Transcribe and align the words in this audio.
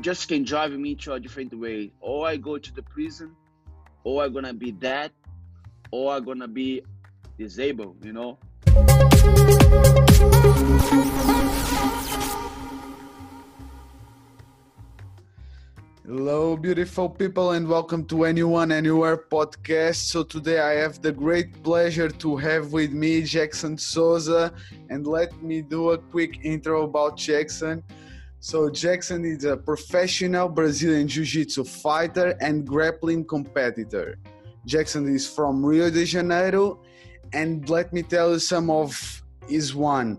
just 0.00 0.28
can 0.28 0.44
drive 0.44 0.72
me 0.72 0.94
to 0.94 1.14
a 1.14 1.20
different 1.20 1.52
way. 1.58 1.90
Or 2.00 2.26
I 2.26 2.36
go 2.36 2.56
to 2.56 2.74
the 2.74 2.82
prison, 2.82 3.34
or 4.04 4.22
I'm 4.22 4.32
gonna 4.32 4.54
be 4.54 4.70
dead, 4.70 5.10
or 5.90 6.12
I'm 6.12 6.24
gonna 6.24 6.46
be 6.46 6.82
disabled, 7.36 8.04
you 8.04 8.12
know. 8.12 8.38
Hello, 16.06 16.56
beautiful 16.56 17.10
people, 17.10 17.50
and 17.50 17.68
welcome 17.68 18.04
to 18.06 18.24
Anyone 18.24 18.70
Anywhere 18.72 19.16
podcast. 19.16 19.96
So, 19.96 20.22
today 20.22 20.60
I 20.60 20.74
have 20.74 21.02
the 21.02 21.12
great 21.12 21.62
pleasure 21.64 22.08
to 22.08 22.36
have 22.36 22.72
with 22.72 22.92
me 22.92 23.22
Jackson 23.22 23.76
Souza, 23.76 24.54
and 24.90 25.06
let 25.06 25.42
me 25.42 25.60
do 25.60 25.90
a 25.90 25.98
quick 25.98 26.38
intro 26.44 26.84
about 26.84 27.18
Jackson. 27.18 27.82
So, 28.40 28.70
Jackson 28.70 29.24
is 29.24 29.44
a 29.44 29.56
professional 29.56 30.48
Brazilian 30.48 31.08
Jiu 31.08 31.24
Jitsu 31.24 31.64
fighter 31.64 32.36
and 32.40 32.64
grappling 32.64 33.24
competitor. 33.24 34.16
Jackson 34.64 35.12
is 35.12 35.28
from 35.28 35.64
Rio 35.66 35.90
de 35.90 36.04
Janeiro, 36.04 36.80
and 37.32 37.68
let 37.68 37.92
me 37.92 38.02
tell 38.02 38.32
you 38.32 38.38
some 38.38 38.70
of 38.70 38.94
his 39.48 39.74
one. 39.74 40.18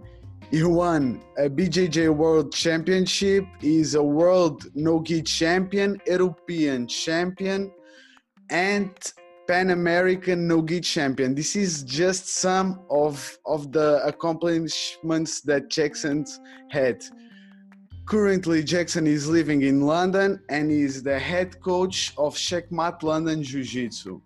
He 0.52 0.64
won 0.64 1.22
a 1.38 1.50
BJJ 1.50 2.14
World 2.14 2.52
Championship. 2.52 3.46
He's 3.62 3.96
a 3.96 4.04
World 4.04 4.66
No 4.76 5.02
Gi 5.02 5.22
Champion, 5.22 5.98
European 6.06 6.88
Champion, 6.88 7.72
and 8.50 8.92
Pan 9.48 9.70
American 9.70 10.46
No 10.46 10.62
Gi 10.62 10.82
Champion. 10.82 11.36
This 11.36 11.56
is 11.56 11.84
just 11.84 12.28
some 12.28 12.82
of 12.90 13.38
of 13.46 13.72
the 13.72 14.04
accomplishments 14.06 15.40
that 15.42 15.70
Jackson 15.70 16.26
had. 16.70 17.02
Currently, 18.10 18.64
Jackson 18.64 19.06
is 19.06 19.30
living 19.30 19.62
in 19.62 19.82
London 19.82 20.42
and 20.50 20.72
is 20.72 21.04
the 21.04 21.20
head 21.20 21.62
coach 21.62 22.12
of 22.18 22.34
Checkmat 22.34 23.04
London 23.04 23.44
Jiu 23.44 23.64
Jitsu. 23.64 24.20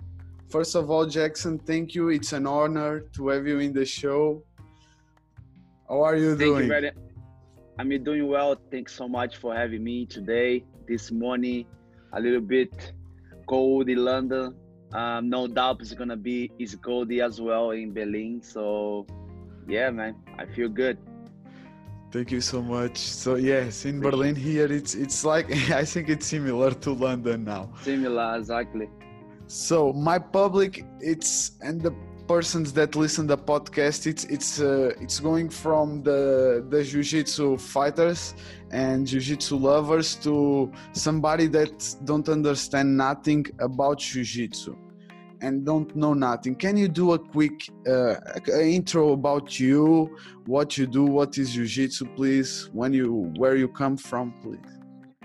First 0.50 0.76
of 0.76 0.90
all, 0.90 1.06
Jackson, 1.06 1.60
thank 1.60 1.94
you. 1.94 2.08
It's 2.08 2.32
an 2.32 2.48
honor 2.48 3.02
to 3.14 3.28
have 3.28 3.46
you 3.46 3.60
in 3.60 3.74
the 3.74 3.84
show. 3.84 4.42
How 5.90 6.02
are 6.02 6.16
you 6.16 6.38
Thank 6.38 6.70
doing? 6.70 6.70
you 6.70 6.92
I'm 7.78 8.04
doing 8.06 8.26
well. 8.30 8.56
Thanks 8.72 8.96
so 8.96 9.10
much 9.10 9.36
for 9.36 9.54
having 9.54 9.84
me 9.84 10.06
today. 10.06 10.64
This 10.88 11.12
morning, 11.12 11.66
a 12.14 12.22
little 12.22 12.40
bit 12.40 12.94
cold 13.50 13.90
in 13.90 13.98
London. 13.98 14.56
Um, 14.94 15.28
no 15.28 15.46
doubt 15.46 15.82
it's 15.82 15.94
gonna 15.94 16.16
be 16.16 16.50
it's 16.58 16.74
cold 16.76 17.12
as 17.12 17.42
well 17.42 17.72
in 17.72 17.94
Berlin. 17.94 18.42
So 18.42 19.06
yeah, 19.68 19.90
man, 19.90 20.16
I 20.38 20.46
feel 20.46 20.70
good. 20.70 20.98
Thank 22.14 22.32
you 22.32 22.42
so 22.42 22.62
much. 22.62 23.00
So 23.00 23.38
yes, 23.38 23.86
in 23.86 24.00
Berlin 24.00 24.36
here, 24.36 24.72
it's 24.72 24.94
it's 24.94 25.26
like 25.26 25.50
I 25.82 25.84
think 25.84 26.10
it's 26.10 26.28
similar 26.28 26.70
to 26.70 26.92
London 26.94 27.44
now. 27.44 27.70
Similar, 27.82 28.38
exactly. 28.38 28.88
So 29.48 29.92
my 29.94 30.20
public, 30.20 30.86
it's 31.00 31.54
and 31.62 31.82
the 31.82 31.92
persons 32.28 32.72
that 32.74 32.96
listen 32.96 33.26
the 33.26 33.38
podcast, 33.38 34.06
it's 34.06 34.26
it's 34.26 34.62
uh, 34.62 34.94
it's 35.02 35.20
going 35.20 35.50
from 35.50 36.04
the 36.04 36.64
the 36.70 36.84
jiu-jitsu 36.84 37.58
fighters 37.58 38.36
and 38.70 39.08
jiu-jitsu 39.08 39.56
lovers 39.58 40.14
to 40.18 40.72
somebody 40.92 41.48
that 41.48 41.96
don't 42.04 42.30
understand 42.30 42.96
nothing 42.96 43.44
about 43.58 43.98
jiu-jitsu 43.98 44.78
and 45.44 45.66
don't 45.66 45.94
know 45.96 46.14
nothing. 46.14 46.56
Can 46.56 46.78
you 46.78 46.88
do 46.88 47.14
a 47.14 47.20
quick 47.20 47.70
uh, 47.86 48.16
intro 48.60 49.12
about 49.12 49.60
you, 49.60 50.18
what 50.46 50.78
you 50.78 50.88
do, 50.88 51.04
what 51.04 51.38
is 51.38 51.54
jiu-jitsu, 51.54 52.06
please? 52.16 52.70
When 52.72 52.94
you 52.94 53.34
where 53.38 53.56
you 53.56 53.68
come 53.68 53.98
from, 53.98 54.34
please. 54.42 54.72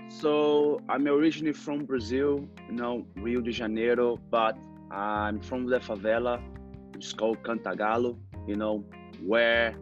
So 0.09 0.81
I'm 0.89 1.07
originally 1.07 1.53
from 1.53 1.85
Brazil, 1.85 2.47
you 2.67 2.75
know, 2.75 3.05
Rio 3.15 3.41
de 3.41 3.51
Janeiro, 3.51 4.17
but 4.29 4.57
I'm 4.91 5.39
from 5.39 5.67
the 5.67 5.79
favela. 5.79 6.41
It's 6.95 7.13
called 7.13 7.41
Cantagalo, 7.43 8.17
you 8.45 8.55
know, 8.55 8.83
where 9.23 9.75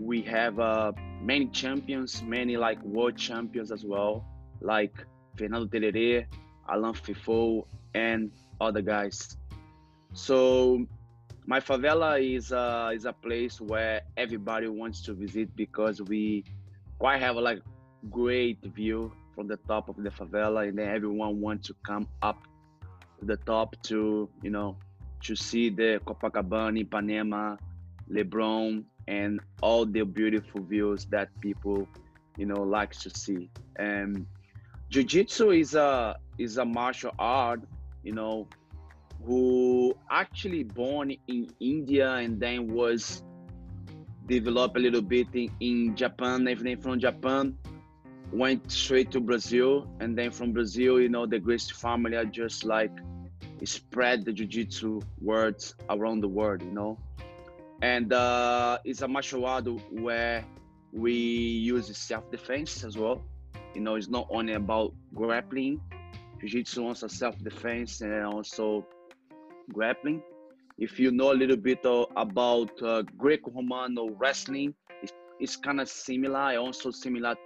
we 0.00 0.20
have 0.22 0.58
uh, 0.58 0.92
many 1.22 1.46
champions, 1.46 2.22
many 2.22 2.56
like 2.56 2.82
world 2.82 3.16
champions 3.16 3.72
as 3.72 3.84
well, 3.84 4.26
like 4.60 4.94
Fernando 5.36 5.66
Tererê, 5.66 6.26
Alain 6.68 6.92
Fifo, 6.92 7.66
and 7.94 8.30
other 8.60 8.82
guys. 8.82 9.36
So 10.14 10.86
my 11.46 11.60
favela 11.60 12.22
is 12.22 12.52
uh, 12.52 12.92
is 12.94 13.04
a 13.04 13.12
place 13.12 13.60
where 13.60 14.02
everybody 14.16 14.68
wants 14.68 15.02
to 15.02 15.12
visit 15.12 15.54
because 15.56 16.00
we 16.00 16.44
quite 16.98 17.20
have 17.20 17.36
a 17.36 17.40
like 17.40 17.60
great 18.10 18.62
view 18.62 19.12
from 19.34 19.48
the 19.48 19.56
top 19.68 19.88
of 19.88 19.96
the 19.96 20.10
favela, 20.10 20.68
and 20.68 20.78
then 20.78 20.88
everyone 20.88 21.40
wants 21.40 21.66
to 21.68 21.74
come 21.84 22.06
up 22.22 22.46
to 23.18 23.26
the 23.26 23.36
top 23.38 23.74
to 23.82 24.28
you 24.42 24.50
know 24.50 24.76
to 25.22 25.34
see 25.34 25.68
the 25.68 26.00
Copacabana, 26.06 26.86
Ipanema, 26.86 27.58
Leblon, 28.10 28.84
and 29.08 29.40
all 29.62 29.84
the 29.84 30.04
beautiful 30.04 30.62
views 30.62 31.06
that 31.06 31.28
people 31.40 31.88
you 32.36 32.46
know 32.46 32.62
likes 32.62 33.02
to 33.02 33.10
see. 33.10 33.50
And 33.76 34.26
Jiu-Jitsu 34.90 35.50
is 35.50 35.74
a 35.74 36.16
is 36.38 36.58
a 36.58 36.64
martial 36.64 37.12
art, 37.18 37.62
you 38.04 38.12
know, 38.12 38.46
who 39.24 39.96
actually 40.10 40.64
born 40.64 41.14
in 41.28 41.52
India 41.60 42.12
and 42.14 42.40
then 42.40 42.72
was 42.72 43.22
developed 44.26 44.76
a 44.76 44.80
little 44.80 45.02
bit 45.02 45.28
in, 45.34 45.50
in 45.60 45.96
Japan, 45.96 46.48
everything 46.48 46.80
from 46.80 46.98
Japan 46.98 47.56
went 48.32 48.70
straight 48.70 49.10
to 49.12 49.20
Brazil, 49.20 49.86
and 50.00 50.18
then 50.18 50.30
from 50.30 50.52
Brazil, 50.52 51.00
you 51.00 51.08
know, 51.08 51.26
the 51.26 51.38
Gracie 51.38 51.72
family 51.72 52.16
are 52.16 52.24
just 52.24 52.64
like 52.64 52.90
spread 53.64 54.24
the 54.24 54.32
jiu-jitsu 54.32 55.00
words 55.20 55.74
around 55.88 56.20
the 56.20 56.28
world, 56.28 56.60
you 56.62 56.72
know. 56.72 56.98
And 57.80 58.12
uh, 58.12 58.78
it's 58.84 59.02
a 59.02 59.08
martial 59.08 59.46
art 59.46 59.66
where 59.90 60.44
we 60.92 61.12
use 61.12 61.96
self-defense 61.96 62.84
as 62.84 62.98
well. 62.98 63.22
You 63.74 63.80
know, 63.80 63.94
it's 63.94 64.08
not 64.08 64.26
only 64.30 64.54
about 64.54 64.94
grappling. 65.14 65.80
Jiu-jitsu 66.40 66.84
also 66.84 67.06
self-defense 67.06 68.00
and 68.00 68.24
also 68.24 68.86
grappling. 69.72 70.22
If 70.78 70.98
you 70.98 71.10
know 71.10 71.32
a 71.32 71.34
little 71.34 71.56
bit 71.56 71.84
uh, 71.86 72.06
about 72.16 72.82
uh, 72.82 73.02
Greco-Romano 73.16 74.10
wrestling, 74.18 74.74
it's, 75.02 75.12
it's 75.38 75.56
kind 75.56 75.80
of 75.80 75.88
similar, 75.88 76.58
also 76.58 76.90
similar 76.90 77.36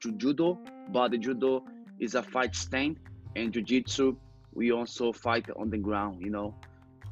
to 0.00 0.12
judo, 0.12 0.58
but 0.92 1.10
the 1.10 1.18
judo 1.18 1.64
is 1.98 2.14
a 2.14 2.22
fight 2.22 2.54
stand, 2.54 2.98
and 3.34 3.52
jiu-jitsu 3.52 4.16
we 4.52 4.72
also 4.72 5.12
fight 5.12 5.46
on 5.56 5.70
the 5.70 5.78
ground. 5.78 6.22
You 6.22 6.30
know, 6.30 6.54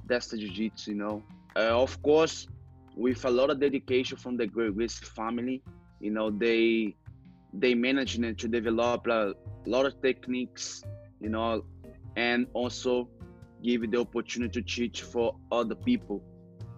that's 0.06 0.28
the 0.28 0.38
jiu-jitsu. 0.38 0.90
You 0.92 0.96
know, 0.96 1.22
uh, 1.56 1.80
of 1.80 2.02
course, 2.02 2.46
with 2.96 3.24
a 3.24 3.30
lot 3.30 3.50
of 3.50 3.60
dedication 3.60 4.16
from 4.16 4.36
the 4.36 4.46
Gracie 4.46 5.04
family. 5.04 5.62
You 6.00 6.10
know, 6.10 6.30
they 6.30 6.96
they 7.52 7.74
managed 7.74 8.20
to 8.38 8.48
develop 8.48 9.06
a 9.06 9.34
lot 9.66 9.86
of 9.86 10.00
techniques. 10.02 10.82
You 11.20 11.30
know, 11.30 11.64
and 12.16 12.46
also 12.52 13.08
give 13.64 13.90
the 13.90 13.98
opportunity 13.98 14.60
to 14.60 14.62
teach 14.62 15.02
for 15.02 15.34
other 15.50 15.74
people. 15.74 16.22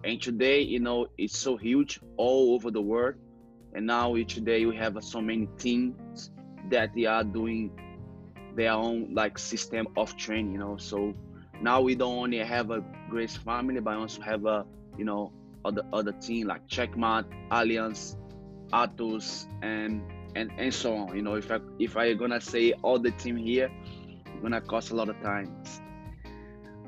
And 0.03 0.21
today, 0.21 0.61
you 0.61 0.79
know, 0.79 1.07
it's 1.17 1.37
so 1.37 1.57
huge 1.57 1.99
all 2.15 2.55
over 2.55 2.71
the 2.71 2.81
world. 2.81 3.15
And 3.73 3.85
now 3.85 4.15
each 4.15 4.35
day 4.43 4.65
we 4.65 4.75
have 4.77 4.97
so 5.03 5.21
many 5.21 5.47
teams 5.57 6.31
that 6.69 6.95
they 6.95 7.05
are 7.05 7.23
doing 7.23 7.71
their 8.55 8.71
own 8.71 9.13
like 9.13 9.37
system 9.37 9.87
of 9.97 10.15
training 10.15 10.53
you 10.53 10.59
know. 10.59 10.77
So 10.77 11.13
now 11.61 11.81
we 11.81 11.95
don't 11.95 12.17
only 12.17 12.39
have 12.39 12.71
a 12.71 12.83
Gracie 13.09 13.39
family 13.39 13.79
but 13.79 13.95
also 13.95 14.21
have 14.21 14.45
a 14.45 14.65
you 14.97 15.05
know 15.05 15.31
other 15.63 15.83
other 15.93 16.13
team 16.13 16.47
like 16.47 16.67
Checkmat, 16.67 17.25
alliance 17.51 18.17
atos 18.73 19.45
and 19.61 20.01
and 20.35 20.51
and 20.57 20.73
so 20.73 20.95
on. 20.95 21.15
You 21.15 21.21
know 21.21 21.35
if 21.35 21.51
i 21.51 21.59
if 21.79 21.97
i 21.97 22.13
gonna 22.13 22.41
say 22.41 22.73
all 22.81 22.99
the 22.99 23.11
team 23.11 23.37
here 23.37 23.69
gonna 24.41 24.61
cost 24.61 24.91
a 24.91 24.95
lot 24.95 25.09
of 25.09 25.21
time 25.21 25.55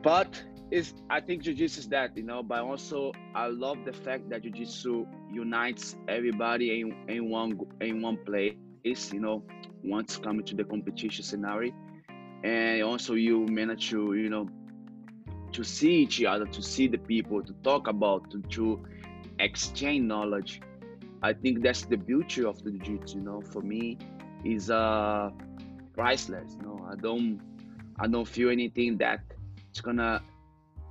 but 0.02 0.44
it's 0.72 0.94
i 1.10 1.20
think 1.20 1.44
jiu-jitsu 1.44 1.80
is 1.80 1.88
that 1.90 2.16
you 2.16 2.24
know 2.24 2.44
but 2.44 2.62
also 2.62 3.12
i 3.36 3.48
love 3.48 3.78
the 3.86 3.94
fact 3.94 4.30
that 4.30 4.44
jiu-jitsu 4.44 5.06
unites 5.32 5.96
everybody 6.08 6.82
in, 6.82 6.96
in 7.08 7.30
one 7.30 7.60
in 7.82 8.02
one 8.02 8.18
place 8.26 8.56
you 9.14 9.20
know 9.20 9.44
once 9.84 10.18
coming 10.18 10.46
to 10.46 10.56
the 10.56 10.64
competition 10.64 11.24
scenario. 11.24 11.74
And 12.44 12.84
also 12.84 13.14
you 13.16 13.46
manage 13.48 13.90
to 13.90 14.14
you 14.14 14.30
know 14.30 14.48
to 15.52 15.64
see 15.64 15.94
each 16.04 16.24
other 16.24 16.46
to 16.46 16.62
see 16.62 16.88
the 16.88 16.98
people 16.98 17.42
to 17.44 17.54
talk 17.64 17.88
about 17.88 18.30
to, 18.32 18.42
to 18.42 18.86
exchange 19.40 20.06
knowledge. 20.06 20.62
I 21.22 21.34
think 21.34 21.64
that's 21.64 21.86
the 21.86 21.98
beauty 21.98 22.44
of 22.46 22.64
the 22.64 22.72
jiu-jitsu 22.72 23.18
you 23.18 23.24
know. 23.24 23.42
For 23.42 23.62
me 23.62 23.98
is 24.44 24.70
uh 24.70 25.32
priceless 25.94 26.56
you 26.58 26.68
know. 26.68 26.88
I 26.90 26.96
don't 26.96 27.40
i 28.00 28.08
don't 28.08 28.28
feel 28.28 28.50
anything 28.50 28.98
that 28.98 29.22
it's 29.70 29.82
gonna 29.82 30.22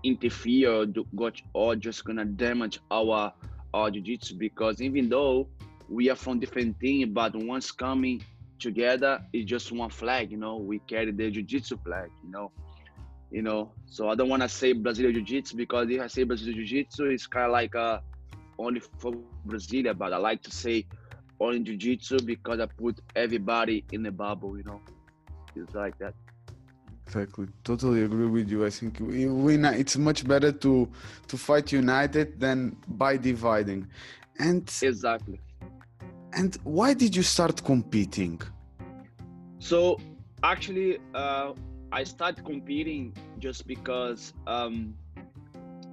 interfere 0.04 0.72
or, 0.72 0.86
do, 0.86 1.06
or 1.52 1.76
just 1.76 2.04
gonna 2.04 2.24
damage 2.24 2.78
our 2.90 3.32
our 3.74 3.90
jiu-jitsu 3.90 4.36
because 4.36 4.80
even 4.80 5.08
though 5.08 5.46
we 5.88 6.08
are 6.08 6.16
from 6.16 6.38
different 6.38 6.78
teams 6.80 7.12
but 7.12 7.34
once 7.36 7.70
coming 7.70 8.22
together 8.58 9.22
it's 9.32 9.48
just 9.48 9.72
one 9.72 9.90
flag. 9.90 10.30
You 10.30 10.36
know, 10.36 10.56
we 10.56 10.78
carry 10.80 11.10
the 11.10 11.30
jiu-jitsu 11.30 11.78
flag. 11.84 12.10
You 12.24 12.30
know, 12.30 12.50
you 13.30 13.42
know. 13.42 13.72
So 13.86 14.08
I 14.08 14.14
don't 14.14 14.28
want 14.28 14.42
to 14.42 14.48
say 14.48 14.72
Brazilian 14.72 15.14
jiu-jitsu 15.14 15.56
because 15.56 15.88
if 15.90 16.00
I 16.00 16.06
say 16.06 16.24
Brazilian 16.24 16.56
jiu-jitsu, 16.58 17.04
it's 17.06 17.26
kind 17.26 17.46
of 17.46 17.52
like 17.52 17.74
uh, 17.74 18.00
only 18.58 18.80
for 18.80 19.12
Brasilia. 19.46 19.96
But 19.96 20.12
I 20.12 20.18
like 20.18 20.42
to 20.42 20.50
say 20.50 20.86
only 21.40 21.60
jiu-jitsu 21.60 22.20
because 22.20 22.60
I 22.60 22.66
put 22.66 23.00
everybody 23.14 23.84
in 23.92 24.02
the 24.02 24.12
bubble. 24.12 24.56
You 24.56 24.64
know, 24.64 24.80
it's 25.56 25.74
like 25.74 25.98
that. 25.98 26.14
Exactly, 27.08 27.46
totally 27.64 28.02
agree 28.02 28.26
with 28.26 28.50
you. 28.50 28.66
I 28.66 28.70
think 28.70 29.00
we, 29.00 29.24
we 29.26 29.54
it's 29.56 29.96
much 29.96 30.28
better 30.28 30.52
to 30.52 30.86
to 31.28 31.36
fight 31.38 31.72
united 31.72 32.38
than 32.38 32.76
by 32.86 33.16
dividing. 33.16 33.88
And 34.38 34.70
exactly. 34.82 35.40
And 36.34 36.58
why 36.64 36.92
did 36.92 37.16
you 37.16 37.22
start 37.22 37.64
competing? 37.64 38.42
So 39.58 39.98
actually, 40.42 40.98
uh, 41.14 41.54
I 41.90 42.04
started 42.04 42.44
competing 42.44 43.14
just 43.38 43.66
because 43.66 44.34
um, 44.46 44.94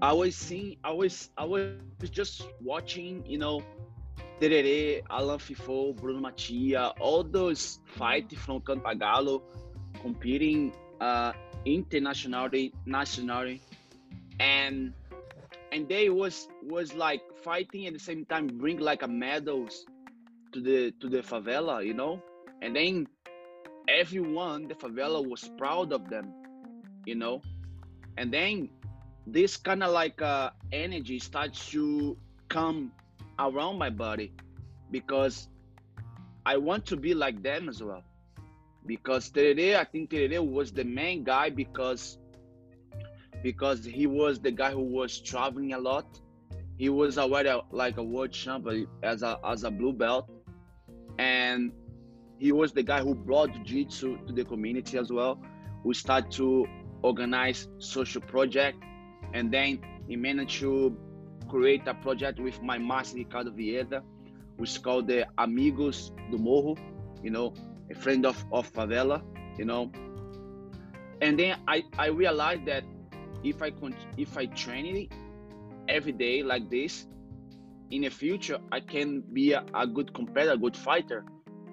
I 0.01 0.11
was 0.11 0.35
seeing, 0.35 0.75
I 0.83 0.91
was, 0.91 1.29
I 1.37 1.45
was 1.45 2.09
just 2.11 2.45
watching, 2.61 3.25
you 3.25 3.37
know, 3.37 3.63
Tererê, 4.41 5.01
Alan 5.09 5.39
Fifo, 5.39 5.95
Bruno 5.95 6.19
Matia, 6.19 6.93
all 6.99 7.23
those 7.23 7.79
fights 7.85 8.35
from 8.35 8.59
Cantagalo 8.59 9.41
competing 10.01 10.73
uh, 11.01 11.33
internationally, 11.65 12.73
nationally, 12.85 13.61
and 14.39 14.93
and 15.71 15.87
they 15.89 16.09
was 16.09 16.47
was 16.63 16.93
like 16.93 17.21
fighting 17.43 17.87
at 17.87 17.93
the 17.93 17.99
same 17.99 18.25
time 18.25 18.47
bring 18.47 18.79
like 18.79 19.03
a 19.03 19.07
medals 19.07 19.85
to 20.53 20.61
the 20.61 20.91
to 20.99 21.09
the 21.09 21.19
favela, 21.19 21.85
you 21.85 21.93
know, 21.93 22.21
and 22.61 22.75
then 22.75 23.07
everyone 23.87 24.67
the 24.67 24.75
favela 24.75 25.27
was 25.27 25.49
proud 25.57 25.91
of 25.91 26.09
them, 26.09 26.33
you 27.05 27.15
know, 27.15 27.41
and 28.17 28.33
then 28.33 28.69
this 29.27 29.57
kind 29.57 29.83
of 29.83 29.91
like 29.91 30.21
uh, 30.21 30.51
energy 30.71 31.19
starts 31.19 31.69
to 31.71 32.17
come 32.47 32.91
around 33.39 33.77
my 33.77 33.89
body 33.89 34.31
because 34.91 35.49
I 36.45 36.57
want 36.57 36.85
to 36.87 36.95
be 36.95 37.13
like 37.13 37.41
them 37.41 37.67
as 37.67 37.81
well 37.81 38.03
because 38.85 39.29
Tererê, 39.31 39.75
I 39.75 39.83
think 39.83 40.09
Tererê 40.09 40.45
was 40.45 40.71
the 40.71 40.83
main 40.83 41.23
guy 41.23 41.49
because 41.49 42.17
because 43.41 43.85
he 43.85 44.07
was 44.07 44.39
the 44.39 44.51
guy 44.51 44.71
who 44.71 44.81
was 44.81 45.19
traveling 45.19 45.73
a 45.73 45.79
lot. 45.79 46.19
He 46.77 46.89
was 46.89 47.17
already 47.17 47.51
like 47.71 47.97
a 47.97 48.03
world 48.03 48.31
champion 48.31 48.87
uh, 49.03 49.05
as 49.05 49.23
a 49.23 49.39
as 49.45 49.63
a 49.63 49.71
blue 49.71 49.93
belt, 49.93 50.29
and 51.17 51.71
he 52.37 52.51
was 52.51 52.73
the 52.73 52.83
guy 52.83 53.01
who 53.01 53.15
brought 53.15 53.53
jiu-jitsu 53.53 54.25
to 54.27 54.33
the 54.33 54.43
community 54.43 54.97
as 54.97 55.11
well. 55.11 55.39
Who 55.83 55.93
started 55.93 56.31
to 56.33 56.67
organize 57.01 57.67
social 57.77 58.21
project, 58.21 58.77
and 59.33 59.51
then 59.51 59.79
he 60.07 60.15
managed 60.15 60.59
to 60.59 60.97
create 61.47 61.87
a 61.87 61.93
project 61.93 62.39
with 62.39 62.61
my 62.61 62.77
master 62.77 63.17
Ricardo 63.17 63.51
Vieira, 63.51 64.01
which 64.57 64.71
is 64.71 64.77
called 64.77 65.07
the 65.07 65.27
Amigos 65.37 66.11
do 66.31 66.37
Morro. 66.37 66.75
You 67.23 67.29
know, 67.29 67.53
a 67.91 67.95
friend 67.95 68.25
of, 68.25 68.43
of 68.51 68.71
favela, 68.71 69.21
you 69.57 69.65
know. 69.65 69.91
And 71.21 71.39
then 71.39 71.57
I, 71.67 71.83
I 71.97 72.07
realized 72.07 72.65
that 72.65 72.83
if 73.43 73.61
I 73.61 73.71
con- 73.71 73.95
if 74.17 74.37
I 74.37 74.47
train 74.47 74.95
it 74.95 75.13
every 75.87 76.11
day 76.11 76.43
like 76.43 76.69
this, 76.69 77.07
in 77.91 78.01
the 78.01 78.09
future 78.09 78.59
I 78.71 78.79
can 78.79 79.21
be 79.21 79.53
a, 79.53 79.63
a 79.73 79.87
good 79.87 80.13
competitor, 80.13 80.53
a 80.53 80.57
good 80.57 80.75
fighter, 80.75 81.23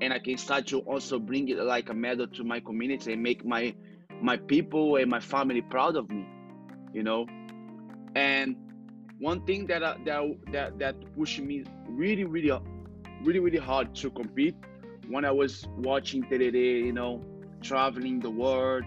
and 0.00 0.12
I 0.12 0.18
can 0.18 0.36
start 0.36 0.66
to 0.68 0.80
also 0.80 1.18
bring 1.18 1.48
it 1.48 1.58
like 1.58 1.88
a 1.88 1.94
medal 1.94 2.26
to 2.28 2.44
my 2.44 2.60
community 2.60 3.12
and 3.12 3.22
make 3.22 3.44
my 3.44 3.74
my 4.20 4.36
people 4.36 4.96
and 4.96 5.10
my 5.10 5.20
family 5.20 5.62
proud 5.62 5.96
of 5.96 6.08
me, 6.08 6.26
you 6.92 7.02
know. 7.02 7.26
And 8.14 8.56
one 9.18 9.44
thing 9.46 9.66
that 9.66 9.82
uh, 9.82 9.96
that 10.04 10.22
that 10.52 10.78
that 10.78 11.14
pushed 11.16 11.40
me 11.40 11.64
really 11.88 12.24
really 12.24 12.52
really 13.24 13.40
really 13.40 13.58
hard 13.58 13.94
to 13.96 14.10
compete 14.10 14.56
when 15.08 15.24
I 15.24 15.30
was 15.30 15.66
watching 15.76 16.22
Tererê, 16.24 16.84
you 16.84 16.92
know, 16.92 17.20
traveling 17.60 18.20
the 18.20 18.30
world, 18.30 18.84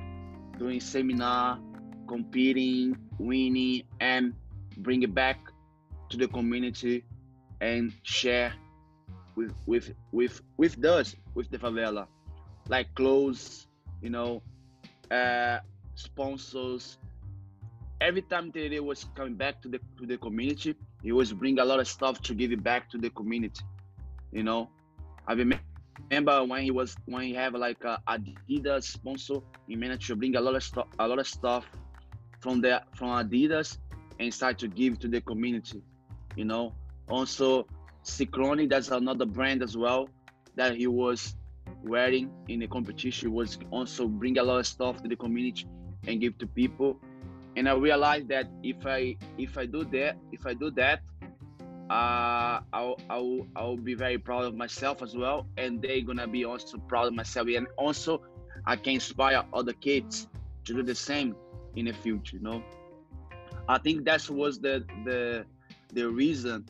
doing 0.57 0.79
seminar, 0.79 1.59
competing, 2.07 2.97
winning, 3.19 3.83
and 3.99 4.33
bring 4.77 5.03
it 5.03 5.13
back 5.13 5.39
to 6.09 6.17
the 6.17 6.27
community 6.27 7.03
and 7.61 7.93
share 8.03 8.53
with 9.35 9.53
with 9.65 9.93
with 10.11 10.41
with 10.57 10.83
us, 10.85 11.15
with 11.33 11.49
the 11.49 11.57
favela, 11.57 12.07
like 12.67 12.93
clothes, 12.95 13.67
you 14.01 14.09
know, 14.09 14.41
uh, 15.11 15.59
sponsors. 15.95 16.97
Every 18.01 18.21
time 18.21 18.51
Tererê 18.51 18.81
was 18.81 19.05
coming 19.15 19.35
back 19.35 19.61
to 19.61 19.69
the 19.69 19.79
to 19.97 20.05
the 20.05 20.17
community, 20.17 20.75
he 21.01 21.11
was 21.11 21.33
bring 21.33 21.59
a 21.59 21.65
lot 21.65 21.79
of 21.79 21.87
stuff 21.87 22.21
to 22.23 22.33
give 22.33 22.51
it 22.51 22.63
back 22.63 22.89
to 22.91 22.97
the 22.97 23.09
community. 23.09 23.63
You 24.31 24.43
know, 24.43 24.69
I 25.27 25.33
remember 25.33 25.63
remember 26.09 26.43
when 26.45 26.63
he 26.63 26.71
was 26.71 26.95
when 27.05 27.23
he 27.23 27.33
have 27.33 27.53
like 27.53 27.83
a 27.83 27.99
Adidas 28.07 28.83
sponsor, 28.83 29.35
he 29.67 29.75
managed 29.75 30.07
to 30.07 30.15
bring 30.15 30.35
a 30.35 30.41
lot 30.41 30.55
of 30.55 30.63
stuff, 30.63 30.87
a 30.99 31.07
lot 31.07 31.19
of 31.19 31.27
stuff 31.27 31.65
from 32.39 32.61
the 32.61 32.81
from 32.93 33.09
Adidas 33.09 33.77
and 34.19 34.33
start 34.33 34.59
to 34.59 34.67
give 34.67 34.99
to 34.99 35.07
the 35.07 35.21
community. 35.21 35.81
You 36.35 36.45
know, 36.45 36.73
also 37.09 37.67
Ciclone, 38.03 38.69
that's 38.69 38.89
another 38.89 39.25
brand 39.25 39.63
as 39.63 39.75
well 39.75 40.09
that 40.55 40.75
he 40.75 40.87
was 40.87 41.35
wearing 41.83 42.31
in 42.47 42.59
the 42.59 42.67
competition. 42.67 43.33
Was 43.33 43.57
also 43.71 44.07
bring 44.07 44.37
a 44.37 44.43
lot 44.43 44.59
of 44.59 44.67
stuff 44.67 45.01
to 45.01 45.07
the 45.07 45.15
community 45.15 45.65
and 46.07 46.21
give 46.21 46.37
to 46.39 46.47
people. 46.47 46.99
And 47.55 47.69
I 47.69 47.73
realized 47.73 48.27
that 48.29 48.47
if 48.63 48.85
I 48.85 49.15
if 49.37 49.57
I 49.57 49.65
do 49.65 49.85
that, 49.85 50.17
if 50.31 50.45
I 50.45 50.53
do 50.53 50.71
that, 50.71 51.01
uh, 51.89 52.59
I'll, 52.73 52.99
I'll, 53.09 53.47
I'll 53.55 53.77
be 53.77 53.93
very 53.93 54.17
proud 54.17 54.45
of 54.45 54.55
myself 54.55 55.01
as 55.03 55.15
well. 55.15 55.47
And 55.57 55.81
they're 55.81 56.01
to 56.01 56.27
be 56.27 56.45
also 56.45 56.77
proud 56.77 57.07
of 57.07 57.13
myself. 57.13 57.47
And 57.55 57.67
also, 57.77 58.21
I 58.65 58.75
can 58.75 58.93
inspire 58.93 59.43
other 59.53 59.73
kids 59.73 60.27
to 60.65 60.73
do 60.73 60.83
the 60.83 60.95
same 60.95 61.35
in 61.75 61.85
the 61.85 61.93
future, 61.93 62.37
you 62.37 62.43
know? 62.43 62.63
I 63.67 63.77
think 63.77 64.05
that 64.05 64.27
was 64.29 64.59
the, 64.59 64.85
the, 65.03 65.45
the 65.93 66.09
reason 66.09 66.65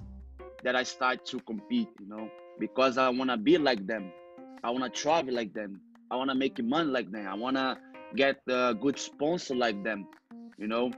that 0.64 0.76
I 0.76 0.84
start 0.84 1.26
to 1.28 1.40
compete, 1.42 1.90
you 2.00 2.08
know, 2.08 2.30
because 2.60 2.98
I 2.98 3.10
want 3.10 3.30
to 3.30 3.38
be 3.38 3.58
like 3.58 3.86
them. 3.86 4.12
I 4.63 4.70
want 4.72 4.84
to 4.84 4.89
travel 4.89 5.34
like 5.34 5.54
them. 5.54 5.80
I 6.12 6.16
want 6.16 6.30
to 6.30 6.36
make 6.36 6.62
money 6.63 6.89
like 6.89 7.12
them. 7.12 7.28
I 7.28 7.36
want 7.36 7.56
to 7.56 7.78
get 8.16 8.42
a 8.48 8.74
good 8.74 8.98
sponsor 8.98 9.56
like 9.56 9.84
them, 9.84 10.08
you 10.58 10.68
know? 10.68 10.92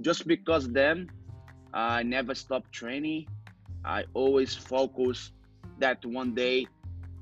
Just 0.00 0.26
because 0.26 0.68
them 0.68 1.08
I 1.72 2.02
never 2.02 2.34
stopped 2.34 2.72
training. 2.72 3.26
I 3.84 4.04
always 4.14 4.54
focus 4.54 5.32
that 5.78 6.04
one 6.04 6.34
day 6.34 6.66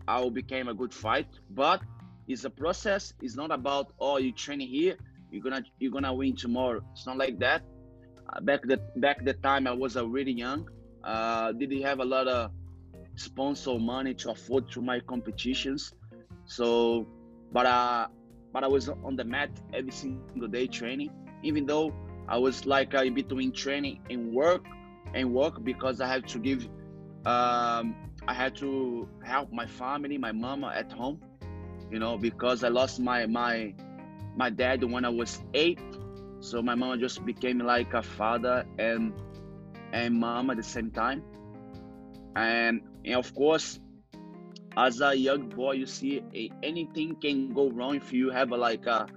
I 0.08 0.20
will 0.20 0.30
become 0.30 0.68
a 0.68 0.74
good 0.74 0.92
fight. 0.92 1.28
But 1.50 1.82
it's 2.28 2.44
a 2.44 2.50
process. 2.50 3.12
It's 3.20 3.36
not 3.36 3.50
about 3.50 3.92
oh 4.00 4.18
you 4.18 4.32
training 4.32 4.68
here, 4.68 4.96
you're 5.30 5.42
gonna 5.42 5.62
you're 5.78 5.92
gonna 5.92 6.12
win 6.12 6.36
tomorrow. 6.36 6.82
It's 6.92 7.06
not 7.06 7.16
like 7.16 7.38
that. 7.40 7.62
Uh, 8.32 8.40
back 8.40 8.62
the 8.62 8.80
back 8.96 9.24
the 9.24 9.34
time 9.34 9.66
I 9.66 9.72
was 9.72 9.96
really 9.96 10.32
young. 10.32 10.68
Uh, 11.02 11.52
didn't 11.52 11.82
have 11.82 12.00
a 12.00 12.04
lot 12.04 12.28
of 12.28 12.50
sponsor 13.16 13.78
money 13.78 14.14
to 14.14 14.30
afford 14.30 14.70
to 14.72 14.82
my 14.82 15.00
competitions. 15.00 15.94
So, 16.44 17.06
but 17.52 17.66
uh, 17.66 18.08
but 18.52 18.64
I 18.64 18.68
was 18.68 18.88
on 18.88 19.16
the 19.16 19.24
mat 19.24 19.50
every 19.72 19.92
single 19.92 20.48
day 20.48 20.66
training. 20.66 21.10
Even 21.42 21.66
though 21.66 21.94
I 22.30 22.38
was 22.38 22.64
like 22.64 22.94
uh, 22.94 23.02
in 23.02 23.14
between 23.14 23.52
training 23.52 24.00
and 24.08 24.32
work 24.32 24.64
and 25.14 25.34
work 25.34 25.62
because 25.64 26.00
I 26.00 26.06
had 26.06 26.28
to 26.28 26.38
give, 26.38 26.64
um, 27.26 27.96
I 28.28 28.32
had 28.32 28.54
to 28.56 29.08
help 29.24 29.52
my 29.52 29.66
family, 29.66 30.16
my 30.16 30.30
mama 30.30 30.72
at 30.74 30.92
home, 30.92 31.20
you 31.90 31.98
know, 31.98 32.16
because 32.16 32.62
I 32.62 32.68
lost 32.68 33.00
my 33.00 33.26
my 33.26 33.74
my 34.36 34.48
dad 34.48 34.84
when 34.84 35.04
I 35.04 35.08
was 35.08 35.42
eight, 35.54 35.80
so 36.38 36.62
my 36.62 36.76
mama 36.76 36.96
just 36.98 37.24
became 37.26 37.58
like 37.58 37.92
a 37.94 38.02
father 38.02 38.64
and 38.78 39.12
and 39.92 40.14
mom 40.14 40.50
at 40.50 40.56
the 40.56 40.62
same 40.62 40.92
time, 40.92 41.24
and, 42.36 42.80
and 43.04 43.14
of 43.16 43.34
course, 43.34 43.80
as 44.76 45.00
a 45.00 45.14
young 45.14 45.48
boy, 45.48 45.72
you 45.72 45.86
see 45.86 46.22
anything 46.62 47.16
can 47.16 47.52
go 47.52 47.68
wrong 47.70 47.96
if 47.96 48.12
you 48.12 48.30
have 48.30 48.52
a, 48.52 48.56
like 48.56 48.86
a 48.86 49.08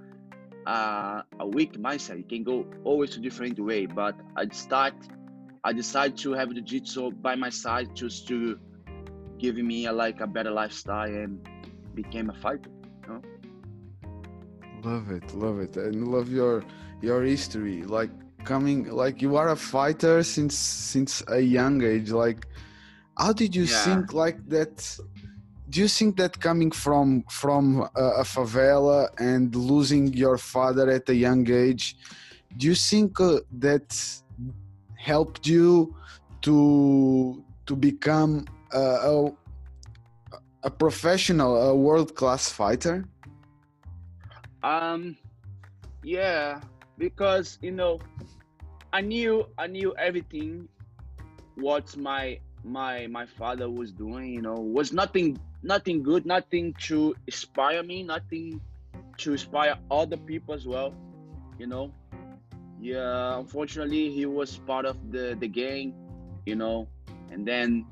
uh, 0.66 1.22
a 1.40 1.46
weak 1.46 1.74
mindset. 1.78 2.18
You 2.18 2.24
can 2.24 2.42
go 2.44 2.66
always 2.84 3.16
a 3.16 3.20
different 3.20 3.58
way. 3.58 3.86
But 3.86 4.16
I 4.36 4.48
start, 4.48 4.94
I 5.64 5.72
decided 5.72 6.16
to 6.18 6.32
have 6.32 6.48
the 6.48 6.60
jiu-jitsu 6.60 7.12
by 7.12 7.34
my 7.34 7.50
side 7.50 7.94
just 7.94 8.28
to 8.28 8.58
give 9.38 9.56
me 9.56 9.86
a, 9.86 9.92
like 9.92 10.20
a 10.20 10.26
better 10.26 10.50
lifestyle 10.50 11.08
and 11.08 11.46
became 11.94 12.30
a 12.30 12.34
fighter. 12.34 12.70
You 13.02 13.08
know? 13.08 13.22
Love 14.82 15.10
it, 15.10 15.34
love 15.34 15.58
it, 15.60 15.76
and 15.76 16.08
love 16.08 16.30
your 16.30 16.62
your 17.00 17.22
history. 17.22 17.82
Like 17.82 18.10
coming, 18.44 18.90
like 18.90 19.22
you 19.22 19.36
are 19.36 19.50
a 19.50 19.56
fighter 19.56 20.22
since 20.22 20.54
since 20.56 21.22
a 21.28 21.40
young 21.40 21.82
age. 21.82 22.10
Like, 22.10 22.46
how 23.16 23.32
did 23.32 23.56
you 23.56 23.64
yeah. 23.64 23.84
think 23.84 24.12
like 24.12 24.46
that? 24.48 24.98
Do 25.70 25.80
you 25.80 25.88
think 25.88 26.16
that 26.16 26.38
coming 26.40 26.70
from 26.70 27.24
from 27.30 27.88
a, 27.96 28.24
favela 28.24 29.08
and 29.18 29.54
losing 29.54 30.12
your 30.12 30.36
father 30.36 30.90
at 30.90 31.08
a 31.08 31.14
young 31.14 31.50
age, 31.50 31.96
do 32.56 32.66
you 32.66 32.74
think 32.74 33.18
uh, 33.20 33.40
that 33.52 33.88
helped 34.96 35.46
you 35.46 35.94
to 36.42 37.42
to 37.66 37.76
become 37.76 38.44
a, 38.72 38.78
a, 38.78 39.32
a 40.64 40.70
professional, 40.70 41.56
a 41.56 41.74
world 41.74 42.14
class 42.14 42.50
fighter? 42.50 43.04
Um, 44.62 45.16
yeah, 46.02 46.60
because 46.98 47.58
you 47.62 47.72
know, 47.72 48.00
I 48.92 49.00
knew 49.00 49.46
I 49.56 49.66
knew 49.66 49.94
everything 49.96 50.68
what 51.54 51.96
my 51.96 52.38
my 52.62 53.06
my 53.06 53.24
father 53.24 53.70
was 53.70 53.92
doing. 53.92 54.32
You 54.32 54.42
know, 54.42 54.54
was 54.54 54.92
nothing 54.92 55.38
nothing 55.64 56.02
good, 56.02 56.26
nothing 56.26 56.74
to 56.86 57.16
inspire 57.26 57.82
me, 57.82 58.02
nothing 58.04 58.60
to 59.18 59.32
inspire 59.32 59.76
other 59.90 60.16
people 60.16 60.54
as 60.54 60.66
well. 60.66 60.94
You 61.58 61.66
know, 61.66 61.90
yeah. 62.80 63.38
Unfortunately, 63.38 64.10
he 64.10 64.26
was 64.26 64.58
part 64.58 64.84
of 64.84 64.96
the 65.10 65.36
the 65.40 65.48
gang. 65.48 65.94
You 66.46 66.56
know, 66.56 66.86
and 67.32 67.48
then 67.48 67.86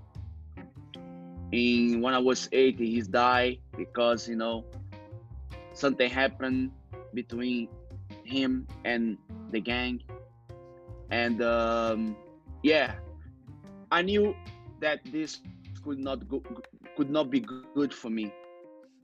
in 1.51 2.01
when 2.01 2.15
I 2.15 2.19
was 2.19 2.49
eight, 2.53 2.79
he 2.79 3.01
died 3.01 3.59
because 3.77 4.29
you 4.29 4.37
know 4.37 4.65
something 5.73 6.11
happened 6.11 6.71
between 7.15 7.69
him 8.25 8.67
and 8.85 9.17
the 9.51 9.61
gang, 9.61 10.03
and 11.11 11.41
um, 11.43 12.17
yeah, 12.63 12.95
I 13.91 14.03
knew 14.03 14.37
that 14.81 15.01
this 15.09 15.41
could 15.85 15.99
not 15.99 16.29
go, 16.29 16.43
could 16.97 17.11
not 17.11 17.31
be 17.31 17.41
good 17.75 17.93
for 17.93 18.11
me 18.11 18.33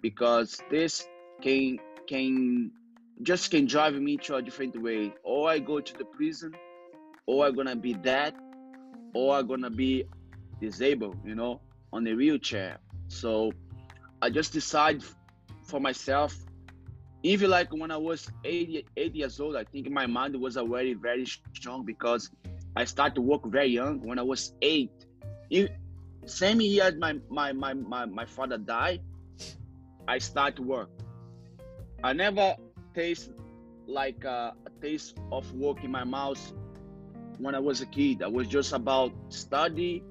because 0.02 0.58
this 0.70 1.06
can 1.40 1.78
can 2.06 2.70
just 3.22 3.50
can 3.50 3.66
drive 3.66 3.94
me 3.94 4.16
to 4.16 4.36
a 4.36 4.42
different 4.42 4.80
way. 4.80 5.12
Or 5.24 5.48
I 5.48 5.58
go 5.58 5.80
to 5.80 5.94
the 5.94 6.04
prison, 6.04 6.52
or 7.26 7.46
I'm 7.46 7.54
gonna 7.54 7.76
be 7.76 7.94
dead, 7.94 8.34
or 9.14 9.36
I'm 9.36 9.46
gonna 9.46 9.70
be 9.70 10.04
disabled, 10.60 11.16
you 11.24 11.34
know, 11.34 11.60
on 11.92 12.06
a 12.06 12.14
wheelchair. 12.14 12.78
So 13.08 13.52
I 14.22 14.30
just 14.30 14.52
decide 14.52 15.02
for 15.64 15.80
myself, 15.80 16.36
even 17.22 17.50
like 17.50 17.72
when 17.72 17.90
I 17.90 17.96
was 17.96 18.30
80, 18.44 18.86
8 18.96 19.14
years 19.14 19.40
old, 19.40 19.56
I 19.56 19.64
think 19.64 19.90
my 19.90 20.06
mind 20.06 20.40
was 20.40 20.56
already 20.56 20.94
very 20.94 21.26
strong 21.54 21.84
because 21.84 22.30
I 22.76 22.84
started 22.84 23.16
to 23.16 23.22
work 23.22 23.44
very 23.46 23.68
young. 23.68 24.00
When 24.06 24.18
I 24.18 24.22
was 24.22 24.52
eight, 24.62 24.92
same 26.28 26.60
year 26.60 26.94
my, 26.98 27.14
my, 27.28 27.52
my, 27.52 27.74
my, 27.74 28.06
my 28.06 28.24
father 28.24 28.58
died, 28.58 29.00
I 30.06 30.18
started 30.18 30.56
to 30.56 30.62
work. 30.62 30.90
I 32.02 32.12
never 32.12 32.56
taste 32.94 33.30
like 33.86 34.24
a, 34.24 34.54
a 34.66 34.82
taste 34.82 35.18
of 35.32 35.52
work 35.54 35.82
in 35.84 35.90
my 35.90 36.04
mouth 36.04 36.40
when 37.38 37.54
I 37.54 37.58
was 37.58 37.80
a 37.80 37.86
kid. 37.86 38.22
I 38.22 38.28
was 38.28 38.46
just 38.46 38.72
about 38.72 39.12
study 39.28 40.04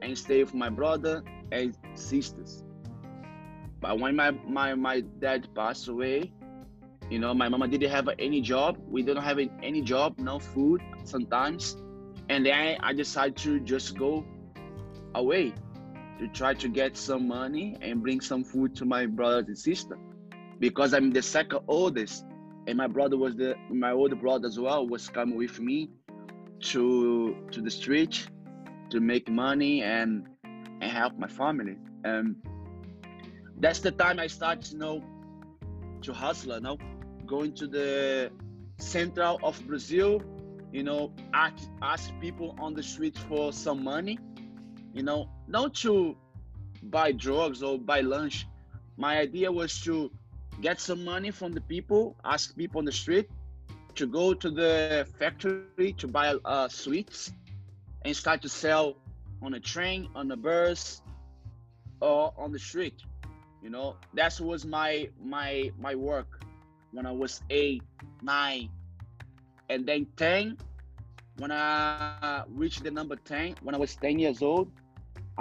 and 0.00 0.16
stay 0.16 0.42
with 0.42 0.54
my 0.54 0.68
brother 0.68 1.22
and 1.50 1.76
sisters. 1.94 2.64
But 3.80 3.98
when 3.98 4.16
my, 4.16 4.30
my, 4.30 4.74
my 4.74 5.00
dad 5.20 5.48
passed 5.54 5.88
away, 5.88 6.32
you 7.10 7.18
know, 7.18 7.34
my 7.34 7.48
mama 7.48 7.68
didn't 7.68 7.90
have 7.90 8.08
any 8.18 8.40
job. 8.40 8.78
We 8.88 9.02
didn't 9.02 9.22
have 9.22 9.38
any 9.38 9.82
job, 9.82 10.18
no 10.18 10.38
food 10.38 10.80
sometimes. 11.04 11.76
And 12.28 12.46
then 12.46 12.78
I 12.80 12.92
decided 12.92 13.36
to 13.38 13.60
just 13.60 13.98
go 13.98 14.24
away 15.14 15.54
to 16.18 16.28
try 16.28 16.54
to 16.54 16.68
get 16.68 16.96
some 16.96 17.26
money 17.26 17.76
and 17.80 18.02
bring 18.02 18.20
some 18.20 18.44
food 18.44 18.76
to 18.76 18.84
my 18.84 19.06
brothers 19.06 19.48
and 19.48 19.58
sister. 19.58 19.98
Because 20.58 20.94
I'm 20.94 21.10
the 21.10 21.22
second 21.22 21.60
oldest 21.66 22.24
and 22.66 22.76
my 22.76 22.86
brother 22.86 23.16
was 23.16 23.34
the 23.34 23.56
my 23.70 23.90
older 23.90 24.14
brother 24.14 24.46
as 24.46 24.58
well 24.58 24.86
was 24.86 25.08
coming 25.08 25.36
with 25.36 25.58
me 25.58 25.90
to 26.60 27.36
to 27.50 27.60
the 27.60 27.70
street 27.70 28.28
to 28.90 29.00
make 29.00 29.28
money 29.28 29.82
and 29.82 30.28
and 30.44 30.90
help 30.90 31.18
my 31.18 31.28
family. 31.28 31.76
And 32.04 32.36
that's 33.58 33.80
the 33.80 33.90
time 33.90 34.18
I 34.20 34.28
started 34.28 34.64
to 34.70 34.76
know 34.76 35.02
to 36.02 36.12
hustle 36.12 36.54
you 36.54 36.60
know 36.60 36.78
going 37.26 37.52
to 37.54 37.66
the 37.66 38.30
central 38.78 39.38
of 39.42 39.54
Brazil 39.66 40.22
you 40.72 40.82
know 40.82 41.12
ask, 41.34 41.68
ask 41.80 42.12
people 42.20 42.54
on 42.58 42.74
the 42.74 42.82
street 42.82 43.16
for 43.28 43.52
some 43.52 43.82
money 43.82 44.18
you 44.92 45.02
know, 45.02 45.28
not 45.46 45.74
to 45.74 46.16
buy 46.82 47.12
drugs 47.12 47.62
or 47.62 47.78
buy 47.78 48.00
lunch. 48.00 48.46
My 48.96 49.18
idea 49.18 49.50
was 49.50 49.80
to 49.82 50.10
get 50.60 50.80
some 50.80 51.04
money 51.04 51.30
from 51.30 51.52
the 51.52 51.60
people, 51.60 52.16
ask 52.24 52.56
people 52.56 52.78
on 52.80 52.84
the 52.84 52.92
street 52.92 53.30
to 53.94 54.06
go 54.06 54.34
to 54.34 54.50
the 54.50 55.06
factory 55.18 55.92
to 55.92 56.08
buy 56.08 56.34
uh, 56.44 56.68
sweets 56.68 57.32
and 58.04 58.14
start 58.16 58.42
to 58.42 58.48
sell 58.48 58.96
on 59.42 59.54
a 59.54 59.60
train, 59.60 60.08
on 60.14 60.30
a 60.30 60.36
bus, 60.36 61.02
or 62.00 62.32
on 62.36 62.52
the 62.52 62.58
street. 62.58 63.02
You 63.62 63.70
know, 63.70 63.96
that 64.14 64.38
was 64.40 64.64
my 64.64 65.08
my 65.22 65.70
my 65.78 65.94
work 65.94 66.44
when 66.92 67.06
I 67.06 67.12
was 67.12 67.42
eight, 67.50 67.82
nine, 68.22 68.70
and 69.68 69.86
then 69.86 70.06
ten. 70.16 70.58
When 71.38 71.50
I 71.50 72.44
reached 72.48 72.82
the 72.84 72.90
number 72.90 73.16
ten, 73.16 73.54
when 73.62 73.74
I 73.74 73.78
was 73.78 73.94
ten 73.96 74.18
years 74.18 74.42
old, 74.42 74.70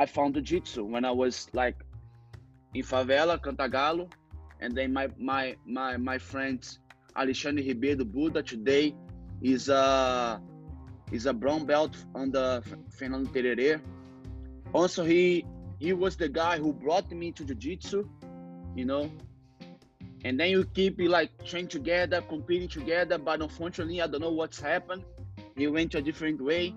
I 0.02 0.08
found 0.08 0.34
jiu-jitsu 0.34 0.84
when 0.84 1.06
I 1.06 1.12
was 1.12 1.48
like 1.54 1.76
in 2.74 2.82
favela, 2.82 3.38
Cantagalo, 3.40 4.10
and 4.60 4.76
then 4.76 4.92
my 4.94 5.08
my 5.20 5.56
my 5.64 5.96
my 5.98 6.18
friend 6.18 6.60
Alexandre 7.16 7.62
Ribeiro 7.62 8.04
Buda 8.04 8.42
today 8.42 8.96
is 9.44 9.70
a 9.70 10.42
is 11.12 11.28
a 11.28 11.34
brown 11.34 11.68
belt 11.68 11.96
on 12.16 12.32
the 12.32 12.64
Fernando 12.98 13.30
Tererê. 13.30 13.80
Also, 14.74 15.04
he 15.04 15.46
he 15.78 15.94
was 15.94 16.16
the 16.16 16.30
guy 16.30 16.58
who 16.58 16.74
brought 16.74 17.12
me 17.12 17.32
to 17.34 17.46
jiu-jitsu, 17.46 18.10
you 18.76 18.86
know. 18.86 19.12
And 20.26 20.40
then 20.40 20.50
you 20.50 20.64
keep 20.74 21.00
like 21.00 21.30
training 21.46 21.68
together, 21.68 22.22
competing 22.22 22.70
together, 22.70 23.20
but 23.20 23.40
unfortunately, 23.44 24.02
I 24.02 24.08
don't 24.08 24.22
know 24.22 24.32
what's 24.32 24.60
happened. 24.60 25.04
He 25.56 25.68
went 25.68 25.94
a 25.94 26.02
different 26.02 26.42
way, 26.42 26.74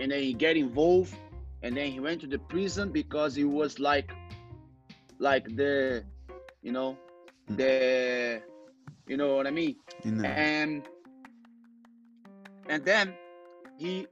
and 0.00 0.10
then 0.10 0.22
he 0.22 0.32
get 0.32 0.56
involved 0.56 1.14
and 1.62 1.76
then 1.76 1.90
he 1.90 2.00
went 2.00 2.20
to 2.20 2.26
the 2.26 2.38
prison 2.38 2.90
because 2.90 3.34
he 3.34 3.44
was 3.44 3.78
like 3.78 4.12
like 5.18 5.44
the 5.56 6.04
you 6.62 6.72
know 6.72 6.96
hmm. 7.48 7.56
the 7.56 8.42
you 9.06 9.16
know 9.16 9.36
what 9.36 9.46
i 9.46 9.50
mean? 9.50 9.76
And 10.04 10.86
and 12.68 12.84
then 12.84 13.14
he 13.78 14.06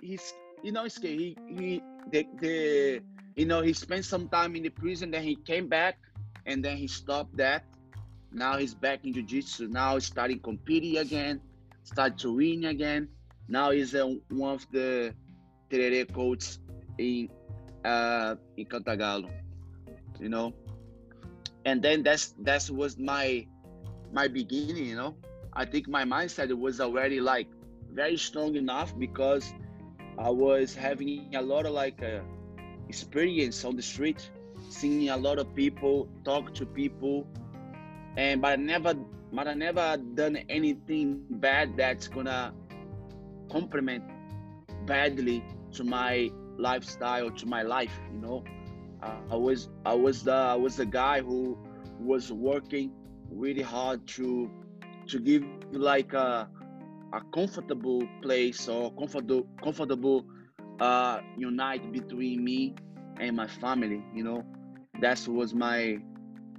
he's 0.00 0.32
you 0.62 0.72
know 0.72 0.86
he 1.02 1.36
he 1.46 1.82
the, 2.10 2.26
the 2.40 3.00
you 3.36 3.46
know 3.46 3.60
he 3.60 3.72
spent 3.72 4.04
some 4.04 4.28
time 4.28 4.56
in 4.56 4.62
the 4.62 4.70
prison 4.70 5.10
then 5.10 5.22
he 5.22 5.36
came 5.36 5.68
back 5.68 5.98
and 6.46 6.64
then 6.64 6.76
he 6.76 6.88
stopped 6.88 7.36
that. 7.36 7.64
Now 8.32 8.58
he's 8.58 8.74
back 8.74 9.04
in 9.04 9.12
jiu-jitsu. 9.12 9.68
Now 9.68 9.94
he's 9.94 10.06
starting 10.06 10.40
competing 10.40 10.98
again 10.98 11.40
start 11.84 12.18
to 12.18 12.32
win 12.32 12.64
again. 12.64 13.08
Now 13.46 13.70
he's 13.70 13.94
uh, 13.94 14.08
one 14.30 14.54
of 14.54 14.66
the 14.72 15.14
Tererê 15.74 16.06
coach 16.14 16.58
in 16.98 17.28
uh, 17.84 18.36
in 18.56 18.64
Cantagalo, 18.66 19.28
you 20.20 20.28
know. 20.28 20.54
And 21.66 21.82
then 21.82 22.02
that's 22.04 22.34
that 22.46 22.70
was 22.70 22.96
my 22.98 23.46
my 24.12 24.28
beginning, 24.28 24.86
you 24.86 24.94
know. 24.94 25.16
I 25.52 25.64
think 25.64 25.88
my 25.88 26.04
mindset 26.04 26.56
was 26.56 26.80
already 26.80 27.20
like 27.20 27.48
very 27.90 28.16
strong 28.16 28.54
enough 28.54 28.96
because 28.98 29.52
I 30.18 30.30
was 30.30 30.74
having 30.74 31.34
a 31.34 31.42
lot 31.42 31.66
of 31.66 31.72
like 31.72 32.02
uh, 32.02 32.20
experience 32.88 33.64
on 33.64 33.74
the 33.74 33.82
street, 33.82 34.30
seeing 34.70 35.10
a 35.10 35.16
lot 35.16 35.38
of 35.38 35.54
people, 35.54 36.08
talk 36.24 36.54
to 36.54 36.66
people, 36.66 37.26
and 38.16 38.40
but 38.40 38.52
I 38.52 38.56
never, 38.56 38.94
but 39.32 39.48
I 39.48 39.54
never 39.54 39.96
done 40.14 40.36
anything 40.48 41.26
bad 41.30 41.76
that's 41.76 42.06
gonna 42.06 42.54
complement 43.50 44.04
badly 44.86 45.42
to 45.74 45.84
my 45.84 46.30
lifestyle 46.58 47.30
to 47.30 47.46
my 47.46 47.62
life 47.62 47.98
you 48.12 48.20
know. 48.20 48.44
I 49.30 49.36
was 49.36 49.68
i 49.84 49.94
was 49.94 50.22
the 50.22 50.32
i 50.32 50.54
was 50.54 50.76
the 50.76 50.86
guy 50.86 51.20
who 51.20 51.58
was 52.00 52.32
working 52.32 52.90
really 53.30 53.62
hard 53.62 54.06
to 54.16 54.50
to 55.08 55.18
give 55.20 55.44
like 55.72 56.12
a 56.14 56.48
a 57.12 57.20
comfortable 57.34 58.02
place 58.22 58.68
or 58.68 58.92
comfortable 58.94 59.46
comfortable 59.62 60.24
uh 60.80 61.20
unite 61.36 61.92
between 61.92 62.42
me 62.44 62.74
and 63.20 63.36
my 63.36 63.46
family 63.46 64.02
you 64.14 64.24
know. 64.24 64.44
That 65.00 65.26
was 65.28 65.54
my 65.54 65.98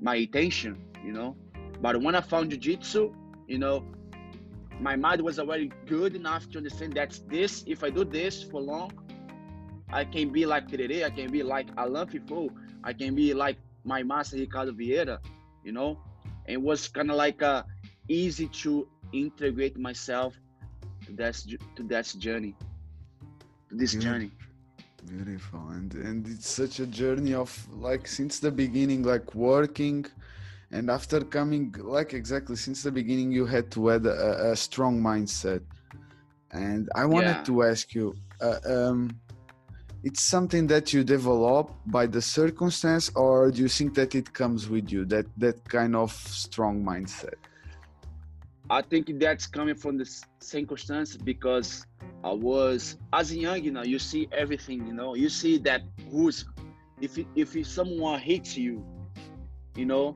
my 0.01 0.15
intention 0.15 0.83
you 1.03 1.13
know. 1.13 1.35
But 1.81 2.01
when 2.01 2.15
i 2.15 2.21
found 2.21 2.51
jiu-jitsu 2.51 3.13
you 3.47 3.57
know 3.57 3.83
my 4.79 4.95
mind 4.95 5.21
was 5.21 5.39
already 5.39 5.71
good 5.85 6.15
enough 6.15 6.49
to 6.49 6.57
understand 6.57 6.93
that 6.93 7.19
this 7.29 7.63
if 7.67 7.83
i 7.83 7.89
do 7.89 8.03
this 8.03 8.43
for 8.43 8.61
long 8.61 8.91
I 9.91 10.05
can 10.05 10.29
be 10.29 10.45
like 10.45 10.67
Tererê, 10.67 11.05
I 11.05 11.09
can 11.09 11.31
be 11.31 11.43
like 11.43 11.67
Alain 11.77 12.07
Fifo, 12.07 12.49
I 12.83 12.93
can 12.93 13.15
be 13.15 13.33
like 13.33 13.57
my 13.83 14.03
master 14.03 14.37
Ricardo 14.37 14.71
Vieira, 14.71 15.19
you 15.63 15.71
know. 15.71 15.99
And 16.47 16.55
it 16.55 16.61
was 16.61 16.87
kind 16.87 17.09
of 17.09 17.17
like 17.17 17.41
uh, 17.41 17.63
easy 18.07 18.47
to 18.47 18.87
integrate 19.13 19.77
myself 19.77 20.35
to 21.05 21.13
that 21.13 21.35
to 21.75 21.83
that 21.83 22.05
journey, 22.17 22.55
to 23.69 23.75
this 23.75 23.93
journey. 23.93 24.31
Beautiful, 25.07 25.67
and 25.69 25.93
and 25.93 26.27
it's 26.27 26.49
such 26.49 26.79
a 26.79 26.87
journey 26.87 27.33
of 27.33 27.51
like 27.71 28.07
since 28.07 28.39
the 28.39 28.51
beginning, 28.51 29.03
like 29.03 29.35
working, 29.35 30.05
and 30.71 30.89
after 30.89 31.21
coming, 31.21 31.73
like 31.77 32.13
exactly 32.13 32.55
since 32.55 32.81
the 32.81 32.91
beginning, 32.91 33.31
you 33.31 33.45
had 33.45 33.69
to 33.71 33.91
add 33.91 34.05
a, 34.05 34.51
a 34.51 34.55
strong 34.55 34.99
mindset. 34.99 35.61
And 36.51 36.89
I 36.95 37.05
wanted 37.05 37.37
yeah. 37.37 37.43
to 37.43 37.63
ask 37.63 37.93
you, 37.93 38.15
uh, 38.41 38.59
um, 38.65 39.19
it's 40.05 40.21
something 40.21 40.67
that 40.67 40.93
you 40.93 41.03
develop 41.03 41.71
by 41.87 42.05
the 42.05 42.21
circumstance, 42.21 43.11
or 43.15 43.49
do 43.49 43.63
you 43.63 43.67
think 43.67 43.95
that 43.95 44.13
it 44.13 44.31
comes 44.31 44.69
with 44.69 44.91
you 44.91 45.03
that 45.05 45.25
that 45.37 45.57
kind 45.67 45.95
of 45.95 46.11
strong 46.13 46.83
mindset? 46.85 47.39
I 48.69 48.81
think 48.83 49.19
that's 49.19 49.47
coming 49.47 49.73
from 49.73 49.97
the 49.97 50.07
circumstance 50.39 51.17
because 51.17 51.87
I 52.23 52.31
was 52.31 52.97
as 53.13 53.31
a 53.31 53.37
young, 53.37 53.63
you 53.63 53.71
know, 53.71 53.83
you 53.83 53.97
see 53.97 54.27
everything, 54.31 54.85
you 54.85 54.93
know, 54.93 55.15
you 55.15 55.27
see 55.27 55.57
that 55.69 55.81
who's 56.11 56.45
if 57.01 57.17
if 57.35 57.49
someone 57.65 58.19
hates 58.19 58.55
you, 58.55 58.85
you 59.75 59.87
know, 59.87 60.15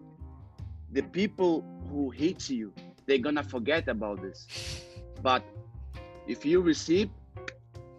the 0.92 1.02
people 1.02 1.66
who 1.90 2.12
hate 2.12 2.48
you, 2.48 2.72
they're 3.08 3.26
gonna 3.28 3.44
forget 3.44 3.88
about 3.88 4.22
this. 4.22 4.46
But 5.24 5.44
if 6.28 6.46
you 6.46 6.62
receive, 6.62 7.10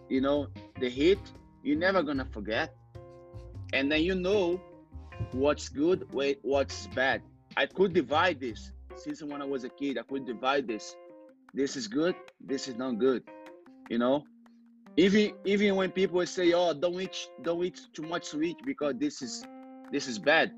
you 0.07 0.21
know, 0.21 0.47
the 0.79 0.89
hate, 0.89 1.19
you're 1.63 1.77
never 1.77 2.03
gonna 2.03 2.25
forget, 2.25 2.75
and 3.73 3.91
then 3.91 4.01
you 4.03 4.15
know 4.15 4.61
what's 5.31 5.69
good, 5.69 6.07
what's 6.11 6.87
bad. 6.87 7.21
I 7.57 7.65
could 7.65 7.93
divide 7.93 8.39
this 8.39 8.71
since 8.95 9.21
when 9.23 9.41
I 9.41 9.45
was 9.45 9.63
a 9.63 9.69
kid, 9.69 9.97
I 9.97 10.03
could 10.03 10.25
divide 10.25 10.67
this. 10.67 10.95
This 11.53 11.75
is 11.75 11.87
good. 11.87 12.15
This 12.39 12.67
is 12.67 12.75
not 12.75 12.97
good. 12.97 13.23
You 13.89 13.97
know, 13.97 14.23
even 14.97 15.33
even 15.45 15.75
when 15.75 15.91
people 15.91 16.25
say, 16.25 16.53
"Oh, 16.53 16.73
don't 16.73 16.99
eat, 16.99 17.27
don't 17.41 17.63
eat 17.63 17.81
too 17.93 18.03
much 18.03 18.25
sweet 18.25 18.57
because 18.65 18.95
this 18.97 19.21
is 19.21 19.45
this 19.91 20.07
is 20.07 20.17
bad," 20.19 20.53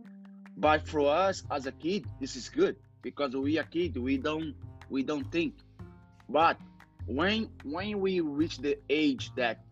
but 0.57 0.88
for 0.88 1.10
us 1.10 1.43
as 1.50 1.65
a 1.65 1.72
kid, 1.72 2.05
this 2.19 2.36
is 2.36 2.50
good 2.50 2.75
because 3.01 3.36
we 3.36 3.57
are 3.57 3.63
kid. 3.63 3.98
We 3.98 4.17
don't 4.17 4.55
we 4.89 5.03
don't 5.03 5.31
think. 5.31 5.55
But 6.29 6.57
when 7.05 7.50
when 7.63 8.00
we 8.00 8.19
reach 8.22 8.60
the 8.60 8.77
age 8.89 9.31
that 9.36 9.63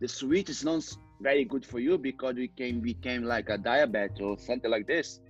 the 0.00 0.08
sweet 0.08 0.48
is 0.48 0.64
not 0.64 0.82
very 1.20 1.44
good 1.44 1.64
for 1.64 1.78
you 1.78 1.96
because 1.98 2.34
we 2.34 2.48
can 2.48 2.80
become 2.80 3.24
like 3.24 3.48
a 3.48 3.56
diabetes 3.56 4.20
or 4.20 4.38
something 4.38 4.70
like 4.70 4.86
this 4.86 5.20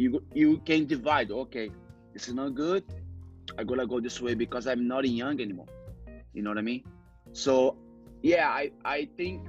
you 0.00 0.22
you 0.32 0.58
can 0.64 0.86
divide. 0.86 1.30
Okay, 1.30 1.70
this 2.14 2.28
is 2.28 2.34
not 2.34 2.54
good. 2.54 2.82
I 3.58 3.64
gotta 3.64 3.86
go 3.86 4.00
this 4.00 4.20
way 4.20 4.34
because 4.34 4.66
I'm 4.66 4.88
not 4.88 5.06
young 5.06 5.40
anymore. 5.40 5.66
You 6.32 6.42
know 6.42 6.50
what 6.50 6.58
I 6.58 6.62
mean? 6.62 6.84
So 7.32 7.76
yeah, 8.22 8.48
I 8.48 8.72
I 8.84 9.08
think 9.16 9.46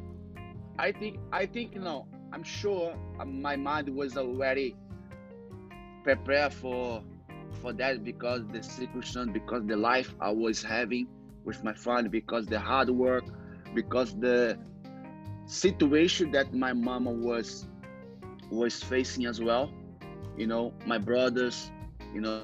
I 0.78 0.92
think 0.92 1.20
I 1.32 1.46
think 1.46 1.74
you 1.76 1.82
know 1.82 2.06
I'm 2.34 2.44
sure 2.44 2.96
my 3.26 3.56
mind 3.56 3.88
was 3.96 4.18
already 4.18 4.76
prepared 6.04 6.54
for 6.54 7.02
for 7.62 7.72
that 7.74 8.04
because 8.04 8.42
the 8.52 8.62
circumstance, 8.62 9.32
because 9.32 9.66
the 9.66 9.78
life 9.78 10.14
I 10.20 10.32
was 10.32 10.62
having 10.64 11.08
with 11.46 11.64
my 11.64 11.74
family, 11.74 12.10
because 12.10 12.46
the 12.46 12.60
hard 12.60 12.90
work, 12.90 13.24
because 13.74 14.13
the 14.20 14.58
situation 15.46 16.32
that 16.32 16.54
my 16.54 16.74
mama 16.74 17.12
was 17.12 17.68
was 18.50 18.82
facing 18.84 19.25
as 19.25 19.42
well 19.42 19.74
you 20.38 20.48
know, 20.48 20.74
my 20.86 20.98
brothers, 20.98 21.72
you 22.14 22.22
know. 22.22 22.44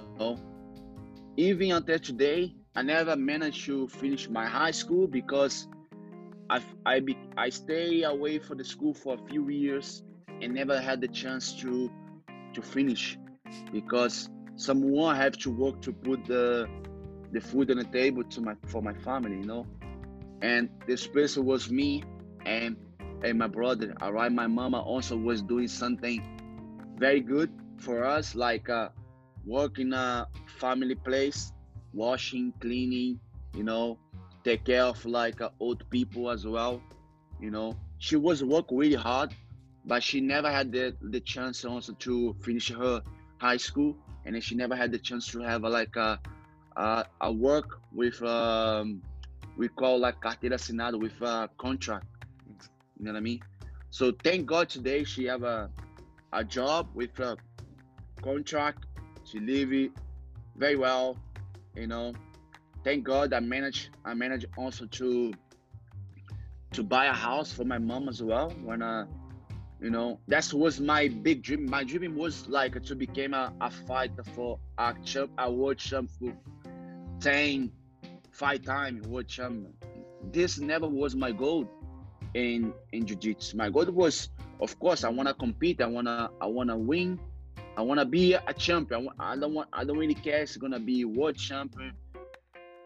Even 1.38 1.72
until 1.72 2.00
today, 2.00 2.56
I 2.76 2.82
never 2.82 3.16
managed 3.16 3.66
to 3.66 3.88
finish 3.88 4.04
my 4.06 4.24
high 4.46 4.72
school 4.72 5.08
because 5.08 5.68
I 6.50 6.60
I 6.86 7.00
be, 7.00 7.18
I 7.36 7.50
stay 7.50 8.04
away 8.04 8.40
from 8.40 8.58
the 8.58 8.64
school 8.64 8.94
for 8.94 9.16
a 9.16 9.18
few 9.18 9.48
years 9.50 10.04
and 10.42 10.54
never 10.54 10.80
had 10.80 11.02
the 11.02 11.08
chance 11.08 11.54
to 11.62 11.92
to 12.54 12.62
finish 12.62 13.18
because 13.72 14.30
someone 14.56 15.16
have 15.16 15.38
to 15.40 15.52
work 15.52 15.82
to 15.82 15.94
put 15.94 16.26
the 16.26 16.70
the 17.32 17.42
food 17.42 17.72
on 17.72 17.78
the 17.78 17.86
table 17.86 18.24
to 18.24 18.42
my 18.42 18.56
for 18.66 18.82
my 18.82 18.94
family, 18.94 19.38
you 19.40 19.46
know. 19.46 19.77
And 20.42 20.70
this 20.86 21.08
person 21.08 21.46
was 21.46 21.70
me 21.70 22.04
and 22.46 22.78
and 23.24 23.40
my 23.40 23.48
brother. 23.48 23.94
Alright, 24.02 24.32
my 24.32 24.48
mama 24.48 24.80
also 24.80 25.18
was 25.18 25.42
doing 25.42 25.68
something 25.68 26.22
very 26.98 27.20
good 27.20 27.52
for 27.78 28.04
us 28.06 28.36
like 28.36 28.70
uh, 28.70 28.90
work 29.46 29.80
in 29.80 29.94
a 29.94 30.28
family 30.60 30.96
place 30.96 31.52
washing 31.94 32.54
cleaning 32.60 33.20
you 33.54 33.64
know 33.64 33.98
take 34.44 34.66
care 34.66 34.84
of 34.84 35.04
like 35.06 35.42
uh, 35.42 35.50
old 35.60 35.88
people 35.90 36.30
as 36.30 36.46
well 36.46 36.82
you 37.40 37.50
know 37.50 37.76
she 37.98 38.16
was 38.16 38.44
work 38.44 38.66
really 38.72 38.96
hard 38.96 39.34
but 39.86 40.04
she 40.04 40.20
never 40.20 40.52
had 40.52 40.72
the, 40.72 40.96
the 41.02 41.20
chance 41.22 41.64
also 41.64 41.94
to 41.94 42.36
finish 42.42 42.70
her 42.70 43.02
high 43.38 43.58
school 43.58 43.96
and 44.26 44.44
she 44.44 44.56
never 44.56 44.76
had 44.76 44.92
the 44.92 45.00
chance 45.00 45.28
to 45.32 45.40
have 45.40 45.64
a, 45.64 45.70
like 45.70 45.96
a, 45.96 46.20
a, 46.76 47.06
a 47.22 47.32
work 47.32 47.80
with 47.94 48.22
um, 48.24 49.02
we 49.58 49.68
call 49.68 50.00
like 50.00 50.20
carteira 50.22 50.56
assinada 50.56 51.00
with 51.00 51.20
a 51.22 51.50
contract 51.58 52.06
you 52.98 53.06
know 53.06 53.12
what 53.12 53.18
i 53.18 53.22
mean 53.22 53.40
so 53.90 54.12
thank 54.24 54.46
god 54.46 54.70
today 54.70 55.04
she 55.04 55.26
have 55.26 55.44
a, 55.44 55.70
a 56.34 56.44
job 56.44 56.88
with 56.94 57.18
a 57.20 57.38
contract. 58.22 58.86
She 59.24 59.40
live 59.40 59.74
it 59.74 59.92
very 60.56 60.76
well, 60.76 61.18
you 61.76 61.88
know. 61.88 62.14
Thank 62.84 63.04
God 63.04 63.34
I 63.34 63.40
managed 63.40 63.90
I 64.06 64.14
managed 64.14 64.46
also 64.58 64.86
to 64.86 65.34
to 66.72 66.84
buy 66.84 67.06
a 67.06 67.14
house 67.14 67.52
for 67.52 67.66
my 67.66 67.78
mom 67.78 68.08
as 68.10 68.22
well 68.22 68.52
when 68.64 68.82
uh 68.82 69.06
you 69.82 69.90
know 69.90 70.20
that 70.28 70.52
was 70.54 70.80
my 70.80 71.08
big 71.08 71.42
dream 71.42 71.66
my 71.66 71.84
dream 71.84 72.16
was 72.16 72.48
like 72.48 72.82
to 72.84 72.96
become 72.96 73.34
a, 73.34 73.54
a 73.62 73.70
fighter 73.72 74.24
for 74.36 74.60
a 74.78 74.94
champ 75.04 75.32
a 75.38 75.52
world 75.52 75.78
champ 75.78 76.10
for 76.20 76.34
10 77.22 77.72
five 78.38 78.62
time 78.64 79.02
world 79.08 79.28
champ 79.28 79.54
um, 79.54 79.68
this 80.32 80.60
never 80.60 80.88
was 80.88 81.16
my 81.16 81.32
goal 81.32 81.68
in 82.34 82.74
in 82.92 83.06
jiu-jitsu 83.06 83.58
my 83.58 83.70
goal 83.70 83.86
was 83.86 84.30
of 84.60 84.78
course 84.80 85.04
i 85.04 85.10
want 85.10 85.28
to 85.28 85.34
compete 85.34 85.82
i 85.82 85.88
want 85.88 86.08
to 86.08 86.30
i 86.42 86.46
want 86.46 86.70
to 86.70 86.78
win 86.78 87.20
I 87.78 87.82
want 87.82 88.00
to 88.00 88.08
be 88.08 88.34
a 88.34 88.54
champion. 88.54 89.08
I 89.20 89.36
don't 89.36 89.54
want. 89.54 89.70
I 89.72 89.84
don't 89.84 90.00
really 90.00 90.16
care. 90.16 90.42
It's 90.42 90.58
gonna 90.58 90.80
be 90.80 91.06
world 91.06 91.38
champion, 91.38 91.94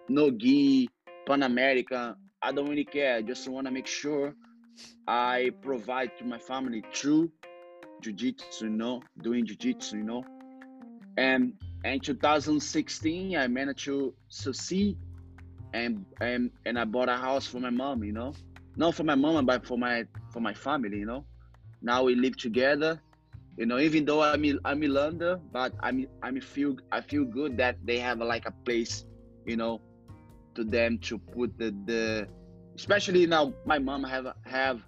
no 0.09 0.29
gi, 0.31 0.89
Pan 1.25 1.43
America. 1.43 2.17
I 2.41 2.51
don't 2.51 2.67
really 2.67 2.83
care. 2.83 3.15
I 3.15 3.21
just 3.21 3.47
want 3.47 3.67
to 3.67 3.71
make 3.71 3.87
sure 3.87 4.35
I 5.07 5.51
provide 5.61 6.11
to 6.17 6.25
my 6.25 6.39
family 6.39 6.83
through 6.93 7.31
jiu-jitsu, 8.01 8.65
you 8.65 8.71
know, 8.71 9.01
doing 9.21 9.45
jiu-jitsu, 9.45 9.97
you 9.97 10.03
know. 10.03 10.25
And 11.17 11.53
in 11.85 12.01
2016, 12.01 13.37
I 13.37 13.47
managed 13.47 13.85
to 13.85 14.13
succeed, 14.27 14.97
and 15.73 16.05
and 16.21 16.51
and 16.65 16.77
I 16.79 16.85
bought 16.85 17.09
a 17.09 17.17
house 17.17 17.45
for 17.47 17.59
my 17.59 17.69
mom, 17.69 18.03
you 18.03 18.11
know, 18.13 18.33
not 18.75 18.95
for 18.95 19.03
my 19.03 19.15
mom, 19.15 19.45
but 19.45 19.65
for 19.65 19.77
my 19.77 20.05
for 20.31 20.39
my 20.39 20.53
family, 20.53 20.97
you 20.97 21.05
know. 21.05 21.25
Now 21.81 22.03
we 22.03 22.15
live 22.15 22.37
together 22.37 23.01
you 23.57 23.65
know 23.65 23.79
even 23.79 24.05
though 24.05 24.21
i'm 24.21 24.59
i'm 24.65 24.83
in 24.83 24.93
london 24.93 25.39
but 25.51 25.73
i'm 25.81 26.07
i'm 26.23 26.39
feel 26.39 26.75
i 26.91 27.01
feel 27.01 27.25
good 27.25 27.57
that 27.57 27.75
they 27.85 27.99
have 27.99 28.19
like 28.19 28.45
a 28.45 28.51
place 28.65 29.05
you 29.45 29.55
know 29.55 29.81
to 30.55 30.63
them 30.63 30.97
to 30.99 31.17
put 31.17 31.57
the 31.57 31.73
the 31.85 32.27
especially 32.75 33.25
now 33.25 33.53
my 33.65 33.77
mom 33.77 34.03
have 34.03 34.33
have 34.45 34.81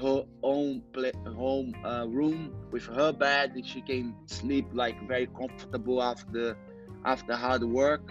her 0.00 0.24
own 0.42 0.82
play, 0.94 1.12
home 1.36 1.74
uh, 1.84 2.06
room 2.08 2.52
with 2.70 2.86
her 2.86 3.12
bed 3.12 3.52
and 3.54 3.66
she 3.66 3.82
can 3.82 4.14
sleep 4.26 4.66
like 4.72 4.96
very 5.06 5.26
comfortable 5.26 6.02
after 6.02 6.56
after 7.04 7.36
hard 7.36 7.62
work 7.62 8.10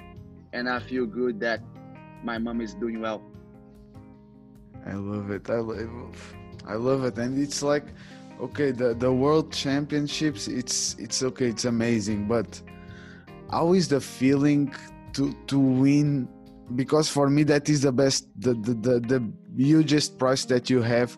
and 0.53 0.69
i 0.69 0.79
feel 0.79 1.05
good 1.05 1.39
that 1.39 1.62
my 2.23 2.38
mom 2.38 2.62
is 2.62 2.73
doing 2.73 2.99
well. 3.01 3.21
I 4.85 4.93
love 4.93 5.31
it. 5.31 5.49
I 5.49 5.59
love 5.59 6.35
i 6.65 6.73
love 6.73 7.03
it. 7.05 7.17
And 7.17 7.41
it's 7.41 7.62
like 7.63 7.85
okay 8.41 8.71
the 8.71 8.93
the 8.93 9.12
world 9.12 9.51
championships 9.51 10.47
it's 10.47 10.95
it's 10.97 11.21
okay 11.23 11.47
it's 11.47 11.65
amazing 11.65 12.25
but 12.25 12.62
how 13.51 13.73
is 13.73 13.88
the 13.89 13.99
feeling 13.99 14.73
to 15.13 15.33
to 15.47 15.59
win? 15.59 16.27
Because 16.75 17.09
for 17.09 17.29
me 17.29 17.43
that 17.43 17.67
is 17.67 17.81
the 17.81 17.91
best 17.91 18.27
the 18.38 18.53
the 18.53 18.73
the, 18.73 18.99
the 18.99 19.31
hugest 19.57 20.17
price 20.17 20.45
that 20.45 20.69
you 20.69 20.81
have 20.81 21.17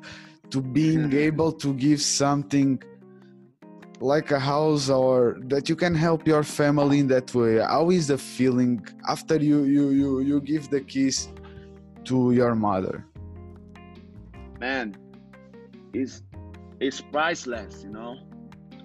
to 0.49 0.61
being 0.61 1.13
able 1.27 1.51
to 1.51 1.73
give 1.73 2.01
something 2.01 2.81
like 4.01 4.31
a 4.31 4.39
house 4.39 4.89
or 4.89 5.37
that 5.47 5.69
you 5.69 5.75
can 5.75 5.95
help 5.95 6.27
your 6.27 6.43
family 6.43 6.99
in 6.99 7.07
that 7.07 7.33
way 7.33 7.59
how 7.59 7.89
is 7.91 8.07
the 8.07 8.17
feeling 8.17 8.85
after 9.07 9.37
you 9.37 9.63
you 9.63 9.89
you, 9.91 10.19
you 10.21 10.41
give 10.41 10.69
the 10.69 10.81
keys 10.81 11.29
to 12.03 12.31
your 12.31 12.55
mother 12.55 13.05
man, 14.61 14.95
is 15.93 16.21
is 16.79 17.01
priceless. 17.01 17.83
You 17.83 17.89
know, 17.89 18.13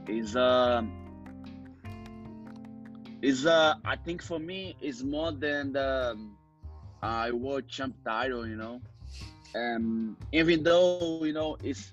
is 0.08 0.34
uh 0.34 0.82
is 3.22 3.44
uh 3.46 3.74
I 3.84 3.96
think 3.96 4.22
for 4.22 4.40
me 4.40 4.76
is 4.80 5.04
more 5.04 5.32
than 5.32 5.72
the 5.72 6.16
uh, 7.02 7.30
world 7.32 7.68
champ 7.68 7.94
title. 8.04 8.48
You 8.48 8.56
know, 8.56 8.80
um, 9.54 10.16
even 10.32 10.64
though 10.64 11.20
you 11.22 11.34
know 11.34 11.56
it's 11.62 11.92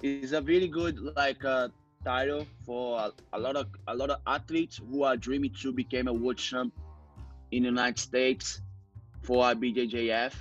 it's 0.00 0.32
a 0.32 0.42
really 0.42 0.68
good 0.68 0.96
like 1.16 1.44
uh, 1.44 1.68
title 2.08 2.46
for 2.64 2.98
a, 2.98 3.12
a, 3.34 3.38
lot 3.38 3.54
of 3.54 3.66
a 3.86 3.94
lot 3.94 4.08
of 4.08 4.18
athletes 4.26 4.80
who 4.90 5.02
are 5.02 5.14
dreaming 5.14 5.52
to 5.60 5.72
become 5.72 6.08
a 6.08 6.12
world 6.12 6.38
champ 6.38 6.72
in 7.50 7.64
the 7.64 7.68
United 7.68 7.98
States 7.98 8.62
for 9.20 9.44
BJJF. 9.52 10.32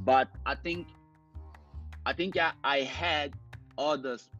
But 0.00 0.28
I 0.46 0.54
think 0.54 0.86
I 2.06 2.12
think 2.12 2.36
I, 2.36 2.52
I 2.62 2.78
had 2.82 3.34
others 3.76 4.30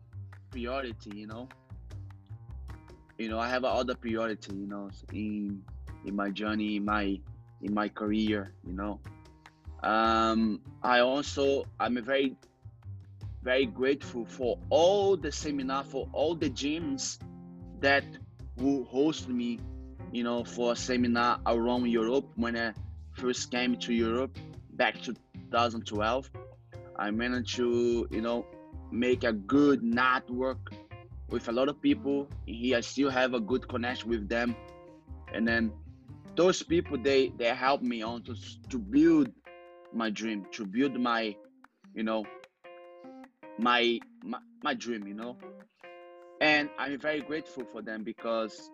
priority, 0.52 1.10
you 1.16 1.26
know. 1.26 1.48
You 3.18 3.28
know, 3.28 3.40
I 3.40 3.48
have 3.48 3.64
other 3.64 3.96
priority, 3.96 4.54
you 4.54 4.68
know, 4.68 4.90
in 5.12 5.60
in 6.06 6.14
my 6.14 6.30
journey, 6.30 6.76
in 6.76 6.84
my 6.84 7.18
in 7.62 7.74
my 7.74 7.88
career, 7.88 8.52
you 8.64 8.74
know. 8.74 9.00
Um, 9.82 10.60
I 10.84 11.00
also 11.00 11.66
I'm 11.80 11.96
a 11.96 12.02
very 12.02 12.36
very 13.42 13.66
grateful 13.66 14.24
for 14.26 14.58
all 14.68 15.16
the 15.16 15.32
seminar, 15.32 15.84
for 15.84 16.08
all 16.12 16.34
the 16.34 16.50
gyms 16.50 17.18
that 17.80 18.04
who 18.58 18.84
host 18.84 19.28
me, 19.28 19.58
you 20.12 20.22
know, 20.22 20.44
for 20.44 20.72
a 20.72 20.76
seminar 20.76 21.40
around 21.46 21.86
Europe 21.86 22.26
when 22.36 22.56
I 22.56 22.74
first 23.12 23.50
came 23.50 23.76
to 23.78 23.94
Europe 23.94 24.36
back 24.72 25.00
to 25.02 25.14
2012. 25.34 26.30
I 26.96 27.10
managed 27.10 27.56
to, 27.56 28.06
you 28.10 28.20
know, 28.20 28.44
make 28.90 29.24
a 29.24 29.32
good 29.32 29.82
network 29.82 30.72
with 31.30 31.48
a 31.48 31.52
lot 31.52 31.68
of 31.68 31.80
people 31.80 32.28
here. 32.46 32.76
I 32.76 32.80
still 32.80 33.08
have 33.08 33.34
a 33.34 33.40
good 33.40 33.68
connection 33.68 34.10
with 34.10 34.28
them. 34.28 34.54
And 35.32 35.46
then 35.48 35.72
those 36.36 36.62
people 36.62 36.98
they 36.98 37.28
they 37.38 37.48
help 37.54 37.82
me 37.82 38.02
on 38.02 38.22
to 38.24 38.34
to 38.68 38.78
build 38.78 39.30
my 39.92 40.10
dream, 40.10 40.46
to 40.52 40.66
build 40.66 40.98
my, 41.00 41.34
you 41.94 42.02
know, 42.02 42.24
my, 43.60 44.00
my 44.22 44.38
my 44.62 44.74
dream, 44.74 45.06
you 45.06 45.14
know. 45.14 45.36
And 46.40 46.70
I'm 46.78 46.98
very 46.98 47.20
grateful 47.20 47.64
for 47.64 47.82
them 47.82 48.02
because 48.02 48.70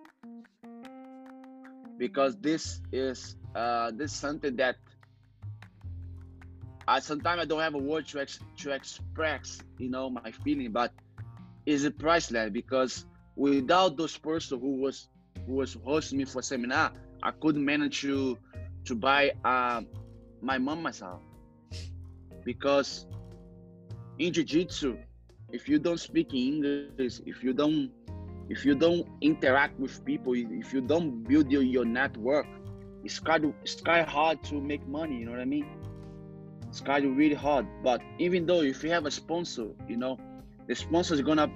because 1.99 2.37
this 2.39 2.81
is 2.93 3.37
uh 3.55 3.91
this 3.93 4.13
is 4.13 4.19
something 4.19 4.57
that 4.57 4.77
I 6.89 7.01
sometimes 7.01 7.43
I 7.43 7.45
don't 7.45 7.61
have 7.61 7.75
a 7.75 7.79
word 7.79 8.07
to 8.09 8.21
ex, 8.21 8.39
to 8.59 8.71
express, 8.71 9.61
you 9.79 9.91
know, 9.91 10.09
my 10.09 10.31
feeling, 10.31 10.71
but 10.71 10.93
is 11.65 11.85
it 11.85 11.99
priceless 11.99 12.51
because 12.51 13.07
without 13.35 13.97
those 13.97 14.17
person 14.17 14.61
who 14.61 14.77
was 14.77 15.09
who 15.47 15.55
was 15.55 15.77
hosting 15.85 16.19
me 16.19 16.25
for 16.25 16.43
seminar, 16.43 16.93
I 17.23 17.33
couldn't 17.33 17.65
manage 17.65 18.03
to 18.03 18.39
to 18.85 18.95
buy 18.95 19.33
uh, 19.45 19.83
my 20.41 20.59
mom 20.59 20.83
myself 20.83 21.23
because 22.45 23.07
in 24.19 24.33
jiu-jitsu 24.33 24.97
if 25.53 25.69
you 25.69 25.79
don't 25.79 25.99
speak 26.01 26.33
english 26.35 26.93
if 27.27 27.43
you 27.43 27.53
don't 27.53 27.91
if 28.49 28.65
you 28.65 28.75
don't 28.75 29.07
interact 29.21 29.79
with 29.79 30.05
people 30.05 30.33
if 30.35 30.73
you 30.73 30.81
don't 30.81 31.23
build 31.25 31.51
your, 31.51 31.63
your 31.63 31.85
network 31.85 32.47
it's 33.05 33.19
kind 33.19 33.45
of 33.45 33.53
it's 33.63 33.81
kind 33.81 34.01
of 34.01 34.09
hard 34.09 34.43
to 34.43 34.61
make 34.61 34.87
money 34.87 35.17
you 35.19 35.25
know 35.25 35.33
what 35.33 35.41
i 35.41 35.45
mean? 35.45 35.67
It's 36.69 36.81
kind 36.81 37.05
of 37.07 37.17
really 37.17 37.35
hard 37.35 37.67
but 37.83 38.03
even 38.19 38.47
though 38.47 38.63
if 38.63 38.83
you 38.83 38.91
have 38.91 39.07
a 39.07 39.11
sponsor 39.11 39.69
you 39.89 39.97
know 39.97 40.19
the 40.67 40.75
sponsor 40.75 41.15
is 41.15 41.23
gonna 41.23 41.51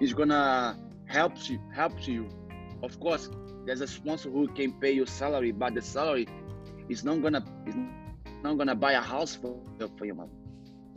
is 0.00 0.12
gonna 0.14 0.76
help 1.06 1.32
you 1.48 1.58
help 1.74 2.06
you. 2.06 2.28
Of 2.82 3.00
course 3.00 3.28
there's 3.66 3.80
a 3.80 3.86
sponsor 3.86 4.30
who 4.30 4.48
can 4.48 4.72
pay 4.80 4.92
your 4.92 5.06
salary 5.06 5.52
but 5.52 5.74
the 5.74 5.82
salary 5.82 6.26
is 6.88 7.04
not 7.04 7.22
gonna 7.22 7.44
is 7.66 7.74
not 8.42 8.58
gonna 8.58 8.74
buy 8.74 8.92
a 8.92 9.00
house 9.00 9.34
for, 9.34 9.60
for 9.96 10.04
your 10.04 10.14
mom 10.14 10.30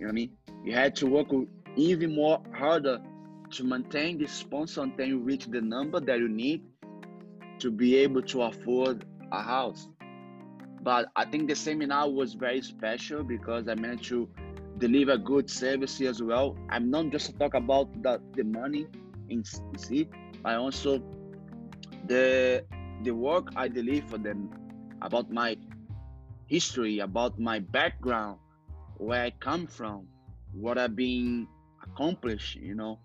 you 0.03 0.07
know 0.07 0.11
what 0.11 0.11
i 0.11 0.15
mean 0.15 0.31
you 0.63 0.73
had 0.73 0.95
to 0.95 1.07
work 1.07 1.27
even 1.75 2.13
more 2.13 2.41
harder 2.53 3.01
to 3.51 3.63
maintain 3.63 4.17
this 4.17 4.31
sponsor 4.31 4.81
until 4.81 5.07
you 5.07 5.19
reach 5.19 5.45
the 5.45 5.61
number 5.61 5.99
that 5.99 6.19
you 6.19 6.27
need 6.27 6.63
to 7.59 7.71
be 7.71 7.95
able 7.97 8.21
to 8.21 8.41
afford 8.41 9.05
a 9.31 9.41
house. 9.41 9.87
But 10.81 11.07
I 11.15 11.25
think 11.25 11.47
the 11.47 11.55
seminar 11.55 12.09
was 12.09 12.33
very 12.33 12.61
special 12.61 13.23
because 13.23 13.67
I 13.67 13.75
managed 13.75 14.09
to 14.09 14.27
deliver 14.79 15.17
good 15.17 15.49
service 15.49 16.01
as 16.01 16.21
well. 16.21 16.57
I'm 16.69 16.89
not 16.89 17.11
just 17.11 17.37
talk 17.39 17.53
about 17.53 18.01
the, 18.01 18.21
the 18.35 18.43
money 18.43 18.87
in 19.29 19.43
see, 19.77 20.09
I 20.43 20.55
also 20.55 21.01
the 22.07 22.65
the 23.03 23.11
work 23.11 23.49
I 23.55 23.67
deliver 23.67 24.07
for 24.07 24.17
them 24.17 24.49
about 25.01 25.31
my 25.31 25.57
history, 26.47 26.99
about 26.99 27.39
my 27.39 27.59
background, 27.59 28.39
where 29.03 29.23
I 29.23 29.31
come 29.31 29.67
from, 29.67 30.07
what 30.53 30.77
I've 30.77 30.95
been 30.95 31.47
accomplished, 31.83 32.55
you 32.55 32.75
know. 32.75 32.99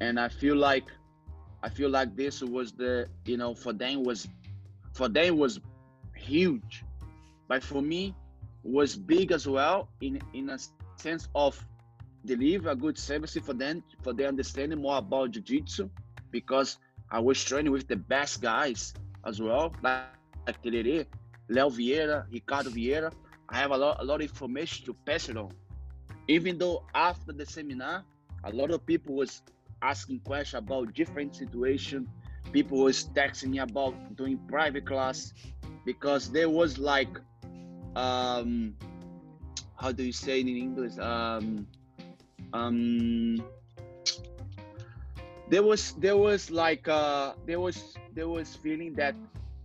And 0.00 0.20
I 0.20 0.28
feel 0.28 0.56
like 0.56 0.84
I 1.62 1.68
feel 1.68 1.90
like 1.90 2.16
this 2.16 2.42
was 2.42 2.72
the 2.72 3.08
you 3.24 3.36
know 3.36 3.54
for 3.54 3.72
them 3.72 4.04
was 4.04 4.28
for 4.92 5.08
them 5.08 5.38
was 5.38 5.60
huge, 6.14 6.84
but 7.48 7.62
for 7.62 7.82
me 7.82 8.14
was 8.62 8.96
big 8.96 9.32
as 9.32 9.46
well 9.46 9.88
in 10.00 10.20
in 10.34 10.50
a 10.50 10.58
sense 10.96 11.28
of 11.34 11.58
deliver 12.24 12.70
a 12.70 12.76
good 12.76 12.98
service 12.98 13.36
for 13.42 13.54
them 13.54 13.82
for 14.02 14.12
their 14.12 14.28
understanding 14.28 14.80
more 14.80 14.98
about 14.98 15.30
jiu-jitsu 15.30 15.88
because 16.32 16.78
I 17.10 17.20
was 17.20 17.42
training 17.42 17.72
with 17.72 17.86
the 17.86 17.96
best 17.96 18.42
guys 18.42 18.92
as 19.24 19.40
well, 19.40 19.72
like, 19.82 20.04
like 20.46 20.56
Leo 20.64 21.70
Vieira, 21.70 22.26
Ricardo 22.30 22.70
Vieira. 22.70 23.12
I 23.48 23.56
have 23.56 23.70
a 23.70 23.76
lot 23.76 24.00
a 24.00 24.04
lot 24.04 24.16
of 24.16 24.28
information 24.28 24.86
to 24.86 24.94
pass 25.06 25.28
it 25.28 25.36
on. 25.36 25.52
Even 26.28 26.58
though 26.58 26.82
after 26.94 27.32
the 27.32 27.46
seminar 27.46 28.04
a 28.44 28.50
lot 28.50 28.70
of 28.70 28.84
people 28.86 29.14
was 29.14 29.42
asking 29.82 30.20
questions 30.20 30.62
about 30.62 30.94
different 30.94 31.34
situation. 31.34 32.08
People 32.52 32.78
was 32.78 33.08
texting 33.14 33.50
me 33.50 33.58
about 33.58 33.94
doing 34.16 34.38
private 34.48 34.86
class 34.86 35.32
because 35.84 36.30
there 36.30 36.48
was 36.48 36.78
like 36.78 37.18
um 37.96 38.74
how 39.76 39.92
do 39.92 40.04
you 40.04 40.12
say 40.12 40.40
it 40.40 40.46
in 40.46 40.56
english? 40.56 40.96
Um 40.98 41.66
um 42.52 43.42
there 45.48 45.62
was 45.62 45.92
there 45.92 46.16
was 46.16 46.50
like 46.50 46.88
uh 46.88 47.34
there 47.46 47.60
was 47.60 47.96
there 48.14 48.28
was 48.28 48.54
feeling 48.54 48.94
that 48.94 49.14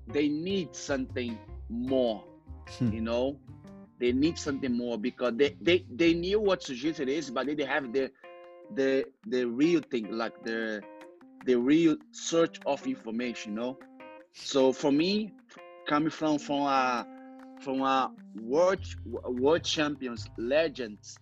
they 0.08 0.28
need 0.28 0.76
something 0.76 1.38
more 1.70 2.24
hmm. 2.78 2.92
you 2.92 3.02
know 3.02 3.38
they 4.02 4.12
need 4.12 4.38
something 4.38 4.76
more 4.76 4.98
because 4.98 5.34
they 5.38 5.56
they, 5.62 5.86
they 5.90 6.14
knew 6.14 6.40
what 6.42 6.62
jiu-jitsu 6.62 7.04
is 7.04 7.30
but 7.30 7.46
they 7.46 7.56
didn't 7.56 7.70
have 7.70 7.94
the 7.94 8.12
the 8.76 9.06
the 9.28 9.46
real 9.46 9.82
thing 9.92 10.12
like 10.12 10.44
the 10.44 10.82
the 11.46 11.56
real 11.56 11.96
search 12.12 12.60
of 12.66 12.86
information 12.86 13.54
you 13.54 13.60
know? 13.60 13.78
So 14.34 14.74
for 14.74 14.92
me 14.92 15.32
coming 15.88 16.10
from 16.10 16.40
from 16.40 16.62
a 16.62 17.06
from 17.62 17.82
a 17.82 18.12
world 18.42 18.84
world 19.06 19.64
champions 19.64 20.28
legends 20.38 21.20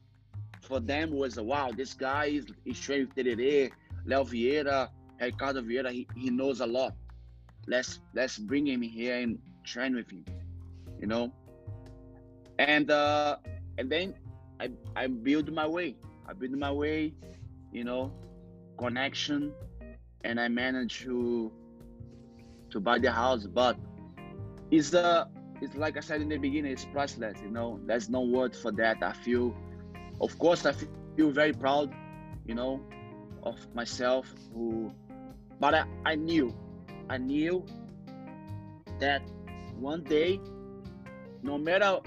for 0.62 0.80
them 0.80 1.12
was 1.12 1.38
a 1.38 1.44
wow 1.44 1.72
this 1.76 1.94
guy 1.94 2.26
is, 2.26 2.46
is 2.66 2.88
with 2.88 3.14
Tererê, 3.16 3.72
Leo 4.06 4.24
Vieira 4.24 4.90
Ricardo 5.20 5.62
Vieira 5.62 5.92
he, 5.92 6.08
he 6.16 6.30
knows 6.30 6.62
a 6.62 6.66
lot. 6.66 6.94
Let's 7.68 8.00
let's 8.14 8.38
bring 8.38 8.68
him 8.68 8.82
here 8.82 9.18
and 9.20 9.38
train 9.66 9.96
with 9.96 10.10
him 10.10 10.24
you 11.00 11.08
know 11.08 11.34
and 12.60 12.92
uh, 12.92 13.38
and 13.78 13.90
then 13.90 14.14
I 14.60 14.70
I 14.96 15.08
build 15.08 15.52
my 15.52 15.66
way. 15.66 15.96
I 16.28 16.34
build 16.34 16.52
my 16.52 16.72
way, 16.72 17.14
you 17.72 17.84
know, 17.84 18.12
connection, 18.78 19.54
and 20.24 20.40
I 20.40 20.50
managed 20.50 21.04
to 21.04 21.52
to 22.70 22.80
buy 22.80 23.00
the 23.00 23.12
house. 23.12 23.48
But 23.48 23.78
it's 24.70 24.94
uh 24.94 25.26
it's 25.62 25.76
like 25.76 25.98
I 25.98 26.02
said 26.02 26.22
in 26.22 26.30
the 26.30 26.38
beginning, 26.38 26.72
it's 26.72 26.86
priceless. 26.86 27.38
You 27.42 27.50
know, 27.50 27.80
there's 27.86 28.10
no 28.10 28.22
word 28.22 28.56
for 28.56 28.72
that. 28.74 29.02
I 29.02 29.14
feel, 29.14 29.56
of 30.22 30.38
course, 30.38 30.66
I 30.66 30.74
feel 31.16 31.32
very 31.32 31.54
proud, 31.54 31.94
you 32.46 32.56
know, 32.56 32.82
of 33.44 33.58
myself. 33.74 34.34
Who, 34.54 34.92
but 35.60 35.74
I, 35.74 35.86
I 36.06 36.16
knew, 36.16 36.54
I 37.10 37.18
knew 37.18 37.66
that 39.00 39.22
one 39.78 40.04
day, 40.04 40.40
no 41.42 41.58
matter 41.58 42.00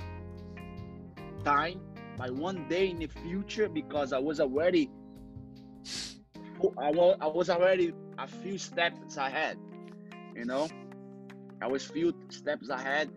time 1.44 1.80
by 2.16 2.30
one 2.30 2.68
day 2.68 2.90
in 2.90 2.98
the 2.98 3.06
future 3.06 3.68
because 3.68 4.12
I 4.12 4.18
was 4.18 4.40
already 4.40 4.90
I 6.78 6.90
was, 6.90 7.50
already 7.50 7.92
a 8.18 8.26
few 8.28 8.56
steps 8.56 9.16
ahead, 9.16 9.58
you 10.36 10.44
know. 10.44 10.68
I 11.60 11.66
was 11.66 11.84
few 11.84 12.14
steps 12.28 12.68
ahead 12.68 13.10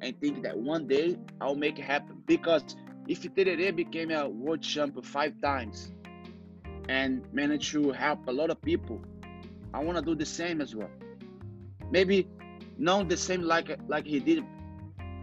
and 0.00 0.18
think 0.20 0.42
that 0.44 0.56
one 0.56 0.86
day 0.86 1.18
I'll 1.40 1.56
make 1.56 1.78
it 1.78 1.84
happen. 1.84 2.22
Because 2.26 2.76
if 3.08 3.22
Tererê 3.22 3.74
became 3.74 4.10
a 4.10 4.28
world 4.28 4.62
champion 4.62 5.02
five 5.02 5.40
times. 5.40 5.92
And 6.88 7.22
managed 7.32 7.70
to 7.72 7.92
help 7.92 8.26
a 8.26 8.32
lot 8.32 8.50
of 8.50 8.60
people, 8.60 9.00
I 9.72 9.78
want 9.78 9.98
to 9.98 10.04
do 10.04 10.16
the 10.16 10.26
same 10.26 10.60
as 10.60 10.74
well. 10.74 10.90
Maybe 11.92 12.28
not 12.76 13.08
the 13.08 13.16
same 13.16 13.42
like 13.42 13.70
like 13.86 14.04
he 14.04 14.18
did, 14.18 14.44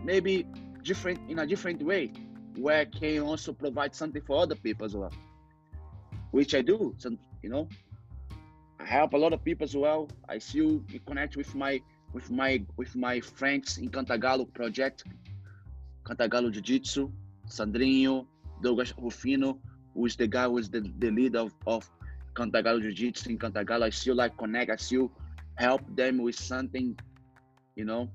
maybe 0.03 0.47
different 0.83 1.19
in 1.29 1.39
a 1.39 1.45
different 1.45 1.83
way, 1.83 2.13
where 2.61 2.79
I 2.81 2.85
can 2.85 3.19
also 3.19 3.53
provide 3.53 3.95
something 3.95 4.21
for 4.21 4.41
other 4.41 4.55
people 4.55 4.85
as 4.85 4.95
well, 4.95 5.13
which 6.31 6.53
I 6.55 6.61
do. 6.61 6.93
Some, 6.97 7.17
you 7.41 7.49
know, 7.49 7.67
I 8.79 8.85
help 8.85 9.13
a 9.13 9.17
lot 9.17 9.33
of 9.33 9.43
people 9.43 9.65
as 9.65 9.75
well. 9.75 10.09
I 10.27 10.37
still 10.39 10.81
connect 11.05 11.35
with 11.35 11.53
my 11.55 11.81
with 12.13 12.31
my 12.31 12.63
with 12.77 12.95
my 12.95 13.19
friends 13.19 13.77
in 13.77 13.89
Cantagalo 13.89 14.51
project, 14.53 15.03
Cantagalo 16.03 16.51
Jiu 16.51 16.61
Jitsu, 16.61 17.11
Sandrinho, 17.47 18.25
Douglas 18.61 18.93
Rufino, 18.97 19.59
who 19.93 20.05
is 20.05 20.15
the 20.15 20.27
guy 20.27 20.45
who 20.45 20.57
is 20.57 20.69
the, 20.69 20.81
the 20.99 21.11
leader 21.11 21.39
of, 21.39 21.53
of 21.67 21.89
Cantagalo 22.33 22.81
Jiu 22.81 22.93
Jitsu 22.93 23.29
in 23.31 23.37
Cantagalo. 23.37 23.83
I 23.83 23.89
still 23.89 24.15
like 24.15 24.37
connect, 24.37 24.71
I 24.71 24.75
still 24.77 25.11
help 25.55 25.81
them 25.95 26.19
with 26.19 26.35
something, 26.35 26.97
you 27.75 27.85
know. 27.85 28.09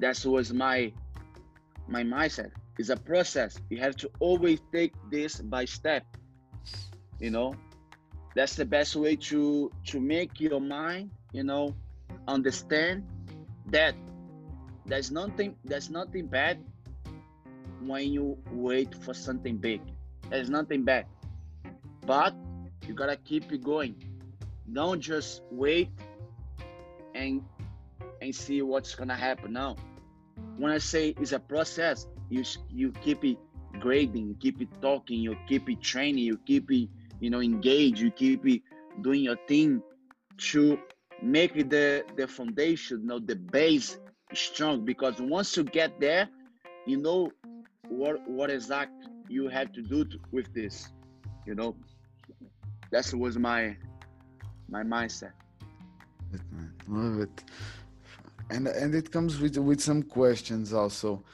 That 0.00 0.24
was 0.24 0.52
my 0.52 0.92
my 1.88 2.02
mindset. 2.02 2.52
It's 2.80 2.88
a 2.88 2.96
process. 2.96 3.60
You 3.68 3.76
have 3.84 3.94
to 3.96 4.10
always 4.20 4.58
take 4.72 4.94
this 5.10 5.36
by 5.36 5.66
step. 5.66 6.02
You 7.18 7.30
know, 7.30 7.54
that's 8.34 8.56
the 8.56 8.64
best 8.64 8.96
way 8.96 9.16
to 9.28 9.70
to 9.92 10.00
make 10.00 10.40
your 10.40 10.64
mind, 10.64 11.10
you 11.36 11.44
know, 11.44 11.76
understand 12.26 13.04
that 13.66 13.92
there's 14.86 15.12
nothing 15.12 15.56
there's 15.62 15.90
nothing 15.90 16.24
bad 16.32 16.64
when 17.84 18.08
you 18.08 18.40
wait 18.50 18.96
for 19.04 19.12
something 19.12 19.58
big. 19.58 19.82
There's 20.30 20.48
nothing 20.48 20.82
bad. 20.82 21.04
But 22.06 22.32
you 22.88 22.94
gotta 22.94 23.20
keep 23.20 23.52
it 23.52 23.62
going. 23.62 23.92
Don't 24.72 25.04
just 25.04 25.42
wait 25.52 25.90
and 27.14 27.44
and 28.22 28.34
see 28.34 28.62
what's 28.62 28.94
gonna 28.94 29.20
happen. 29.20 29.52
now. 29.52 29.76
When 30.56 30.72
I 30.72 30.78
say 30.78 31.12
it's 31.20 31.32
a 31.32 31.38
process, 31.38 32.08
you 32.30 32.44
you 32.70 32.92
keep 33.02 33.24
it 33.24 33.38
grading, 33.78 34.28
you 34.28 34.36
keep 34.40 34.62
it 34.62 34.68
talking, 34.80 35.20
you 35.20 35.36
keep 35.48 35.68
it 35.68 35.82
training, 35.82 36.24
you 36.24 36.38
keep 36.38 36.70
it, 36.70 36.88
you 37.20 37.30
know, 37.30 37.40
engaged, 37.40 37.98
you 37.98 38.10
keep 38.10 38.46
it 38.46 38.62
doing 39.02 39.22
your 39.22 39.36
thing 39.46 39.82
to 40.38 40.78
make 41.22 41.54
the 41.68 42.04
the 42.16 42.26
foundation, 42.26 43.00
you 43.02 43.06
know, 43.06 43.18
the 43.18 43.36
base 43.36 43.98
strong. 44.32 44.84
Because 44.84 45.20
once 45.20 45.56
you 45.56 45.64
get 45.64 46.00
there, 46.00 46.28
you 46.86 46.96
know 46.96 47.30
what 47.88 48.26
what 48.28 48.50
exact 48.50 48.92
you 49.28 49.48
have 49.48 49.72
to 49.72 49.82
do 49.82 50.04
to, 50.04 50.18
with 50.32 50.52
this. 50.54 50.88
You 51.46 51.54
know, 51.54 51.76
that 52.90 53.12
was 53.14 53.38
my 53.38 53.76
my 54.68 54.82
mindset. 54.82 55.32
Love 56.88 57.20
it. 57.20 57.44
And 58.50 58.66
and 58.68 58.94
it 58.94 59.10
comes 59.10 59.40
with 59.40 59.56
with 59.58 59.80
some 59.80 60.02
questions 60.02 60.72
also. 60.72 61.24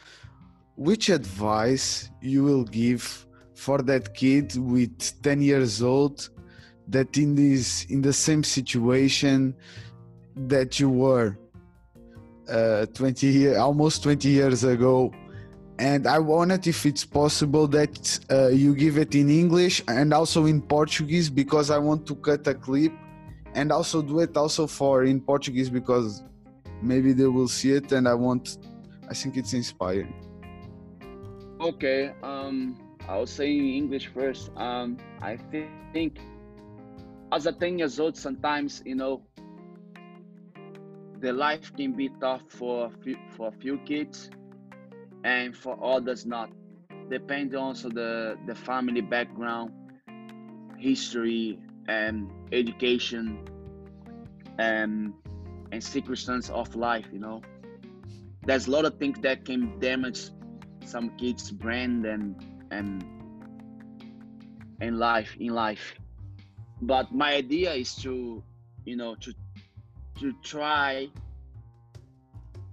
Which 0.77 1.09
advice 1.09 2.11
you 2.21 2.45
will 2.45 2.65
give 2.65 3.27
for 3.55 3.79
that 3.83 4.15
kid 4.15 4.55
with 4.57 5.23
10 5.23 5.41
years 5.41 5.83
old 5.83 6.29
that 6.89 7.17
in 7.17 7.35
this 7.35 7.87
in 7.87 8.03
the 8.03 8.13
same 8.13 8.45
situation 8.45 9.55
that 10.37 10.79
you 10.79 10.91
were 10.91 11.39
uh, 12.49 12.85
20 12.93 13.27
year, 13.27 13.59
almost 13.59 14.03
20 14.03 14.29
years 14.29 14.65
ago? 14.65 15.13
And 15.79 16.07
i 16.07 16.19
wanted 16.19 16.67
if 16.67 16.87
it's 16.87 17.05
possible 17.05 17.67
that 17.69 18.21
uh, 18.31 18.49
you 18.49 18.75
give 18.75 18.97
it 18.97 19.15
in 19.15 19.29
english 19.29 19.83
and 19.89 20.15
also 20.15 20.47
in 20.47 20.63
portuguese 20.63 21.29
because 21.29 21.71
i 21.71 21.77
want 21.77 22.07
to 22.07 22.15
cut 22.15 22.47
a 22.47 22.55
clip 22.55 22.95
and 23.55 23.71
also 23.71 24.01
do 24.01 24.21
it 24.21 24.35
also 24.39 24.67
for 24.67 25.05
in 25.05 25.21
portuguese 25.21 25.69
because 25.69 26.23
maybe 26.81 27.13
they 27.13 27.27
will 27.27 27.47
see 27.47 27.73
it 27.73 27.93
and 27.93 28.09
i 28.09 28.15
want 28.15 28.57
i 29.11 29.13
think 29.13 29.37
it's 29.37 29.53
inspiring 29.53 30.26
okay 31.61 32.13
um 32.23 32.77
i'll 33.09 33.27
say 33.27 33.51
in 33.57 33.65
english 33.65 34.09
first. 34.09 34.51
Um 34.57 34.99
i 35.23 35.37
think 35.51 36.19
as 37.01 37.47
a 37.47 37.53
10 37.53 37.79
years 37.79 37.99
old 38.01 38.17
sometimes 38.17 38.83
you 38.85 38.95
know 38.97 39.23
the 41.21 41.33
life 41.33 41.73
can 41.75 41.93
be 41.93 42.09
tough 42.21 42.43
for 42.49 42.91
for 43.31 43.49
a 43.49 43.53
few 43.53 43.79
kids 43.79 44.31
and 45.25 45.57
for 45.57 45.77
others 45.83 46.27
not. 46.27 46.51
Depends 47.11 47.55
also 47.55 47.89
the 47.89 48.37
the 48.47 48.55
family 48.55 49.01
background 49.01 49.73
history 50.77 51.59
and 51.89 52.31
education 52.53 53.41
and 54.59 55.13
and 55.73 55.83
circumstance 55.83 56.51
of 56.51 56.75
life 56.75 57.09
you 57.13 57.19
know. 57.19 57.41
There's 58.43 58.67
a 58.67 58.71
lot 58.71 58.85
of 58.85 58.99
things 58.99 59.19
that 59.21 59.45
can 59.45 59.79
damage 59.81 60.31
some 60.87 61.11
kids 61.17 61.51
brand 61.51 62.07
and 62.07 62.37
and 62.71 63.05
and 64.81 64.99
life 64.99 65.37
in 65.39 65.55
life. 65.55 65.95
But 66.81 67.13
my 67.13 67.35
idea 67.35 67.73
is 67.73 67.95
to 67.97 68.43
you 68.85 68.97
know 68.97 69.15
to 69.17 69.35
to 70.21 70.33
try 70.43 71.09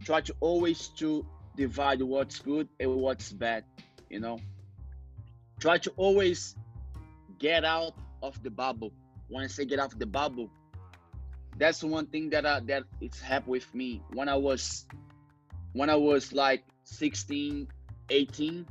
try 0.04 0.22
to 0.22 0.36
always 0.40 0.88
to 1.00 1.26
divide 1.56 2.02
what's 2.02 2.40
good 2.40 2.68
and 2.80 2.96
what's 2.96 3.32
bad 3.32 3.64
you 4.10 4.20
know. 4.20 4.40
Try 5.60 5.78
to 5.78 5.92
always 5.96 6.56
get 7.40 7.64
out 7.64 7.94
of 8.22 8.42
the 8.44 8.50
bubble. 8.50 8.92
When 9.30 9.44
i 9.44 9.48
say 9.48 9.66
get 9.66 9.80
out 9.80 9.94
of 9.94 10.00
the 10.00 10.06
bubble 10.06 10.50
that's 11.58 11.84
one 11.84 12.08
thing 12.08 12.30
that 12.32 12.46
I, 12.46 12.60
that 12.62 12.84
it's 13.02 13.22
happened 13.22 13.52
with 13.52 13.74
me. 13.76 14.02
When 14.14 14.30
i 14.30 14.36
was 14.36 14.86
when 15.74 15.90
i 15.90 15.96
was 15.96 16.34
like 16.34 16.64
16 16.84 17.68
18 18.10 18.66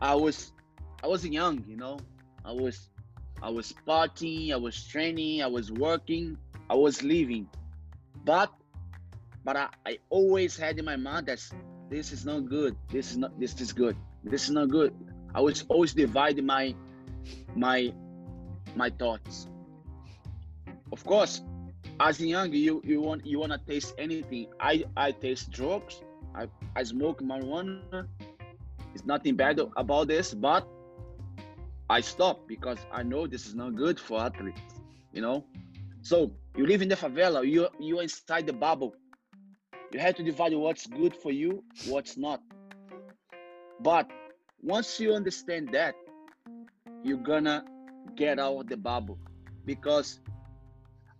i 0.00 0.14
was 0.14 0.52
i 1.02 1.06
wasn't 1.06 1.32
young 1.32 1.64
you 1.68 1.76
know 1.76 1.98
i 2.44 2.52
was 2.52 2.90
i 3.42 3.48
was 3.48 3.74
partying 3.86 4.52
i 4.52 4.56
was 4.56 4.86
training 4.86 5.42
i 5.42 5.46
was 5.46 5.70
working 5.72 6.36
i 6.70 6.74
was 6.74 7.02
living 7.02 7.48
but 8.24 8.52
but 9.44 9.56
I, 9.56 9.68
I 9.86 9.98
always 10.08 10.56
had 10.56 10.78
in 10.78 10.86
my 10.86 10.96
mind 10.96 11.26
that 11.26 11.38
this 11.90 12.12
is 12.12 12.24
not 12.24 12.48
good. 12.48 12.76
This 12.90 13.12
is 13.12 13.18
not 13.18 13.38
this 13.38 13.60
is 13.60 13.72
good. 13.72 13.96
This 14.24 14.44
is 14.44 14.50
not 14.50 14.70
good. 14.70 14.94
I 15.34 15.40
was 15.40 15.64
always 15.68 15.92
dividing 15.92 16.46
my 16.46 16.74
my 17.54 17.92
my 18.74 18.90
thoughts. 18.90 19.48
Of 20.92 21.04
course, 21.04 21.42
as 22.00 22.20
young 22.20 22.52
you 22.52 22.80
you 22.84 23.00
want 23.00 23.26
you 23.26 23.38
want 23.38 23.52
to 23.52 23.58
taste 23.58 23.94
anything. 23.98 24.48
I 24.58 24.84
I 24.96 25.12
taste 25.12 25.50
drugs. 25.50 26.02
I 26.34 26.48
I 26.74 26.82
smoke 26.82 27.20
marijuana. 27.20 28.08
It's 28.94 29.04
nothing 29.04 29.36
bad 29.36 29.60
about 29.76 30.08
this, 30.08 30.32
but 30.32 30.66
I 31.90 32.00
stop 32.00 32.46
because 32.48 32.78
I 32.92 33.02
know 33.02 33.26
this 33.26 33.46
is 33.46 33.54
not 33.54 33.74
good 33.74 33.98
for 33.98 34.20
athletes. 34.20 34.60
You 35.12 35.22
know, 35.22 35.44
so 36.02 36.32
you 36.56 36.66
live 36.66 36.82
in 36.82 36.88
the 36.88 36.96
favela. 36.96 37.46
You 37.46 37.68
you're 37.78 38.02
inside 38.02 38.46
the 38.46 38.52
bubble 38.52 38.94
you 39.94 40.00
have 40.00 40.16
to 40.16 40.24
divide 40.24 40.52
what's 40.54 40.88
good 40.88 41.14
for 41.14 41.30
you, 41.30 41.62
what's 41.86 42.16
not. 42.16 42.42
But 43.80 44.10
once 44.60 44.98
you 44.98 45.14
understand 45.14 45.68
that, 45.72 45.94
you're 47.04 47.16
gonna 47.16 47.64
get 48.16 48.40
out 48.40 48.56
of 48.58 48.66
the 48.66 48.76
bubble. 48.76 49.20
Because 49.64 50.18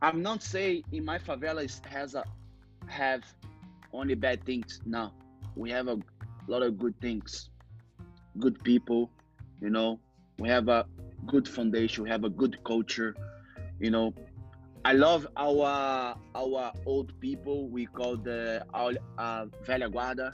I'm 0.03 0.23
not 0.23 0.43
saying 0.43 0.83
in 0.91 1.05
my 1.05 1.19
favela 1.19 1.63
has 1.87 2.17
a 2.17 2.25
have 2.89 3.23
only 3.93 4.17
bad 4.17 4.45
things. 4.45 4.81
No, 4.85 5.13
we 5.55 5.71
have 5.71 5.87
a 5.87 5.99
lot 6.49 6.65
of 6.65 6.77
good 6.77 7.01
things, 7.01 7.51
good 8.39 8.63
people. 8.65 9.11
You 9.61 9.71
know, 9.71 10.01
we 10.39 10.49
have 10.49 10.69
a 10.69 10.87
good 11.27 11.49
foundation. 11.49 12.05
We 12.05 12.11
have 12.11 12.25
a 12.25 12.31
good 12.31 12.63
culture. 12.65 13.15
You 13.81 13.91
know, 13.91 14.15
I 14.85 14.93
love 14.93 15.27
our 15.37 16.17
our 16.35 16.73
old 16.87 17.19
people. 17.21 17.69
We 17.69 17.87
call 17.87 18.17
the 18.17 18.65
our 18.75 18.93
uh, 19.19 19.47
velha 19.65 19.91
guarda, 19.93 20.33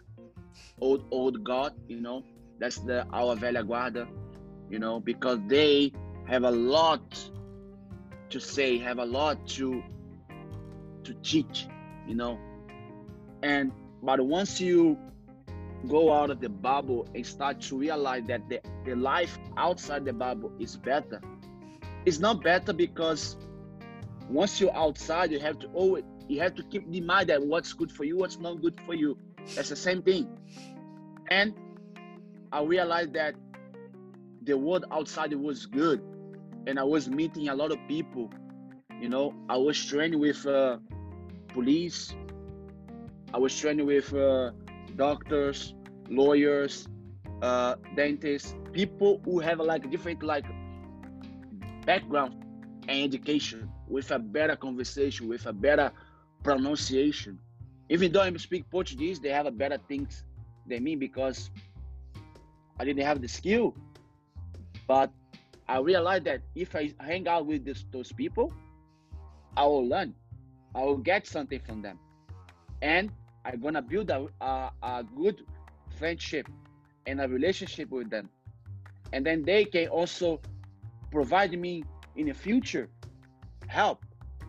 old 0.80 1.04
old 1.10 1.44
god. 1.44 1.74
You 1.88 2.00
know, 2.00 2.24
that's 2.58 2.78
the 2.78 3.06
our 3.12 3.36
velha 3.36 3.66
guarda. 3.66 4.08
You 4.68 4.78
know, 4.78 5.00
because 5.00 5.38
they 5.46 5.92
have 6.26 6.44
a 6.44 6.50
lot 6.50 7.30
to 8.30 8.40
say, 8.40 8.78
have 8.78 8.98
a 8.98 9.04
lot 9.04 9.46
to 9.48 9.82
to 11.04 11.14
teach. 11.22 11.66
You 12.06 12.14
know, 12.16 12.38
and 13.42 13.72
but 14.02 14.20
once 14.20 14.60
you 14.60 14.98
go 15.88 16.12
out 16.12 16.30
of 16.30 16.40
the 16.40 16.48
bubble 16.48 17.06
and 17.14 17.26
start 17.26 17.60
to 17.62 17.78
realize 17.78 18.24
that 18.26 18.48
the, 18.48 18.60
the 18.84 18.94
life 18.94 19.38
outside 19.56 20.04
the 20.04 20.12
bubble 20.12 20.52
is 20.58 20.76
better, 20.76 21.20
it's 22.04 22.18
not 22.18 22.42
better 22.42 22.72
because 22.72 23.36
once 24.28 24.60
you're 24.60 24.74
outside, 24.76 25.32
you 25.32 25.40
have 25.40 25.58
to 25.58 25.66
always 25.68 26.04
you 26.28 26.40
have 26.40 26.54
to 26.54 26.62
keep 26.62 26.86
in 26.92 27.04
mind 27.04 27.28
that 27.28 27.42
what's 27.44 27.72
good 27.72 27.90
for 27.90 28.04
you, 28.04 28.16
what's 28.16 28.38
not 28.38 28.62
good 28.62 28.80
for 28.86 28.94
you. 28.94 29.18
That's 29.56 29.68
the 29.68 29.76
same 29.76 30.00
thing. 30.00 30.28
And 31.28 31.54
I 32.52 32.62
realized 32.62 33.14
that 33.14 33.34
the 34.42 34.56
world 34.56 34.84
outside 34.92 35.34
was 35.34 35.66
good, 35.66 36.00
and 36.66 36.78
I 36.78 36.84
was 36.84 37.08
meeting 37.08 37.48
a 37.48 37.54
lot 37.54 37.72
of 37.72 37.78
people. 37.88 38.30
You 39.00 39.08
know, 39.08 39.34
I 39.48 39.56
was 39.56 39.84
training 39.84 40.20
with 40.20 40.46
uh, 40.46 40.78
police. 41.48 42.14
I 43.34 43.38
was 43.38 43.58
training 43.58 43.86
with 43.86 44.12
uh, 44.14 44.52
doctors, 44.96 45.74
lawyers, 46.08 46.88
uh, 47.42 47.76
dentists, 47.96 48.54
people 48.72 49.20
who 49.24 49.38
have 49.40 49.58
like 49.60 49.90
different 49.90 50.22
like 50.22 50.44
background 51.86 52.44
and 52.88 53.02
education 53.02 53.70
with 53.88 54.10
a 54.10 54.18
better 54.18 54.56
conversation, 54.56 55.28
with 55.28 55.46
a 55.46 55.52
better 55.52 55.92
pronunciation. 56.42 57.38
Even 57.88 58.12
though 58.12 58.22
I 58.22 58.34
speak 58.36 58.70
Portuguese, 58.70 59.20
they 59.20 59.30
have 59.30 59.46
a 59.46 59.50
better 59.50 59.78
things 59.88 60.24
than 60.66 60.84
me 60.84 60.94
because 60.94 61.50
I 62.78 62.84
didn't 62.84 63.04
have 63.04 63.20
the 63.20 63.28
skill. 63.28 63.74
But 64.86 65.10
I 65.68 65.78
realized 65.78 66.24
that 66.24 66.40
if 66.54 66.74
I 66.74 66.92
hang 67.00 67.28
out 67.28 67.46
with 67.46 67.64
this, 67.64 67.84
those 67.90 68.12
people, 68.12 68.52
I 69.56 69.64
will 69.64 69.86
learn. 69.86 70.14
I 70.74 70.82
will 70.84 70.98
get 70.98 71.26
something 71.26 71.60
from 71.60 71.82
them. 71.82 71.98
And 72.80 73.10
I'm 73.44 73.60
gonna 73.60 73.82
build 73.82 74.10
a, 74.10 74.26
a, 74.40 74.70
a 74.82 75.04
good 75.16 75.44
friendship 75.98 76.48
and 77.06 77.20
a 77.20 77.28
relationship 77.28 77.90
with 77.90 78.10
them. 78.10 78.28
And 79.12 79.24
then 79.26 79.42
they 79.44 79.64
can 79.64 79.88
also 79.88 80.40
provide 81.10 81.58
me 81.58 81.84
in 82.16 82.26
the 82.26 82.34
future 82.34 82.88
help 83.66 84.04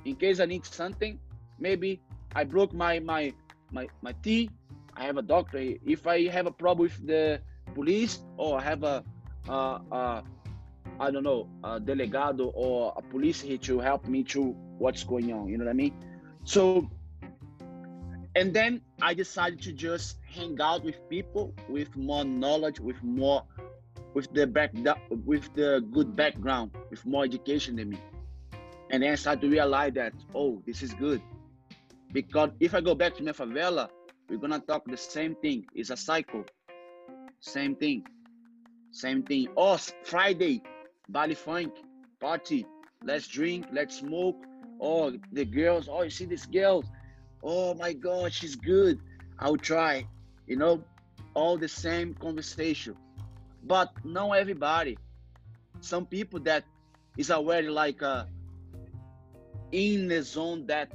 in 0.05 0.15
case 0.15 0.39
I 0.39 0.45
need 0.45 0.65
something. 0.65 1.19
Maybe 1.59 2.01
I 2.35 2.43
broke 2.43 2.73
my 2.73 2.99
my 2.99 3.33
my 3.71 3.87
my 4.01 4.13
teeth. 4.23 4.51
I 4.95 5.05
have 5.05 5.17
a 5.17 5.21
doctor. 5.21 5.59
If 5.85 6.05
I 6.07 6.27
have 6.27 6.47
a 6.47 6.51
problem 6.51 6.83
with 6.83 7.07
the 7.07 7.41
police 7.73 8.19
or 8.37 8.59
I 8.59 8.63
have 8.63 8.83
a 8.83 9.03
I 10.99 11.09
don't 11.09 11.23
know 11.23 11.49
a 11.63 11.79
delegado 11.79 12.51
or 12.53 12.93
a 12.95 13.01
police 13.01 13.41
here 13.41 13.57
to 13.57 13.79
help 13.79 14.07
me 14.07 14.23
to 14.25 14.51
what's 14.77 15.03
going 15.03 15.31
on. 15.33 15.47
You 15.47 15.57
know 15.57 15.65
what 15.65 15.71
I 15.71 15.73
mean? 15.73 15.93
So 16.43 16.89
and 18.35 18.53
then 18.53 18.81
I 19.01 19.13
decided 19.13 19.61
to 19.63 19.73
just 19.73 20.17
hang 20.23 20.59
out 20.61 20.83
with 20.83 20.97
people 21.09 21.53
with 21.67 21.95
more 21.95 22.23
knowledge, 22.23 22.79
with 22.79 23.01
more 23.03 23.43
with 24.13 24.33
the 24.33 24.45
back 24.47 24.71
with 25.25 25.53
the 25.53 25.85
good 25.91 26.15
background, 26.15 26.71
with 26.89 27.05
more 27.05 27.23
education 27.23 27.75
than 27.75 27.89
me. 27.89 27.99
And 28.89 29.03
then 29.03 29.13
I 29.13 29.15
started 29.15 29.41
to 29.41 29.49
realize 29.49 29.93
that, 29.93 30.13
oh, 30.35 30.61
this 30.65 30.81
is 30.81 30.93
good. 30.93 31.21
Because 32.11 32.49
if 32.59 32.75
I 32.75 32.81
go 32.81 32.93
back 32.93 33.15
to 33.15 33.23
my 33.23 33.31
favela, 33.31 33.89
we're 34.29 34.37
gonna 34.37 34.59
talk 34.59 34.83
the 34.85 34.97
same 34.97 35.35
thing. 35.35 35.65
It's 35.73 35.89
a 35.89 35.97
cycle. 35.97 36.43
Same 37.39 37.75
thing. 37.75 38.05
Same 38.91 39.23
thing. 39.23 39.47
Oh, 39.55 39.77
Friday, 40.03 40.61
Baile 41.09 41.35
Funk, 41.35 41.73
party. 42.19 42.65
Let's 43.03 43.27
drink, 43.27 43.67
let's 43.71 43.97
smoke. 43.97 44.43
Oh, 44.79 45.13
the 45.31 45.45
girls, 45.45 45.87
oh, 45.89 46.03
you 46.03 46.09
see 46.09 46.25
these 46.25 46.45
girls. 46.45 46.85
Oh 47.43 47.73
my 47.73 47.93
God, 47.93 48.33
she's 48.33 48.55
good. 48.55 48.99
I'll 49.39 49.57
try. 49.57 50.05
You 50.47 50.57
know, 50.57 50.83
all 51.33 51.57
the 51.57 51.67
same 51.67 52.13
conversation. 52.13 52.95
But 53.63 53.91
not 54.03 54.31
everybody. 54.31 54.97
Some 55.79 56.05
people 56.05 56.39
that 56.41 56.63
is 57.17 57.31
already 57.31 57.69
like 57.69 58.03
uh, 58.03 58.25
in 59.71 60.07
the 60.07 60.21
zone 60.21 60.65
that 60.67 60.91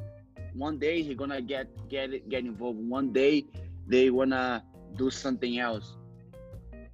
one 0.54 0.78
day 0.78 1.02
he 1.02 1.14
gonna 1.14 1.40
get 1.40 1.68
get 1.88 2.28
get 2.28 2.44
involved. 2.44 2.78
One 2.78 3.12
day 3.12 3.46
they 3.86 4.10
wanna 4.10 4.64
do 4.96 5.10
something 5.10 5.58
else. 5.58 5.96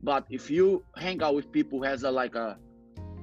But 0.02 0.26
if 0.30 0.50
you 0.50 0.84
hang 0.96 1.22
out 1.22 1.34
with 1.34 1.52
people 1.52 1.78
who 1.78 1.84
has 1.84 2.02
a 2.02 2.10
like 2.10 2.34
a 2.34 2.58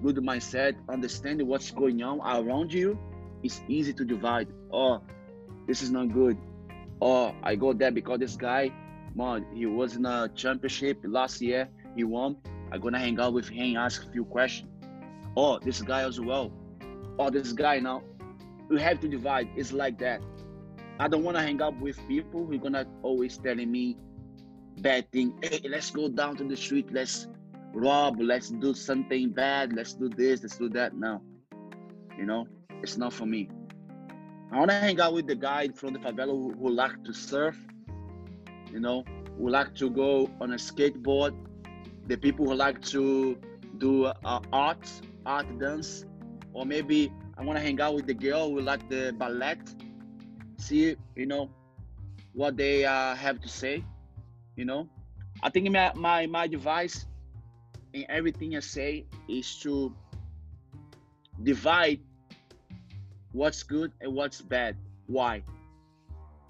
good 0.02 0.16
mindset, 0.18 0.76
understanding 0.88 1.48
what's 1.48 1.72
going 1.72 2.02
on 2.02 2.20
around 2.22 2.72
you, 2.72 2.98
it's 3.44 3.62
easy 3.68 3.94
to 3.94 4.06
divide. 4.06 4.48
Oh, 4.72 5.02
this 5.70 5.84
is 5.84 5.92
not 5.92 6.12
good. 6.12 6.36
Oh, 7.00 7.36
I 7.44 7.56
go 7.56 7.74
there 7.74 7.92
because 7.92 8.18
this 8.18 8.36
guy, 8.36 8.72
man, 9.14 9.46
he 9.54 9.68
was 9.68 9.96
in 9.96 10.04
a 10.04 10.28
championship 10.34 10.98
last 11.04 11.40
year. 11.42 11.70
He 11.96 12.04
won. 12.04 12.38
I'm 12.72 12.82
gonna 12.82 12.98
hang 12.98 13.20
out 13.20 13.34
with 13.34 13.48
him, 13.48 13.78
ask 13.78 14.04
a 14.04 14.12
few 14.12 14.26
questions. 14.26 14.72
Oh, 15.38 15.60
this 15.60 15.84
guy 15.84 16.08
as 16.08 16.20
well. 16.20 16.52
Oh, 17.20 17.30
this 17.30 17.54
guy 17.54 17.80
now. 17.80 18.02
We 18.68 18.82
have 18.82 19.00
to 19.02 19.08
divide. 19.08 19.48
It's 19.56 19.72
like 19.72 20.00
that. 20.00 20.22
I 21.00 21.08
don't 21.08 21.24
want 21.24 21.38
to 21.38 21.44
hang 21.44 21.62
out 21.62 21.80
with 21.80 22.00
people 22.08 22.48
who 22.48 22.58
gonna 22.58 22.88
always 23.04 23.38
telling 23.38 23.72
me 23.72 23.96
bad 24.80 25.12
thing. 25.12 25.38
Hey, 25.44 25.62
let's 25.70 25.92
go 25.92 26.10
down 26.10 26.36
to 26.38 26.46
the 26.46 26.58
street. 26.58 26.92
Let's 26.92 27.28
rob. 27.76 28.20
Let's 28.20 28.50
do 28.50 28.74
something 28.74 29.30
bad. 29.30 29.74
Let's 29.74 29.94
do 29.94 30.10
this. 30.10 30.42
Let's 30.42 30.58
do 30.58 30.70
that. 30.70 30.98
No, 30.98 31.22
you 32.18 32.26
know, 32.26 32.48
it's 32.82 32.98
not 32.98 33.14
for 33.14 33.28
me. 33.28 33.50
I 34.52 34.58
want 34.58 34.72
to 34.72 34.80
hang 34.80 35.00
out 35.00 35.14
with 35.14 35.28
the 35.28 35.36
guy 35.36 35.70
from 35.70 35.94
the 35.94 36.00
favela 36.00 36.32
who, 36.32 36.54
who 36.54 36.70
like 36.70 37.04
to 37.06 37.14
surf. 37.14 37.58
You 38.72 38.80
know, 38.80 39.04
who 39.38 39.50
like 39.50 39.76
to 39.76 39.90
go 39.90 40.30
on 40.40 40.52
a 40.52 40.56
skateboard 40.56 41.34
the 42.10 42.18
people 42.18 42.46
who 42.48 42.56
like 42.56 42.82
to 42.82 43.38
do 43.78 44.06
uh, 44.06 44.40
art, 44.52 44.90
art 45.28 45.46
dance, 45.60 46.06
or 46.54 46.66
maybe 46.66 47.14
I 47.38 47.44
want 47.44 47.58
to 47.58 47.64
hang 47.64 47.80
out 47.80 47.94
with 47.94 48.08
the 48.08 48.16
girl 48.16 48.50
who 48.50 48.62
like 48.62 48.90
the 48.90 49.14
ballet, 49.16 49.60
see, 50.58 50.96
you 51.16 51.28
know, 51.28 51.52
what 52.34 52.58
they 52.58 52.84
uh, 52.84 53.14
have 53.14 53.40
to 53.42 53.48
say, 53.48 53.84
you 54.56 54.66
know. 54.66 54.90
I 55.44 55.50
think 55.52 55.70
my, 55.70 55.94
my, 55.94 56.26
my 56.26 56.46
advice 56.46 57.06
in 57.94 58.06
everything 58.10 58.58
I 58.58 58.60
say 58.62 59.06
is 59.28 59.58
to 59.60 59.96
divide 61.44 62.02
what's 63.40 63.64
good 63.64 63.94
and 64.02 64.14
what's 64.14 64.42
bad. 64.42 64.76
Why? 65.08 65.44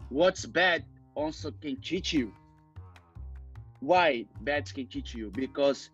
What's 0.10 0.45
bad 0.45 0.84
also 1.13 1.52
can 1.52 1.75
teach 1.82 2.13
you 2.13 2.34
why 3.82 4.25
bad 4.41 4.73
can 4.73 4.88
teach 4.88 5.13
you 5.13 5.32
because 5.36 5.89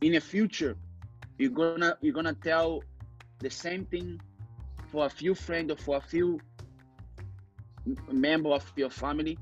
in 0.00 0.12
the 0.12 0.20
future 0.20 0.76
you're 1.38 1.50
gonna 1.50 1.96
you're 2.00 2.14
gonna 2.14 2.32
tell 2.32 2.82
the 3.40 3.50
same 3.50 3.84
thing 3.86 4.20
for 4.86 5.04
a 5.06 5.10
few 5.10 5.34
friends 5.34 5.70
or 5.72 5.76
for 5.76 5.96
a 5.96 6.00
few 6.00 6.40
member 8.10 8.50
of 8.50 8.72
your 8.76 8.90
family 8.90 9.36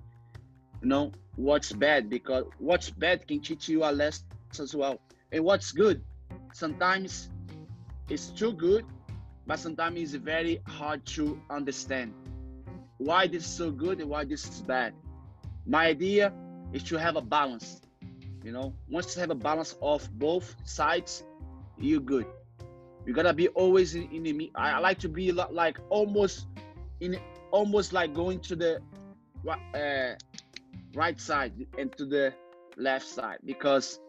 you 0.83 0.89
know 0.89 1.13
what's 1.37 1.73
bad 1.73 2.11
because 2.11 2.45
what's 2.59 2.91
bad 2.91 3.27
can 3.29 3.41
teach 3.41 3.69
you 3.69 3.85
a 3.85 3.91
lesson 3.93 4.27
as 4.59 4.75
well 4.75 5.01
and 5.33 5.45
what's 5.45 5.71
good 5.71 6.03
sometimes 6.53 7.31
it's 8.09 8.31
too 8.31 8.53
good 8.53 8.85
but 9.47 9.59
sometimes 9.59 10.01
it's 10.01 10.15
very 10.15 10.61
hard 10.67 11.05
to 11.07 11.41
understand 11.51 12.13
why 12.99 13.27
this 13.27 13.45
is 13.45 13.51
so 13.51 13.71
good 13.71 14.01
and 14.01 14.09
why 14.09 14.25
this 14.25 14.49
is 14.49 14.63
bad 14.63 14.93
my 15.67 15.87
idea 15.87 16.33
is 16.73 16.83
to 16.85 16.97
have 16.97 17.17
a 17.17 17.21
balance. 17.21 17.81
You 18.45 18.53
know, 18.53 18.73
once 18.89 19.17
you 19.17 19.21
have 19.21 19.31
a 19.31 19.35
balance 19.35 19.77
of 19.83 20.09
both 20.19 20.55
sides, 20.65 21.25
you're 21.79 22.01
good. 22.01 22.27
You 23.05 23.13
gotta 23.13 23.33
be 23.33 23.49
always 23.49 23.95
in, 23.95 24.09
in 24.13 24.23
the. 24.23 24.53
I, 24.55 24.79
like 24.79 24.99
to 25.01 25.09
be 25.09 25.33
like 25.33 25.79
almost 25.91 26.47
in, 27.01 27.19
almost 27.51 27.93
like 27.93 28.15
going 28.15 28.41
to 28.41 28.57
the 28.57 28.81
uh, 29.75 30.15
right 30.95 31.21
side 31.21 31.53
and 31.79 31.93
to 31.97 32.05
the 32.05 32.33
left 32.77 33.07
side 33.07 33.39
because 33.45 34.01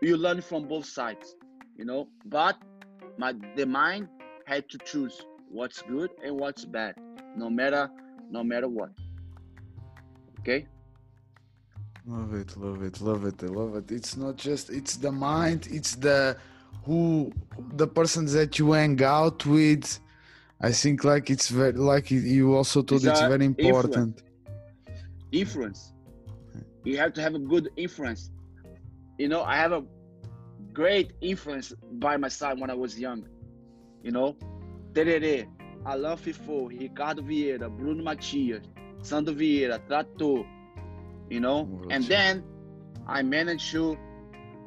you 0.00 0.16
learn 0.16 0.40
from 0.40 0.66
both 0.66 0.86
sides. 0.86 1.36
You 1.76 1.84
know, 1.84 2.08
but 2.24 2.56
my 3.16 3.34
the 3.54 3.66
mind 3.66 4.08
had 4.48 4.68
to 4.70 4.78
choose 4.78 5.20
what's 5.50 5.82
good 5.82 6.10
and 6.24 6.34
what's 6.40 6.64
bad, 6.64 6.94
no 7.36 7.50
matter 7.50 7.90
no 8.30 8.42
matter 8.42 8.68
what. 8.68 8.90
Okay. 10.40 10.66
Love 12.06 12.32
it, 12.34 12.56
love 12.56 12.82
it, 12.82 13.00
love 13.02 13.24
it, 13.26 13.42
I 13.42 13.46
love 13.46 13.76
it. 13.76 13.90
It's 13.90 14.16
not 14.16 14.36
just 14.36 14.70
it's 14.70 14.96
the 14.96 15.12
mind, 15.12 15.68
it's 15.70 15.96
the 15.96 16.36
who 16.84 17.30
the 17.74 17.86
persons 17.86 18.32
that 18.32 18.58
you 18.58 18.72
hang 18.72 19.02
out 19.02 19.44
with. 19.44 19.86
I 20.60 20.72
think 20.72 21.04
like 21.04 21.28
it's 21.28 21.48
very 21.48 21.72
like 21.72 22.10
you 22.10 22.56
also 22.56 22.82
told 22.82 23.04
it's, 23.04 23.20
it's 23.20 23.28
very 23.34 23.44
important. 23.44 24.22
Influence. 25.30 25.92
influence. 25.92 25.92
You 26.84 26.96
have 26.96 27.12
to 27.12 27.20
have 27.20 27.34
a 27.34 27.38
good 27.38 27.68
influence. 27.76 28.30
You 29.18 29.28
know, 29.28 29.42
I 29.42 29.56
have 29.56 29.72
a 29.72 29.82
great 30.72 31.12
influence 31.20 31.74
by 31.92 32.16
my 32.16 32.28
side 32.28 32.58
when 32.58 32.70
I 32.70 32.74
was 32.74 32.98
young. 32.98 33.26
You 34.02 34.12
know, 34.12 34.36
Tererê, 34.92 35.48
Alain 35.84 36.16
Fifo, 36.16 36.68
Ricardo 36.68 37.22
Vieira, 37.22 37.68
Bruno 37.68 38.02
Matias, 38.02 38.62
Sandro 39.02 39.34
Vieira, 39.34 39.78
Trator, 39.88 40.46
you 41.30 41.40
know. 41.40 41.68
And 41.90 42.04
then 42.04 42.44
I 43.06 43.22
managed 43.22 43.70
to 43.72 43.96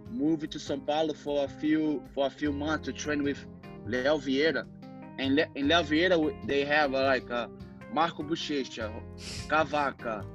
move 0.09 0.49
to 0.49 0.57
São 0.57 0.85
Paulo 0.85 1.13
for 1.13 1.45
a 1.45 1.47
few 1.47 2.03
for 2.13 2.27
a 2.27 2.29
few 2.29 2.51
months 2.51 2.85
to 2.85 2.93
train 2.93 3.23
with 3.23 3.45
Leo 3.85 4.17
Vieira. 4.17 4.65
And 5.19 5.35
Le, 5.35 5.45
in 5.55 5.67
Leo 5.67 5.83
Vieira, 5.83 6.47
they 6.47 6.65
have 6.65 6.93
uh, 6.93 7.03
like 7.03 7.29
uh, 7.29 7.47
Marco 7.93 8.23
Bochecha, 8.23 8.91
Cavaca, 9.47 10.25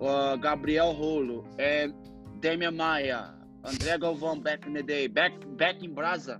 uh, 0.00 0.36
Gabriel 0.36 0.96
Rolo, 0.96 1.44
and 1.58 1.92
Demian 2.40 2.76
Maia, 2.76 3.34
André 3.64 3.98
Galvão 3.98 4.42
back 4.42 4.66
in 4.66 4.74
the 4.74 4.82
day, 4.82 5.06
back 5.06 5.32
back 5.56 5.82
in 5.82 5.94
Brazil. 5.94 6.38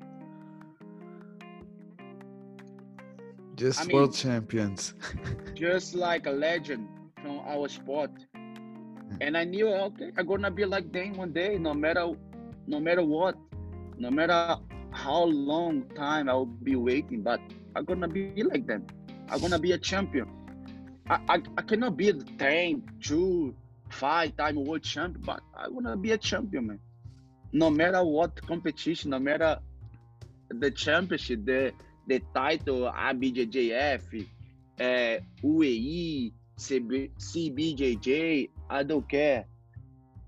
Just 3.58 3.80
I 3.80 3.84
mean- 3.84 3.96
world 3.96 4.14
champions. 4.14 4.94
just 5.54 5.94
like 5.94 6.26
a 6.26 6.30
legend 6.30 6.86
from 7.20 7.40
our 7.40 7.68
sport. 7.68 8.12
Hmm. 8.34 9.16
And 9.20 9.36
I 9.36 9.42
knew, 9.44 9.68
okay, 9.68 10.12
I'm 10.16 10.26
gonna 10.26 10.50
be 10.50 10.64
like 10.64 10.92
them 10.92 11.14
one 11.14 11.32
day, 11.32 11.58
no 11.58 11.74
matter, 11.74 12.12
no 12.68 12.78
matter 12.78 13.02
what, 13.02 13.36
no 13.98 14.10
matter 14.10 14.56
how 14.92 15.24
long 15.24 15.82
time 15.96 16.28
I 16.28 16.34
will 16.34 16.46
be 16.46 16.76
waiting, 16.76 17.22
but 17.22 17.40
I'm 17.74 17.84
gonna 17.84 18.06
be 18.06 18.44
like 18.44 18.66
them. 18.66 18.86
I'm 19.28 19.40
gonna 19.40 19.58
be 19.58 19.72
a 19.72 19.78
champion. 19.78 20.28
I, 21.10 21.18
I, 21.28 21.42
I 21.56 21.62
cannot 21.62 21.96
be 21.96 22.12
the 22.12 22.24
10, 22.38 22.82
2, 23.02 23.54
5 23.90 24.36
time 24.36 24.64
world 24.64 24.84
champion, 24.84 25.24
but 25.24 25.40
I 25.56 25.68
wanna 25.68 25.96
be 25.96 26.12
a 26.12 26.18
champion, 26.18 26.68
man. 26.68 26.78
No 27.52 27.70
matter 27.70 28.04
what 28.04 28.40
competition, 28.46 29.10
no 29.10 29.18
matter 29.18 29.58
the 30.48 30.70
championship, 30.70 31.44
the 31.44 31.72
the 32.08 32.20
title, 32.34 32.90
IBJJF, 32.90 34.26
uh, 34.80 35.20
UAE, 35.44 36.32
CB, 36.58 37.10
CBJJ, 37.18 38.50
I 38.70 38.82
don't 38.82 39.08
care. 39.08 39.44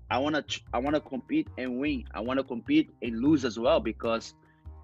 I 0.09 0.17
wanna 0.19 0.43
I 0.73 0.77
wanna 0.77 1.01
compete 1.01 1.47
and 1.57 1.79
win. 1.79 2.05
I 2.13 2.19
wanna 2.19 2.43
compete 2.43 2.91
and 3.01 3.19
lose 3.19 3.43
as 3.45 3.57
well 3.57 3.79
because 3.79 4.33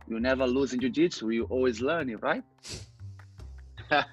you 0.07 0.19
never 0.19 0.47
lose 0.47 0.73
in 0.73 0.79
jiu-jitsu. 0.79 1.29
You 1.29 1.43
always 1.45 1.81
learn 1.81 2.09
it, 2.09 2.21
right? 2.21 2.43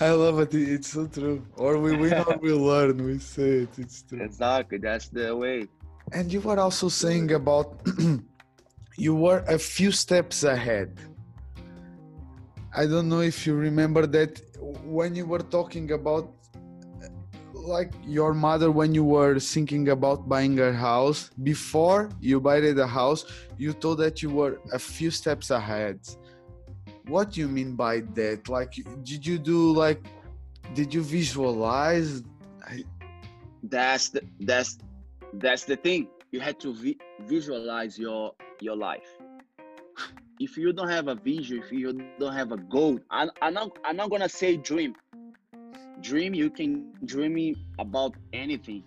I 0.00 0.10
love 0.10 0.40
it. 0.40 0.54
It's 0.54 0.88
so 0.88 1.06
true. 1.06 1.46
Or 1.56 1.78
we 1.78 1.96
win 1.96 2.14
or 2.14 2.38
we 2.38 2.52
learn. 2.70 3.04
We 3.04 3.18
say 3.18 3.64
it. 3.64 3.78
It's 3.78 4.02
true. 4.02 4.22
exactly. 4.22 4.78
That's 4.78 5.08
the 5.08 5.36
way. 5.36 5.68
And 6.12 6.32
you 6.32 6.40
were 6.40 6.58
also 6.58 6.88
saying 6.88 7.32
about 7.32 7.80
you 8.96 9.14
were 9.14 9.44
a 9.48 9.58
few 9.58 9.90
steps 9.92 10.42
ahead. 10.44 10.98
I 12.74 12.86
don't 12.86 13.08
know 13.08 13.20
if 13.20 13.46
you 13.46 13.54
remember 13.54 14.06
that 14.06 14.40
when 14.84 15.14
you 15.14 15.26
were 15.26 15.40
talking 15.40 15.92
about 15.92 16.32
like 17.52 17.92
your 18.04 18.32
mother 18.32 18.70
when 18.70 18.94
you 18.94 19.02
were 19.02 19.40
thinking 19.40 19.88
about 19.88 20.28
buying 20.28 20.60
a 20.60 20.72
house 20.72 21.30
before 21.42 22.10
you 22.20 22.40
buy 22.40 22.60
the 22.60 22.86
house 22.86 23.24
you 23.56 23.72
told 23.72 23.98
that 23.98 24.22
you 24.22 24.30
were 24.30 24.60
a 24.72 24.78
few 24.78 25.10
steps 25.10 25.50
ahead 25.50 25.98
what 27.08 27.32
do 27.32 27.40
you 27.40 27.48
mean 27.48 27.74
by 27.74 28.00
that 28.14 28.48
like 28.48 28.74
did 29.02 29.26
you 29.26 29.36
do 29.36 29.72
like 29.72 30.00
did 30.74 30.94
you 30.94 31.02
visualize 31.02 32.22
That's 33.62 34.10
the 34.10 34.22
that's 34.40 34.78
that's 35.34 35.64
the 35.64 35.76
thing. 35.76 36.08
You 36.30 36.40
had 36.40 36.58
to 36.60 36.72
vi- 36.72 36.98
visualize 37.20 37.98
your 37.98 38.34
your 38.60 38.76
life. 38.76 39.08
If 40.38 40.56
you 40.58 40.72
don't 40.72 40.90
have 40.90 41.08
a 41.08 41.14
vision, 41.14 41.62
if 41.64 41.72
you 41.72 41.92
don't 42.18 42.34
have 42.34 42.52
a 42.52 42.58
goal, 42.58 43.00
I, 43.10 43.28
I'm 43.40 43.54
not 43.54 43.78
I'm 43.84 43.96
not 43.96 44.10
gonna 44.10 44.28
say 44.28 44.56
dream. 44.56 44.94
Dream, 46.00 46.34
you 46.34 46.50
can 46.50 46.92
dream 47.04 47.56
about 47.78 48.14
anything, 48.32 48.84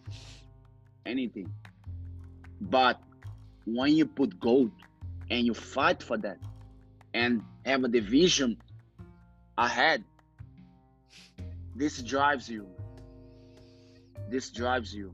anything. 1.06 1.52
But 2.62 3.02
when 3.66 3.96
you 3.96 4.06
put 4.06 4.40
goal 4.40 4.70
and 5.32 5.46
you 5.46 5.54
fight 5.54 6.04
for 6.04 6.18
that, 6.18 6.38
and 7.14 7.42
have 7.66 7.84
a 7.84 7.88
vision 7.88 8.58
ahead, 9.58 10.04
this 11.76 12.02
drives 12.04 12.48
you 12.48 12.68
this 14.30 14.50
drives 14.52 14.94
you. 14.94 15.14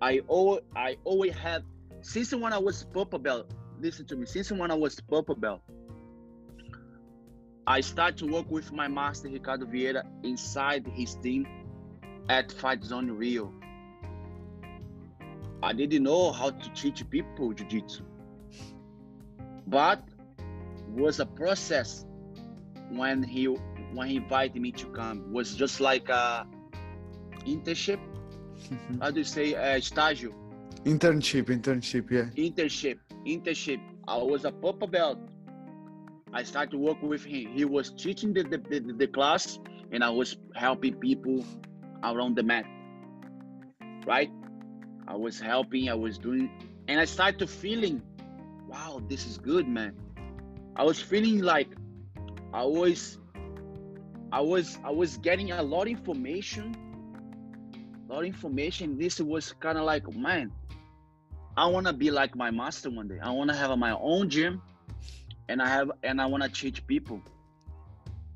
I 0.00 0.20
always, 0.28 0.62
I 0.74 0.96
always 1.04 1.34
have 1.34 1.62
since 2.02 2.34
when 2.34 2.52
I 2.52 2.58
was 2.58 2.84
purple 2.84 3.18
belt. 3.18 3.50
Listen 3.80 4.06
to 4.06 4.16
me. 4.16 4.26
Since 4.26 4.52
when 4.52 4.70
I 4.70 4.74
was 4.74 5.00
purple 5.00 5.34
belt, 5.34 5.62
I 7.66 7.80
started 7.80 8.16
to 8.18 8.26
work 8.26 8.50
with 8.50 8.72
my 8.72 8.88
master 8.88 9.28
Ricardo 9.28 9.66
Vieira 9.66 10.04
inside 10.22 10.86
his 10.86 11.14
team 11.16 11.46
at 12.28 12.52
Fight 12.52 12.84
Zone 12.84 13.10
Rio. 13.10 13.52
I 15.62 15.72
didn't 15.72 16.02
know 16.02 16.32
how 16.32 16.50
to 16.50 16.70
teach 16.74 17.08
people 17.10 17.52
jiu-jitsu, 17.52 18.04
but 19.66 20.02
was 20.88 21.18
a 21.18 21.26
process 21.26 22.04
when 22.90 23.22
he 23.22 23.46
when 23.46 24.08
he 24.08 24.16
invited 24.16 24.60
me 24.60 24.70
to 24.72 24.86
come. 24.86 25.32
Was 25.32 25.54
just 25.54 25.80
like 25.80 26.08
a 26.08 26.46
internship. 27.46 27.98
How 29.00 29.10
do 29.10 29.18
you 29.18 29.24
say 29.24 29.54
uh, 29.54 29.78
estágio? 29.78 30.32
internship 30.84 31.46
internship 31.46 32.10
yeah 32.10 32.26
Internship. 32.36 32.98
Internship. 33.26 33.80
I 34.06 34.18
was 34.18 34.44
a 34.44 34.52
purple 34.52 34.86
belt. 34.86 35.18
I 36.32 36.44
started 36.44 36.70
to 36.72 36.78
work 36.78 37.02
with 37.02 37.24
him. 37.24 37.52
He 37.52 37.64
was 37.64 37.90
teaching 37.90 38.32
the, 38.32 38.44
the, 38.44 38.58
the, 38.58 38.92
the 38.92 39.06
class 39.08 39.58
and 39.90 40.04
I 40.04 40.10
was 40.10 40.36
helping 40.54 40.94
people 40.94 41.44
around 42.04 42.36
the 42.36 42.44
mat. 42.44 42.66
Right? 44.06 44.30
I 45.08 45.16
was 45.16 45.40
helping, 45.40 45.88
I 45.88 45.94
was 45.94 46.18
doing 46.18 46.50
and 46.88 47.00
I 47.00 47.04
started 47.04 47.40
to 47.40 47.46
feeling, 47.48 48.00
wow, 48.68 49.02
this 49.08 49.26
is 49.26 49.38
good, 49.38 49.66
man. 49.66 49.92
I 50.76 50.84
was 50.84 51.00
feeling 51.00 51.40
like 51.40 51.68
I 52.52 52.64
was 52.64 53.18
I 54.30 54.40
was 54.40 54.78
I 54.84 54.90
was 54.90 55.16
getting 55.16 55.52
a 55.52 55.62
lot 55.62 55.82
of 55.82 55.88
information 55.88 56.76
lot 58.12 58.20
of 58.20 58.26
information. 58.26 58.98
This 58.98 59.20
was 59.20 59.52
kind 59.60 59.78
of 59.78 59.84
like, 59.84 60.12
man, 60.14 60.52
I 61.56 61.66
want 61.66 61.86
to 61.86 61.92
be 61.92 62.10
like 62.10 62.36
my 62.36 62.50
master 62.50 62.90
one 62.90 63.08
day. 63.08 63.18
I 63.22 63.30
want 63.30 63.50
to 63.50 63.56
have 63.56 63.76
my 63.78 63.92
own 63.92 64.28
gym, 64.28 64.60
and 65.48 65.62
I 65.62 65.68
have 65.68 65.90
and 66.02 66.20
I 66.20 66.26
want 66.26 66.42
to 66.42 66.48
teach 66.48 66.86
people. 66.86 67.20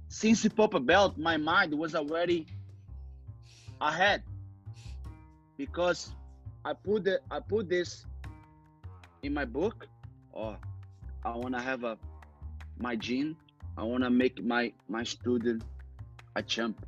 Since 0.08 0.42
the 0.42 0.50
purple 0.50 0.80
belt, 0.80 1.18
my 1.18 1.36
mind 1.36 1.72
was 1.74 1.94
already 1.94 2.46
ahead 3.80 4.22
because 5.56 6.12
I 6.64 6.72
put 6.72 7.04
the 7.04 7.20
I 7.30 7.40
put 7.40 7.68
this 7.68 8.06
in 9.22 9.34
my 9.34 9.44
book. 9.44 9.86
Oh, 10.34 10.56
I 11.24 11.36
want 11.36 11.54
to 11.54 11.60
have 11.60 11.84
a 11.84 11.98
my 12.78 12.96
gym. 12.96 13.36
I 13.76 13.84
want 13.84 14.02
to 14.04 14.10
make 14.10 14.42
my 14.42 14.72
my 14.88 15.04
student 15.04 15.62
a 16.36 16.42
champ. 16.42 16.84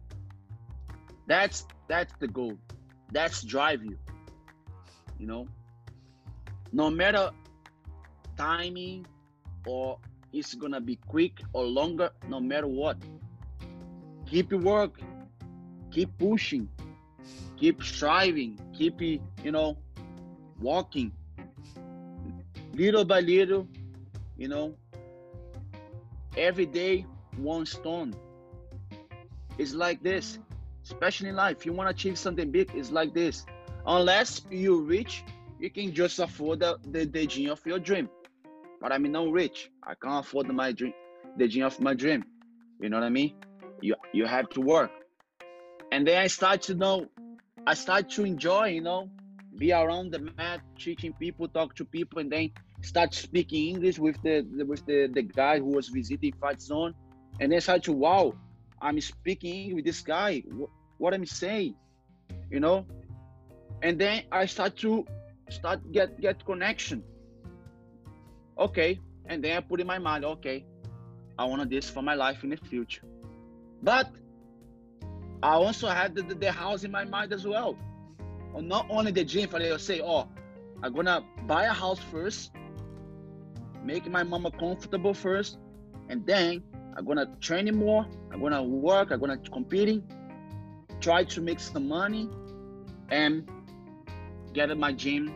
That's 1.26 1.66
that's 1.88 2.12
the 2.18 2.28
goal. 2.28 2.58
That's 3.12 3.42
drive 3.42 3.84
you. 3.84 3.98
You 5.18 5.26
know, 5.26 5.46
no 6.72 6.90
matter 6.90 7.30
timing 8.36 9.06
or 9.66 9.98
it's 10.32 10.54
gonna 10.54 10.80
be 10.80 10.96
quick 11.06 11.40
or 11.52 11.64
longer, 11.64 12.10
no 12.28 12.40
matter 12.40 12.66
what. 12.66 12.96
Keep 14.26 14.52
work, 14.52 14.98
keep 15.90 16.16
pushing, 16.18 16.68
keep 17.56 17.82
striving, 17.82 18.58
keep 18.72 19.00
you 19.00 19.20
know 19.44 19.76
walking 20.60 21.12
little 22.74 23.04
by 23.04 23.20
little, 23.20 23.68
you 24.36 24.48
know. 24.48 24.74
Every 26.36 26.66
day, 26.66 27.06
one 27.36 27.66
stone. 27.66 28.14
It's 29.58 29.74
like 29.74 30.02
this 30.02 30.38
especially 30.82 31.30
in 31.30 31.36
life. 31.36 31.64
You 31.64 31.72
want 31.72 31.88
to 31.88 31.94
achieve 31.94 32.18
something 32.18 32.50
big, 32.50 32.70
it's 32.74 32.90
like 32.90 33.14
this. 33.14 33.44
Unless 33.86 34.42
you 34.50 34.82
rich, 34.82 35.24
you 35.58 35.70
can 35.70 35.92
just 35.94 36.18
afford 36.18 36.60
the, 36.60 36.78
the, 36.90 37.04
the 37.04 37.26
gym 37.26 37.50
of 37.50 37.64
your 37.66 37.78
dream. 37.78 38.08
But 38.80 38.92
I'm 38.92 39.10
not 39.10 39.30
rich. 39.30 39.70
I 39.82 39.94
can't 39.94 40.24
afford 40.24 40.48
my 40.48 40.72
dream, 40.72 40.92
the 41.36 41.46
gym 41.46 41.64
of 41.64 41.80
my 41.80 41.94
dream. 41.94 42.24
You 42.80 42.88
know 42.88 42.98
what 42.98 43.06
I 43.06 43.10
mean? 43.10 43.34
You 43.80 43.94
you 44.12 44.26
have 44.26 44.48
to 44.50 44.60
work. 44.60 44.90
And 45.92 46.06
then 46.06 46.18
I 46.18 46.26
start 46.26 46.62
to 46.62 46.74
know, 46.74 47.06
I 47.66 47.74
start 47.74 48.10
to 48.10 48.24
enjoy, 48.24 48.68
you 48.68 48.80
know, 48.80 49.08
be 49.56 49.72
around 49.72 50.10
the 50.10 50.18
mat, 50.18 50.60
teaching 50.78 51.12
people, 51.12 51.46
talk 51.46 51.74
to 51.76 51.84
people, 51.84 52.18
and 52.18 52.32
then 52.32 52.50
start 52.80 53.14
speaking 53.14 53.76
English 53.76 53.98
with 53.98 54.20
the 54.22 54.42
with 54.66 54.84
the, 54.86 55.08
the 55.12 55.22
guy 55.22 55.58
who 55.58 55.66
was 55.66 55.88
visiting 55.88 56.32
Fight 56.40 56.60
Zone. 56.60 56.94
And 57.40 57.52
then 57.52 57.60
start 57.60 57.84
to 57.84 57.92
wow, 57.92 58.34
I'm 58.82 59.00
speaking 59.00 59.74
with 59.76 59.84
this 59.84 60.00
guy. 60.00 60.42
What, 60.50 60.70
what 60.98 61.14
I'm 61.14 61.24
saying, 61.24 61.76
you 62.50 62.60
know, 62.60 62.84
and 63.80 63.98
then 63.98 64.24
I 64.32 64.46
start 64.46 64.76
to 64.78 65.06
start 65.48 65.80
get 65.92 66.20
get 66.20 66.44
connection. 66.44 67.02
Okay, 68.58 68.98
and 69.26 69.42
then 69.42 69.56
I 69.56 69.60
put 69.60 69.80
in 69.80 69.86
my 69.86 69.98
mind, 69.98 70.24
okay, 70.24 70.66
I 71.38 71.44
want 71.44 71.70
this 71.70 71.88
for 71.88 72.02
my 72.02 72.14
life 72.14 72.42
in 72.42 72.50
the 72.50 72.56
future. 72.56 73.02
But 73.82 74.10
I 75.42 75.54
also 75.54 75.88
had 75.88 76.14
the, 76.14 76.22
the, 76.22 76.52
house 76.52 76.84
in 76.84 76.90
my 76.90 77.04
mind 77.04 77.32
as 77.32 77.46
well. 77.46 77.76
Not 78.54 78.86
only 78.90 79.10
the 79.10 79.24
gym, 79.24 79.48
but 79.50 79.62
I'll 79.62 79.78
say, 79.78 80.00
oh, 80.00 80.28
I'm 80.82 80.92
gonna 80.92 81.24
buy 81.46 81.64
a 81.64 81.72
house 81.72 81.98
first, 81.98 82.52
make 83.82 84.08
my 84.08 84.22
mama 84.22 84.50
comfortable 84.52 85.14
first, 85.14 85.58
and 86.08 86.24
then 86.26 86.62
I'm 86.96 87.04
gonna 87.04 87.26
train 87.40 87.74
more. 87.74 88.06
I'm 88.32 88.40
gonna 88.40 88.62
work. 88.62 89.10
I'm 89.10 89.20
gonna 89.20 89.38
competing. 89.38 90.02
Try 91.00 91.24
to 91.24 91.40
make 91.40 91.58
some 91.60 91.88
money, 91.88 92.28
and 93.10 93.48
get 94.52 94.76
my 94.76 94.92
gym 94.92 95.32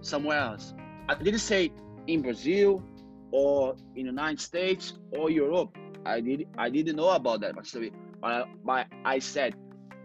somewhere 0.00 0.38
else. 0.38 0.74
I 1.08 1.14
didn't 1.14 1.40
say 1.40 1.72
in 2.06 2.22
Brazil 2.22 2.82
or 3.30 3.76
in 3.96 4.04
the 4.04 4.10
United 4.10 4.40
States 4.40 4.94
or 5.10 5.30
Europe. 5.30 5.76
I 6.06 6.20
did 6.20 6.46
I 6.58 6.70
didn't 6.70 6.96
know 6.96 7.10
about 7.10 7.40
that, 7.40 7.54
but, 7.54 8.48
but, 8.64 8.86
I 9.04 9.18
said 9.18 9.54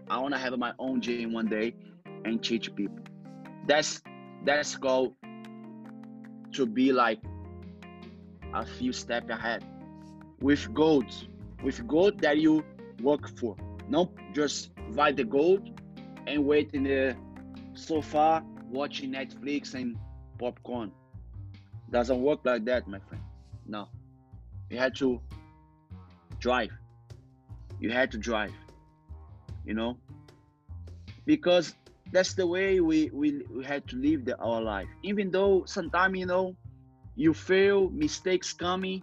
I 0.08 0.18
want 0.18 0.34
to 0.34 0.40
have 0.40 0.56
my 0.58 0.72
own 0.78 1.00
gym 1.00 1.32
one 1.32 1.46
day 1.46 1.74
and 2.24 2.42
teach 2.42 2.74
people. 2.74 2.98
That's 3.66 4.02
that's 4.44 4.76
goal 4.76 5.16
to 6.52 6.66
be 6.66 6.92
like 6.92 7.20
a 8.52 8.66
few 8.66 8.92
steps 8.92 9.30
ahead 9.30 9.64
with 10.40 10.72
goals, 10.72 11.28
with 11.62 11.86
goals 11.86 12.12
that 12.18 12.38
you 12.38 12.64
work 13.02 13.28
for. 13.38 13.56
Not 13.88 14.10
just 14.32 14.70
buy 14.94 15.12
the 15.12 15.24
gold 15.24 15.80
and 16.26 16.44
wait 16.46 16.70
in 16.72 16.84
the 16.84 17.16
sofa 17.74 18.42
watching 18.70 19.12
Netflix 19.12 19.74
and 19.74 19.96
popcorn. 20.38 20.92
Doesn't 21.90 22.22
work 22.22 22.40
like 22.44 22.64
that, 22.66 22.86
my 22.86 23.00
friend. 23.00 23.22
No. 23.66 23.88
You 24.70 24.78
had 24.78 24.94
to 24.96 25.20
drive. 26.38 26.70
You 27.80 27.90
had 27.90 28.10
to 28.12 28.18
drive. 28.18 28.52
You 29.64 29.74
know? 29.74 29.98
Because 31.26 31.74
that's 32.12 32.34
the 32.34 32.46
way 32.46 32.80
we, 32.80 33.10
we, 33.12 33.42
we 33.50 33.64
had 33.64 33.86
to 33.88 33.96
live 33.96 34.24
the, 34.24 34.36
our 34.38 34.60
life. 34.60 34.88
Even 35.02 35.30
though 35.30 35.64
sometimes, 35.66 36.18
you 36.18 36.26
know, 36.26 36.56
you 37.16 37.34
fail, 37.34 37.90
mistakes 37.90 38.52
coming, 38.52 39.02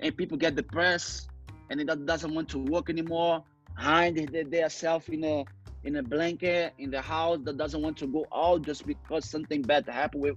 and 0.00 0.16
people 0.16 0.36
get 0.36 0.54
depressed 0.56 1.28
and 1.70 1.80
it 1.80 2.06
doesn't 2.06 2.34
want 2.34 2.48
to 2.50 2.58
work 2.58 2.90
anymore, 2.90 3.44
hide 3.76 4.16
themselves 4.50 5.08
in 5.08 5.24
a 5.24 5.44
in 5.84 5.96
a 5.96 6.02
blanket 6.02 6.74
in 6.78 6.90
the 6.90 7.00
house 7.00 7.38
that 7.44 7.56
doesn't 7.56 7.80
want 7.80 7.96
to 7.96 8.06
go 8.06 8.26
out 8.34 8.62
just 8.62 8.86
because 8.86 9.28
something 9.28 9.62
bad 9.62 9.88
happened 9.88 10.22
with 10.22 10.36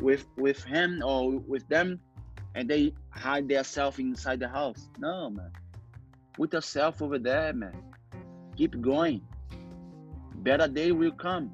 with 0.00 0.26
with 0.36 0.62
him 0.64 1.00
or 1.04 1.30
with 1.30 1.66
them 1.68 2.00
and 2.54 2.68
they 2.68 2.92
hide 3.10 3.48
themselves 3.48 3.98
inside 3.98 4.40
the 4.40 4.48
house. 4.48 4.88
No 4.98 5.30
man. 5.30 5.50
Put 6.34 6.52
yourself 6.52 7.02
over 7.02 7.18
there 7.18 7.52
man. 7.52 7.76
Keep 8.56 8.80
going. 8.80 9.20
Better 10.36 10.68
day 10.68 10.92
will 10.92 11.12
come. 11.12 11.50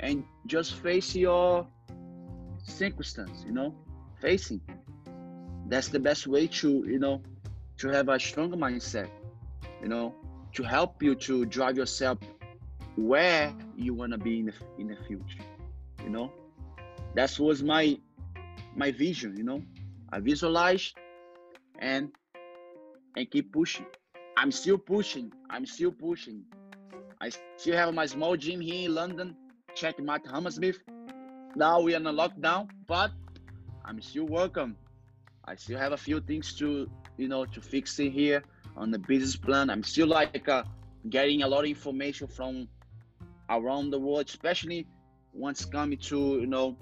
And 0.00 0.24
just 0.46 0.74
face 0.74 1.14
your 1.14 1.66
circumstance 2.62 3.44
you 3.46 3.52
know? 3.52 3.74
Facing 4.20 4.60
that's 5.68 5.88
the 5.88 5.98
best 5.98 6.26
way 6.26 6.46
to 6.46 6.84
you 6.86 6.98
know 6.98 7.20
to 7.78 7.88
have 7.88 8.08
a 8.08 8.18
stronger 8.18 8.56
mindset 8.56 9.08
you 9.82 9.88
know 9.88 10.14
to 10.52 10.62
help 10.62 11.02
you 11.02 11.14
to 11.14 11.44
drive 11.46 11.76
yourself 11.76 12.18
where 12.96 13.52
you 13.76 13.92
want 13.92 14.12
to 14.12 14.18
be 14.18 14.38
in 14.40 14.46
the, 14.46 14.54
in 14.78 14.86
the 14.88 14.96
future 15.06 15.44
you 16.04 16.10
know? 16.10 16.30
That 17.14 17.36
was 17.38 17.62
my 17.62 17.98
my 18.76 18.92
vision 18.92 19.36
you 19.36 19.44
know? 19.44 19.62
I 20.12 20.20
visualized 20.20 20.94
and 21.78 22.10
and 23.16 23.30
keep 23.30 23.52
pushing. 23.52 23.86
I'm 24.36 24.52
still 24.52 24.78
pushing 24.78 25.32
i'm 25.50 25.66
still 25.66 25.92
pushing. 25.92 26.42
I 27.20 27.30
still 27.56 27.76
have 27.76 27.94
my 27.94 28.06
small 28.06 28.36
gym 28.36 28.60
here 28.60 28.86
in 28.88 28.94
london 28.94 29.36
Checkmat 29.74 30.26
hammersmith 30.30 30.78
now 31.56 31.80
we're 31.80 31.96
in 31.96 32.06
a 32.06 32.12
lockdown 32.12 32.68
but 32.86 33.10
i'm 33.84 34.00
still 34.00 34.26
welcome 34.26 34.76
i 35.46 35.54
still 35.54 35.78
have 35.78 35.92
a 35.92 35.96
few 35.96 36.20
things 36.20 36.54
to 36.54 36.88
you 37.16 37.28
know 37.28 37.44
to 37.44 37.60
fix 37.60 37.98
it 37.98 38.10
here 38.10 38.42
on 38.76 38.90
the 38.90 38.98
business 38.98 39.36
plan. 39.36 39.70
I'm 39.70 39.82
still 39.82 40.06
like 40.06 40.48
uh, 40.48 40.64
getting 41.08 41.42
a 41.42 41.48
lot 41.48 41.60
of 41.60 41.66
information 41.66 42.26
from 42.26 42.68
around 43.48 43.90
the 43.90 43.98
world, 43.98 44.28
especially 44.28 44.86
once 45.32 45.64
coming 45.64 45.98
to 45.98 46.40
you 46.40 46.46
know 46.46 46.76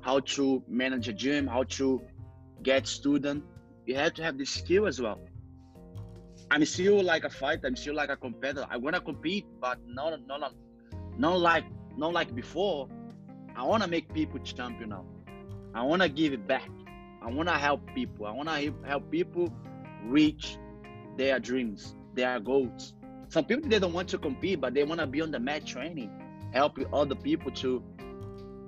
how 0.00 0.20
to 0.20 0.62
manage 0.68 1.08
a 1.08 1.12
gym, 1.12 1.46
how 1.46 1.64
to 1.64 2.02
get 2.62 2.86
student. 2.86 3.44
You 3.86 3.96
have 3.96 4.14
to 4.14 4.22
have 4.22 4.38
the 4.38 4.44
skill 4.44 4.86
as 4.86 5.00
well. 5.00 5.20
I'm 6.50 6.64
still 6.64 7.02
like 7.02 7.24
a 7.24 7.30
fighter. 7.30 7.66
I'm 7.66 7.76
still 7.76 7.94
like 7.94 8.10
a 8.10 8.16
competitor. 8.16 8.66
I 8.70 8.76
want 8.76 8.94
to 8.94 9.00
compete, 9.00 9.46
but 9.60 9.78
not 9.86 10.26
not 10.26 10.52
not 11.18 11.40
like 11.40 11.64
not 11.96 12.12
like 12.12 12.34
before. 12.34 12.88
I 13.56 13.62
want 13.62 13.82
to 13.82 13.88
make 13.88 14.12
people 14.12 14.40
champion 14.40 14.90
now. 14.90 15.04
I 15.74 15.82
want 15.82 16.02
to 16.02 16.08
give 16.08 16.32
it 16.32 16.46
back. 16.46 16.68
I 17.24 17.30
want 17.30 17.48
to 17.48 17.54
help 17.54 17.80
people. 17.94 18.26
I 18.26 18.32
want 18.32 18.48
to 18.50 18.74
help 18.86 19.10
people 19.10 19.52
reach 20.04 20.58
their 21.16 21.38
dreams, 21.38 21.96
their 22.14 22.38
goals. 22.38 22.94
Some 23.28 23.46
people 23.46 23.68
they 23.68 23.78
don't 23.78 23.94
want 23.94 24.08
to 24.10 24.18
compete, 24.18 24.60
but 24.60 24.74
they 24.74 24.84
want 24.84 25.00
to 25.00 25.06
be 25.06 25.22
on 25.22 25.30
the 25.30 25.40
mat 25.40 25.64
training, 25.64 26.10
helping 26.52 26.86
other 26.92 27.14
people 27.14 27.50
to 27.52 27.82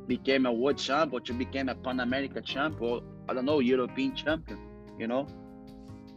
become 0.06 0.46
a 0.46 0.52
world 0.52 0.78
champ 0.78 1.12
or 1.12 1.20
to 1.20 1.32
become 1.34 1.68
a 1.68 1.74
Pan 1.74 2.00
American 2.00 2.42
champ 2.44 2.80
or 2.80 3.02
I 3.28 3.34
don't 3.34 3.44
know 3.44 3.60
European 3.60 4.14
champion. 4.14 4.58
You 4.98 5.06
know, 5.08 5.26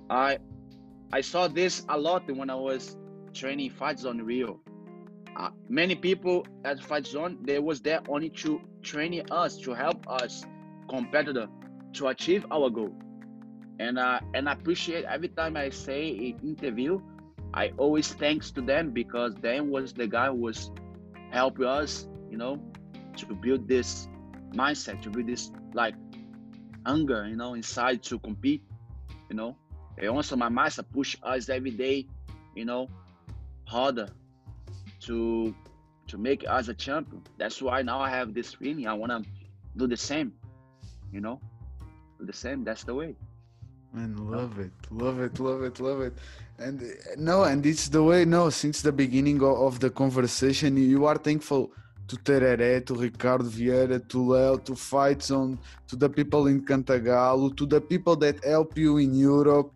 I 0.09 0.37
I 1.11 1.21
saw 1.21 1.47
this 1.47 1.85
a 1.89 1.97
lot 1.97 2.29
when 2.33 2.49
I 2.49 2.55
was 2.55 2.95
training 3.33 3.71
Fight 3.71 3.99
Zone 3.99 4.21
Rio. 4.21 4.61
Uh, 5.35 5.49
many 5.67 5.95
people 5.95 6.47
at 6.63 6.81
Fight 6.81 7.05
Zone 7.05 7.37
they 7.43 7.59
was 7.59 7.81
there 7.81 7.99
only 8.07 8.29
to 8.29 8.61
training 8.81 9.29
us 9.29 9.57
to 9.57 9.73
help 9.73 10.07
us 10.07 10.45
competitor 10.89 11.47
to 11.93 12.07
achieve 12.07 12.45
our 12.51 12.69
goal 12.69 12.93
and 13.79 13.97
uh, 13.97 14.19
and 14.33 14.47
I 14.47 14.53
appreciate 14.53 15.05
every 15.05 15.29
time 15.29 15.55
I 15.55 15.69
say 15.69 16.09
in 16.09 16.37
interview, 16.43 16.99
I 17.53 17.71
always 17.77 18.13
thanks 18.13 18.51
to 18.51 18.61
them 18.61 18.91
because 18.91 19.33
them 19.35 19.71
was 19.71 19.93
the 19.93 20.05
guy 20.05 20.27
who 20.27 20.35
was 20.35 20.69
helping 21.31 21.65
us, 21.65 22.07
you 22.29 22.37
know, 22.37 22.61
to 23.17 23.25
build 23.33 23.67
this 23.67 24.07
mindset, 24.53 25.01
to 25.03 25.09
build 25.09 25.27
this 25.27 25.51
like 25.73 25.95
hunger, 26.85 27.25
you 27.27 27.37
know, 27.37 27.53
inside 27.53 28.03
to 28.03 28.19
compete, 28.19 28.63
you 29.29 29.35
know. 29.35 29.55
And 29.97 30.09
also 30.09 30.35
my 30.35 30.49
master 30.49 30.83
push 30.83 31.15
us 31.23 31.47
every 31.49 31.71
day, 31.71 32.05
you 32.55 32.65
know, 32.65 32.89
harder 33.65 34.09
to 35.01 35.55
to 36.07 36.17
make 36.17 36.43
us 36.49 36.67
a 36.67 36.73
champion. 36.73 37.23
That's 37.37 37.61
why 37.61 37.81
now 37.81 38.01
I 38.01 38.09
have 38.09 38.33
this 38.33 38.53
feeling. 38.55 38.87
I 38.87 38.93
wanna 38.93 39.21
do 39.77 39.87
the 39.87 39.97
same, 39.97 40.33
you 41.13 41.21
know, 41.21 41.39
the 42.25 42.33
same. 42.33 42.63
That's 42.63 42.83
the 42.83 42.93
way. 42.93 43.15
Man, 43.93 44.15
love 44.29 44.59
it, 44.59 44.71
love 44.91 45.19
it, 45.19 45.39
love 45.39 45.63
it, 45.63 45.79
love 45.79 46.01
it. 46.01 46.13
And 46.59 46.83
no, 47.17 47.43
and 47.43 47.65
it's 47.65 47.89
the 47.89 48.03
way. 48.03 48.23
No, 48.23 48.49
since 48.49 48.81
the 48.81 48.91
beginning 48.91 49.41
of 49.41 49.79
the 49.79 49.89
conversation, 49.89 50.77
you 50.77 51.05
are 51.05 51.17
thankful 51.17 51.71
to 52.07 52.15
Tereré, 52.17 52.85
to 52.85 52.93
Ricardo 52.95 53.45
Vieira, 53.45 54.07
to 54.09 54.19
Leo, 54.21 54.57
to 54.57 54.75
Fight 54.75 55.23
Zone, 55.23 55.57
to 55.87 55.95
the 55.95 56.09
people 56.09 56.47
in 56.47 56.65
Cantagalo, 56.65 57.55
to 57.55 57.65
the 57.65 57.81
people 57.81 58.15
that 58.17 58.43
help 58.43 58.77
you 58.77 58.97
in 58.97 59.13
Europe. 59.15 59.71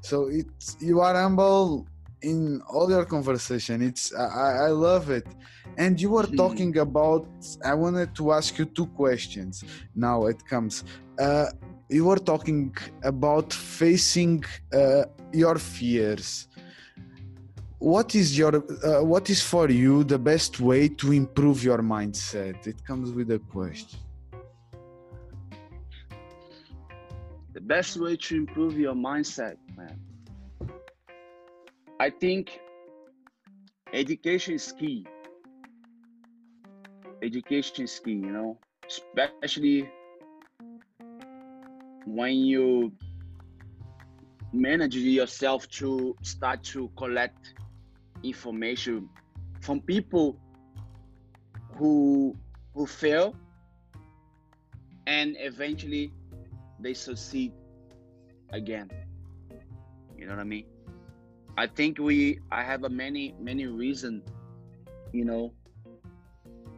So 0.00 0.28
it's 0.28 0.76
you 0.80 1.00
are 1.00 1.14
humble 1.14 1.86
in 2.22 2.62
all 2.70 2.90
your 2.90 3.04
conversation. 3.04 3.82
It's 3.82 4.14
I, 4.14 4.66
I 4.66 4.68
love 4.68 5.10
it. 5.10 5.26
And 5.76 6.00
you 6.00 6.10
were 6.10 6.26
hmm. 6.26 6.36
talking 6.36 6.78
about. 6.78 7.26
I 7.64 7.74
wanted 7.74 8.14
to 8.16 8.32
ask 8.32 8.58
you 8.58 8.64
two 8.64 8.86
questions. 8.86 9.62
Now 9.94 10.26
it 10.26 10.44
comes. 10.46 10.84
Uh, 11.18 11.50
you 11.88 12.04
were 12.04 12.16
talking 12.16 12.74
about 13.02 13.52
facing 13.52 14.44
uh, 14.72 15.04
your 15.32 15.56
fears. 15.56 16.48
What 17.78 18.14
is 18.14 18.36
your 18.36 18.56
uh, 18.56 19.04
what 19.04 19.30
is 19.30 19.40
for 19.40 19.70
you 19.70 20.04
the 20.04 20.18
best 20.18 20.60
way 20.60 20.88
to 20.88 21.12
improve 21.12 21.62
your 21.62 21.78
mindset? 21.78 22.66
It 22.66 22.84
comes 22.84 23.12
with 23.12 23.30
a 23.30 23.38
question. 23.38 24.00
The 27.52 27.60
best 27.60 27.96
way 27.96 28.16
to 28.16 28.36
improve 28.36 28.78
your 28.78 28.94
mindset 28.94 29.56
man. 29.76 29.98
I 32.00 32.10
think 32.10 32.60
education 33.92 34.54
is 34.54 34.72
key. 34.72 35.06
Education 37.22 37.84
is 37.84 37.98
key 38.04 38.12
you 38.12 38.32
know 38.32 38.58
especially 38.88 39.88
when 42.06 42.34
you 42.36 42.92
manage 44.52 44.96
yourself 44.96 45.68
to 45.68 46.16
start 46.22 46.62
to 46.64 46.88
collect 46.96 47.54
information 48.22 49.08
from 49.60 49.80
people 49.80 50.38
who 51.76 52.36
who 52.74 52.86
fail 52.86 53.34
and 55.06 55.36
eventually 55.38 56.12
they 56.80 56.94
succeed 56.94 57.52
again. 58.52 58.90
You 60.16 60.26
know 60.26 60.32
what 60.32 60.40
i 60.40 60.44
mean? 60.44 60.66
I 61.56 61.66
think 61.66 61.98
we 61.98 62.40
i 62.50 62.62
have 62.62 62.84
a 62.84 62.88
many 62.88 63.34
many 63.40 63.66
reason 63.66 64.22
you 65.12 65.24
know 65.24 65.52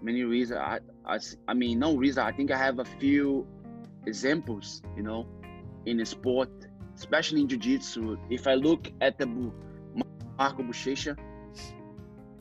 many 0.03 0.23
reason 0.25 0.57
i 0.57 0.79
i, 1.05 1.19
I 1.49 1.55
mean 1.55 1.79
no 1.79 1.97
reason 1.97 2.25
i 2.25 2.33
think 2.33 2.51
i 2.51 2.57
have 2.57 2.79
a 2.79 2.85
few 2.85 3.47
examples, 4.07 4.83
you 4.97 5.03
know, 5.03 5.27
in 5.87 6.05
sport, 6.05 6.51
especially 6.97 7.41
in 7.41 7.49
jiu-jitsu. 7.49 8.19
If 8.29 8.47
I 8.47 8.55
look 8.55 8.91
at 9.01 9.19
the 9.19 9.27
Marco 9.27 10.63
Buchecha, 10.63 11.17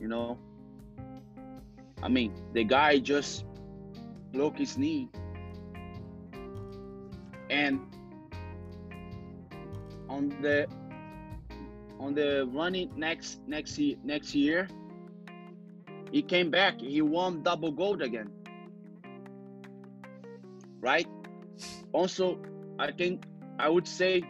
you 0.00 0.08
know, 0.08 0.38
I 2.02 2.08
mean, 2.08 2.32
the 2.54 2.64
guy 2.64 2.98
just 2.98 3.44
broke 4.32 4.58
his 4.58 4.78
knee, 4.78 5.10
and 7.50 7.80
on 10.08 10.30
the 10.40 10.66
on 11.98 12.14
the 12.14 12.48
running 12.54 12.90
next 12.96 13.40
next 13.46 13.78
next 14.02 14.34
year, 14.34 14.66
he 16.10 16.22
came 16.22 16.50
back. 16.50 16.80
He 16.80 17.02
won 17.02 17.42
double 17.42 17.72
gold 17.72 18.00
again. 18.00 18.30
Right. 20.80 21.06
Also, 21.92 22.38
I 22.78 22.92
think 22.92 23.24
I 23.58 23.68
would 23.68 23.86
say 23.86 24.22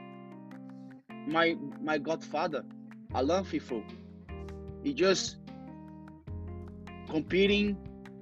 my 1.27 1.57
my 1.81 1.99
godfather, 1.99 2.65
Alan 3.15 3.45
Finfou. 3.45 3.85
He 4.83 4.95
just 4.95 5.37
competing, 7.09 7.77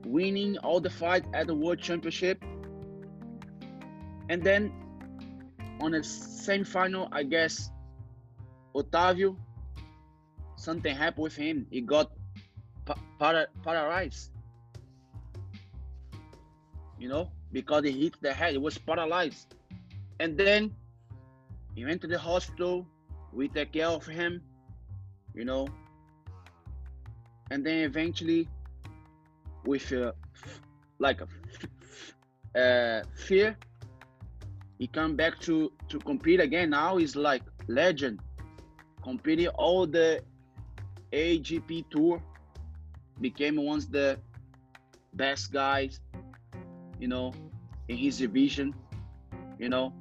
winning 0.04 0.58
all 0.58 0.80
the 0.80 0.90
fight 0.90 1.24
at 1.34 1.46
the 1.46 1.54
World 1.54 1.78
Championship, 1.78 2.42
and 4.28 4.42
then 4.42 4.72
on 5.80 5.92
the 5.92 6.02
same 6.02 6.64
final, 6.64 7.08
I 7.12 7.22
guess 7.22 7.70
Otavio, 8.74 9.36
something 10.56 10.94
happened 10.94 11.22
with 11.22 11.36
him. 11.36 11.66
He 11.70 11.80
got 11.80 12.10
para, 13.18 13.46
paralyzed. 13.62 14.32
You 16.98 17.08
know, 17.08 17.30
because 17.52 17.84
he 17.84 17.92
hit 17.92 18.14
the 18.20 18.32
head, 18.32 18.52
he 18.52 18.58
was 18.58 18.78
paralyzed. 18.78 19.54
And 20.20 20.36
then 20.36 20.74
he 21.74 21.84
went 21.84 22.00
to 22.02 22.06
the 22.06 22.18
hospital. 22.18 22.86
We 23.32 23.48
take 23.48 23.72
care 23.72 23.86
of 23.88 24.06
him, 24.06 24.42
you 25.34 25.44
know. 25.44 25.68
And 27.50 27.64
then 27.64 27.78
eventually, 27.78 28.48
with 29.64 29.92
uh, 29.92 30.12
like 30.98 31.20
a 31.20 31.28
uh, 32.58 33.02
fear, 33.14 33.56
he 34.78 34.86
come 34.86 35.16
back 35.16 35.38
to 35.40 35.72
to 35.88 35.98
compete 35.98 36.40
again. 36.40 36.70
Now 36.70 36.96
he's 36.96 37.16
like 37.16 37.42
legend, 37.68 38.20
competing 39.02 39.48
all 39.48 39.86
the 39.86 40.22
AGP 41.12 41.88
tour, 41.90 42.22
became 43.20 43.56
one 43.56 43.78
of 43.78 43.90
the 43.90 44.18
best 45.14 45.52
guys, 45.52 46.00
you 46.98 47.08
know, 47.08 47.32
in 47.88 47.96
his 47.96 48.18
division, 48.18 48.74
you 49.58 49.68
know. 49.68 49.92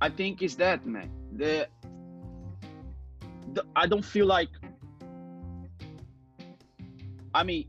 I 0.00 0.08
think 0.08 0.42
it's 0.42 0.56
that 0.56 0.84
man. 0.86 1.10
The, 1.32 1.68
the 3.52 3.64
I 3.76 3.86
don't 3.86 4.04
feel 4.04 4.26
like. 4.26 4.48
I 7.34 7.44
mean, 7.44 7.66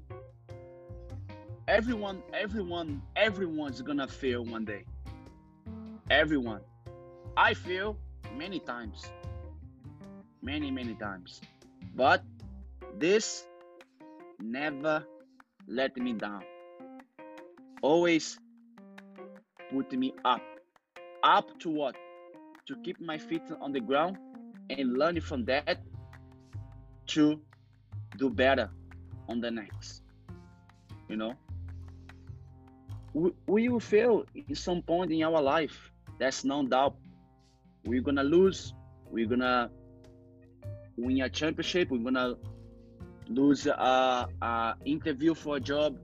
everyone, 1.68 2.22
everyone, 2.34 3.02
everyone's 3.16 3.82
gonna 3.82 4.08
fail 4.08 4.44
one 4.44 4.66
day. 4.66 4.86
Everyone. 6.10 6.62
I 7.38 7.54
feel 7.54 7.98
many 8.36 8.60
times. 8.60 9.06
Many, 10.42 10.72
many 10.72 10.96
times. 10.96 11.42
But 11.96 12.24
this 13.00 13.48
never 14.40 15.06
let 15.68 15.96
me 15.98 16.14
down. 16.14 16.44
Always 17.84 18.40
put 19.70 19.92
me 19.92 20.14
up. 20.24 20.42
Up 21.22 21.60
to 21.60 21.70
what? 21.70 21.96
To 22.68 22.78
keep 22.82 23.02
my 23.02 23.18
feet 23.18 23.42
on 23.60 23.74
the 23.74 23.82
ground 23.82 24.18
and 24.70 24.94
learn 24.94 25.20
from 25.20 25.44
that 25.46 25.84
to 27.08 27.42
do 28.18 28.30
better 28.30 28.70
on 29.28 29.42
the 29.42 29.52
next. 29.52 30.02
You 31.10 31.18
know? 31.18 31.34
We, 33.14 33.32
we 33.48 33.68
will 33.68 33.82
fail 33.82 34.24
in 34.34 34.56
some 34.56 34.82
point 34.82 35.12
in 35.12 35.22
our 35.24 35.42
life. 35.42 35.92
That's 36.20 36.46
no 36.46 36.66
doubt. 36.66 36.96
We're 37.84 38.02
gonna 38.02 38.24
lose. 38.24 38.74
We're 39.12 39.28
gonna 39.28 39.70
win 40.96 41.20
a 41.22 41.30
championship. 41.30 41.92
We're 41.92 41.98
gonna 41.98 42.36
lose 43.28 43.68
a, 43.68 44.30
a 44.42 44.76
interview 44.86 45.34
for 45.34 45.58
a 45.58 45.60
job. 45.60 45.98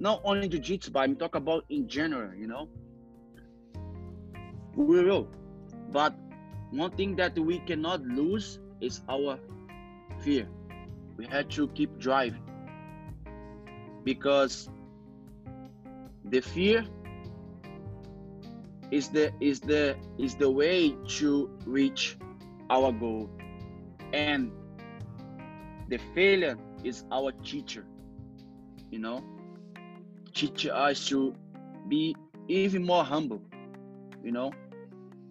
Not 0.00 0.22
only 0.24 0.48
jiu-jitsu, 0.48 0.90
but 0.92 1.00
I'm 1.00 1.14
talking 1.14 1.42
about 1.42 1.66
in 1.68 1.86
general. 1.86 2.34
You 2.34 2.46
know, 2.46 2.68
we 4.74 5.04
will. 5.04 5.28
But 5.92 6.14
one 6.70 6.90
thing 6.92 7.16
that 7.16 7.38
we 7.38 7.58
cannot 7.60 8.02
lose 8.02 8.58
is 8.80 9.02
our 9.08 9.38
fear. 10.22 10.48
We 11.18 11.26
have 11.26 11.48
to 11.50 11.68
keep 11.68 11.98
driving 11.98 12.42
because 14.04 14.70
the 16.24 16.40
fear 16.40 16.86
is 18.90 19.08
the 19.08 19.32
is 19.40 19.60
the 19.60 19.96
is 20.18 20.34
the 20.36 20.50
way 20.50 20.96
to 21.18 21.50
reach 21.66 22.16
our 22.70 22.90
goal 22.92 23.30
and 24.12 24.50
the 25.88 25.98
failure 26.14 26.56
is 26.84 27.04
our 27.12 27.32
teacher 27.44 27.84
you 28.90 28.98
know 28.98 29.22
teach 30.34 30.66
us 30.66 31.06
to 31.08 31.34
be 31.88 32.14
even 32.48 32.84
more 32.84 33.04
humble 33.04 33.42
you 34.22 34.32
know 34.32 34.52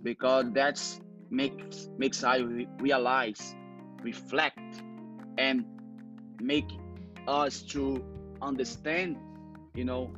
because 0.03 0.45
that's 0.53 1.01
makes 1.29 1.89
makes 1.97 2.23
I 2.23 2.37
realize 2.79 3.55
reflect 4.01 4.59
and 5.37 5.65
make 6.39 6.69
us 7.27 7.61
to 7.63 8.03
understand 8.41 9.17
you 9.75 9.85
know 9.85 10.11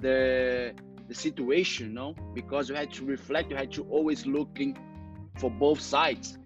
the 0.00 0.74
the 1.08 1.14
situation 1.14 1.88
you 1.88 1.94
know 1.94 2.14
because 2.34 2.68
you 2.68 2.74
had 2.74 2.92
to 2.94 3.04
reflect 3.04 3.50
you 3.50 3.56
had 3.56 3.72
to 3.72 3.84
always 3.84 4.26
looking 4.26 4.76
for 5.38 5.50
both 5.50 5.80
sides. 5.80 6.38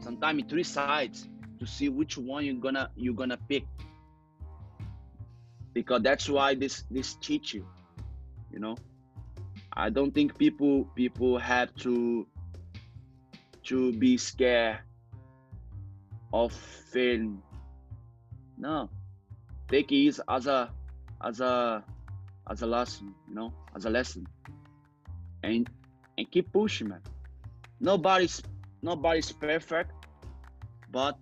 Sometimes 0.00 0.44
three 0.48 0.64
sides 0.64 1.28
to 1.58 1.66
see 1.66 1.88
which 1.88 2.18
one 2.18 2.44
you're 2.44 2.54
gonna 2.54 2.90
you're 2.96 3.14
gonna 3.14 3.38
pick 3.48 3.64
because 5.74 6.02
that's 6.02 6.28
why 6.28 6.54
this 6.54 6.84
this 6.90 7.14
teach 7.14 7.54
you 7.54 7.66
you 8.52 8.58
know. 8.58 8.76
I 9.72 9.88
don't 9.88 10.12
think 10.12 10.36
people 10.36 10.84
people 10.94 11.38
have 11.38 11.74
to 11.76 12.26
to 13.64 13.92
be 13.92 14.18
scared 14.18 14.80
of 16.32 16.52
failing 16.52 17.42
no. 18.58 18.90
Take 19.68 19.90
it 19.92 20.18
as 20.28 20.46
a 20.46 20.70
as 21.24 21.40
a 21.40 21.82
as 22.50 22.62
a 22.62 22.66
lesson 22.66 23.14
you 23.28 23.34
know 23.34 23.52
as 23.74 23.86
a 23.86 23.90
lesson. 23.90 24.26
And 25.42 25.68
and 26.18 26.30
keep 26.30 26.52
pushing 26.52 26.88
man. 26.88 27.00
Nobody's 27.80 28.42
nobody's 28.82 29.32
perfect 29.32 29.92
but 30.92 31.16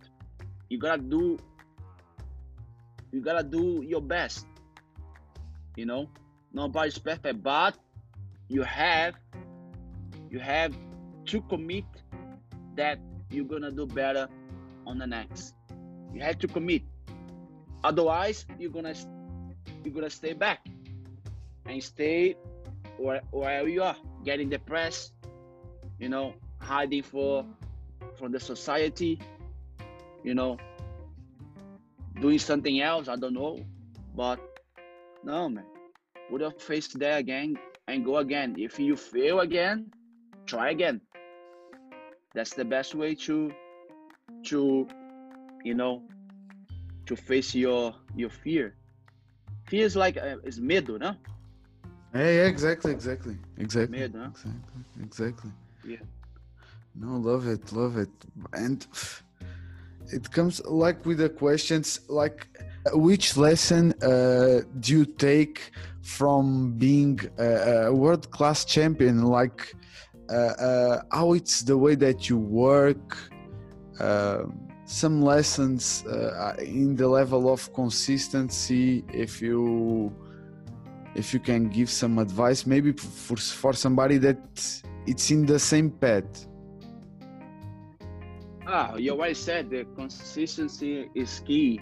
you 0.68 0.78
gotta 0.78 1.00
do 1.00 1.38
you 3.12 3.20
gotta 3.20 3.42
do 3.42 3.82
your 3.86 4.00
best 4.00 4.46
you 5.76 5.86
know? 5.86 6.08
Nobody's 6.52 6.98
perfect 6.98 7.42
but 7.42 7.76
you 8.48 8.62
have 8.62 9.14
you 10.30 10.38
have 10.38 10.74
to 11.26 11.40
commit 11.42 11.84
that 12.76 12.98
you're 13.30 13.44
gonna 13.44 13.70
do 13.70 13.86
better 13.86 14.28
on 14.86 14.98
the 14.98 15.06
next. 15.06 15.54
You 16.12 16.20
have 16.20 16.38
to 16.38 16.48
commit. 16.48 16.82
Otherwise 17.84 18.46
you're 18.58 18.70
gonna 18.70 18.94
you're 19.84 19.94
gonna 19.94 20.10
stay 20.10 20.32
back 20.32 20.66
and 21.66 21.82
stay 21.82 22.36
where, 22.98 23.22
where 23.30 23.66
you 23.68 23.82
are 23.82 23.96
getting 24.24 24.48
depressed 24.48 25.12
you 25.98 26.08
know 26.08 26.34
hiding 26.58 27.02
for 27.02 27.46
from 28.18 28.32
the 28.32 28.40
society 28.40 29.18
you 30.22 30.34
know, 30.34 30.58
doing 32.20 32.38
something 32.38 32.80
else. 32.80 33.08
I 33.08 33.16
don't 33.16 33.34
know, 33.34 33.64
but 34.14 34.38
no, 35.24 35.48
man. 35.48 35.64
Put 36.30 36.40
your 36.40 36.52
face 36.52 36.88
there 36.88 37.18
again 37.18 37.58
and 37.88 38.04
go 38.04 38.18
again. 38.18 38.54
If 38.58 38.78
you 38.78 38.96
fail 38.96 39.40
again, 39.40 39.90
try 40.46 40.70
again. 40.70 41.00
That's 42.34 42.54
the 42.54 42.64
best 42.64 42.94
way 42.94 43.14
to, 43.26 43.52
to, 44.44 44.86
you 45.64 45.74
know, 45.74 46.02
to 47.06 47.16
face 47.16 47.54
your 47.54 47.94
your 48.14 48.30
fear. 48.30 48.76
Fear 49.66 49.84
is 49.86 49.96
like 49.96 50.16
uh, 50.16 50.36
is 50.44 50.60
medo, 50.60 50.96
no? 50.98 51.16
Hey, 52.12 52.46
exactly, 52.46 52.92
exactly, 52.92 53.36
exactly, 53.58 53.98
Medo, 53.98 54.24
exactly, 54.24 54.82
exactly. 55.02 55.50
Yeah. 55.84 56.02
No, 56.94 57.16
love 57.16 57.46
it, 57.46 57.72
love 57.72 57.96
it, 57.98 58.10
and 58.52 58.84
it 60.12 60.30
comes 60.30 60.64
like 60.66 61.04
with 61.06 61.18
the 61.18 61.28
questions 61.28 62.00
like 62.08 62.46
which 62.92 63.36
lesson 63.36 63.92
uh, 64.02 64.62
do 64.80 64.92
you 64.98 65.04
take 65.04 65.70
from 66.02 66.72
being 66.72 67.20
a, 67.38 67.86
a 67.86 67.94
world 67.94 68.30
class 68.30 68.64
champion? 68.64 69.22
Like 69.24 69.74
uh, 70.30 70.32
uh, 70.32 71.02
how 71.12 71.32
it's 71.34 71.62
the 71.62 71.76
way 71.76 71.94
that 71.96 72.28
you 72.28 72.38
work 72.38 73.18
uh, 73.98 74.44
some 74.84 75.22
lessons 75.22 76.04
uh, 76.06 76.54
in 76.58 76.96
the 76.96 77.06
level 77.06 77.52
of 77.52 77.72
consistency 77.74 79.04
if 79.12 79.42
you 79.42 80.12
if 81.14 81.34
you 81.34 81.40
can 81.40 81.68
give 81.68 81.90
some 81.90 82.18
advice 82.18 82.66
maybe 82.66 82.92
for 82.92 83.36
for 83.36 83.72
somebody 83.72 84.18
that 84.18 84.38
it's 85.06 85.30
in 85.30 85.44
the 85.46 85.58
same 85.58 85.90
path 85.90 86.46
ah 88.70 88.94
you 88.96 89.10
already 89.10 89.34
said 89.34 89.68
the 89.68 89.84
consistency 89.96 91.10
is 91.14 91.42
key 91.46 91.80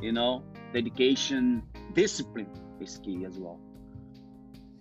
you 0.00 0.10
know 0.10 0.42
dedication 0.72 1.62
discipline 1.92 2.48
is 2.80 2.98
key 3.04 3.24
as 3.24 3.38
well. 3.38 3.60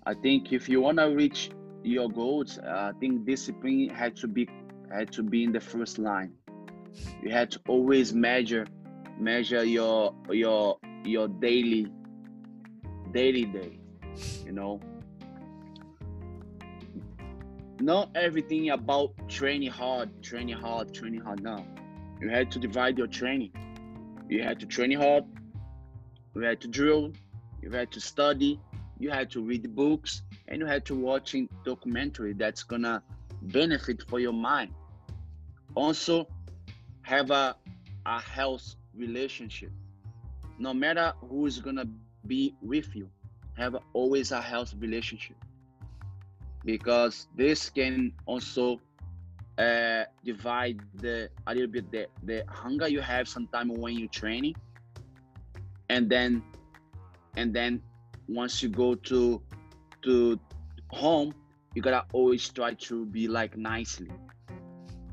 I 0.06 0.14
think 0.14 0.54
if 0.54 0.70
you 0.70 0.80
want 0.82 1.00
to 1.00 1.06
reach 1.06 1.50
your 1.84 2.10
goals 2.10 2.60
i 2.60 2.92
think 3.00 3.26
discipline 3.26 3.90
had 3.90 4.16
to 4.16 4.28
be 4.28 4.48
had 4.92 5.12
to 5.12 5.24
be 5.24 5.44
in 5.44 5.52
the 5.52 5.60
first 5.60 6.00
line. 6.00 6.32
You 7.22 7.30
had 7.32 7.52
to 7.52 7.60
always 7.68 8.14
measure 8.14 8.66
measure 9.20 9.64
your 9.64 10.16
your 10.32 10.78
your 11.04 11.28
daily 11.28 11.88
daily 13.12 13.46
day 13.46 13.80
you 14.46 14.54
know 14.54 14.80
not 17.82 18.10
everything 18.16 18.70
about 18.70 19.12
training 19.30 19.72
hard 19.72 20.10
training 20.24 20.56
hard 20.58 20.94
training 20.94 21.22
hard. 21.22 21.42
No. 21.42 21.66
You 22.20 22.30
had 22.30 22.52
to 22.52 22.60
divide 22.60 22.98
your 22.98 23.08
training. 23.08 23.52
You 24.30 24.44
had 24.44 24.60
to 24.60 24.66
train 24.66 24.92
hard. 24.92 25.26
You 26.36 26.42
had 26.42 26.62
to 26.62 26.68
drill. 26.68 27.14
You 27.62 27.72
had 27.72 27.92
to 27.92 28.00
study. 28.00 28.60
You 29.00 29.10
had 29.12 29.30
to 29.32 29.42
read 29.42 29.76
books. 29.76 30.24
And 30.48 30.60
you 30.60 30.66
had 30.66 30.86
to 30.86 30.96
watching 30.96 31.50
documentary 31.66 32.34
that's 32.34 32.64
gonna 32.64 33.04
benefit 33.42 34.04
for 34.10 34.20
your 34.20 34.34
mind. 34.34 34.74
Also 35.76 36.28
have 37.02 37.32
a, 37.32 37.56
a 38.06 38.20
health 38.22 38.76
relationship. 38.96 39.72
No 40.58 40.74
matter 40.74 41.14
who 41.30 41.46
is 41.46 41.60
gonna 41.60 41.86
be 42.26 42.56
with 42.62 42.96
you 42.96 43.10
have 43.58 43.76
always 43.94 44.32
a 44.32 44.42
health 44.42 44.74
relationship 44.80 45.38
because 46.68 47.28
this 47.36 47.70
can 47.72 48.12
also 48.28 48.80
uh, 49.58 50.04
divide 50.28 50.84
the 51.00 51.30
a 51.48 51.56
little 51.56 51.72
bit 51.72 51.90
the, 51.92 52.08
the 52.24 52.44
hunger 52.50 52.88
you 52.88 53.00
have 53.00 53.28
sometimes 53.28 53.72
when 53.72 53.98
you're 53.98 54.10
training. 54.10 54.56
And 55.90 56.10
then 56.10 56.44
and 57.38 57.54
then 57.56 57.82
once 58.28 58.62
you 58.62 58.68
go 58.68 58.96
to 59.10 59.42
to 60.04 60.40
home 60.92 61.34
you 61.74 61.82
gotta 61.82 62.04
always 62.12 62.44
try 62.50 62.74
to 62.92 63.06
be 63.06 63.28
like 63.30 63.56
nicely. 63.56 64.12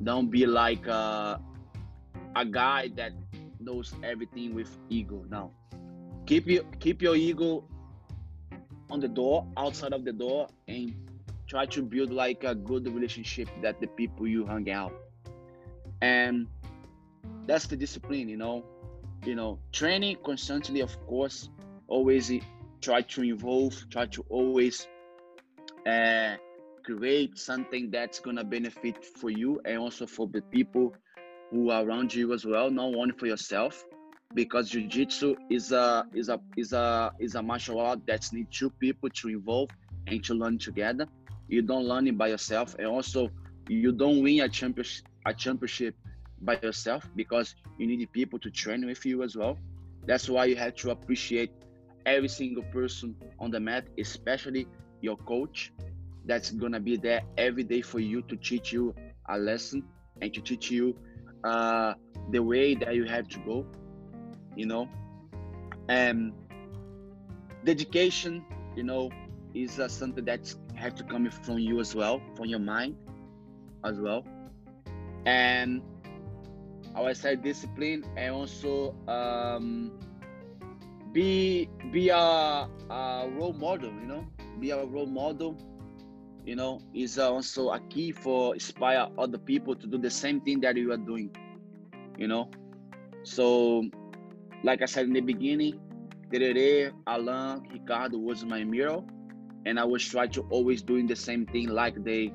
Don't 0.02 0.30
be 0.30 0.46
like 0.46 0.88
uh, 0.88 1.38
a 2.34 2.44
guy 2.44 2.90
that 2.96 3.12
knows 3.60 3.94
everything 4.02 4.54
with 4.54 4.68
ego 4.90 5.24
now 5.30 5.52
keep 6.26 6.46
your 6.46 6.64
keep 6.80 7.02
your 7.02 7.14
ego 7.16 7.64
on 8.90 9.00
the 9.00 9.08
door 9.08 9.46
outside 9.56 9.92
of 9.92 10.04
the 10.04 10.12
door 10.12 10.48
and 10.68 10.94
try 11.54 11.64
to 11.64 11.82
build 11.82 12.10
like 12.10 12.42
a 12.42 12.52
good 12.52 12.92
relationship 12.92 13.48
that 13.62 13.80
the 13.80 13.86
people 13.86 14.26
you 14.26 14.44
hang 14.44 14.68
out. 14.72 14.92
And 16.02 16.48
that's 17.46 17.68
the 17.68 17.76
discipline 17.76 18.28
you 18.28 18.36
know? 18.36 18.64
You 19.24 19.36
know 19.36 19.60
training 19.72 20.16
constantly 20.24 20.80
of 20.80 20.92
course 21.06 21.48
always 21.86 22.32
try 22.80 23.02
to 23.02 23.22
involve 23.22 23.72
try 23.88 24.06
to 24.06 24.24
always 24.28 24.88
uh, 25.86 26.34
create 26.84 27.38
something 27.38 27.88
that's 27.88 28.18
gonna 28.18 28.44
benefit 28.44 29.04
for 29.04 29.30
you 29.30 29.60
and 29.64 29.78
also 29.78 30.06
for 30.06 30.26
the 30.26 30.42
people 30.42 30.92
who 31.52 31.70
are 31.70 31.84
around 31.84 32.12
you 32.12 32.34
as 32.34 32.44
well 32.44 32.68
not 32.68 32.94
only 32.96 33.14
for 33.16 33.26
yourself 33.26 33.84
because 34.34 34.70
jiu-jitsu 34.70 35.36
is 35.48 35.70
a 35.70 36.04
is 36.14 36.28
a 36.28 36.38
is 36.56 36.72
a 36.72 37.12
is 37.20 37.36
a 37.36 37.42
martial 37.42 37.78
art 37.78 38.00
that 38.06 38.28
needs 38.32 38.58
two 38.58 38.70
people 38.70 39.08
to 39.10 39.28
involve 39.28 39.70
and 40.08 40.22
to 40.24 40.34
learn 40.34 40.58
together 40.58 41.06
you 41.48 41.62
don't 41.62 41.84
learn 41.86 42.06
it 42.08 42.16
by 42.18 42.28
yourself. 42.28 42.74
And 42.78 42.86
also 42.86 43.30
you 43.68 43.92
don't 43.92 44.22
win 44.22 44.40
a 44.40 44.48
championship 44.48 45.04
a 45.26 45.34
championship 45.34 45.94
by 46.42 46.56
yourself 46.56 47.08
because 47.14 47.54
you 47.78 47.86
need 47.86 48.10
people 48.12 48.38
to 48.40 48.50
train 48.50 48.84
with 48.86 49.04
you 49.04 49.22
as 49.22 49.36
well. 49.36 49.58
That's 50.06 50.28
why 50.28 50.46
you 50.46 50.56
have 50.56 50.74
to 50.76 50.90
appreciate 50.90 51.50
every 52.06 52.28
single 52.28 52.62
person 52.64 53.16
on 53.38 53.50
the 53.50 53.60
mat 53.60 53.88
especially 53.98 54.66
your 55.00 55.16
coach 55.16 55.72
that's 56.24 56.50
gonna 56.50 56.80
be 56.80 56.96
there 56.96 57.22
every 57.36 57.64
day 57.64 57.80
for 57.80 57.98
you 58.00 58.22
to 58.22 58.36
teach 58.36 58.72
you 58.72 58.94
a 59.28 59.38
lesson 59.38 59.82
and 60.20 60.32
to 60.34 60.40
teach 60.40 60.70
you 60.70 60.94
uh, 61.44 61.94
the 62.30 62.42
way 62.42 62.74
that 62.74 62.94
you 62.94 63.04
have 63.04 63.28
to 63.28 63.38
go 63.40 63.66
you 64.54 64.66
know? 64.66 64.88
And 65.88 66.32
dedication 67.64 68.44
you 68.74 68.84
know 68.84 69.10
is 69.54 69.78
uh, 69.78 69.88
something 69.88 70.24
that 70.24 70.52
have 70.74 70.94
to 70.96 71.04
come 71.04 71.28
from 71.30 71.58
you 71.58 71.80
as 71.80 71.94
well 71.94 72.20
from 72.34 72.46
your 72.46 72.58
mind 72.58 72.96
as 73.84 74.00
well. 74.00 74.24
And 75.26 75.82
I 76.94 77.02
would 77.02 77.16
say 77.16 77.36
discipline 77.36 78.04
and 78.16 78.34
also 78.34 78.94
um, 79.08 79.92
be 81.12 81.68
be 81.92 82.08
a, 82.08 82.16
a 82.16 83.28
role 83.32 83.52
model 83.52 83.92
you 83.92 84.06
know? 84.06 84.26
Be 84.60 84.70
a 84.70 84.84
role 84.84 85.06
model 85.06 85.56
you 86.44 86.56
know 86.56 86.80
is 86.94 87.18
also 87.18 87.70
a 87.70 87.80
key 87.88 88.12
for 88.12 88.54
inspire 88.54 89.08
other 89.16 89.38
people 89.38 89.74
to 89.74 89.86
do 89.86 89.98
the 89.98 90.10
same 90.10 90.40
thing 90.40 90.60
that 90.60 90.76
you 90.76 90.92
are 90.92 90.98
doing 90.98 91.34
you 92.18 92.28
know? 92.28 92.50
So 93.22 93.84
like 94.62 94.82
I 94.82 94.86
said 94.86 95.06
in 95.06 95.12
the 95.12 95.20
beginning, 95.20 95.78
Terere, 96.32 96.92
Alan, 97.06 97.62
Ricardo 97.70 98.18
was 98.18 98.44
my 98.44 98.64
mirror, 98.64 99.02
and 99.66 99.78
I 99.78 99.84
was 99.84 100.04
trying 100.04 100.30
to 100.32 100.42
always 100.50 100.82
doing 100.82 101.06
the 101.06 101.16
same 101.16 101.46
thing 101.46 101.68
like 101.68 102.02
they 102.04 102.32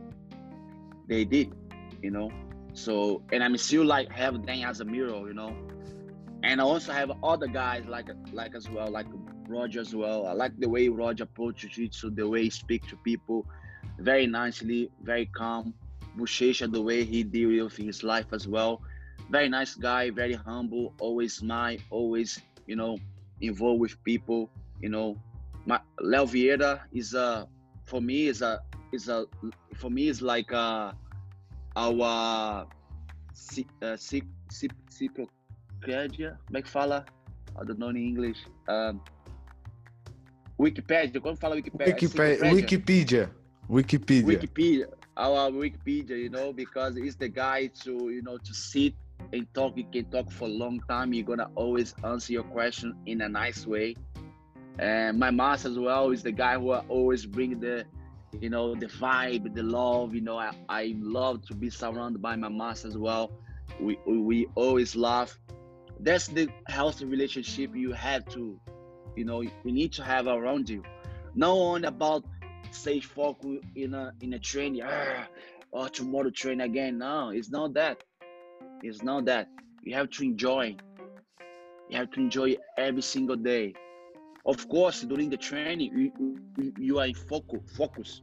they 1.07 1.25
did, 1.25 1.53
you 2.01 2.11
know. 2.11 2.31
So 2.73 3.23
and 3.31 3.43
I'm 3.43 3.57
still 3.57 3.85
like 3.85 4.11
have 4.11 4.45
them 4.45 4.63
as 4.63 4.81
a 4.81 4.85
mirror, 4.85 5.27
you 5.27 5.33
know. 5.33 5.55
And 6.43 6.61
I 6.61 6.63
also 6.63 6.91
have 6.93 7.11
other 7.23 7.47
guys 7.47 7.85
like 7.85 8.09
like 8.31 8.55
as 8.55 8.69
well, 8.69 8.89
like 8.89 9.07
Roger 9.47 9.81
as 9.81 9.95
well. 9.95 10.27
I 10.27 10.33
like 10.33 10.57
the 10.57 10.69
way 10.69 10.87
Roger 10.87 11.23
approach 11.23 11.61
jiu-jitsu, 11.61 12.11
the 12.11 12.27
way 12.27 12.43
he 12.43 12.49
speak 12.49 12.87
to 12.87 12.95
people, 12.97 13.45
very 13.99 14.27
nicely, 14.27 14.91
very 15.01 15.25
calm. 15.25 15.73
Buchecha, 16.17 16.71
the 16.71 16.81
way 16.81 17.03
he 17.03 17.23
deal 17.23 17.63
with 17.63 17.77
his 17.77 18.03
life 18.03 18.33
as 18.33 18.47
well 18.47 18.81
very 19.29 19.47
nice 19.47 19.75
guy, 19.75 20.09
very 20.09 20.33
humble, 20.33 20.93
always 20.99 21.35
smile, 21.35 21.77
always, 21.89 22.39
you 22.65 22.75
know, 22.75 22.97
involved 23.41 23.79
with 23.79 24.03
people. 24.03 24.49
You 24.81 24.89
know, 24.89 25.17
my 25.69 25.79
Leo 26.01 26.25
Vieira 26.25 26.81
is 26.91 27.13
a 27.13 27.47
for 27.85 28.01
me 28.01 28.27
is 28.27 28.41
a 28.41 28.59
is 28.91 29.07
a 29.07 29.27
for 29.75 29.91
me 29.91 30.07
is 30.07 30.19
like 30.21 30.51
a, 30.51 30.95
our 31.75 32.65
uh, 32.65 32.65
Wikipedia, 35.81 36.37
como 36.47 36.57
é 36.57 36.61
que 36.61 36.69
fala? 36.69 37.05
I 37.55 37.63
don't 37.63 37.79
know 37.79 37.89
in 37.89 37.97
English. 37.97 38.39
Um, 38.67 38.99
Wikipedia, 40.59 41.21
quando 41.21 41.37
fala 41.37 41.55
Wikipedia? 41.55 41.93
Wikipedia. 41.93 42.51
Wikipedia. 42.51 43.29
Wikipedia. 43.69 44.25
Wikipedia. 44.25 44.87
Our 45.15 45.51
Wikipedia, 45.51 46.17
you 46.17 46.29
know, 46.29 46.51
because 46.51 46.97
it's 46.97 47.15
the 47.15 47.29
guy 47.29 47.67
to, 47.83 48.09
you 48.09 48.21
know, 48.21 48.37
to 48.37 48.53
sit 48.53 48.93
and 49.33 49.47
talk 49.53 49.77
you 49.77 49.85
can 49.91 50.05
talk 50.05 50.31
for 50.31 50.45
a 50.45 50.51
long 50.51 50.79
time 50.89 51.13
you're 51.13 51.25
gonna 51.25 51.49
always 51.55 51.93
answer 52.03 52.33
your 52.33 52.43
question 52.43 52.95
in 53.05 53.21
a 53.21 53.29
nice 53.29 53.67
way 53.67 53.95
and 54.79 55.19
my 55.19 55.29
master 55.29 55.67
as 55.69 55.77
well 55.77 56.09
is 56.11 56.23
the 56.23 56.31
guy 56.31 56.57
who 56.57 56.73
always 56.73 57.25
bring 57.25 57.59
the 57.59 57.85
you 58.39 58.49
know 58.49 58.75
the 58.75 58.85
vibe 58.85 59.53
the 59.53 59.63
love 59.63 60.13
you 60.15 60.21
know 60.21 60.37
i, 60.37 60.51
I 60.69 60.95
love 60.99 61.45
to 61.47 61.53
be 61.53 61.69
surrounded 61.69 62.21
by 62.21 62.35
my 62.35 62.49
master 62.49 62.87
as 62.87 62.97
well. 62.97 63.31
We, 63.79 63.97
we, 64.07 64.47
always 64.55 64.95
laugh. 64.95 65.39
That's 65.99 66.27
the 66.27 66.49
healthy 66.67 67.05
relationship 67.05 67.75
you 67.75 67.93
have 67.93 68.25
to 68.29 68.59
you 69.15 69.25
know 69.25 69.41
you 69.41 69.51
need 69.63 69.93
to 69.93 70.03
have 70.03 70.27
around 70.27 70.69
you. 70.69 70.83
Not 71.35 71.51
only 71.51 71.87
about 71.87 72.23
say 72.71 72.99
focus 72.99 73.59
in 73.75 73.93
a 73.93 74.13
in 74.21 74.33
a 74.33 74.39
training 74.39 74.83
or 74.83 75.27
oh, 75.73 75.87
tomorrow 75.87 76.29
train 76.29 76.61
again. 76.61 76.99
No 76.99 77.29
it's 77.29 77.49
not 77.49 77.73
that. 77.73 78.03
It's 78.81 79.03
not 79.03 79.25
that. 79.25 79.49
You 79.83 79.95
have 79.95 80.09
to 80.11 80.23
enjoy. 80.23 80.77
You 81.89 81.97
have 81.97 82.11
to 82.11 82.19
enjoy 82.19 82.57
every 82.77 83.01
single 83.01 83.35
day. 83.35 83.73
Of 84.45 84.67
course, 84.69 85.01
during 85.01 85.29
the 85.29 85.37
training, 85.37 85.91
you, 85.95 86.73
you 86.77 86.99
are 86.99 87.07
in 87.07 87.13
focus, 87.13 87.59
focus. 87.75 88.21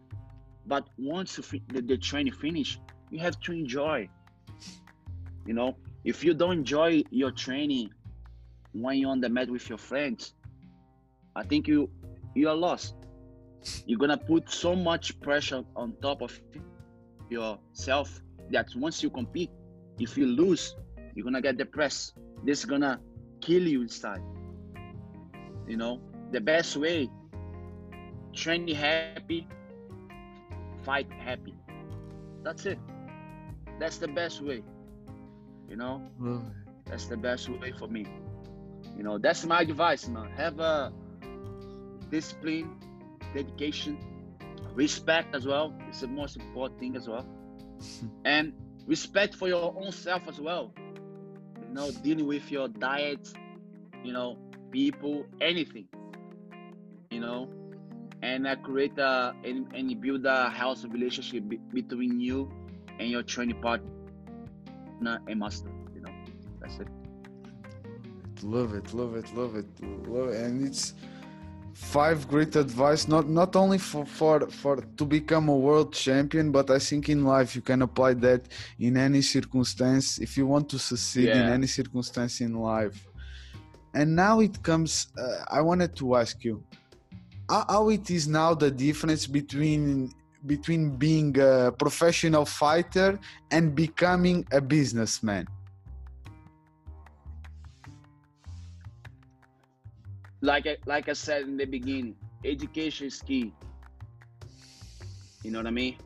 But 0.67 0.89
once 0.99 1.37
the, 1.37 1.81
the 1.81 1.97
training 1.97 2.33
finish, 2.33 2.79
you 3.11 3.19
have 3.21 3.39
to 3.41 3.53
enjoy. 3.53 4.09
You 5.47 5.55
know, 5.55 5.77
if 6.05 6.25
you 6.25 6.35
don't 6.35 6.59
enjoy 6.59 7.05
your 7.11 7.31
training 7.31 7.91
when 8.73 8.99
you're 8.99 9.11
on 9.11 9.21
the 9.21 9.29
mat 9.29 9.49
with 9.49 9.69
your 9.69 9.79
friends, 9.79 10.35
I 11.37 11.45
think 11.45 11.69
you 11.69 11.91
you 12.35 12.49
are 12.49 12.55
lost. 12.57 12.95
You're 13.87 13.99
gonna 13.99 14.17
put 14.19 14.51
so 14.51 14.75
much 14.75 15.21
pressure 15.21 15.63
on 15.75 15.95
top 16.03 16.23
of 16.23 16.39
yourself 17.31 18.21
that 18.51 18.69
once 18.77 19.03
you 19.03 19.11
compete, 19.11 19.51
If 19.99 20.19
you 20.19 20.27
lose, 20.27 20.77
you're 21.15 21.25
gonna 21.25 21.41
get 21.41 21.57
depressed. 21.57 22.15
This 22.45 22.61
is 22.61 22.65
gonna 22.67 23.01
kill 23.41 23.67
you 23.67 23.83
inside. 23.83 24.21
You 25.67 25.77
know, 25.77 26.03
the 26.31 26.41
best 26.41 26.77
way, 26.77 27.13
train 28.35 28.69
happy, 28.69 29.27
fight 30.77 30.91
happy. 30.97 31.41
That's 32.43 32.67
it. 32.67 32.81
That's 33.79 33.99
the 33.99 34.09
best 34.09 34.41
way. 34.43 34.65
You 35.69 35.77
know, 35.77 36.05
that's 36.87 37.07
the 37.07 37.17
best 37.17 37.49
way 37.49 37.73
for 37.73 37.89
me. 37.89 38.07
You 38.95 39.03
know, 39.03 39.19
that's 39.19 39.45
my 39.45 39.61
advice, 39.61 40.09
man. 40.09 40.31
Have 40.37 40.59
a 40.61 40.93
discipline, 42.11 42.71
dedication, 43.33 43.99
respect 44.73 45.35
as 45.35 45.47
well. 45.47 45.77
It's 45.87 46.01
the 46.01 46.09
most 46.09 46.37
important 46.37 46.81
thing 46.81 46.97
as 46.97 47.09
well. 47.09 47.29
and 48.25 48.55
respect 48.87 49.35
for 49.35 49.49
your 49.49 49.69
own 49.71 49.85
self 49.85 50.23
as 50.23 50.35
well. 50.35 50.69
You 51.67 51.75
know, 51.75 51.91
dealing 51.91 52.27
with 52.27 52.51
your 52.51 52.69
diet, 52.69 53.27
you 54.03 54.13
know, 54.13 54.39
people, 54.71 55.27
anything. 55.41 55.87
You 57.11 57.21
know, 57.21 57.49
and 58.23 58.49
I 58.49 58.57
create 58.57 58.99
a 58.99 59.35
and, 59.45 59.73
and 59.75 60.01
build 60.01 60.27
a 60.27 60.51
healthy 60.51 60.89
relationship 60.89 61.49
be, 61.49 61.57
between 61.73 62.21
you 62.21 62.51
and 62.99 63.11
your 63.11 63.23
training 63.23 63.61
partner 63.61 63.89
and 65.29 65.39
master. 65.39 65.71
You 65.95 66.01
know, 66.03 66.13
that's 66.61 66.79
it. 66.79 66.89
Love 68.43 68.75
it, 68.75 68.93
love 68.93 69.17
it, 69.17 69.33
love 69.35 69.57
it, 69.57 69.67
love 70.09 70.29
it, 70.29 70.45
and 70.45 70.67
it's 70.67 70.95
five 71.77 72.27
great 72.27 72.57
advice 72.57 73.07
not 73.07 73.29
not 73.29 73.55
only 73.55 73.77
for 73.77 74.07
for 74.07 74.49
for 74.49 74.77
to 74.97 75.05
become 75.05 75.51
a 75.51 75.55
world 75.55 75.93
champion 75.93 76.51
but 76.51 76.71
i 76.71 76.79
think 76.79 77.11
in 77.11 77.23
life 77.23 77.55
you 77.55 77.61
can 77.61 77.83
apply 77.83 78.15
that 78.15 78.41
in 78.79 78.97
any 78.97 79.21
circumstance 79.21 80.19
if 80.19 80.39
you 80.39 80.47
want 80.47 80.71
to 80.71 80.79
succeed 80.79 81.29
yeah. 81.29 81.43
in 81.43 81.53
any 81.53 81.67
circumstance 81.67 82.41
in 82.41 82.55
life 82.55 83.07
and 83.97 84.15
now 84.15 84.41
it 84.41 84.63
comes 84.63 85.09
uh, 85.19 85.43
i 85.49 85.61
wanted 85.61 85.93
to 85.97 86.17
ask 86.17 86.45
you 86.45 86.63
how, 87.51 87.65
how 87.69 87.89
it 87.89 88.11
is 88.11 88.29
now 88.29 88.55
the 88.55 88.71
difference 88.71 89.27
between 89.27 90.13
between 90.47 90.97
being 90.97 91.37
a 91.41 91.73
professional 91.73 92.45
fighter 92.45 93.19
and 93.51 93.75
becoming 93.75 94.47
a 94.53 94.61
businessman 94.61 95.47
like 100.47 100.67
I, 100.67 100.77
like 100.87 101.09
I 101.09 101.13
said 101.13 101.43
in 101.43 101.57
the 101.57 101.65
beginning, 101.65 102.15
education 102.45 103.09
is 103.09 103.21
key. 103.21 103.53
You 105.43 105.51
know 105.51 105.59
what 105.59 105.67
I 105.67 105.71
mean? 105.71 105.97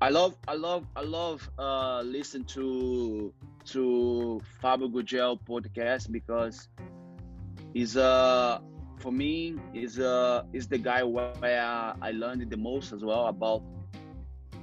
I 0.00 0.08
love 0.08 0.34
I 0.48 0.54
love 0.54 0.86
I 0.96 1.02
love 1.02 1.48
uh 1.58 2.00
listen 2.02 2.44
to 2.56 3.32
to 3.72 4.40
Fabio 4.60 4.88
Gurgel 4.88 5.38
podcast 5.48 6.10
because 6.10 6.68
he's 7.72 7.96
uh 7.96 8.58
for 8.98 9.12
me 9.12 9.56
is 9.72 9.98
uh 9.98 10.42
is 10.52 10.66
the 10.68 10.78
guy 10.78 11.02
where 11.02 11.94
I 12.02 12.10
learned 12.10 12.50
the 12.50 12.56
most 12.56 12.92
as 12.92 13.04
well 13.04 13.26
about 13.26 13.62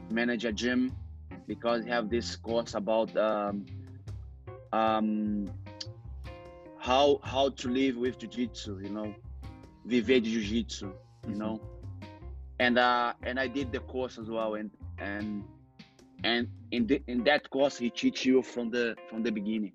manager 0.10 0.51
gym 0.51 0.91
because 1.47 1.84
he 1.86 1.89
have 1.89 2.10
this 2.10 2.36
course 2.36 2.74
about 2.74 3.16
um 3.16 3.66
um 4.74 5.49
how 6.78 7.20
how 7.24 7.49
to 7.49 7.70
live 7.70 7.97
with 7.97 8.18
jiu-jitsu 8.20 8.80
you 8.84 8.89
know 8.89 9.14
viver 9.86 10.20
de 10.20 10.30
jiu-jitsu 10.30 10.86
you 10.86 10.93
mm-hmm. 11.30 11.39
know 11.39 11.62
and 12.60 12.78
uh 12.78 13.14
and 13.24 13.39
i 13.39 13.47
did 13.47 13.72
the 13.72 13.80
course 13.80 14.18
as 14.18 14.30
well 14.30 14.55
and 14.55 14.72
and 14.99 15.43
and 16.24 16.47
in 16.72 16.88
the, 16.88 17.01
in 17.07 17.24
that 17.24 17.49
course 17.49 17.78
he 17.78 17.89
teach 17.89 18.26
you 18.26 18.41
from 18.41 18.70
the 18.70 18.95
from 19.09 19.24
the 19.24 19.32
beginning 19.32 19.74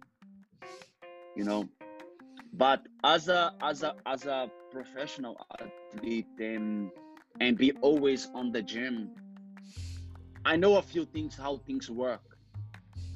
you 1.37 1.45
know 1.45 1.69
but 2.53 2.87
as 3.05 3.29
a 3.29 3.53
as 3.63 3.83
a 3.83 3.95
as 4.07 4.27
a 4.27 4.51
professional 4.71 5.37
athlete 5.61 6.27
and 6.39 6.91
and 7.41 7.57
be 7.57 7.73
always 7.81 8.29
on 8.35 8.53
the 8.53 8.63
gym 8.63 9.11
i 10.45 10.57
know 10.57 10.77
a 10.77 10.83
few 10.83 11.05
things 11.05 11.37
how 11.37 11.57
things 11.59 11.91
work 11.91 12.23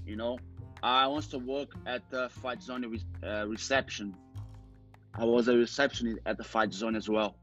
you 0.04 0.16
know 0.16 0.38
I 0.82 1.06
want 1.06 1.30
to 1.30 1.38
work 1.38 1.74
at 1.86 2.08
the 2.10 2.28
fight 2.28 2.62
zone 2.62 2.84
re- 2.86 3.28
uh, 3.28 3.46
reception. 3.46 4.14
I 5.14 5.24
was 5.24 5.48
a 5.48 5.56
receptionist 5.56 6.20
at 6.26 6.36
the 6.36 6.44
fight 6.44 6.72
zone 6.72 6.94
as 6.94 7.08
well, 7.08 7.36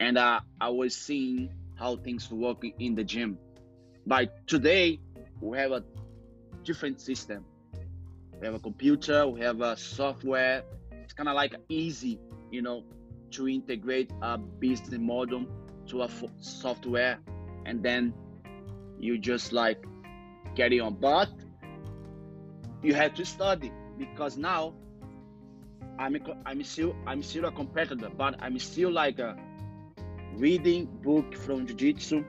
and 0.00 0.18
uh, 0.18 0.40
I 0.60 0.68
was 0.68 0.94
seeing 0.96 1.50
how 1.76 1.96
things 1.96 2.30
work 2.30 2.62
in 2.78 2.94
the 2.94 3.04
gym. 3.04 3.38
But 4.06 4.46
today 4.46 5.00
we 5.42 5.58
have 5.58 5.72
a 5.72 5.82
different 6.64 7.00
system. 7.00 7.44
We 8.40 8.46
have 8.46 8.54
a 8.54 8.60
computer, 8.60 9.26
we 9.26 9.40
have 9.40 9.60
a 9.60 9.76
software. 9.76 10.62
It's 10.92 11.12
kind 11.12 11.28
of 11.28 11.34
like 11.34 11.54
easy, 11.68 12.18
you 12.50 12.62
know, 12.62 12.84
to 13.32 13.48
integrate 13.48 14.10
a 14.22 14.38
business 14.38 14.98
model 14.98 15.46
to 15.88 16.02
a 16.02 16.08
software, 16.38 17.18
and 17.66 17.82
then 17.82 18.14
you 18.98 19.18
just 19.18 19.52
like 19.52 19.82
get 20.54 20.68
carry 20.68 20.80
on. 20.80 20.94
But 20.94 21.30
you 22.82 22.94
have 22.94 23.14
to 23.14 23.24
study 23.24 23.72
because 23.98 24.36
now 24.36 24.74
I'm 25.98 26.14
a, 26.14 26.20
I'm 26.46 26.62
still 26.62 26.94
I'm 27.06 27.22
still 27.22 27.46
a 27.46 27.52
competitor, 27.52 28.10
but 28.16 28.36
I'm 28.40 28.58
still 28.58 28.92
like 28.92 29.18
a 29.18 29.36
reading 30.34 30.86
book 31.02 31.36
from 31.36 31.66
jiu-jitsu. 31.66 32.24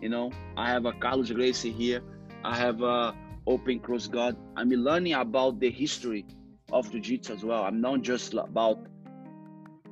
You 0.00 0.08
know, 0.08 0.32
I 0.56 0.68
have 0.70 0.86
a 0.86 0.92
Carlos 0.92 1.30
Gracie 1.30 1.72
here. 1.72 2.02
I 2.44 2.56
have 2.56 2.82
a 2.82 3.14
Open 3.46 3.80
Cross 3.80 4.08
God. 4.08 4.36
I'm 4.56 4.70
learning 4.70 5.14
about 5.14 5.58
the 5.58 5.70
history 5.70 6.26
of 6.70 6.90
jiu-jitsu 6.90 7.32
as 7.32 7.44
well. 7.44 7.64
I'm 7.64 7.80
not 7.80 8.02
just 8.02 8.34
about 8.34 8.78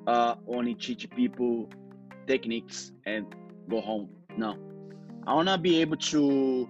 uh, 0.06 0.34
only 0.46 0.74
teach 0.74 1.08
people 1.10 1.68
techniques 2.26 2.92
and 3.06 3.26
go 3.68 3.80
home. 3.80 4.08
No, 4.36 4.56
I 5.26 5.34
wanna 5.34 5.58
be 5.58 5.80
able 5.80 5.96
to 5.96 6.68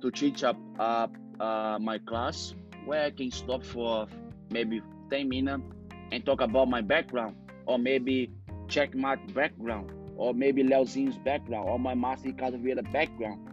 to 0.00 0.10
teach 0.10 0.44
up 0.44 0.56
uh, 0.78 1.08
uh, 1.40 1.78
my 1.80 1.98
class 1.98 2.54
where 2.84 3.04
I 3.04 3.10
can 3.10 3.30
stop 3.30 3.64
for 3.64 4.06
maybe 4.50 4.82
10 5.10 5.28
minutes 5.28 5.62
and 6.10 6.24
talk 6.24 6.40
about 6.40 6.68
my 6.68 6.80
background, 6.80 7.36
or 7.66 7.78
maybe 7.78 8.32
Checkmat 8.66 9.34
background, 9.34 9.92
or 10.16 10.34
maybe 10.34 10.62
Leozinho's 10.62 11.18
background, 11.18 11.68
or 11.68 11.78
my 11.78 11.94
Master 11.94 12.28
Ricardo 12.28 12.58
Vieira 12.58 12.90
background, 12.92 13.48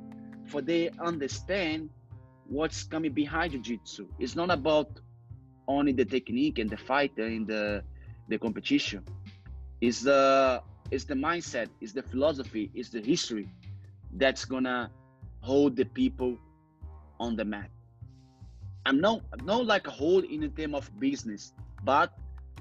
for 0.49 0.61
they 0.61 0.89
understand 0.99 1.89
what's 2.47 2.83
coming 2.83 3.13
behind 3.13 3.51
jiu-jitsu. 3.51 4.07
It's 4.17 4.35
not 4.35 4.49
about 4.49 4.89
only 5.67 5.91
the 5.91 6.05
technique 6.05 6.57
and 6.59 6.69
the 6.69 6.77
fight 6.77 7.17
and 7.17 7.47
the 7.47 7.83
the 8.27 8.37
competition. 8.37 9.03
It's 9.81 10.01
the 10.01 10.61
it's 10.91 11.05
the 11.05 11.13
mindset, 11.13 11.67
it's 11.81 11.93
the 11.93 12.03
philosophy, 12.03 12.71
it's 12.73 12.89
the 12.89 13.01
history 13.01 13.47
that's 14.13 14.45
gonna 14.45 14.89
hold 15.41 15.75
the 15.75 15.85
people 15.85 16.37
on 17.19 17.35
the 17.35 17.45
mat. 17.45 17.69
I'm 18.85 18.99
not 18.99 19.21
not 19.43 19.65
like 19.65 19.87
a 19.87 19.91
whole 19.91 20.23
in 20.23 20.41
the 20.41 20.49
term 20.49 20.73
of 20.73 20.89
business, 20.99 21.53
but 21.83 22.17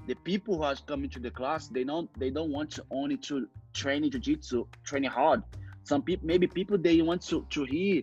the 0.07 0.15
people 0.15 0.57
who 0.59 0.63
are 0.63 0.77
coming 0.87 1.11
to 1.11 1.21
the 1.21 1.31
class, 1.31 1.69
they 1.69 1.85
don't 1.85 2.09
they 2.19 2.31
don't 2.31 2.53
want 2.53 2.71
to 2.73 2.85
only 2.91 3.17
to 3.29 3.49
train 3.73 4.11
jiu-jitsu, 4.11 4.67
training 4.85 5.11
hard. 5.11 5.43
Some 5.89 6.03
people 6.03 6.27
maybe 6.27 6.47
people 6.47 6.77
they 6.77 7.01
want 7.01 7.23
to 7.29 7.47
to 7.49 7.65
hear 7.65 8.03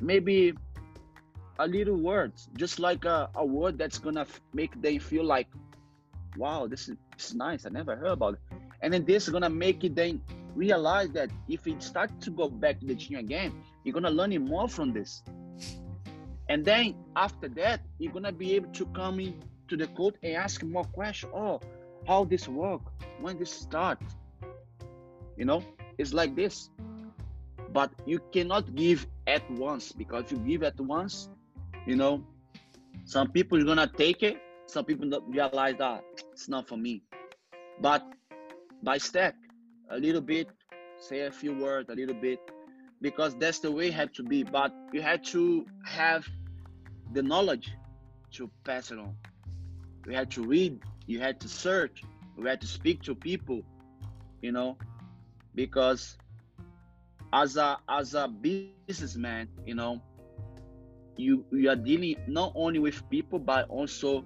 maybe 0.00 0.52
a 1.60 1.66
little 1.66 1.96
words, 1.96 2.48
just 2.56 2.80
like 2.80 3.04
a, 3.04 3.30
a 3.36 3.46
word 3.46 3.78
that's 3.78 3.98
gonna 3.98 4.26
make 4.52 4.74
them 4.82 4.98
feel 4.98 5.24
like, 5.24 5.46
wow, 6.36 6.66
this 6.66 6.88
is, 6.88 6.96
this 7.16 7.28
is 7.28 7.34
nice. 7.36 7.66
I 7.66 7.68
never 7.68 7.94
heard 7.94 8.14
about 8.18 8.34
it. 8.34 8.40
And 8.82 8.92
then 8.92 9.04
this 9.04 9.28
is 9.28 9.30
gonna 9.30 9.48
make 9.48 9.84
it 9.84 9.94
then 9.94 10.20
realize 10.56 11.10
that 11.10 11.30
if 11.48 11.68
it 11.68 11.80
starts 11.84 12.12
to 12.24 12.30
go 12.32 12.48
back 12.48 12.80
to 12.80 12.86
the 12.86 12.96
gym 12.96 13.20
again, 13.20 13.52
you're 13.84 13.94
gonna 13.94 14.10
learn 14.10 14.36
more 14.44 14.68
from 14.68 14.92
this. 14.92 15.22
And 16.48 16.64
then 16.64 16.96
after 17.14 17.48
that, 17.50 17.80
you're 18.00 18.12
gonna 18.12 18.32
be 18.32 18.56
able 18.56 18.72
to 18.72 18.86
come 18.86 19.20
in 19.20 19.40
to 19.68 19.76
the 19.76 19.86
code 19.86 20.18
and 20.24 20.34
ask 20.34 20.64
more 20.64 20.84
questions. 20.84 21.32
Oh, 21.32 21.60
how 22.08 22.24
this 22.24 22.48
work? 22.48 22.82
When 23.20 23.38
this 23.38 23.52
start? 23.52 24.00
You 25.36 25.44
know, 25.44 25.62
it's 25.96 26.12
like 26.12 26.34
this. 26.34 26.70
But 27.74 27.90
you 28.06 28.20
cannot 28.32 28.76
give 28.76 29.04
at 29.26 29.42
once 29.50 29.90
because 29.90 30.30
you 30.30 30.38
give 30.38 30.62
at 30.62 30.80
once, 30.80 31.28
you 31.86 31.96
know, 31.96 32.24
some 33.04 33.32
people 33.32 33.60
are 33.60 33.64
gonna 33.64 33.90
take 33.98 34.22
it. 34.22 34.38
Some 34.66 34.84
people 34.84 35.10
don't 35.10 35.28
realize 35.28 35.74
that 35.78 36.04
it's 36.32 36.48
not 36.48 36.68
for 36.68 36.76
me. 36.76 37.02
But 37.80 38.04
by 38.84 38.98
step, 38.98 39.34
a 39.90 39.98
little 39.98 40.20
bit, 40.20 40.48
say 41.00 41.22
a 41.22 41.32
few 41.32 41.52
words, 41.58 41.90
a 41.90 41.94
little 41.94 42.14
bit, 42.14 42.38
because 43.00 43.34
that's 43.36 43.58
the 43.58 43.72
way 43.72 43.88
it 43.88 43.94
had 43.94 44.14
to 44.14 44.22
be. 44.22 44.44
But 44.44 44.72
you 44.92 45.02
had 45.02 45.24
to 45.34 45.66
have 45.84 46.24
the 47.12 47.24
knowledge 47.24 47.72
to 48.34 48.48
pass 48.62 48.92
it 48.92 49.00
on. 49.00 49.16
You 50.06 50.14
had 50.14 50.30
to 50.32 50.44
read, 50.44 50.78
you 51.06 51.18
had 51.18 51.40
to 51.40 51.48
search, 51.48 52.04
you 52.38 52.44
had 52.46 52.60
to 52.60 52.68
speak 52.68 53.02
to 53.02 53.16
people, 53.16 53.62
you 54.42 54.52
know, 54.52 54.78
because 55.56 56.16
as 57.34 57.56
a 57.56 57.76
as 57.88 58.14
a 58.14 58.28
businessman, 58.28 59.48
you 59.66 59.74
know, 59.74 60.00
you 61.16 61.44
you 61.50 61.68
are 61.68 61.76
dealing 61.76 62.16
not 62.28 62.52
only 62.54 62.78
with 62.78 63.08
people 63.10 63.40
but 63.40 63.68
also 63.68 64.24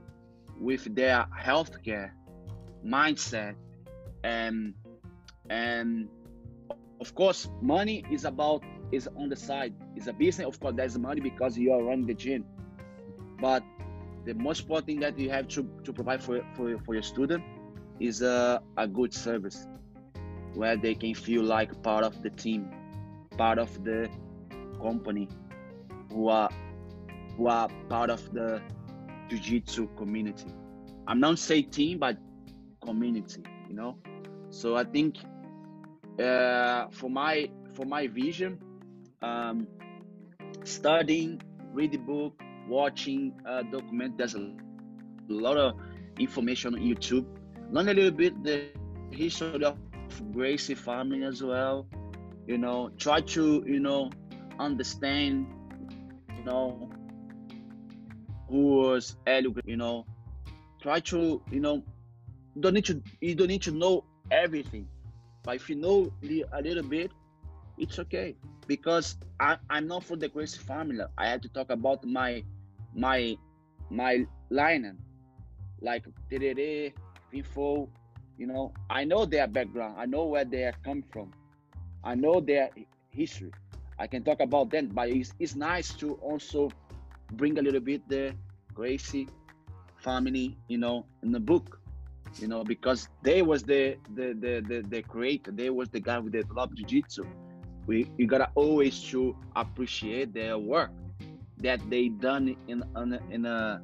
with 0.60 0.94
their 0.94 1.26
healthcare 1.40 2.10
mindset. 2.84 3.54
And 4.22 4.74
and 5.48 6.08
of 7.00 7.14
course 7.14 7.48
money 7.62 8.04
is 8.10 8.26
about 8.26 8.62
is 8.92 9.08
on 9.16 9.30
the 9.30 9.36
side. 9.36 9.72
It's 9.96 10.06
a 10.06 10.12
business 10.12 10.46
of 10.46 10.60
course 10.60 10.74
there's 10.76 10.98
money 10.98 11.22
because 11.22 11.56
you 11.56 11.72
are 11.72 11.82
running 11.82 12.06
the 12.06 12.14
gym. 12.14 12.44
But 13.40 13.62
the 14.26 14.34
most 14.34 14.62
important 14.62 14.86
thing 14.86 15.00
that 15.00 15.18
you 15.18 15.30
have 15.30 15.48
to, 15.48 15.66
to 15.84 15.92
provide 15.92 16.22
for, 16.22 16.42
for, 16.54 16.76
for 16.84 16.92
your 16.92 17.02
student 17.02 17.42
is 18.00 18.20
a, 18.20 18.60
a 18.76 18.86
good 18.86 19.14
service 19.14 19.66
where 20.54 20.76
they 20.76 20.94
can 20.94 21.14
feel 21.14 21.42
like 21.42 21.82
part 21.82 22.04
of 22.04 22.20
the 22.22 22.30
team 22.30 22.68
part 23.38 23.58
of 23.58 23.72
the 23.84 24.10
company 24.82 25.28
who 26.12 26.28
are 26.28 26.50
who 27.36 27.46
are 27.46 27.68
part 27.88 28.10
of 28.10 28.32
the 28.34 28.60
jiu-jitsu 29.28 29.88
community. 29.96 30.52
I'm 31.06 31.20
not 31.20 31.38
saying 31.38 31.70
team 31.70 31.98
but 31.98 32.18
community 32.84 33.42
you 33.68 33.74
know? 33.74 33.96
So 34.50 34.76
i 34.76 34.84
think 34.84 35.18
uh, 36.18 36.86
for 36.90 37.10
my 37.10 37.48
for 37.74 37.86
my 37.86 38.06
vision 38.08 38.58
um, 39.22 39.66
studying 40.64 41.40
read 41.72 41.92
the 41.92 41.98
book 41.98 42.40
watching 42.68 43.32
uh, 43.46 43.62
document 43.62 44.18
there's 44.18 44.34
a 44.34 44.52
lot 45.28 45.56
of 45.56 45.74
information 46.18 46.74
on 46.74 46.80
youtube. 46.80 47.26
Learn 47.70 47.88
a 47.88 47.94
little 47.94 48.10
bit 48.10 48.42
the 48.42 48.70
history 49.10 49.64
of 49.64 49.76
gracie 50.32 50.74
family 50.74 51.22
as 51.22 51.42
well 51.42 51.86
you 52.48 52.56
know 52.56 52.90
try 52.96 53.20
to 53.20 53.62
you 53.66 53.78
know 53.78 54.10
understand 54.58 55.46
you 56.36 56.44
know 56.44 56.90
who 58.48 58.62
was 58.76 59.16
Helio, 59.26 59.54
you 59.66 59.76
know. 59.76 60.06
Try 60.80 61.00
to 61.00 61.42
you 61.50 61.60
know 61.60 61.84
don't 62.58 62.74
need 62.74 62.86
to 62.86 63.02
you 63.20 63.34
don't 63.34 63.48
need 63.48 63.62
to 63.62 63.72
know 63.72 64.04
everything 64.30 64.88
but 65.42 65.56
if 65.56 65.68
you 65.68 65.76
know 65.76 66.10
a 66.22 66.62
little 66.62 66.82
bit 66.82 67.12
it's 67.76 67.98
okay. 67.98 68.34
Because 68.66 69.16
I, 69.40 69.56
i'm 69.70 69.86
not 69.86 70.04
from 70.04 70.18
the 70.18 70.28
Gracie 70.28 70.58
family. 70.58 71.04
I 71.16 71.26
had 71.28 71.42
to 71.42 71.48
talk 71.48 71.70
about 71.70 72.04
my 72.04 72.42
my 72.94 73.36
my 73.90 74.26
line. 74.50 74.96
Like 75.82 76.04
terere 76.30 76.92
Finfou 77.32 77.88
you 78.38 78.46
know 78.46 78.72
i 78.88 79.04
know 79.04 79.26
their 79.26 79.46
background. 79.46 79.96
I 79.98 80.06
know 80.06 80.24
where 80.26 80.44
they 80.44 80.64
are 80.64 80.74
come 80.84 81.02
from 81.12 81.32
i 82.04 82.14
know 82.14 82.40
their 82.40 82.70
history. 83.10 83.50
I 83.98 84.06
can 84.06 84.22
talk 84.22 84.40
about 84.40 84.70
them 84.70 84.88
but 84.94 85.08
it's, 85.08 85.32
it's 85.38 85.56
nice 85.56 85.92
to 85.94 86.14
also 86.14 86.70
bring 87.32 87.58
a 87.58 87.62
little 87.62 87.80
bit 87.80 88.08
the 88.08 88.32
gracie 88.72 89.28
family 89.96 90.56
you 90.68 90.78
know 90.78 91.04
in 91.22 91.32
the 91.32 91.40
book 91.40 91.80
you 92.36 92.46
know 92.46 92.62
because 92.62 93.08
they 93.22 93.42
was 93.42 93.62
the 93.64 93.96
the 94.14 94.34
the 94.38 94.64
the, 94.68 94.84
the 94.88 95.02
creator. 95.02 95.50
They 95.50 95.70
was 95.70 95.88
the 95.88 96.00
guy 96.00 96.20
who 96.20 96.30
developed 96.30 96.76
jiu-jitsu. 96.76 97.24
We 97.86 98.10
you 98.18 98.26
gotta 98.26 98.50
always 98.54 99.00
to 99.10 99.34
appreciate 99.56 100.32
their 100.34 100.58
work 100.58 100.90
that 101.58 101.80
they 101.90 102.08
done 102.08 102.56
in 102.68 102.84
in 103.30 103.46
a, 103.46 103.82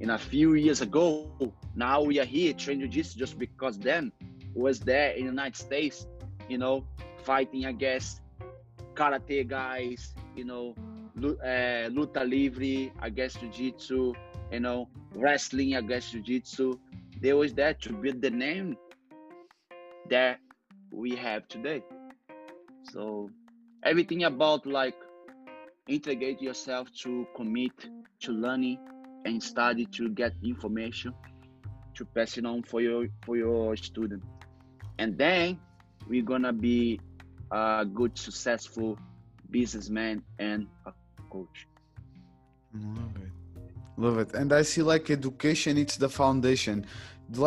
in 0.00 0.10
a 0.10 0.18
few 0.18 0.54
years 0.54 0.80
ago. 0.82 1.30
Now 1.74 2.02
we 2.02 2.20
are 2.20 2.24
here 2.24 2.52
training 2.52 2.90
jiu-jitsu 2.90 3.18
just 3.18 3.38
because 3.38 3.78
then 3.78 4.12
was 4.54 4.80
there 4.80 5.10
in 5.10 5.24
the 5.24 5.30
united 5.30 5.56
states 5.56 6.06
you 6.48 6.58
know 6.58 6.86
fighting 7.24 7.64
against 7.66 8.20
karate 8.94 9.46
guys 9.46 10.14
you 10.36 10.44
know 10.44 10.74
uh, 11.16 11.88
luta 11.90 12.22
livre 12.28 12.92
against 13.02 13.40
jiu-jitsu 13.40 14.12
you 14.52 14.60
know 14.60 14.88
wrestling 15.14 15.74
against 15.76 16.12
jiu-jitsu. 16.12 16.78
They 17.20 17.32
was 17.32 17.54
there 17.54 17.74
to 17.74 17.92
build 17.92 18.20
the 18.20 18.30
name 18.30 18.76
that 20.10 20.38
we 20.90 21.16
have 21.16 21.48
today. 21.48 21.82
So 22.82 23.30
everything 23.82 24.24
about 24.24 24.66
like 24.66 24.94
integrate 25.88 26.40
yourself 26.40 26.88
to 27.02 27.26
commit 27.36 27.72
to 28.20 28.32
learning 28.32 28.78
and 29.24 29.42
study 29.42 29.86
to 29.86 30.08
get 30.10 30.32
information 30.42 31.14
to 31.94 32.04
pass 32.04 32.36
it 32.36 32.44
on 32.44 32.62
for 32.62 32.80
your 32.80 33.06
for 33.24 33.36
your 33.36 33.76
student. 33.76 34.22
And 34.98 35.16
then 35.16 35.58
we're 36.08 36.22
gonna 36.22 36.52
be 36.52 37.00
a 37.54 37.84
good 37.84 38.18
successful 38.18 38.98
businessman 39.50 40.22
and 40.40 40.66
a 40.86 40.92
coach. 41.30 41.68
Love 42.74 43.16
it. 43.26 43.32
Love 43.96 44.18
it. 44.18 44.34
And 44.34 44.52
i 44.52 44.62
see 44.62 44.82
like 44.82 45.08
education 45.10 45.78
it's 45.78 45.96
the 45.96 46.08
foundation. 46.08 46.84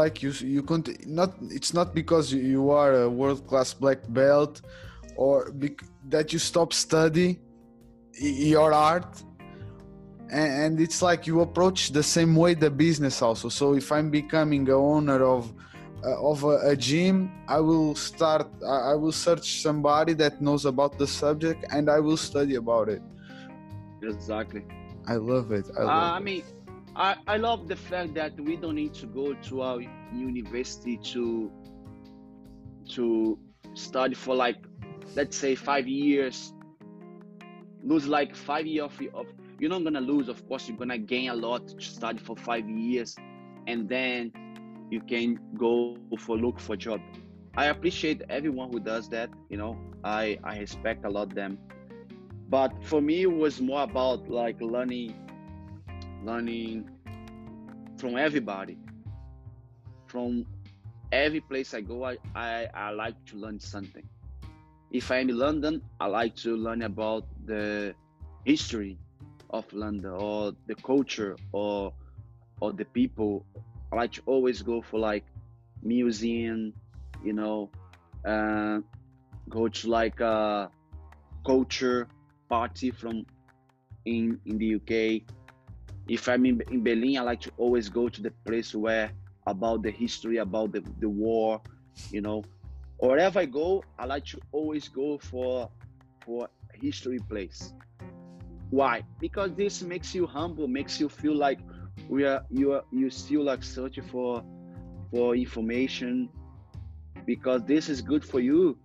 Like 0.01 0.24
you 0.24 0.32
you 0.55 0.64
can't 0.64 0.88
not 1.05 1.32
it's 1.58 1.74
not 1.74 1.93
because 1.93 2.26
you 2.34 2.64
are 2.82 2.93
a 3.03 3.10
world-class 3.10 3.74
black 3.74 3.99
belt 4.20 4.62
or 5.18 5.53
that 6.14 6.32
you 6.34 6.39
stop 6.39 6.72
study 6.72 7.39
your 8.14 8.72
art. 8.74 9.12
And 10.30 10.80
it's 10.86 11.01
like 11.01 11.22
you 11.28 11.41
approach 11.41 11.91
the 11.91 12.03
same 12.03 12.34
way 12.36 12.53
the 12.53 12.72
business 12.86 13.22
also. 13.22 13.49
So 13.49 13.66
if 13.82 13.91
i'm 13.91 14.10
becoming 14.10 14.64
a 14.70 14.80
owner 14.93 15.22
of 15.36 15.53
uh, 16.06 16.30
of 16.30 16.43
a, 16.43 16.70
a, 16.70 16.76
gym 16.76 17.32
i 17.48 17.60
will 17.60 17.95
start 17.95 18.48
I, 18.64 18.91
I 18.91 18.95
will 18.95 19.12
search 19.12 19.62
somebody 19.62 20.14
that 20.14 20.41
knows 20.41 20.66
about 20.66 20.98
the 20.98 21.08
subject 21.08 21.66
and 21.72 21.89
i 21.89 22.00
will 22.00 22.18
study 22.18 22.56
about 22.56 22.89
it. 22.89 23.02
Exactly. 24.04 24.64
I 25.08 25.16
love 25.16 25.52
it. 25.52 25.68
I, 25.78 25.82
love 25.82 25.89
uh, 25.89 26.16
I 26.16 26.20
mean 26.20 26.43
I, 26.95 27.16
I 27.28 27.38
love 27.38 27.68
the 27.68 27.76
fact 27.76 28.14
that 28.16 28.39
we 28.39 28.56
don't 28.56 28.76
need 28.76 28.93
to 28.95 29.06
go 29.06 29.34
to 29.34 29.62
our 29.62 29.82
university 30.14 30.98
to 31.14 31.52
to 32.89 33.39
study 33.74 34.16
for 34.16 34.36
like 34.36 34.58
let's 35.16 35.38
say 35.38 35.56
five 35.56 35.88
years. 35.88 36.54
Lose 37.84 38.08
like 38.08 38.36
five 38.36 38.66
years 38.66 38.86
of, 38.86 39.02
of 39.14 39.28
you're 39.60 39.70
not 39.70 39.84
gonna 39.84 40.02
lose 40.02 40.28
of 40.30 40.48
course 40.48 40.68
you're 40.68 40.78
gonna 40.78 40.98
gain 40.98 41.30
a 41.30 41.36
lot 41.36 41.68
to 41.68 41.82
study 41.82 42.20
for 42.20 42.36
five 42.36 42.68
years. 42.68 43.16
And 43.68 43.88
then 43.89 44.32
you 44.89 45.01
can 45.01 45.39
go 45.57 45.97
for 46.17 46.38
look 46.38 46.59
for 46.59 46.75
job. 46.75 47.01
I 47.55 47.65
appreciate 47.67 48.21
everyone 48.29 48.71
who 48.71 48.79
does 48.79 49.09
that 49.09 49.29
you 49.49 49.57
know. 49.57 49.77
I 50.03 50.39
i 50.43 50.59
respect 50.59 51.05
a 51.05 51.09
lot 51.09 51.33
them. 51.33 51.57
But 52.49 52.71
for 52.83 53.01
me 53.01 53.23
it 53.23 53.31
was 53.31 53.59
more 53.61 53.83
about 53.83 54.29
like 54.29 54.61
learning 54.61 55.13
learning 56.23 56.89
from 57.97 58.17
everybody. 58.17 58.77
From 60.07 60.45
every 61.11 61.39
place 61.39 61.73
i 61.73 61.79
go 61.81 62.03
i 62.03 62.17
i, 62.35 62.67
I 62.73 62.89
like 62.91 63.15
to 63.27 63.38
learn 63.38 63.59
something. 63.59 64.03
If 64.91 65.11
i'm 65.11 65.29
in 65.29 65.38
london 65.38 65.81
i 65.99 66.05
like 66.07 66.35
to 66.38 66.55
learn 66.55 66.81
about 66.83 67.25
the 67.45 67.95
history 68.45 68.97
of 69.49 69.71
London 69.73 70.11
or 70.11 70.53
the 70.67 70.75
culture 70.75 71.35
or 71.51 71.93
or 72.61 72.73
the 72.73 72.85
people. 72.85 73.45
I 73.91 73.95
like 73.95 74.11
to 74.13 74.21
always 74.25 74.61
go 74.61 74.81
for 74.81 74.99
like 74.99 75.25
museum, 75.81 76.73
you 77.23 77.33
know, 77.33 77.69
uh, 78.25 78.79
go 79.49 79.67
to 79.67 79.89
like 79.89 80.19
a 80.19 80.69
culture 81.45 82.07
party 82.49 82.91
from 82.91 83.25
in 84.05 84.39
in 84.45 84.57
the 84.57 84.75
UK. 84.75 85.23
If 86.07 86.27
I'm 86.29 86.45
in, 86.45 86.61
in 86.71 86.83
Berlin, 86.83 87.17
I 87.17 87.21
like 87.21 87.41
to 87.41 87.51
always 87.57 87.89
go 87.89 88.07
to 88.09 88.21
the 88.21 88.31
place 88.45 88.73
where 88.73 89.11
about 89.45 89.83
the 89.83 89.91
history, 89.91 90.38
about 90.38 90.71
the, 90.71 90.81
the 90.99 91.09
war, 91.09 91.61
you 92.11 92.21
know. 92.21 92.43
Or 92.99 93.09
wherever 93.09 93.39
I 93.39 93.45
go, 93.45 93.83
I 93.99 94.05
like 94.05 94.25
to 94.25 94.39
always 94.51 94.88
go 94.88 95.17
for 95.17 95.69
for 96.25 96.49
history 96.73 97.19
place 97.19 97.73
why 98.69 99.03
because 99.19 99.53
this 99.55 99.81
makes 99.81 100.13
you 100.13 100.27
humble 100.27 100.67
makes 100.67 100.99
you 100.99 101.07
feel 101.07 101.35
like 101.35 101.59
we 102.10 102.26
are 102.26 102.43
you 102.50 102.74
are 102.74 102.84
you 102.91 103.10
still 103.10 103.43
like 103.43 103.64
searching 103.64 104.04
for 104.04 104.43
for 105.12 105.36
information 105.36 106.30
because 107.26 107.64
this 107.64 107.89
is 107.89 108.02
good 108.02 108.24
for 108.24 108.39
you 108.39 108.78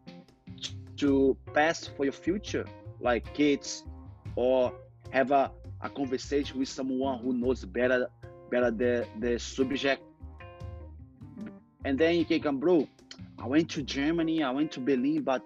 to 0.97 1.37
pass 1.53 1.87
for 1.87 2.05
your 2.05 2.13
future 2.13 2.65
like 3.01 3.33
kids 3.35 3.85
or 4.37 4.73
have 5.11 5.31
a, 5.31 5.51
a 5.81 5.91
conversation 5.91 6.59
with 6.59 6.69
someone 6.69 7.19
who 7.19 7.33
knows 7.33 7.65
better 7.65 8.09
better 8.51 8.71
the 8.71 9.07
the 9.21 9.39
subject. 9.39 10.03
And 11.85 11.99
then 11.99 12.15
you 12.17 12.25
can 12.25 12.41
come 12.41 12.59
bro 12.59 12.89
i 13.39 13.47
went 13.47 13.69
to 13.69 13.83
germany 13.83 14.43
i 14.43 14.51
went 14.51 14.71
to 14.71 14.79
berlin 14.79 15.23
but 15.23 15.43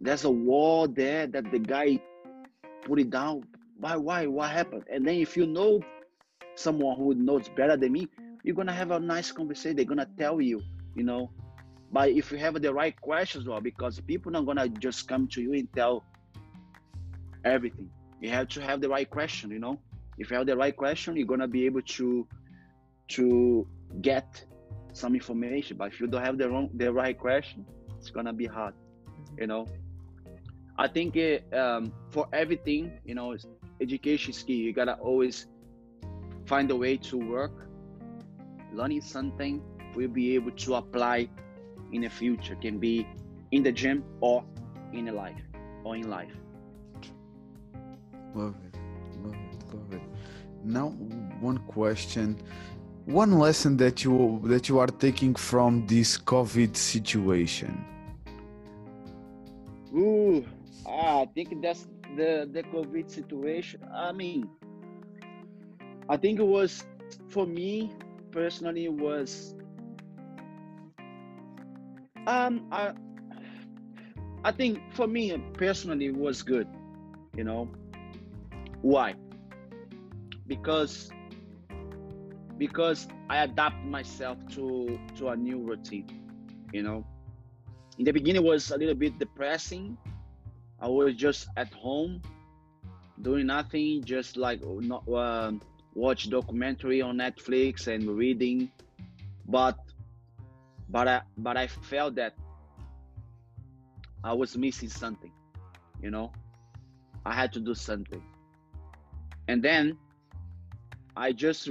there's 0.00 0.24
a 0.24 0.30
wall 0.30 0.88
there 0.88 1.26
that 1.26 1.50
the 1.50 1.58
guy 1.58 2.00
put 2.82 2.98
it 2.98 3.10
down. 3.10 3.44
Why 3.78 3.96
why 3.96 4.26
what 4.26 4.50
happened? 4.50 4.84
And 4.90 5.06
then 5.06 5.16
if 5.16 5.36
you 5.36 5.46
know 5.46 5.80
someone 6.54 6.96
who 6.96 7.14
knows 7.14 7.48
better 7.50 7.76
than 7.76 7.92
me 7.92 8.08
you're 8.44 8.54
gonna 8.54 8.72
have 8.72 8.90
a 8.90 9.00
nice 9.00 9.32
conversation 9.32 9.76
they're 9.76 9.84
gonna 9.84 10.08
tell 10.18 10.40
you 10.40 10.60
you 10.94 11.04
know 11.04 11.30
but 11.92 12.10
if 12.10 12.30
you 12.30 12.38
have 12.38 12.60
the 12.60 12.72
right 12.72 13.00
questions 13.00 13.46
well 13.48 13.60
because 13.60 14.00
people 14.00 14.30
not 14.30 14.46
gonna 14.46 14.68
just 14.68 15.08
come 15.08 15.26
to 15.28 15.40
you 15.40 15.52
and 15.52 15.68
tell 15.74 16.04
everything 17.44 17.88
you 18.20 18.30
have 18.30 18.48
to 18.48 18.60
have 18.60 18.80
the 18.80 18.88
right 18.88 19.08
question 19.10 19.50
you 19.50 19.58
know 19.58 19.78
if 20.20 20.30
you 20.30 20.36
have 20.36 20.46
the 20.46 20.56
right 20.56 20.76
question, 20.76 21.16
you're 21.16 21.26
gonna 21.26 21.48
be 21.48 21.64
able 21.64 21.80
to 21.96 22.28
to 23.08 23.66
get 24.02 24.44
some 24.92 25.14
information. 25.14 25.78
But 25.78 25.92
if 25.92 26.00
you 26.00 26.06
don't 26.06 26.22
have 26.22 26.36
the 26.36 26.48
wrong 26.48 26.68
the 26.74 26.92
right 26.92 27.18
question, 27.18 27.64
it's 27.98 28.10
gonna 28.10 28.34
be 28.34 28.46
hard. 28.46 28.74
You 29.38 29.46
know. 29.46 29.66
I 30.78 30.88
think 30.88 31.16
it, 31.16 31.52
um, 31.52 31.92
for 32.10 32.26
everything, 32.32 32.92
you 33.04 33.14
know, 33.14 33.36
education 33.80 34.30
is 34.30 34.42
key. 34.42 34.56
You 34.56 34.72
gotta 34.72 34.94
always 34.94 35.46
find 36.50 36.68
a 36.72 36.76
way 36.84 36.96
to 36.96 37.16
work, 37.16 37.52
learning 38.72 39.00
something 39.00 39.62
will 39.94 40.08
be 40.08 40.34
able 40.34 40.50
to 40.50 40.74
apply 40.74 41.28
in 41.92 42.00
the 42.02 42.08
future. 42.08 42.56
Can 42.56 42.80
be 42.80 43.06
in 43.52 43.62
the 43.62 43.70
gym 43.70 44.02
or 44.20 44.44
in 44.92 45.06
a 45.06 45.12
life 45.12 45.44
or 45.84 45.94
in 45.94 46.10
life. 46.10 46.34
Love 48.34 48.56
it, 48.66 48.74
love 49.24 49.40
it, 49.54 49.60
love 49.72 49.92
it. 49.92 50.02
Now, 50.64 50.88
one 51.50 51.58
question, 51.76 52.36
one 53.04 53.38
lesson 53.38 53.76
that 53.76 54.02
you 54.04 54.40
that 54.52 54.68
you 54.68 54.80
are 54.80 54.92
taking 55.06 55.36
from 55.36 55.86
this 55.86 56.18
COVID 56.18 56.76
situation. 56.76 57.72
Ooh, 59.94 60.44
I 60.84 61.28
think 61.32 61.62
that's 61.62 61.86
the 62.16 62.48
the 62.52 62.62
COVID 62.74 63.08
situation. 63.08 63.80
I 63.94 64.10
mean, 64.10 64.48
I 66.10 66.16
think 66.16 66.40
it 66.40 66.46
was 66.46 66.84
for 67.28 67.46
me 67.46 67.92
personally 68.32 68.88
was 68.88 69.54
um 72.26 72.66
I 72.72 72.92
I 74.42 74.50
think 74.50 74.80
for 74.92 75.06
me 75.06 75.30
personally 75.54 76.10
was 76.10 76.42
good, 76.42 76.66
you 77.36 77.44
know. 77.44 77.68
Why? 78.82 79.14
Because 80.48 81.12
because 82.58 83.06
I 83.28 83.44
adapt 83.44 83.84
myself 83.84 84.38
to 84.58 84.98
to 85.14 85.28
a 85.28 85.36
new 85.36 85.62
routine, 85.62 86.10
you 86.72 86.82
know. 86.82 87.06
In 87.98 88.04
the 88.04 88.12
beginning 88.12 88.42
was 88.42 88.72
a 88.72 88.76
little 88.76 88.96
bit 88.98 89.18
depressing. 89.18 89.96
I 90.80 90.88
was 90.88 91.14
just 91.14 91.46
at 91.56 91.72
home 91.72 92.20
doing 93.22 93.46
nothing, 93.46 94.02
just 94.02 94.36
like 94.36 94.60
not 94.64 95.06
uh, 95.06 95.52
watch 96.00 96.30
documentary 96.30 97.02
on 97.02 97.18
Netflix 97.18 97.86
and 97.86 98.08
reading, 98.08 98.70
but 99.46 99.78
but 100.88 101.06
I 101.06 101.20
but 101.36 101.56
I 101.58 101.66
felt 101.66 102.14
that 102.14 102.34
I 104.24 104.32
was 104.32 104.56
missing 104.56 104.88
something, 104.88 105.32
you 106.02 106.10
know. 106.10 106.32
I 107.24 107.34
had 107.34 107.52
to 107.52 107.60
do 107.60 107.74
something. 107.74 108.22
And 109.46 109.62
then 109.62 109.98
I 111.14 111.32
just 111.32 111.68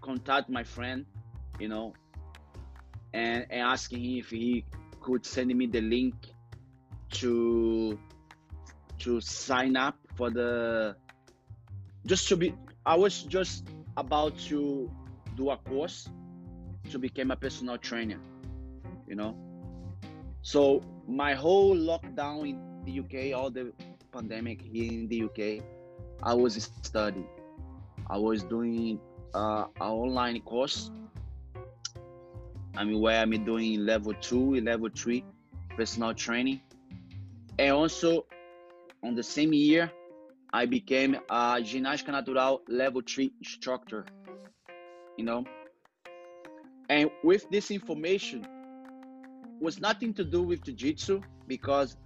contact 0.00 0.50
my 0.50 0.64
friend, 0.64 1.06
you 1.60 1.68
know, 1.68 1.94
and, 3.14 3.46
and 3.50 3.60
asking 3.60 4.02
him 4.02 4.18
if 4.18 4.30
he 4.30 4.64
could 5.00 5.24
send 5.24 5.54
me 5.54 5.66
the 5.66 5.80
link 5.80 6.14
to 7.12 7.96
to 8.98 9.20
sign 9.20 9.76
up 9.76 9.96
for 10.16 10.30
the 10.30 10.96
just 12.04 12.28
to 12.28 12.36
be 12.36 12.52
I 12.86 12.94
was 12.94 13.24
just 13.24 13.66
about 13.96 14.38
to 14.46 14.88
do 15.36 15.50
a 15.50 15.56
course 15.56 16.08
to 16.90 16.98
become 17.00 17.32
a 17.32 17.36
personal 17.36 17.76
trainer, 17.78 18.20
you 19.08 19.16
know. 19.16 19.36
So 20.42 20.82
my 21.08 21.34
whole 21.34 21.74
lockdown 21.74 22.48
in 22.48 22.84
the 22.84 23.00
UK, 23.00 23.36
all 23.36 23.50
the 23.50 23.72
pandemic 24.12 24.62
here 24.62 24.92
in 24.92 25.08
the 25.08 25.24
UK, 25.24 25.64
I 26.22 26.32
was 26.34 26.70
studying. 26.82 27.26
I 28.08 28.18
was 28.18 28.44
doing 28.44 29.00
uh, 29.34 29.64
an 29.80 29.88
online 29.88 30.40
course. 30.42 30.92
I 32.76 32.84
mean, 32.84 33.00
where 33.00 33.20
I'm 33.20 33.44
doing 33.44 33.84
level 33.84 34.14
two, 34.20 34.60
level 34.60 34.90
three 34.94 35.24
personal 35.76 36.14
training. 36.14 36.60
And 37.58 37.72
also, 37.72 38.26
on 39.02 39.16
the 39.16 39.24
same 39.24 39.52
year, 39.52 39.90
I 40.56 40.64
became 40.64 41.16
a 41.28 41.60
Ginástica 41.68 42.12
Natural 42.12 42.62
level 42.66 43.02
three 43.06 43.30
instructor. 43.40 44.06
You 45.18 45.24
know? 45.26 45.44
And 46.88 47.10
with 47.22 47.50
this 47.50 47.70
information, 47.70 48.46
was 49.60 49.80
nothing 49.80 50.14
to 50.14 50.24
do 50.24 50.42
with 50.42 50.64
jiu-jitsu 50.64 51.20
because 51.46 51.98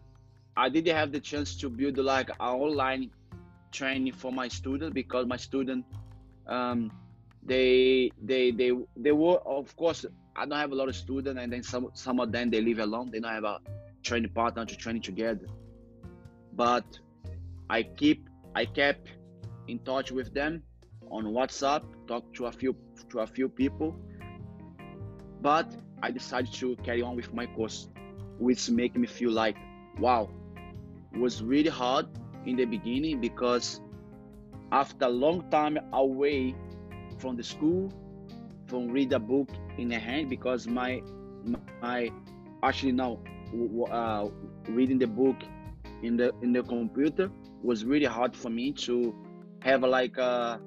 I 0.57 0.69
didn't 0.69 0.97
have 0.97 1.13
the 1.13 1.21
chance 1.21 1.57
to 1.59 1.69
build 1.69 1.97
like 1.99 2.31
an 2.31 2.37
online 2.41 3.11
training 3.71 4.15
for 4.15 4.33
my 4.33 4.49
students 4.49 4.95
because 4.95 5.27
my 5.27 5.37
student 5.37 5.85
um, 6.49 6.91
they 7.45 8.11
they 8.21 8.51
they 8.51 8.73
they 8.97 9.13
were 9.13 9.39
of 9.59 9.77
course 9.77 10.05
I 10.35 10.47
don't 10.47 10.59
have 10.59 10.73
a 10.73 10.75
lot 10.75 10.89
of 10.89 10.97
students 10.97 11.41
and 11.41 11.53
then 11.53 11.63
some 11.63 11.91
some 11.95 12.19
of 12.19 12.33
them 12.33 12.51
they 12.51 12.61
live 12.61 12.81
alone 12.81 13.11
they 13.13 13.21
don't 13.21 13.33
have 13.33 13.45
a 13.45 13.59
training 14.03 14.31
partner 14.31 14.65
to 14.65 14.77
train 14.77 15.01
together 15.01 15.47
but 16.53 16.85
I 17.69 17.83
keep 17.85 18.30
I 18.55 18.65
kept 18.65 19.09
in 19.69 19.79
touch 19.81 20.11
with 20.11 20.35
them 20.35 20.63
on 21.11 21.25
WhatsApp 21.25 21.83
talk 22.07 22.33
to 22.35 22.47
a 22.47 22.53
few 22.53 22.77
to 23.11 23.21
a 23.21 23.27
few 23.27 23.49
people 23.49 23.97
but 25.41 25.71
I 26.03 26.11
decided 26.11 26.53
to 26.55 26.77
carry 26.77 27.03
on 27.03 27.17
with 27.17 27.33
my 27.33 27.47
course 27.47 27.89
which 28.39 28.71
made 28.71 28.97
me 28.97 29.07
feel 29.07 29.31
like 29.31 29.57
wow 29.99 30.31
was 31.13 31.43
really 31.43 31.71
hard 31.71 32.07
in 32.47 32.57
the 32.57 32.65
beginning 32.65 33.21
because 33.21 33.81
after 34.73 35.07
a 35.07 35.09
long 35.09 35.49
time 35.51 35.79
away 35.93 36.55
from 37.19 37.37
the 37.37 37.43
school, 37.43 37.93
from 38.67 38.91
read 38.91 39.13
a 39.13 39.19
book 39.19 39.49
in 39.79 39.93
a 39.93 39.99
hand, 39.99 40.31
because 40.31 40.67
my 40.67 41.03
my 41.81 42.11
actually 42.63 42.93
now 42.93 43.19
uh, 43.91 44.29
reading 44.69 44.99
the 44.99 45.07
book 45.07 45.37
in 46.03 46.17
the 46.17 46.33
in 46.43 46.53
the 46.53 46.63
computer 46.63 47.31
was 47.63 47.85
really 47.85 48.07
hard 48.07 48.35
for 48.37 48.51
me 48.51 48.73
to 48.73 49.15
have 49.63 49.83
like 49.83 50.19
uh, 50.19 50.59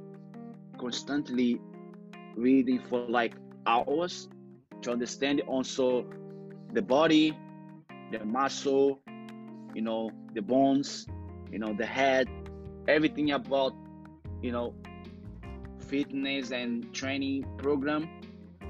constantly 0.80 1.60
reading 2.36 2.80
for 2.80 3.06
like 3.08 3.36
hours 3.66 4.30
to 4.82 4.92
understand 4.92 5.42
also 5.42 6.06
the 6.74 6.82
body, 6.82 7.38
the 8.12 8.24
muscle, 8.26 9.00
you 9.74 9.82
know, 9.82 10.10
the 10.34 10.42
bones, 10.42 11.08
you 11.52 11.60
know 11.60 11.74
the 11.74 11.86
head 11.86 12.28
everything 12.88 13.32
about 13.32 13.74
you 14.42 14.52
know 14.52 14.74
fitness 15.80 16.52
and 16.52 16.92
training 16.94 17.46
program. 17.58 18.10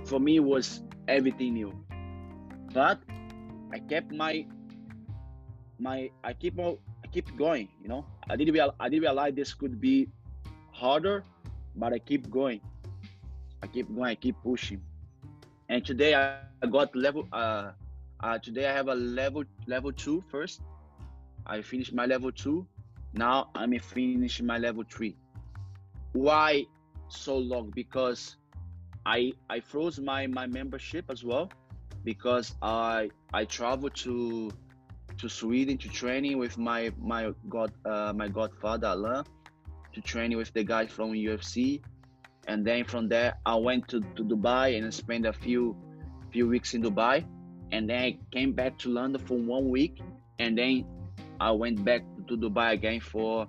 For 0.05 0.19
me 0.19 0.39
was 0.39 0.83
everything 1.07 1.53
new. 1.53 1.71
But 2.73 2.99
i 3.73 3.79
kept 3.79 4.11
my 4.11 4.45
my 5.79 6.09
i 6.23 6.33
keep 6.33 6.59
keep 7.14 7.35
going 7.38 7.68
you 7.81 7.88
know? 7.88 8.06
I 8.30 8.35
didn't 8.35 8.53
real, 8.53 8.73
i 8.80 8.90
didn't 8.90 9.03
realize 9.03 9.34
this 9.35 9.53
could 9.53 9.80
be 9.80 10.07
harder 10.72 11.23
but 11.76 11.94
i 11.94 11.99
keep 11.99 12.30
going. 12.30 12.61
I 13.61 13.68
keep 13.68 13.88
going 13.95 14.10
i 14.11 14.15
keep 14.15 14.35
pushing. 14.44 14.81
And 15.69 15.85
today 15.85 16.15
i, 16.15 16.68
got 16.68 16.95
level 16.95 17.27
uh, 17.31 17.72
uh 18.19 18.38
today 18.40 18.68
i 18.68 18.73
have 18.73 18.88
a 18.88 18.95
level 18.95 19.44
level 19.68 19.91
two 19.91 20.23
first. 20.30 20.61
I 21.45 21.61
finished 21.61 21.94
my 21.94 22.06
level 22.06 22.31
two. 22.31 22.65
Now 23.14 23.49
I'm 23.53 23.77
finishing 23.80 24.45
my 24.45 24.57
level 24.57 24.84
three. 24.90 25.15
Why 26.14 26.65
so 27.10 27.38
long? 27.38 27.72
Because 27.76 28.38
I 29.06 29.34
I 29.49 29.60
froze 29.60 29.99
my 29.99 30.27
my 30.27 30.48
membership 30.48 31.06
as 31.10 31.23
well 31.23 31.49
because 32.03 32.56
I 32.61 33.10
I 33.34 33.45
traveled 33.45 33.95
to 34.07 34.52
to 35.23 35.29
Sweden 35.29 35.77
to 35.77 35.89
training 35.89 36.37
with 36.37 36.57
my 36.57 36.91
my 36.99 37.31
god 37.49 37.71
uh, 37.85 38.11
my 38.21 38.27
godfather 38.27 38.87
Alain 38.87 39.23
to 39.93 40.01
training 40.01 40.37
with 40.37 40.51
the 40.53 40.63
guys 40.63 40.89
from 40.91 41.13
UFC 41.13 41.81
and 42.47 42.67
then 42.67 42.83
from 42.83 43.07
there 43.07 43.29
I 43.45 43.55
went 43.55 43.87
to, 43.87 44.01
to 44.15 44.21
Dubai 44.23 44.77
and 44.77 44.93
spent 44.93 45.25
a 45.25 45.31
few 45.33 45.77
few 46.31 46.45
weeks 46.53 46.73
in 46.73 46.83
Dubai 46.83 47.25
and 47.71 47.89
then 47.89 47.99
I 48.03 48.19
came 48.31 48.51
back 48.51 48.77
to 48.79 48.89
London 48.89 49.21
for 49.25 49.37
one 49.37 49.69
week 49.69 50.01
and 50.39 50.57
then 50.57 50.85
I 51.39 51.51
went 51.51 51.83
back 51.83 52.03
to 52.27 52.37
Dubai 52.37 52.73
again 52.73 52.99
for 52.99 53.47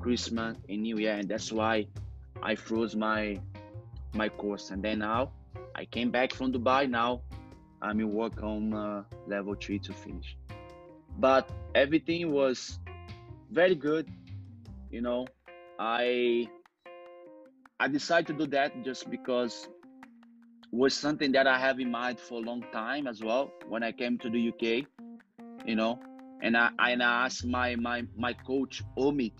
Christmas 0.00 0.56
and 0.68 0.82
New 0.82 0.98
Year, 0.98 1.14
and 1.14 1.28
that's 1.28 1.50
why 1.50 1.86
I 2.42 2.54
froze 2.54 2.94
my 2.94 3.40
my 4.14 4.28
course. 4.28 4.70
And 4.70 4.82
then 4.82 4.98
now 5.00 5.32
I 5.74 5.84
came 5.84 6.10
back 6.10 6.32
from 6.32 6.52
Dubai. 6.52 6.88
Now 6.88 7.22
I'm 7.82 8.00
in 8.00 8.12
work 8.12 8.42
on 8.42 8.72
uh, 8.72 9.04
level 9.26 9.54
three 9.54 9.78
to 9.80 9.92
finish. 9.92 10.36
But 11.18 11.50
everything 11.74 12.32
was 12.32 12.78
very 13.50 13.74
good. 13.74 14.08
You 14.90 15.00
know, 15.00 15.26
I 15.78 16.48
I 17.80 17.88
decided 17.88 18.26
to 18.28 18.32
do 18.44 18.46
that 18.50 18.84
just 18.84 19.10
because 19.10 19.68
was 20.70 20.94
something 20.94 21.30
that 21.32 21.46
I 21.46 21.58
have 21.58 21.78
in 21.78 21.90
mind 21.90 22.18
for 22.18 22.40
a 22.40 22.42
long 22.42 22.64
time 22.72 23.06
as 23.06 23.22
well. 23.22 23.52
When 23.68 23.82
I 23.84 23.92
came 23.92 24.18
to 24.18 24.28
the 24.28 24.48
UK, 24.48 24.86
you 25.64 25.76
know, 25.76 26.00
and 26.42 26.56
I 26.56 26.70
and 26.78 27.02
I 27.02 27.26
asked 27.26 27.46
my 27.46 27.76
my 27.76 28.04
my 28.16 28.32
coach 28.32 28.82
Omid, 28.98 29.32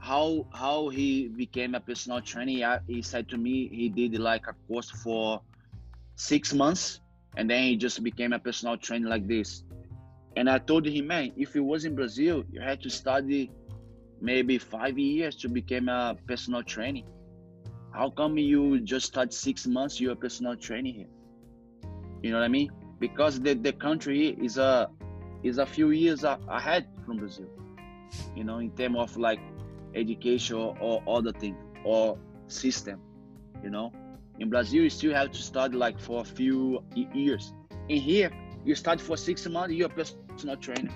how 0.00 0.46
how 0.52 0.88
he 0.88 1.28
became 1.28 1.74
a 1.74 1.80
personal 1.80 2.20
trainer. 2.20 2.80
He 2.86 3.02
said 3.02 3.28
to 3.30 3.36
me 3.36 3.68
he 3.68 3.88
did 3.88 4.18
like 4.18 4.46
a 4.46 4.54
course 4.68 4.90
for 4.90 5.40
six 6.16 6.54
months, 6.54 7.00
and 7.36 7.50
then 7.50 7.64
he 7.64 7.76
just 7.76 8.02
became 8.02 8.32
a 8.32 8.38
personal 8.38 8.76
trainer 8.76 9.08
like 9.08 9.26
this. 9.26 9.64
And 10.36 10.50
I 10.50 10.58
told 10.58 10.86
him, 10.86 11.06
man, 11.06 11.32
if 11.36 11.54
it 11.54 11.60
was 11.60 11.84
in 11.84 11.94
Brazil, 11.94 12.44
you 12.50 12.60
had 12.60 12.80
to 12.82 12.90
study 12.90 13.50
maybe 14.20 14.58
five 14.58 14.98
years 14.98 15.36
to 15.36 15.48
become 15.48 15.88
a 15.88 16.16
personal 16.26 16.62
trainer. 16.62 17.02
How 17.92 18.10
come 18.10 18.36
you 18.38 18.80
just 18.80 19.06
start 19.06 19.32
six 19.32 19.66
months? 19.66 20.00
You're 20.00 20.12
a 20.12 20.16
personal 20.16 20.56
trainer 20.56 20.90
here. 20.90 21.06
You 22.22 22.32
know 22.32 22.38
what 22.38 22.44
I 22.44 22.48
mean? 22.48 22.70
Because 22.98 23.38
the, 23.40 23.54
the 23.54 23.72
country 23.72 24.36
is 24.42 24.58
a 24.58 24.90
is 25.44 25.58
a 25.58 25.66
few 25.66 25.90
years 25.90 26.24
ahead 26.24 26.86
from 27.04 27.18
Brazil. 27.18 27.46
You 28.34 28.44
know, 28.44 28.58
in 28.58 28.70
terms 28.70 28.96
of 28.98 29.16
like 29.16 29.40
education 29.94 30.56
or, 30.56 31.02
other 31.06 31.32
thing 31.32 31.56
or 31.84 32.18
system. 32.48 33.00
You 33.62 33.70
know, 33.70 33.92
in 34.40 34.50
Brazil 34.50 34.82
you 34.82 34.90
still 34.90 35.14
have 35.14 35.30
to 35.32 35.42
study 35.42 35.76
like 35.76 36.00
for 36.00 36.22
a 36.22 36.24
few 36.24 36.82
years. 36.94 37.52
In 37.88 38.00
here, 38.00 38.30
you 38.64 38.74
start 38.74 39.00
for 39.00 39.16
six 39.16 39.46
months. 39.46 39.74
You're 39.74 39.86
a 39.86 39.90
personal 39.90 40.23
trainer. 40.36 40.90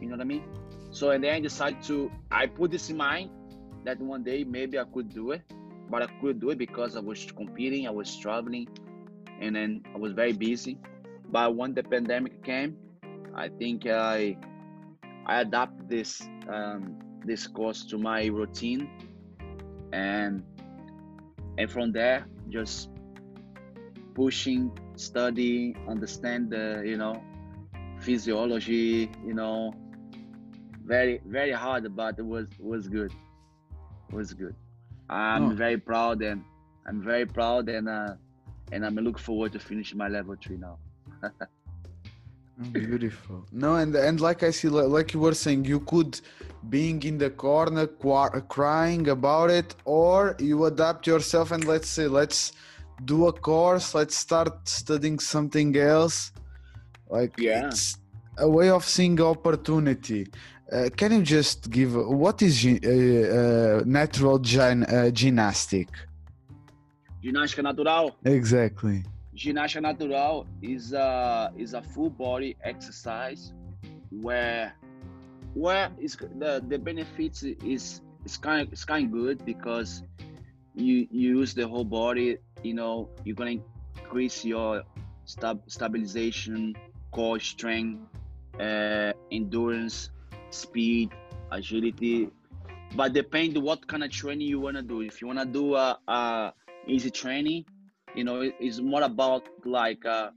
You 0.00 0.08
know 0.08 0.16
what 0.16 0.20
I 0.20 0.24
mean? 0.24 0.44
So 0.90 1.10
and 1.10 1.22
then 1.22 1.34
I 1.34 1.40
decided 1.40 1.82
to 1.84 2.10
I 2.30 2.46
put 2.46 2.70
this 2.70 2.90
in 2.90 2.96
mind 2.96 3.30
that 3.84 4.00
one 4.00 4.22
day 4.22 4.44
maybe 4.44 4.78
I 4.78 4.84
could 4.84 5.08
do 5.08 5.32
it, 5.32 5.42
but 5.90 6.02
I 6.02 6.06
could 6.20 6.40
do 6.40 6.50
it 6.50 6.58
because 6.58 6.96
I 6.96 7.00
was 7.00 7.26
competing, 7.32 7.86
I 7.86 7.90
was 7.90 8.16
traveling, 8.16 8.68
and 9.40 9.54
then 9.54 9.82
I 9.94 9.98
was 9.98 10.12
very 10.12 10.32
busy. 10.32 10.78
But 11.30 11.54
when 11.54 11.74
the 11.74 11.82
pandemic 11.82 12.42
came, 12.42 12.76
I 13.34 13.48
think 13.48 13.86
I 13.86 14.36
I 15.26 15.40
adapt 15.40 15.88
this 15.88 16.22
um, 16.48 16.98
this 17.24 17.46
course 17.46 17.84
to 17.86 17.98
my 17.98 18.26
routine, 18.26 18.88
and 19.92 20.42
and 21.58 21.70
from 21.70 21.92
there 21.92 22.26
just 22.48 22.90
pushing, 24.14 24.72
study, 24.96 25.76
understand 25.86 26.50
the 26.50 26.82
you 26.84 26.96
know 26.96 27.22
physiology, 28.08 29.10
you 29.28 29.34
know 29.40 29.74
very 30.88 31.20
very 31.26 31.52
hard, 31.64 31.84
but 31.94 32.18
it 32.18 32.26
was 32.34 32.46
was 32.58 32.88
good. 32.88 33.12
It 34.08 34.14
was 34.20 34.32
good. 34.32 34.54
I'm 35.10 35.46
oh. 35.50 35.54
very 35.64 35.78
proud 35.90 36.22
and 36.22 36.42
I'm 36.86 37.00
very 37.12 37.26
proud 37.26 37.68
and 37.76 37.86
uh, 37.88 38.14
and 38.72 38.80
I'm 38.86 38.96
looking 39.06 39.24
forward 39.30 39.52
to 39.56 39.60
finish 39.70 39.94
my 40.02 40.08
level 40.08 40.36
three 40.42 40.60
now. 40.68 40.76
Beautiful. 42.72 43.38
No, 43.52 43.70
and 43.82 43.94
and 43.94 44.20
like 44.28 44.42
I 44.42 44.50
see, 44.50 44.68
like 44.68 45.12
you 45.14 45.20
were 45.20 45.38
saying, 45.44 45.66
you 45.66 45.80
could 45.80 46.12
being 46.76 47.02
in 47.10 47.18
the 47.18 47.30
corner 47.30 47.86
crying 48.56 49.04
about 49.16 49.50
it, 49.50 49.68
or 49.84 50.34
you 50.38 50.64
adapt 50.64 51.06
yourself 51.06 51.52
and 51.52 51.64
let's 51.72 51.90
say 51.96 52.06
let's 52.20 52.52
do 53.04 53.28
a 53.28 53.32
course, 53.32 53.94
let's 53.94 54.16
start 54.16 54.68
studying 54.80 55.18
something 55.34 55.76
else. 55.76 56.32
Like 57.10 57.38
yeah. 57.38 57.68
it's 57.68 57.98
a 58.36 58.48
way 58.48 58.70
of 58.70 58.84
seeing 58.84 59.20
opportunity. 59.20 60.26
Uh, 60.70 60.90
can 60.94 61.12
you 61.12 61.22
just 61.22 61.70
give 61.70 61.94
what 61.94 62.42
is 62.42 62.64
uh, 62.64 63.80
uh, 63.80 63.82
natural 63.86 64.38
gyn, 64.38 64.84
uh, 64.84 65.10
gymnastic? 65.10 65.88
Ginástica 67.22 67.62
natural. 67.62 68.16
Exactly. 68.24 69.02
Ginástica 69.34 69.82
natural 69.82 70.46
is 70.62 70.92
a 70.92 71.52
is 71.56 71.74
a 71.74 71.82
full 71.82 72.10
body 72.10 72.56
exercise 72.62 73.52
where 74.10 74.74
where 75.54 75.90
is 75.98 76.16
the 76.38 76.62
the 76.68 76.78
benefits 76.78 77.42
is 77.42 78.02
is 78.24 78.36
kind 78.36 78.60
of, 78.62 78.72
it's 78.72 78.84
kind 78.84 79.06
of 79.06 79.12
good 79.12 79.44
because 79.44 80.02
you, 80.74 81.08
you 81.10 81.38
use 81.38 81.54
the 81.54 81.66
whole 81.66 81.84
body. 81.84 82.36
You 82.62 82.74
know 82.74 83.08
you're 83.24 83.36
gonna 83.36 83.58
increase 83.96 84.44
your 84.44 84.82
stab, 85.24 85.62
stabilization, 85.66 86.74
core 87.10 87.40
strength, 87.40 88.00
uh, 88.60 89.12
endurance 89.30 90.10
speed, 90.50 91.10
agility. 91.50 92.30
But 92.94 93.12
depend 93.12 93.56
what 93.58 93.86
kind 93.86 94.04
of 94.04 94.10
training 94.10 94.48
you 94.48 94.60
wanna 94.60 94.82
do. 94.82 95.02
If 95.02 95.20
you 95.20 95.26
wanna 95.26 95.44
do 95.46 95.74
a, 95.74 95.98
a 96.08 96.52
easy 96.86 97.10
training, 97.10 97.64
you 98.14 98.24
know, 98.24 98.40
it's 98.58 98.80
more 98.80 99.02
about 99.02 99.48
like 99.64 100.04
a 100.04 100.32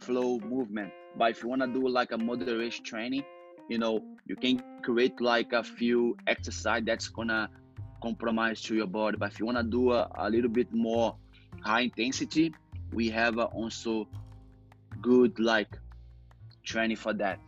flow 0.00 0.38
movement. 0.40 0.92
But 1.16 1.30
if 1.30 1.42
you 1.42 1.48
wanna 1.48 1.66
do 1.66 1.88
like 1.88 2.12
a 2.12 2.18
moderate 2.18 2.84
training, 2.84 3.24
you 3.68 3.78
know, 3.78 4.02
you 4.26 4.36
can 4.36 4.62
create 4.82 5.20
like 5.20 5.52
a 5.52 5.62
few 5.62 6.16
exercise 6.26 6.82
that's 6.84 7.08
gonna 7.08 7.48
compromise 8.02 8.60
to 8.62 8.74
your 8.74 8.86
body. 8.86 9.16
But 9.16 9.32
if 9.32 9.40
you 9.40 9.46
wanna 9.46 9.62
do 9.62 9.92
a, 9.92 10.10
a 10.16 10.28
little 10.28 10.50
bit 10.50 10.72
more 10.72 11.16
high 11.62 11.80
intensity, 11.80 12.54
we 12.92 13.08
have 13.10 13.38
also 13.38 14.06
good 15.00 15.38
like 15.38 15.78
training 16.64 16.96
for 16.96 17.12
that. 17.14 17.38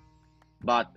But 0.62 0.90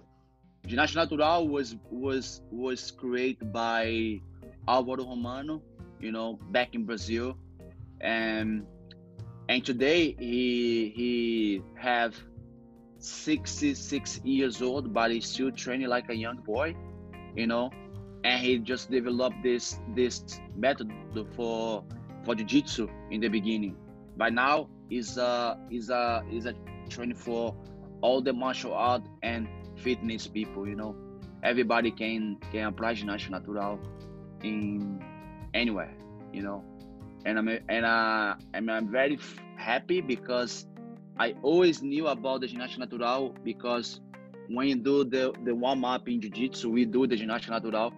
Ginástica 0.68 0.96
Natural 0.96 1.48
was 1.48 1.76
was 1.90 2.42
was 2.52 2.92
created 2.92 3.52
by 3.52 4.22
Álvaro 4.68 5.08
Romano, 5.08 5.62
you 6.00 6.12
know, 6.12 6.40
back 6.52 6.76
in 6.76 6.86
Brazil, 6.86 7.38
and 8.02 8.66
and 9.48 9.66
today 9.66 10.16
he 10.20 10.94
he 10.96 11.62
have 11.76 12.16
66 13.00 14.22
years 14.24 14.62
old, 14.62 14.94
but 14.94 15.12
he's 15.12 15.26
still 15.26 15.52
training 15.52 15.88
like 15.88 16.10
a 16.10 16.16
young 16.16 16.38
boy, 16.38 16.76
you 17.36 17.48
know, 17.48 17.72
and 18.24 18.44
he 18.44 18.60
just 18.60 18.92
developed 18.92 19.42
this 19.42 19.80
this 19.96 20.24
method 20.56 20.92
for 21.36 21.84
for 22.24 22.36
jiu-jitsu 22.36 22.88
in 23.12 23.22
the 23.22 23.30
beginning. 23.30 23.76
By 24.18 24.30
now, 24.30 24.70
is 24.90 25.18
a 25.18 25.58
is 25.72 25.90
a 25.90 26.24
is 26.32 26.46
a 26.46 26.54
training 26.90 27.16
for 27.16 27.56
all 28.02 28.22
the 28.22 28.34
martial 28.34 28.74
art 28.74 29.04
and 29.24 29.48
fitness 29.76 30.28
people, 30.28 30.68
you 30.68 30.76
know. 30.76 30.96
Everybody 31.44 31.92
can 31.92 32.38
can 32.52 32.68
apply 32.68 32.96
ginástica 32.96 33.32
natural 33.32 33.80
in 34.44 35.02
anywhere, 35.54 35.94
you 36.34 36.42
know. 36.42 36.64
And 37.26 37.38
I'm 37.38 37.48
and 37.48 37.86
uh, 37.86 38.36
I'm 38.54 38.92
very 38.92 39.20
happy 39.58 40.02
because 40.02 40.68
I 41.18 41.36
always 41.42 41.82
knew 41.82 42.08
about 42.08 42.42
the 42.42 42.48
ginástica 42.48 42.80
natural 42.80 43.36
because 43.44 44.02
when 44.50 44.68
you 44.68 44.76
do 44.76 45.04
the 45.04 45.34
the 45.46 45.56
warm 45.56 45.86
up 45.86 46.08
in 46.10 46.22
jiu-jitsu, 46.22 46.70
we 46.70 46.86
do 46.86 47.08
the 47.08 47.16
ginástica 47.16 47.52
natural. 47.52 47.94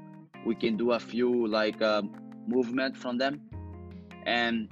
We 0.45 0.56
can 0.56 0.78
do 0.78 0.91
a 0.91 0.99
few 0.99 1.48
like 1.48 1.82
uh, 1.82 2.02
movement 2.48 2.98
from 2.98 3.18
them, 3.18 3.41
and 4.26 4.69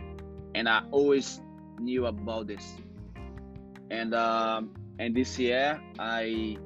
and 0.55 0.67
I 0.69 0.83
always 0.91 1.41
knew 1.79 2.05
about 2.05 2.47
this. 2.47 2.75
And 3.89 4.13
um, 4.13 4.71
and 4.99 5.15
this 5.15 5.39
year 5.39 5.79
I 5.97 6.57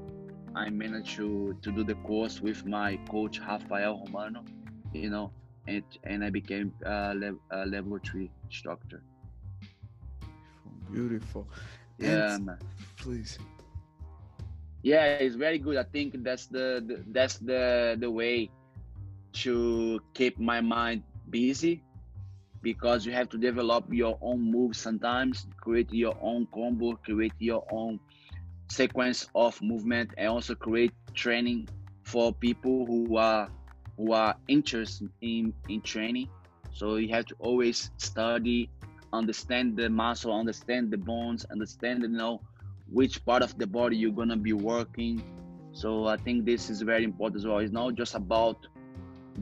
I 0.55 0.69
managed 0.69 1.15
to 1.18 1.55
to 1.61 1.72
do 1.72 1.84
the 1.84 1.95
course 2.03 2.41
with 2.41 2.65
my 2.65 2.97
coach 3.10 3.39
Rafael 3.39 4.03
Romano, 4.05 4.43
you 4.91 5.10
know, 5.10 5.31
and 5.68 5.84
and 6.03 6.23
I 6.26 6.30
became 6.30 6.73
a, 6.85 7.14
le- 7.15 7.39
a 7.51 7.65
level 7.65 7.99
three 8.03 8.30
instructor. 8.43 9.01
Beautiful. 10.91 11.47
Yeah, 11.97 12.35
and, 12.35 12.49
please. 12.97 13.38
Yeah, 14.81 15.05
it's 15.05 15.35
very 15.35 15.60
good. 15.60 15.77
I 15.77 15.84
think 15.84 16.23
that's 16.23 16.47
the, 16.47 16.84
the 16.85 17.03
that's 17.14 17.38
the 17.38 17.95
the 17.99 18.10
way 18.10 18.49
to 19.45 20.01
keep 20.14 20.39
my 20.39 20.61
mind 20.61 21.03
busy 21.30 21.81
because 22.61 23.05
you 23.05 23.11
have 23.11 23.30
to 23.30 23.38
develop 23.38 23.85
your 23.91 24.18
own 24.22 24.39
moves 24.39 24.80
sometimes, 24.80 25.47
create 25.60 25.91
your 25.91 26.18
own 26.22 26.47
combo, 26.53 26.95
create 27.03 27.34
your 27.39 27.65
own 27.72 27.99
sequence 28.74 29.28
of 29.36 29.62
movement 29.62 30.10
and 30.18 30.28
also 30.30 30.56
create 30.56 30.94
training 31.14 31.68
for 32.04 32.34
people 32.34 32.86
who 32.86 33.18
are 33.18 33.48
who 33.98 34.12
are 34.14 34.36
interested 34.48 35.10
in 35.22 35.54
in 35.70 35.80
training. 35.82 36.28
So 36.74 36.95
you 36.95 37.10
have 37.10 37.26
to 37.28 37.36
always 37.40 37.91
study 37.98 38.70
understand 39.14 39.78
the 39.78 39.90
muscle 39.90 40.34
understand 40.34 40.90
the 40.90 40.98
bones 40.98 41.45
understand 41.56 42.02
you 42.02 42.08
know 42.08 42.41
which 42.90 43.24
part 43.26 43.44
of 43.44 43.56
the 43.60 43.68
body 43.68 43.95
you're 43.95 44.20
gonna 44.22 44.41
be 44.50 44.54
working. 44.54 45.16
So 45.72 46.08
i 46.08 46.18
think 46.18 46.45
this 46.45 46.70
is 46.70 46.82
very 46.82 47.04
important 47.04 47.38
as 47.41 47.45
well. 47.48 47.60
It's 47.60 47.72
not 47.82 47.95
just 47.95 48.16
about 48.16 48.58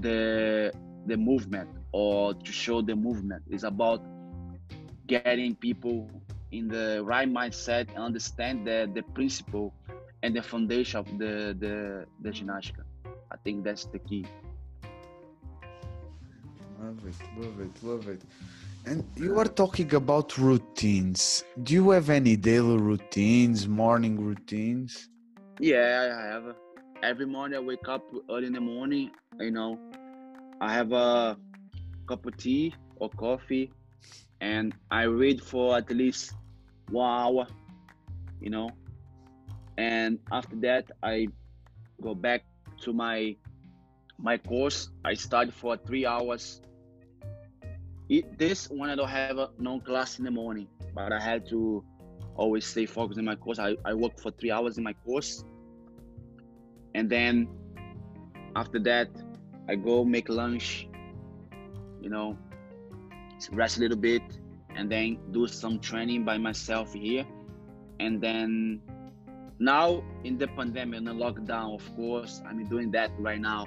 the 0.05 0.71
the 1.05 1.17
movement 1.17 1.69
or 1.91 2.33
to 2.33 2.51
show 2.51 2.81
the 2.81 2.95
movement. 2.95 3.43
It's 3.49 3.63
about 3.63 4.01
getting 5.07 5.55
people 5.55 6.09
in 6.51 6.67
the 6.67 7.01
right 7.03 7.29
mindset 7.29 7.89
and 7.89 7.97
understand 7.97 8.65
the, 8.67 8.89
the 8.93 9.03
principle 9.13 9.73
and 10.23 10.35
the 10.35 10.41
foundation 10.41 10.99
of 10.99 11.07
the, 11.17 11.55
the, 11.59 12.05
the 12.21 12.29
ginástica. 12.29 12.83
I 13.31 13.37
think 13.43 13.63
that's 13.63 13.85
the 13.85 13.99
key. 13.99 14.25
Love 16.79 17.05
it, 17.07 17.15
love 17.37 17.59
it, 17.59 17.83
love 17.83 18.07
it. 18.09 18.21
And 18.85 19.05
you 19.15 19.37
are 19.39 19.45
talking 19.45 19.93
about 19.93 20.37
routines. 20.37 21.43
Do 21.63 21.73
you 21.73 21.91
have 21.91 22.09
any 22.09 22.35
daily 22.35 22.77
routines, 22.77 23.67
morning 23.67 24.19
routines? 24.19 25.07
Yeah, 25.59 26.17
I 26.19 26.25
have. 26.25 26.55
Every 27.03 27.27
morning 27.27 27.57
I 27.57 27.61
wake 27.61 27.87
up 27.87 28.03
early 28.29 28.47
in 28.47 28.53
the 28.53 28.61
morning, 28.61 29.11
you 29.39 29.51
know, 29.51 29.77
I 30.59 30.73
have 30.73 30.91
a 30.91 31.37
cup 32.07 32.25
of 32.25 32.37
tea 32.37 32.73
or 32.95 33.09
coffee, 33.09 33.71
and 34.39 34.73
I 34.89 35.03
read 35.03 35.41
for 35.41 35.77
at 35.77 35.89
least 35.91 36.33
one 36.91 37.09
hour, 37.09 37.47
you 38.39 38.49
know. 38.49 38.69
And 39.77 40.19
after 40.31 40.55
that, 40.57 40.91
I 41.01 41.27
go 42.01 42.13
back 42.13 42.43
to 42.81 42.93
my 42.93 43.35
my 44.17 44.37
course. 44.37 44.89
I 45.03 45.13
study 45.13 45.51
for 45.51 45.77
three 45.77 46.05
hours. 46.05 46.61
It, 48.09 48.37
this 48.37 48.69
when 48.69 48.89
I 48.89 48.95
don't 48.95 49.07
have 49.07 49.37
a 49.37 49.49
non 49.57 49.81
class 49.81 50.19
in 50.19 50.25
the 50.25 50.31
morning, 50.31 50.67
but 50.93 51.11
I 51.13 51.19
had 51.19 51.47
to 51.49 51.83
always 52.35 52.65
stay 52.65 52.85
focused 52.85 53.19
in 53.19 53.25
my 53.25 53.35
course. 53.35 53.59
I, 53.59 53.75
I 53.85 53.93
work 53.93 54.19
for 54.19 54.31
three 54.31 54.51
hours 54.51 54.77
in 54.77 54.83
my 54.83 54.93
course. 54.93 55.43
And 56.93 57.09
then 57.09 57.47
after 58.55 58.79
that, 58.79 59.09
I 59.69 59.75
go 59.75 60.03
make 60.03 60.27
lunch, 60.27 60.87
you 62.01 62.09
know, 62.09 62.37
rest 63.51 63.77
a 63.77 63.79
little 63.79 63.97
bit, 63.97 64.21
and 64.75 64.91
then 64.91 65.19
do 65.31 65.47
some 65.47 65.79
training 65.79 66.25
by 66.25 66.37
myself 66.37 66.93
here. 66.93 67.25
And 67.99 68.21
then 68.21 68.81
now 69.59 70.03
in 70.23 70.37
the 70.37 70.47
pandemic, 70.47 70.97
in 70.97 71.05
the 71.05 71.13
lockdown, 71.13 71.75
of 71.75 71.95
course, 71.95 72.41
I'm 72.47 72.67
doing 72.67 72.91
that 72.91 73.11
right 73.19 73.39
now. 73.39 73.65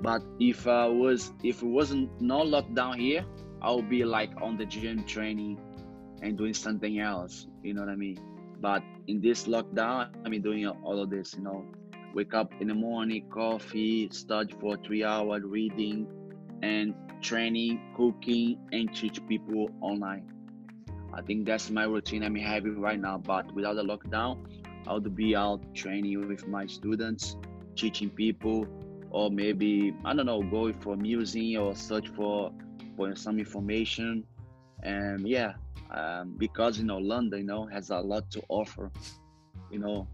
But 0.00 0.22
if 0.38 0.66
I 0.68 0.86
was, 0.86 1.32
if 1.42 1.62
it 1.62 1.66
wasn't 1.66 2.20
no 2.20 2.40
lockdown 2.44 2.96
here, 2.96 3.24
I'll 3.60 3.82
be 3.82 4.04
like 4.04 4.30
on 4.40 4.56
the 4.56 4.64
gym 4.64 5.04
training 5.04 5.58
and 6.22 6.38
doing 6.38 6.54
something 6.54 7.00
else. 7.00 7.46
You 7.62 7.74
know 7.74 7.82
what 7.82 7.90
I 7.90 7.96
mean? 7.96 8.18
But 8.60 8.82
in 9.08 9.20
this 9.20 9.46
lockdown, 9.46 10.10
I 10.24 10.28
mean 10.28 10.42
doing 10.42 10.66
all 10.66 11.02
of 11.02 11.10
this. 11.10 11.34
You 11.34 11.42
know, 11.42 11.64
wake 12.14 12.34
up 12.34 12.52
in 12.60 12.68
the 12.68 12.74
morning, 12.74 13.28
coffee, 13.30 14.08
study 14.12 14.54
for 14.60 14.76
three 14.76 15.04
hours, 15.04 15.42
reading, 15.44 16.06
and 16.62 16.94
training, 17.20 17.80
cooking, 17.96 18.58
and 18.72 18.94
teach 18.94 19.26
people 19.26 19.70
online. 19.80 20.30
I 21.12 21.22
think 21.22 21.46
that's 21.46 21.70
my 21.70 21.84
routine 21.84 22.22
I'm 22.22 22.34
having 22.34 22.80
right 22.80 23.00
now. 23.00 23.18
But 23.18 23.52
without 23.54 23.74
the 23.74 23.82
lockdown, 23.82 24.38
I 24.86 24.94
would 24.94 25.14
be 25.14 25.34
out 25.34 25.74
training 25.74 26.28
with 26.28 26.46
my 26.46 26.66
students, 26.66 27.36
teaching 27.76 28.10
people, 28.10 28.66
or 29.10 29.30
maybe 29.30 29.94
I 30.04 30.14
don't 30.14 30.26
know, 30.26 30.42
going 30.42 30.74
for 30.74 30.96
music 30.96 31.58
or 31.58 31.74
search 31.74 32.08
for 32.08 32.52
for 32.96 33.14
some 33.16 33.38
information. 33.38 34.24
And 34.82 35.26
yeah, 35.26 35.54
um, 35.90 36.34
because 36.36 36.78
you 36.78 36.84
know 36.84 36.98
London, 36.98 37.40
you 37.40 37.46
know, 37.46 37.66
has 37.66 37.90
a 37.90 37.98
lot 37.98 38.30
to 38.32 38.42
offer. 38.48 38.90
You 39.70 39.78
know, 39.78 40.08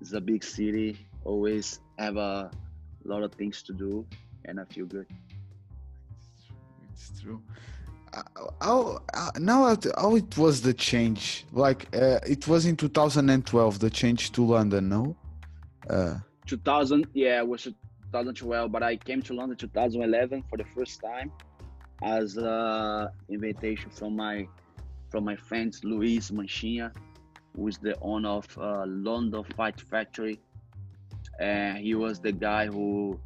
it's 0.00 0.12
a 0.12 0.20
big 0.20 0.42
city. 0.42 0.98
Always 1.24 1.80
have 1.98 2.16
a 2.16 2.50
lot 3.04 3.22
of 3.22 3.32
things 3.32 3.62
to 3.64 3.72
do, 3.72 4.06
and 4.44 4.58
I 4.58 4.64
feel 4.64 4.86
good. 4.86 5.06
It's 7.10 7.20
true. 7.20 7.42
Uh, 8.12 8.22
how, 8.60 9.02
uh, 9.14 9.30
now 9.38 9.76
how 9.96 10.16
it 10.16 10.36
was 10.36 10.62
the 10.62 10.74
change? 10.74 11.44
Like 11.52 11.94
uh, 11.94 12.20
it 12.26 12.48
was 12.48 12.66
in 12.66 12.76
2012 12.76 13.78
the 13.78 13.90
change 13.90 14.32
to 14.32 14.44
London, 14.44 14.88
no? 14.88 15.16
Uh, 15.88 16.16
2000, 16.46 17.06
yeah, 17.12 17.38
it 17.38 17.46
was 17.46 17.64
2012, 17.64 18.72
but 18.72 18.82
I 18.82 18.96
came 18.96 19.22
to 19.22 19.34
London 19.34 19.56
2011 19.56 20.44
for 20.48 20.56
the 20.56 20.64
first 20.74 21.00
time 21.00 21.30
as 22.02 22.36
an 22.36 23.08
invitation 23.28 23.90
from 23.90 24.16
my 24.16 24.46
from 25.10 25.24
my 25.24 25.36
friends 25.36 25.82
Luis 25.84 26.30
Manchinha, 26.30 26.92
who 27.56 27.68
is 27.68 27.78
the 27.78 27.98
owner 28.00 28.28
of 28.28 28.58
uh, 28.58 28.84
London 28.86 29.42
Fight 29.56 29.80
Factory. 29.80 30.40
And 31.40 31.78
he 31.78 31.94
was 31.94 32.20
the 32.20 32.32
guy 32.32 32.66
who 32.66 33.18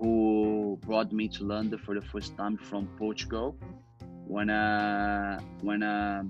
who 0.00 0.78
brought 0.86 1.12
me 1.12 1.28
to 1.28 1.44
London 1.44 1.78
for 1.78 1.94
the 1.94 2.02
first 2.02 2.36
time 2.36 2.56
from 2.56 2.88
Portugal. 2.98 3.56
When 4.26 4.50
uh 4.50 5.40
when 5.60 5.82
uh, 5.82 6.22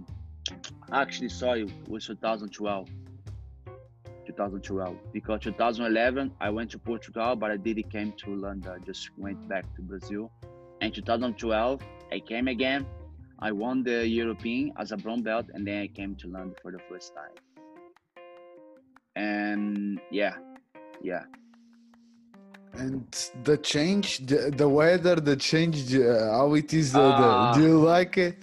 actually 0.93 1.29
saw 1.29 1.53
it 1.53 1.71
was 1.89 2.07
2012. 2.07 2.89
2012 4.27 4.97
because 5.13 5.41
2011 5.41 6.33
I 6.41 6.51
went 6.51 6.71
to 6.71 6.79
Portugal 6.79 7.35
but 7.35 7.51
I 7.51 7.57
didn't 7.57 7.91
came 7.91 8.13
to 8.25 8.37
London 8.37 8.71
I 8.71 8.79
just 8.85 9.11
went 9.19 9.49
back 9.49 9.65
to 9.75 9.83
Brazil 9.83 10.31
and 10.81 10.95
2012 10.95 11.81
I 12.13 12.21
came 12.21 12.47
again 12.47 12.87
I 13.43 13.53
won 13.53 13.83
the 13.83 14.07
European 14.07 14.73
as 14.77 14.93
a 14.93 14.99
brown 14.99 15.23
belt, 15.23 15.47
and 15.55 15.67
then 15.67 15.81
I 15.81 15.87
came 15.87 16.15
to 16.17 16.29
London 16.29 16.55
for 16.61 16.71
the 16.71 16.79
first 16.91 17.15
time. 17.15 17.33
And 19.17 19.99
yeah, 20.11 20.35
yeah. 21.03 21.25
And 22.75 23.05
the 23.45 23.57
change, 23.59 24.27
the, 24.27 24.53
the 24.57 24.69
weather, 24.69 25.17
the 25.17 25.37
change, 25.37 25.95
uh, 25.95 26.31
how 26.33 26.55
it 26.55 26.73
is. 26.73 26.95
Uh, 26.95 27.53
the, 27.53 27.61
do 27.61 27.67
you 27.67 27.79
like 27.79 28.17
it? 28.17 28.39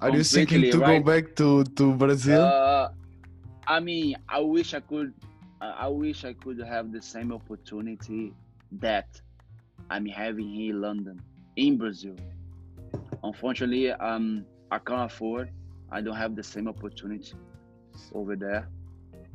Are 0.00 0.10
you 0.10 0.24
thinking 0.24 0.70
to 0.70 0.78
right? 0.78 0.98
go 0.98 1.12
back 1.12 1.34
to 1.36 1.64
to 1.64 1.94
Brazil? 1.94 2.42
Uh, 2.42 2.88
I 3.66 3.80
mean, 3.80 4.16
I 4.28 4.40
wish 4.40 4.74
I 4.74 4.80
could. 4.80 5.14
I 5.60 5.88
wish 5.88 6.24
I 6.24 6.34
could 6.34 6.60
have 6.60 6.92
the 6.92 7.00
same 7.00 7.32
opportunity 7.32 8.34
that 8.72 9.08
I'm 9.88 10.04
having 10.04 10.48
here 10.48 10.74
in 10.74 10.80
London, 10.82 11.22
in 11.56 11.78
Brazil 11.78 12.16
unfortunately, 13.22 13.90
um, 13.92 14.44
I 14.70 14.78
can't 14.78 15.10
afford. 15.10 15.50
I 15.90 16.00
don't 16.00 16.16
have 16.16 16.34
the 16.34 16.42
same 16.42 16.68
opportunity 16.68 17.34
over 18.12 18.36
there, 18.36 18.68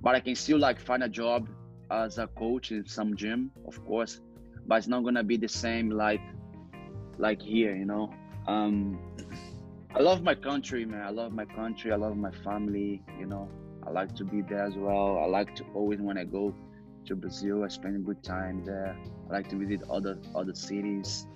but 0.01 0.15
I 0.15 0.19
can 0.19 0.35
still 0.35 0.59
like 0.59 0.79
find 0.79 1.03
a 1.03 1.09
job 1.09 1.47
as 1.91 2.17
a 2.17 2.27
coach 2.27 2.71
in 2.71 2.85
some 2.87 3.15
gym, 3.15 3.51
of 3.67 3.83
course. 3.85 4.21
But 4.65 4.75
it's 4.75 4.87
not 4.87 5.03
gonna 5.03 5.23
be 5.23 5.37
the 5.37 5.47
same 5.47 5.89
like 5.89 6.21
like 7.17 7.41
here, 7.41 7.75
you 7.75 7.85
know. 7.85 8.13
Um, 8.47 8.99
I 9.93 9.99
love 9.99 10.23
my 10.23 10.35
country, 10.35 10.85
man. 10.85 11.01
I 11.01 11.09
love 11.09 11.33
my 11.33 11.45
country. 11.45 11.91
I 11.91 11.95
love 11.95 12.15
my 12.15 12.31
family. 12.31 13.03
You 13.19 13.25
know, 13.25 13.49
I 13.85 13.91
like 13.91 14.15
to 14.15 14.23
be 14.23 14.41
there 14.41 14.63
as 14.63 14.75
well. 14.75 15.19
I 15.19 15.25
like 15.25 15.55
to 15.55 15.65
always 15.73 15.99
when 15.99 16.17
I 16.17 16.23
go 16.23 16.55
to 17.07 17.15
Brazil, 17.15 17.63
I 17.63 17.67
spend 17.67 17.95
a 17.95 17.99
good 17.99 18.23
time 18.23 18.63
there. 18.63 18.95
I 19.29 19.33
like 19.33 19.49
to 19.49 19.57
visit 19.57 19.81
other 19.89 20.17
other 20.33 20.55
cities, 20.55 21.27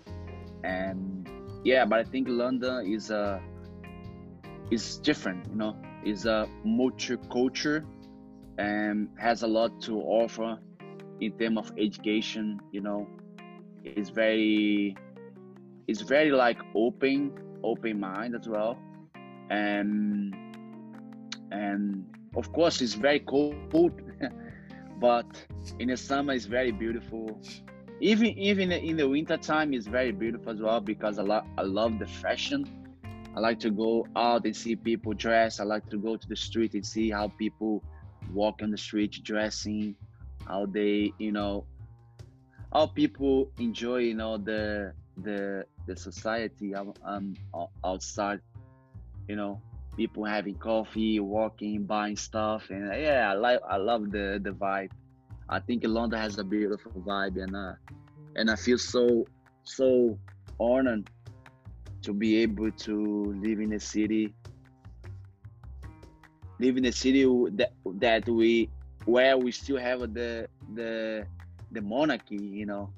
and 0.64 1.30
yeah, 1.64 1.86
but 1.86 2.00
I 2.00 2.04
think 2.04 2.28
London 2.30 2.92
is 2.92 3.10
a 3.10 3.42
is 4.72 4.98
different. 4.98 5.48
You 5.50 5.56
know, 5.56 5.76
is 6.06 6.26
a 6.26 6.48
multicultural 6.66 7.84
and 8.58 9.10
has 9.18 9.44
a 9.44 9.48
lot 9.48 9.82
to 9.82 10.00
offer 10.02 10.58
in 11.22 11.32
terms 11.34 11.58
of 11.58 11.72
education. 11.78 12.60
You 12.72 12.82
know, 12.82 13.08
it's 13.84 14.10
very 14.10 14.96
it's 15.88 16.02
very 16.02 16.32
like 16.32 16.60
open 16.76 17.34
open 17.64 18.00
mind 18.00 18.36
as 18.36 18.48
well, 18.48 18.78
and 19.50 20.36
and 21.52 22.06
of 22.36 22.52
course 22.52 22.82
it's 22.82 22.94
very 22.94 23.20
cold, 23.20 24.02
but 25.00 25.26
in 25.80 25.90
the 25.90 25.98
summer 25.98 26.34
it's 26.34 26.46
very 26.46 26.72
beautiful 26.72 27.40
even 28.02 28.38
even 28.38 28.72
in 28.72 28.98
the 28.98 29.08
winter 29.08 29.38
time 29.38 29.74
it's 29.74 29.88
very 29.88 30.12
beautiful 30.12 30.52
as 30.52 30.60
well 30.60 30.82
because 30.82 31.18
I 31.18 31.24
love 31.24 31.46
I 31.58 31.62
love 31.62 31.98
the 32.00 32.08
fashion. 32.08 32.66
I 33.36 33.40
like 33.40 33.60
to 33.62 33.70
go 33.70 34.06
out 34.16 34.46
and 34.46 34.56
see 34.56 34.76
people 34.76 35.14
dress. 35.14 35.60
I 35.60 35.64
like 35.64 35.90
to 35.90 35.98
go 35.98 36.16
to 36.16 36.28
the 36.28 36.36
street 36.36 36.74
and 36.74 36.86
see 36.86 37.10
how 37.10 37.28
people 37.28 37.84
walk 38.34 38.62
on 38.62 38.72
the 38.72 38.78
street 38.78 39.20
dressing, 39.24 39.96
how 40.48 40.66
they 40.66 41.14
you 41.18 41.32
know 41.32 41.66
how 42.74 42.86
people 42.88 43.50
enjoy 43.60 43.98
you 43.98 44.14
know 44.14 44.38
the 44.38 44.94
the 45.24 45.66
the 45.88 45.96
society 45.96 46.76
um 46.76 47.34
outside 47.84 48.42
you 49.28 49.36
know 49.36 49.62
people 49.96 50.26
having 50.26 50.56
coffee 50.56 51.20
walking 51.20 51.84
buying 51.84 52.18
stuff 52.18 52.70
and 52.70 52.88
yeah 53.02 53.32
i 53.32 53.34
like 53.34 53.60
i 53.70 53.78
love 53.78 54.12
the 54.12 54.40
the 54.44 54.52
vibe. 54.52 54.92
I 55.48 55.60
think 55.60 55.84
London 55.86 56.20
has 56.20 56.40
a 56.40 56.44
beautiful 56.44 56.92
vibe, 56.92 57.42
and 57.42 57.56
uh, 57.56 57.74
and 58.36 58.50
I 58.50 58.56
feel 58.56 58.78
so 58.78 59.28
so 59.64 60.18
honored 60.60 61.10
to 62.02 62.14
be 62.14 62.38
able 62.38 62.72
to 62.72 63.36
live 63.42 63.60
in 63.60 63.74
a 63.74 63.80
city, 63.80 64.34
live 66.60 66.78
in 66.78 66.86
a 66.86 66.92
city 66.92 67.26
that 67.52 67.72
that 68.00 68.28
we 68.28 68.70
where 69.06 69.38
we 69.38 69.52
still 69.52 69.78
have 69.78 70.00
the 70.14 70.48
the 70.74 71.26
the 71.72 71.82
monarchy. 71.82 72.38
You 72.38 72.66
know, 72.66 72.90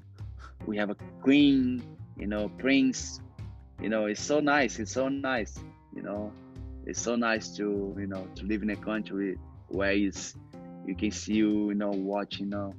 we 0.65 0.77
have 0.77 0.89
a 0.89 0.95
queen, 1.21 1.83
you 2.17 2.27
know, 2.27 2.49
prince. 2.57 3.21
You 3.81 3.89
know, 3.89 4.05
it's 4.05 4.21
so 4.21 4.39
nice. 4.39 4.79
It's 4.79 4.91
so 4.91 5.09
nice. 5.09 5.59
You 5.95 6.01
know, 6.01 6.31
it's 6.85 7.01
so 7.01 7.15
nice 7.15 7.55
to 7.57 7.95
you 7.97 8.07
know 8.07 8.27
to 8.35 8.45
live 8.45 8.63
in 8.63 8.69
a 8.71 8.75
country 8.75 9.37
where 9.69 9.91
it's 9.91 10.35
you 10.87 10.95
can 10.95 11.11
see 11.11 11.33
you, 11.33 11.69
you 11.69 11.75
know, 11.75 11.89
watch, 11.89 12.39
you 12.39 12.45
know, 12.45 12.73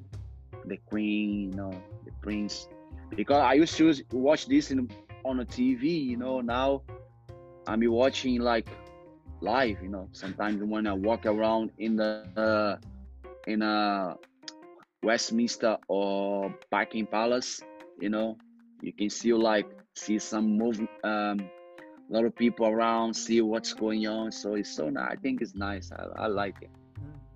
the 0.64 0.78
Queen, 0.78 1.50
you 1.50 1.56
know, 1.56 1.70
the 2.06 2.12
Prince. 2.22 2.66
Because 3.14 3.36
I 3.36 3.52
used 3.52 3.76
to 3.76 3.94
watch 4.12 4.46
this 4.46 4.70
in, 4.70 4.90
on 5.24 5.40
a 5.40 5.44
TV, 5.44 6.06
you 6.06 6.16
know. 6.16 6.40
Now 6.40 6.82
I'm 7.66 7.80
watching 7.90 8.40
like 8.40 8.66
live, 9.40 9.82
you 9.82 9.88
know. 9.88 10.08
Sometimes 10.12 10.62
when 10.62 10.86
I 10.86 10.92
walk 10.92 11.26
around 11.26 11.70
in 11.78 11.96
the 11.96 12.26
uh, 12.36 12.76
in 13.46 13.62
a 13.62 14.16
Westminster 15.02 15.76
or 15.88 16.54
Buckingham 16.70 17.06
Palace, 17.06 17.60
you 18.00 18.08
know, 18.08 18.36
you 18.80 18.92
can 18.92 19.10
still 19.10 19.38
like 19.38 19.66
see 19.94 20.18
some 20.18 20.56
move 20.56 20.80
um 21.04 21.40
a 22.10 22.14
lot 22.14 22.24
of 22.24 22.34
people 22.34 22.66
around 22.66 23.14
see 23.14 23.40
what's 23.40 23.72
going 23.74 24.06
on. 24.06 24.32
So 24.32 24.54
it's 24.54 24.70
so 24.74 24.88
nice 24.88 25.12
i 25.12 25.16
think 25.16 25.42
it's 25.42 25.54
nice. 25.54 25.90
I, 25.92 26.24
I 26.24 26.26
like 26.26 26.56
it. 26.62 26.70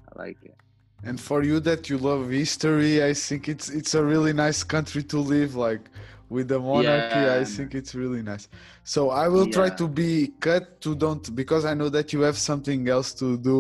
I 0.08 0.18
like 0.18 0.38
it. 0.42 0.56
And 1.04 1.20
for 1.20 1.42
you 1.42 1.58
that 1.60 1.90
you 1.90 1.98
love 1.98 2.30
history 2.30 3.02
i 3.02 3.12
think 3.12 3.48
it's 3.48 3.68
it's 3.68 3.94
a 3.94 4.04
really 4.04 4.32
nice 4.32 4.62
country 4.62 5.02
to 5.02 5.18
live 5.18 5.56
like 5.56 5.90
with 6.32 6.48
the 6.48 6.58
monarchy 6.58 7.22
yeah. 7.26 7.40
i 7.40 7.44
think 7.44 7.74
it's 7.74 7.94
really 7.94 8.22
nice. 8.22 8.48
So 8.94 9.10
i 9.10 9.26
will 9.28 9.46
yeah. 9.46 9.58
try 9.58 9.68
to 9.80 9.86
be 9.86 10.12
cut 10.40 10.80
to 10.84 10.90
don't 10.94 11.24
because 11.40 11.64
i 11.70 11.74
know 11.74 11.90
that 11.96 12.06
you 12.12 12.20
have 12.28 12.38
something 12.50 12.88
else 12.88 13.12
to 13.22 13.26
do 13.50 13.58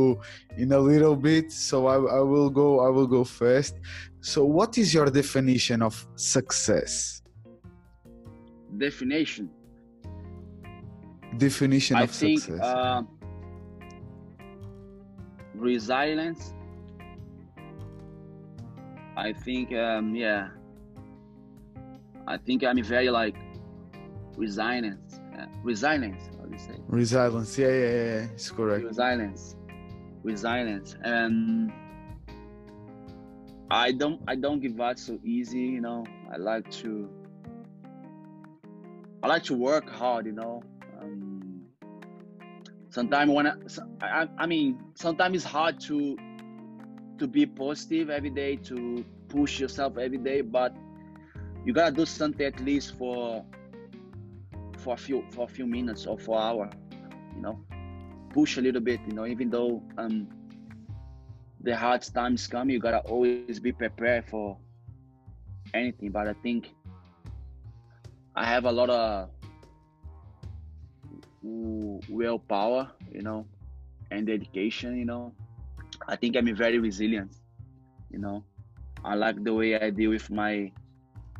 in 0.56 0.72
a 0.72 0.78
little 0.90 1.16
bit 1.28 1.52
so 1.52 1.86
i, 1.86 1.96
I 2.18 2.22
will 2.32 2.50
go 2.50 2.68
i 2.86 2.88
will 2.88 3.06
go 3.06 3.22
first. 3.24 3.74
So 4.20 4.44
what 4.44 4.78
is 4.78 4.94
your 4.94 5.06
definition 5.06 5.82
of 5.82 5.94
success? 6.14 7.22
Definition? 8.78 9.50
Definition 11.36 11.96
I 11.96 12.02
of 12.04 12.10
think, 12.10 12.40
success. 12.40 12.62
uh, 12.62 13.02
resilience. 15.54 16.54
I 19.16 19.32
think 19.32 19.72
um 19.72 20.14
yeah 20.14 20.48
I 22.26 22.36
think 22.36 22.64
I'm 22.64 22.82
very 22.82 23.10
like 23.10 23.36
resilience. 24.36 25.20
Uh, 25.38 25.46
resilience, 25.62 26.28
how 26.38 26.44
do 26.44 26.52
you 26.52 26.58
say? 26.58 26.76
Resilience, 26.88 27.58
yeah, 27.58 27.68
yeah, 27.68 27.74
yeah, 27.74 28.26
it's 28.34 28.50
correct. 28.50 28.84
Resilience, 28.84 29.56
resilience, 30.22 30.96
and 31.02 31.72
I 33.70 33.92
don't, 33.92 34.20
I 34.28 34.34
don't 34.36 34.60
give 34.60 34.78
up 34.80 34.98
so 34.98 35.18
easy. 35.24 35.60
You 35.60 35.80
know, 35.80 36.04
I 36.32 36.36
like 36.36 36.70
to, 36.82 37.08
I 39.22 39.26
like 39.26 39.44
to 39.44 39.54
work 39.54 39.88
hard. 39.88 40.26
You 40.26 40.32
know, 40.32 40.62
um, 41.00 41.62
sometimes 42.90 43.32
when 43.32 43.46
I, 43.46 43.54
I, 44.02 44.28
I 44.38 44.46
mean, 44.46 44.78
sometimes 44.94 45.36
it's 45.36 45.44
hard 45.44 45.80
to, 45.80 46.16
to 47.18 47.26
be 47.26 47.46
positive 47.46 48.10
every 48.10 48.30
day, 48.30 48.56
to 48.56 49.04
push 49.28 49.58
yourself 49.58 49.96
every 49.96 50.18
day, 50.18 50.42
but 50.42 50.76
you 51.64 51.72
gotta 51.72 51.94
do 51.94 52.04
something 52.04 52.46
at 52.46 52.60
least 52.60 52.96
for 52.96 53.44
for 54.78 54.94
a 54.94 54.96
few 54.96 55.24
for 55.30 55.44
a 55.44 55.48
few 55.48 55.66
minutes 55.66 56.06
or 56.06 56.18
for 56.18 56.38
hour 56.38 56.70
you 57.34 57.42
know? 57.42 57.58
Push 58.30 58.56
a 58.58 58.60
little 58.60 58.80
bit 58.80 59.00
you 59.06 59.12
know 59.14 59.26
even 59.26 59.50
though 59.50 59.82
um 59.98 60.28
the 61.60 61.76
hard 61.76 62.02
times 62.02 62.46
come 62.46 62.70
you 62.70 62.80
gotta 62.80 63.00
always 63.00 63.40
be 63.40 63.54
prepared 63.54 64.04
for 64.08 64.40
anything. 65.74 66.10
But 66.10 66.28
i 66.28 66.32
think 66.32 66.74
i 68.34 68.44
have 68.44 68.64
a 68.64 68.72
lot 68.72 68.90
of 68.90 69.28
willpower 72.08 72.90
you 73.12 73.22
know 73.22 73.46
and 74.10 74.26
dedication 74.26 74.96
you 74.96 75.04
know? 75.04 75.32
I 76.08 76.16
think 76.16 76.36
i'm 76.36 76.54
very 76.54 76.78
resilient 76.78 77.36
you 78.10 78.18
know? 78.18 78.44
I 79.04 79.14
like 79.14 79.42
the 79.44 79.54
way 79.54 79.78
i 79.78 79.90
deal 79.90 80.10
with 80.10 80.30
my 80.30 80.72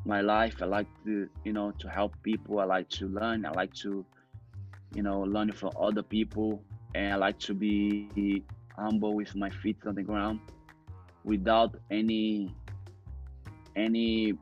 my 0.05 0.21
life. 0.21 0.57
I 0.61 0.67
like 0.67 0.87
to, 1.05 1.29
you 1.45 1.53
know, 1.53 1.73
to 1.79 1.89
help 1.89 2.15
people. 2.23 2.61
I 2.61 2.65
like 2.65 2.89
to 2.91 3.09
learn. 3.09 3.47
I 3.47 3.51
like 3.51 3.73
to, 3.75 4.05
you 4.95 5.03
know, 5.03 5.21
learn 5.21 5.53
from 5.53 5.73
other 5.81 6.03
people. 6.03 6.63
And 6.95 7.13
I 7.13 7.17
like 7.17 7.39
to 7.41 7.55
be 7.55 8.43
humble 8.77 9.15
with 9.15 9.35
my 9.35 9.51
feet 9.51 9.79
on 9.87 9.95
the 9.95 10.03
ground 10.03 10.41
without 11.25 11.77
any 11.91 12.55
any 13.77 14.35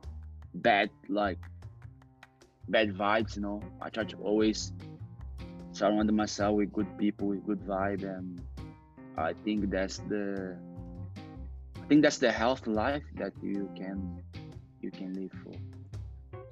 bad 0.54 0.90
like 1.08 1.38
bad 2.68 2.94
vibes, 2.94 3.36
you 3.36 3.42
know. 3.42 3.62
I 3.80 3.90
try 3.90 4.04
to 4.04 4.16
always 4.16 4.72
surround 5.72 6.12
myself 6.12 6.56
with 6.56 6.72
good 6.72 6.98
people 6.98 7.28
with 7.28 7.46
good 7.46 7.60
vibe 7.60 8.02
and 8.02 8.40
I 9.16 9.34
think 9.44 9.70
that's 9.70 9.98
the 10.08 10.56
I 11.76 11.86
think 11.86 12.02
that's 12.02 12.18
the 12.18 12.32
health 12.32 12.66
life 12.66 13.04
that 13.16 13.32
you 13.42 13.68
can 13.76 14.22
you 14.82 14.90
can 14.90 15.14
live 15.14 15.32
for. 15.44 15.52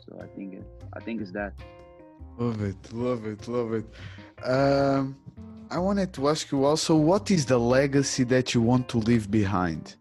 So 0.07 0.21
I 0.23 0.27
think 0.35 0.55
it, 0.55 0.65
I 0.93 1.01
think 1.01 1.21
it's 1.21 1.33
that. 1.33 1.53
Love 2.39 2.63
it, 2.63 2.93
love 2.93 3.27
it, 3.27 3.49
love 3.49 3.73
it. 3.73 3.85
Um, 4.45 5.17
I 5.71 5.79
wanted 5.79 6.13
to 6.15 6.29
ask 6.29 6.51
you 6.51 6.65
also, 6.65 6.97
what 6.97 7.31
is 7.31 7.45
the 7.47 7.59
legacy 7.59 8.25
that 8.25 8.55
you 8.55 8.63
want 8.63 8.89
to 8.91 8.99
leave 8.99 9.31
behind? 9.31 9.97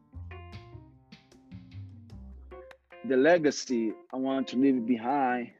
The 3.06 3.18
legacy 3.18 3.94
I 4.14 4.18
want 4.18 4.48
to 4.50 4.58
leave 4.58 4.86
behind. 4.86 5.52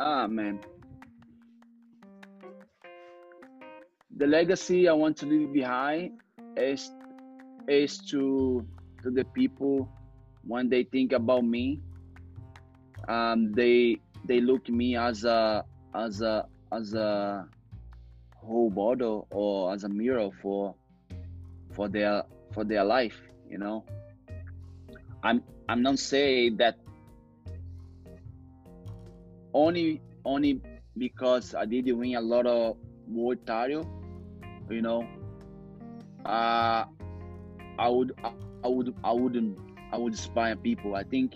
Ah 0.00 0.26
man. 0.26 0.60
The 4.16 4.26
legacy 4.26 4.88
I 4.88 4.92
want 4.92 5.16
to 5.18 5.26
leave 5.26 5.52
behind 5.52 6.20
is 6.56 6.90
is 7.68 7.98
to 8.10 8.66
to 9.02 9.10
the 9.10 9.24
people 9.24 9.88
when 10.46 10.68
they 10.68 10.84
think 10.84 11.12
about 11.12 11.44
me 11.44 11.80
um, 13.08 13.52
they 13.52 13.98
they 14.24 14.40
look 14.40 14.68
me 14.68 14.96
as 14.96 15.24
a 15.24 15.64
as 15.94 16.20
a 16.22 16.46
as 16.72 16.94
a 16.94 17.46
whole 18.36 18.70
model 18.70 19.26
or 19.30 19.72
as 19.72 19.84
a 19.84 19.88
mirror 19.88 20.30
for 20.40 20.74
for 21.72 21.88
their 21.88 22.22
for 22.52 22.64
their 22.64 22.84
life 22.84 23.20
you 23.48 23.58
know? 23.58 23.84
I'm 25.22 25.42
i'm 25.68 25.82
not 25.82 25.98
saying 25.98 26.56
that 26.56 26.78
only 29.54 30.00
only 30.24 30.60
because 30.98 31.54
i 31.54 31.64
did 31.64 31.90
win 31.92 32.16
a 32.16 32.20
lot 32.20 32.46
of 32.46 32.76
world 33.08 33.46
title 33.46 33.86
you 34.70 34.82
know 34.82 35.06
uh 36.24 36.84
i 37.78 37.88
would 37.88 38.12
i 38.64 38.68
would 38.68 38.94
i 39.04 39.12
wouldn't 39.12 39.58
I 39.92 39.98
would 39.98 40.14
inspire 40.14 40.56
people. 40.56 40.96
I 40.96 41.04
think 41.04 41.34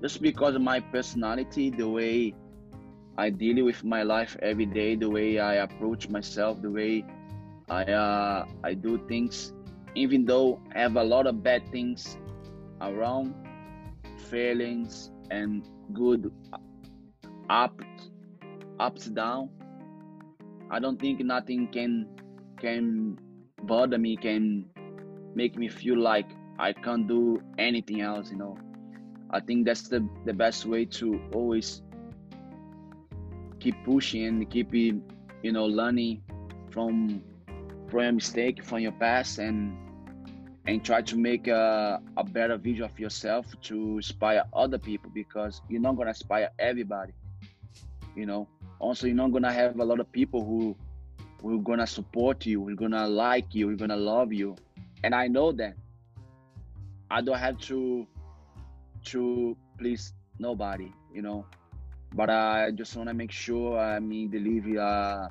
just 0.00 0.22
because 0.22 0.54
of 0.54 0.62
my 0.62 0.80
personality, 0.80 1.70
the 1.70 1.88
way 1.88 2.34
I 3.18 3.30
deal 3.30 3.64
with 3.64 3.84
my 3.84 4.02
life 4.02 4.36
every 4.40 4.66
day, 4.66 4.94
the 4.94 5.10
way 5.10 5.38
I 5.38 5.54
approach 5.56 6.08
myself, 6.08 6.62
the 6.62 6.70
way 6.70 7.04
I 7.68 7.84
uh, 7.84 8.46
I 8.64 8.74
do 8.74 8.98
things, 9.08 9.52
even 9.94 10.24
though 10.24 10.60
I 10.74 10.80
have 10.80 10.96
a 10.96 11.04
lot 11.04 11.26
of 11.26 11.42
bad 11.42 11.70
things 11.70 12.16
around, 12.80 13.34
failings 14.30 15.10
and 15.30 15.66
good 15.92 16.32
ups, 17.50 18.10
ups 18.78 19.06
down. 19.06 19.50
I 20.70 20.78
don't 20.78 21.00
think 21.00 21.20
nothing 21.20 21.68
can 21.68 22.06
can 22.58 23.18
bother 23.64 23.98
me, 23.98 24.16
can 24.16 24.66
make 25.34 25.58
me 25.58 25.68
feel 25.68 25.98
like 25.98 26.30
I 26.60 26.74
can't 26.74 27.08
do 27.08 27.42
anything 27.56 28.02
else, 28.02 28.30
you 28.30 28.36
know. 28.36 28.58
I 29.30 29.40
think 29.40 29.64
that's 29.64 29.88
the, 29.88 30.06
the 30.26 30.34
best 30.34 30.66
way 30.66 30.84
to 31.00 31.20
always 31.32 31.80
keep 33.60 33.76
pushing 33.84 34.24
and 34.26 34.50
keep 34.50 34.74
you 34.74 35.02
know 35.44 35.66
learning 35.66 36.22
from 36.70 37.22
from 37.88 38.00
your 38.02 38.12
mistake 38.12 38.64
from 38.64 38.80
your 38.80 38.92
past 38.92 39.38
and 39.38 39.76
and 40.66 40.84
try 40.84 41.00
to 41.02 41.16
make 41.16 41.46
a, 41.48 42.00
a 42.16 42.24
better 42.24 42.56
vision 42.56 42.84
of 42.84 42.98
yourself 42.98 43.46
to 43.62 43.96
inspire 43.96 44.44
other 44.52 44.78
people 44.78 45.10
because 45.14 45.62
you're 45.68 45.80
not 45.80 45.96
gonna 45.96 46.10
inspire 46.10 46.50
everybody 46.58 47.12
you 48.16 48.26
know 48.26 48.48
also 48.78 49.06
you're 49.06 49.16
not 49.16 49.32
gonna 49.32 49.52
have 49.52 49.78
a 49.78 49.84
lot 49.84 50.00
of 50.00 50.10
people 50.12 50.44
who 50.44 50.76
who 51.42 51.58
are 51.58 51.62
gonna 51.62 51.86
support 51.86 52.46
you 52.46 52.62
who 52.64 52.70
are 52.70 52.74
gonna 52.74 53.06
like 53.06 53.54
you 53.54 53.68
who 53.68 53.74
are 53.74 53.76
gonna 53.76 53.96
love 53.96 54.32
you 54.32 54.56
and 55.04 55.14
i 55.14 55.26
know 55.26 55.52
that 55.52 55.74
I 57.10 57.20
don't 57.20 57.38
have 57.38 57.58
to 57.68 58.06
to 59.06 59.56
please 59.78 60.12
nobody, 60.38 60.92
you 61.12 61.22
know. 61.22 61.46
But 62.14 62.30
I 62.30 62.70
just 62.70 62.96
want 62.96 63.08
to 63.08 63.14
make 63.14 63.32
sure 63.32 63.78
I 63.78 63.98
mean 63.98 64.30
deliver 64.30 64.78
a, 64.80 65.30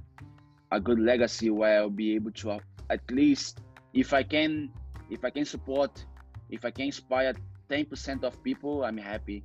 a 0.72 0.80
good 0.80 0.99
legacy 0.99 1.49
where 1.49 1.80
I'll 1.80 1.89
be 1.89 2.15
able 2.15 2.31
to 2.43 2.60
at 2.89 3.01
least 3.11 3.60
if 3.93 4.14
I 4.14 4.23
can 4.23 4.72
if 5.10 5.26
I 5.26 5.30
can 5.30 5.45
support 5.45 6.06
if 6.49 6.65
I 6.65 6.72
can 6.72 6.85
inspire 6.85 7.34
10% 7.69 8.23
of 8.23 8.43
people, 8.43 8.84
I'm 8.84 8.97
happy. 8.97 9.43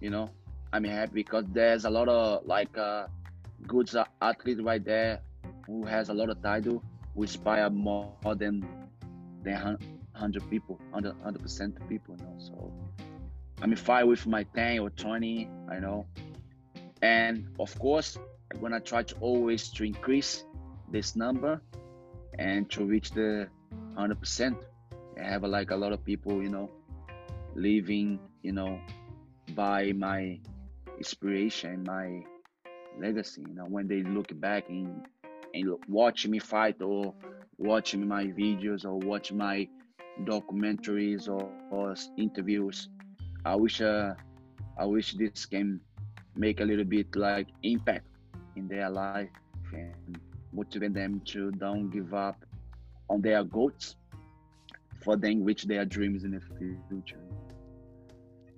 You 0.00 0.10
know, 0.10 0.30
I'm 0.72 0.84
happy 0.84 1.12
because 1.14 1.44
there's 1.52 1.84
a 1.86 1.90
lot 1.90 2.08
of 2.08 2.46
like 2.46 2.76
uh, 2.76 3.06
good 3.66 3.90
athletes 4.20 4.60
right 4.60 4.84
there 4.84 5.20
who 5.66 5.84
has 5.86 6.10
a 6.10 6.14
lot 6.14 6.28
of 6.28 6.42
title 6.42 6.82
who 7.14 7.22
inspire 7.22 7.70
more 7.70 8.12
than 8.36 8.66
than 9.42 9.78
100 10.14 10.48
people, 10.50 10.80
100 10.90 11.42
percent 11.42 11.88
people, 11.88 12.16
you 12.18 12.24
know. 12.24 12.36
So 12.38 12.72
I'm 13.60 13.74
fine 13.76 14.06
with 14.08 14.26
my 14.26 14.44
10 14.54 14.78
or 14.78 14.90
20, 14.90 15.50
I 15.70 15.78
know. 15.78 16.06
And 17.02 17.48
of 17.58 17.78
course, 17.78 18.18
I'm 18.50 18.60
gonna 18.60 18.80
try 18.80 19.02
to 19.02 19.14
always 19.20 19.68
to 19.70 19.84
increase 19.84 20.44
this 20.90 21.16
number 21.16 21.60
and 22.38 22.70
to 22.70 22.84
reach 22.84 23.10
the 23.10 23.48
100 23.94 24.18
percent. 24.18 24.56
I 25.20 25.24
have 25.24 25.44
like 25.44 25.70
a 25.70 25.76
lot 25.76 25.92
of 25.92 26.04
people, 26.04 26.42
you 26.42 26.48
know, 26.48 26.70
living, 27.54 28.18
you 28.42 28.52
know, 28.52 28.80
by 29.54 29.92
my 29.92 30.40
inspiration, 30.98 31.84
my 31.84 32.24
legacy. 32.98 33.44
You 33.48 33.54
know, 33.54 33.66
when 33.66 33.88
they 33.88 34.02
look 34.02 34.28
back 34.40 34.68
and 34.68 35.06
and 35.54 35.72
watch 35.88 36.26
me 36.26 36.38
fight 36.38 36.82
or 36.82 37.14
watch 37.58 37.94
my 37.94 38.24
videos 38.26 38.84
or 38.84 38.98
watch 38.98 39.32
my 39.32 39.68
documentaries 40.22 41.28
or, 41.28 41.50
or 41.70 41.94
interviews, 42.16 42.88
I 43.44 43.54
wish 43.56 43.80
uh, 43.80 44.14
I 44.78 44.84
wish 44.84 45.14
this 45.14 45.46
can 45.46 45.80
make 46.36 46.60
a 46.60 46.64
little 46.64 46.84
bit 46.84 47.14
like 47.14 47.48
impact 47.62 48.06
in 48.56 48.68
their 48.68 48.90
life 48.90 49.30
and 49.72 50.18
motivate 50.52 50.94
them 50.94 51.20
to 51.26 51.50
don't 51.52 51.90
give 51.90 52.14
up 52.14 52.44
on 53.08 53.20
their 53.20 53.44
goals 53.44 53.96
for 55.04 55.16
them 55.16 55.44
reach 55.44 55.64
their 55.64 55.84
dreams 55.84 56.24
in 56.24 56.30
the 56.36 56.42
future. 56.88 57.22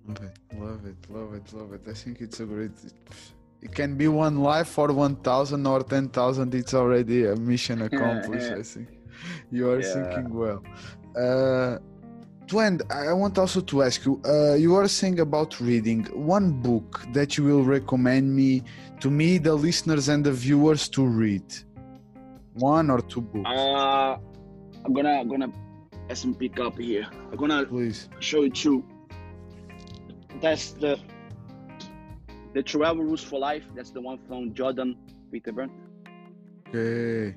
Love 0.06 0.22
it, 0.22 0.38
love 0.54 0.86
it, 0.86 1.00
love 1.10 1.34
it, 1.34 1.52
love 1.52 1.72
it. 1.72 1.82
I 1.88 1.92
think 1.92 2.20
it's 2.20 2.38
a 2.38 2.46
great. 2.46 2.70
It 3.60 3.72
can 3.74 3.96
be 3.96 4.06
one 4.06 4.36
life 4.38 4.78
or 4.78 4.92
one 4.92 5.16
thousand 5.16 5.66
or 5.66 5.82
ten 5.82 6.08
thousand. 6.08 6.54
It's 6.54 6.74
already 6.74 7.26
a 7.26 7.34
mission 7.34 7.82
accomplished. 7.88 8.52
I 8.52 8.62
think 8.62 8.88
you 9.50 9.68
are 9.70 9.80
yeah. 9.80 9.92
thinking 9.94 10.32
well. 10.32 10.62
Uh, 11.16 11.78
to 12.48 12.60
end, 12.60 12.82
I 12.90 13.12
want 13.12 13.38
also 13.38 13.60
to 13.60 13.82
ask 13.82 14.04
you. 14.04 14.20
Uh, 14.24 14.54
you 14.54 14.74
are 14.76 14.86
saying 14.86 15.20
about 15.20 15.60
reading 15.60 16.04
one 16.14 16.52
book 16.52 17.02
that 17.12 17.36
you 17.36 17.44
will 17.44 17.64
recommend 17.64 18.34
me 18.34 18.62
to 19.00 19.10
me, 19.10 19.38
the 19.38 19.54
listeners 19.54 20.08
and 20.08 20.24
the 20.24 20.32
viewers 20.32 20.88
to 20.90 21.04
read. 21.04 21.44
One 22.54 22.90
or 22.90 23.00
two 23.00 23.20
books. 23.20 23.48
Uh, 23.48 24.16
I'm 24.84 24.92
gonna 24.92 25.20
I'm 25.20 25.28
gonna 25.28 25.52
have 26.08 26.18
some 26.18 26.34
pick 26.34 26.60
up 26.60 26.78
here. 26.78 27.06
I'm 27.30 27.36
gonna 27.36 27.66
please 27.66 28.08
show 28.20 28.42
you 28.42 28.50
two. 28.50 28.84
That's 30.40 30.70
the 30.72 30.98
the 32.54 32.62
Twelve 32.62 32.98
Rules 32.98 33.22
for 33.22 33.38
Life. 33.38 33.64
That's 33.74 33.90
the 33.90 34.00
one 34.00 34.18
from 34.28 34.54
Jordan 34.54 34.96
Peterson. 35.30 35.70
Okay. 36.68 37.34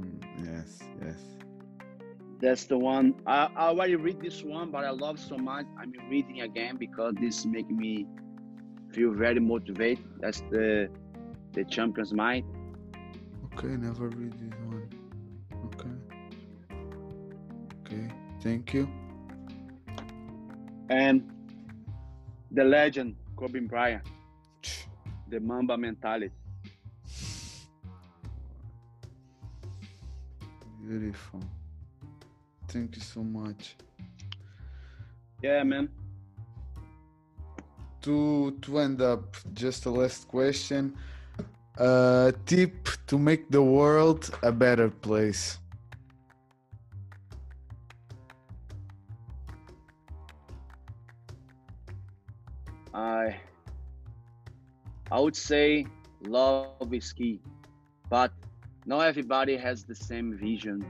Mm, 0.00 0.22
yes, 0.44 0.80
yes. 1.04 1.33
That's 2.40 2.64
the 2.64 2.76
one. 2.76 3.14
I, 3.26 3.48
I 3.56 3.66
already 3.68 3.96
read 3.96 4.20
this 4.20 4.42
one, 4.42 4.70
but 4.70 4.84
I 4.84 4.90
love 4.90 5.18
so 5.18 5.36
much. 5.36 5.66
I'm 5.78 5.92
reading 6.10 6.42
again 6.42 6.76
because 6.76 7.14
this 7.20 7.38
is 7.40 7.46
making 7.46 7.76
me 7.76 8.06
feel 8.92 9.12
very 9.12 9.40
motivated. 9.40 10.04
That's 10.20 10.40
the 10.50 10.90
the 11.52 11.64
Champion's 11.64 12.12
Mind. 12.12 12.44
Okay, 13.46 13.76
never 13.76 14.08
read 14.08 14.32
this 14.32 14.58
one. 14.66 14.88
Okay. 15.66 15.94
Okay, 17.80 18.08
thank 18.40 18.74
you. 18.74 18.88
And 20.90 21.30
the 22.50 22.64
legend 22.64 23.16
Kobe 23.36 23.60
Bryant, 23.60 24.02
the 25.28 25.40
Mamba 25.40 25.76
mentality. 25.76 26.32
Beautiful. 30.82 31.40
Thank 32.74 32.96
you 32.96 33.02
so 33.02 33.22
much. 33.22 33.76
Yeah, 35.40 35.62
man. 35.62 35.88
To 38.02 38.50
to 38.62 38.78
end 38.80 39.00
up, 39.00 39.36
just 39.54 39.86
a 39.86 39.90
last 39.90 40.26
question. 40.26 40.98
Uh, 41.78 42.32
tip 42.46 42.88
to 43.06 43.16
make 43.16 43.48
the 43.48 43.62
world 43.62 44.28
a 44.42 44.50
better 44.50 44.90
place. 44.90 45.58
I 52.92 53.38
I 55.12 55.20
would 55.20 55.36
say 55.36 55.86
love 56.26 56.92
is 56.92 57.12
key, 57.12 57.38
but 58.10 58.32
not 58.84 59.06
everybody 59.06 59.56
has 59.56 59.84
the 59.84 59.94
same 59.94 60.36
vision. 60.36 60.82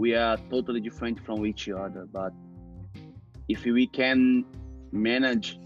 We 0.00 0.14
are 0.14 0.38
totally 0.48 0.80
different 0.80 1.20
from 1.26 1.44
each 1.44 1.68
other, 1.68 2.08
but 2.10 2.32
if 3.50 3.66
we 3.66 3.86
can 3.86 4.46
manage 4.92 5.58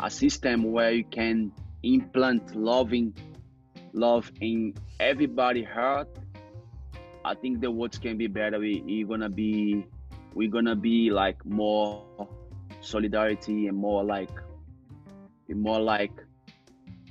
a 0.00 0.10
system 0.10 0.72
where 0.72 0.90
you 0.90 1.04
can 1.04 1.52
implant 1.84 2.56
loving 2.56 3.14
love 3.92 4.32
in 4.40 4.74
everybody 4.98 5.62
heart, 5.62 6.08
I 7.24 7.34
think 7.34 7.60
the 7.60 7.70
words 7.70 7.96
can 7.96 8.18
be 8.18 8.26
better. 8.26 8.58
We, 8.58 8.82
we're 8.84 9.06
gonna 9.06 9.28
be 9.28 9.86
we're 10.34 10.50
gonna 10.50 10.74
be 10.74 11.10
like 11.10 11.46
more 11.46 12.04
solidarity 12.80 13.68
and 13.68 13.76
more 13.76 14.02
like 14.02 14.34
more 15.48 15.78
like 15.78 16.10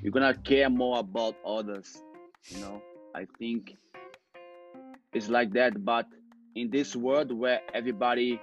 you're 0.02 0.12
gonna 0.12 0.36
care 0.44 0.70
more 0.70 1.00
about 1.00 1.36
others 1.46 2.04
you 2.50 2.60
know 2.60 2.82
i 3.16 3.26
think 3.40 3.76
it's 5.14 5.30
like 5.30 5.54
that 5.54 5.84
but 5.84 6.06
in 6.56 6.70
this 6.70 6.96
world 6.96 7.32
where 7.32 7.60
everybody 7.74 8.40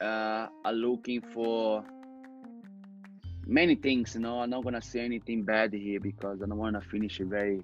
uh, 0.00 0.46
are 0.64 0.72
looking 0.72 1.20
for 1.20 1.84
many 3.46 3.74
things 3.74 4.14
you 4.14 4.20
know 4.20 4.40
i'm 4.40 4.50
not 4.50 4.62
gonna 4.62 4.80
say 4.80 5.00
anything 5.00 5.42
bad 5.42 5.72
here 5.72 5.98
because 5.98 6.40
i 6.40 6.46
don't 6.46 6.56
want 6.56 6.80
to 6.80 6.88
finish 6.88 7.18
it 7.18 7.26
very 7.26 7.60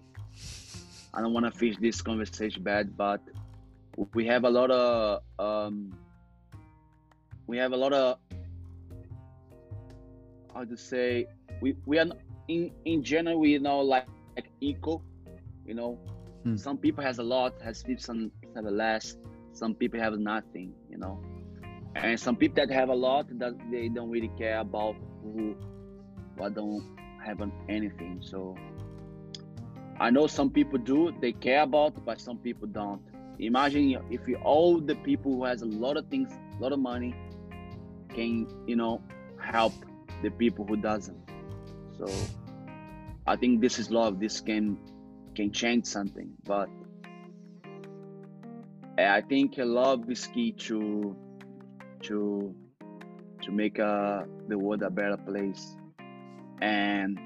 i 1.15 1.21
don't 1.21 1.33
want 1.33 1.47
to 1.47 1.53
finish 1.53 1.77
this 1.79 2.03
conversation 2.03 2.63
bad 2.63 2.97
but 2.97 3.21
we 4.15 4.27
have 4.27 4.45
a 4.45 4.51
lot 4.51 4.71
of 4.71 5.23
um, 5.39 5.97
we 7.47 7.57
have 7.57 7.73
a 7.73 7.77
lot 7.77 7.93
of 7.93 8.19
how 10.53 10.65
to 10.65 10.77
say 10.77 11.27
we 11.61 11.77
we 11.87 11.99
are 11.99 12.07
in 12.49 12.71
in 12.85 13.03
general 13.03 13.39
we 13.39 13.57
know 13.59 13.81
like, 13.81 14.07
like 14.35 14.51
equal 14.61 15.03
you 15.65 15.75
know 15.75 15.99
hmm. 16.43 16.57
some 16.57 16.77
people 16.77 17.03
has 17.03 17.19
a 17.19 17.23
lot 17.23 17.55
has 17.63 17.85
some 17.99 18.31
have 18.57 18.65
less 18.65 19.17
some 19.53 19.75
people 19.75 20.01
have 20.01 20.19
nothing 20.19 20.73
you 20.91 20.99
know 20.99 21.21
and 21.95 22.19
some 22.21 22.37
people 22.37 22.57
that 22.57 22.71
have 22.71 22.89
a 22.89 22.95
lot 22.95 23.27
that 23.39 23.55
they 23.71 23.89
don't 23.89 24.11
really 24.11 24.31
care 24.39 24.59
about 24.61 24.97
who 25.23 25.55
what 26.37 26.55
don't 26.55 26.97
have 27.25 27.41
anything 27.69 28.19
so 28.21 28.55
i 30.01 30.11
know 30.11 30.27
some 30.27 30.51
people 30.51 30.79
do 30.79 31.13
they 31.21 31.33
care 31.33 31.63
about 31.63 32.05
but 32.05 32.21
some 32.21 32.39
people 32.39 32.67
don't 32.67 33.01
imagine 33.39 33.97
if 34.11 34.27
you 34.29 34.37
all 34.37 34.81
the 34.81 34.95
people 34.97 35.33
who 35.33 35.45
has 35.45 35.63
a 35.63 35.67
lot 35.67 35.97
of 35.97 36.07
things 36.09 36.33
a 36.59 36.63
lot 36.63 36.73
of 36.73 36.79
money 36.79 37.15
can 38.15 38.47
you 38.67 38.77
know 38.77 39.01
help 39.39 39.73
the 40.23 40.31
people 40.31 40.65
who 40.65 40.77
doesn't. 40.77 41.19
So 41.99 42.07
I 43.27 43.37
think 43.37 43.61
this 43.61 43.79
is 43.79 43.91
love. 43.91 44.21
This 44.21 44.41
can 44.41 44.79
can 45.35 45.53
change 45.53 45.87
something, 45.87 46.31
but 46.45 46.69
I 48.99 49.21
think 49.21 49.55
love 49.59 50.11
is 50.11 50.27
key 50.27 50.53
to 50.53 51.17
to 52.03 52.55
to 53.43 53.53
make 53.53 53.79
uh, 53.79 54.23
the 54.49 54.59
world 54.59 54.83
a 54.83 54.91
better 54.91 55.17
place. 55.17 55.77
And 56.61 57.19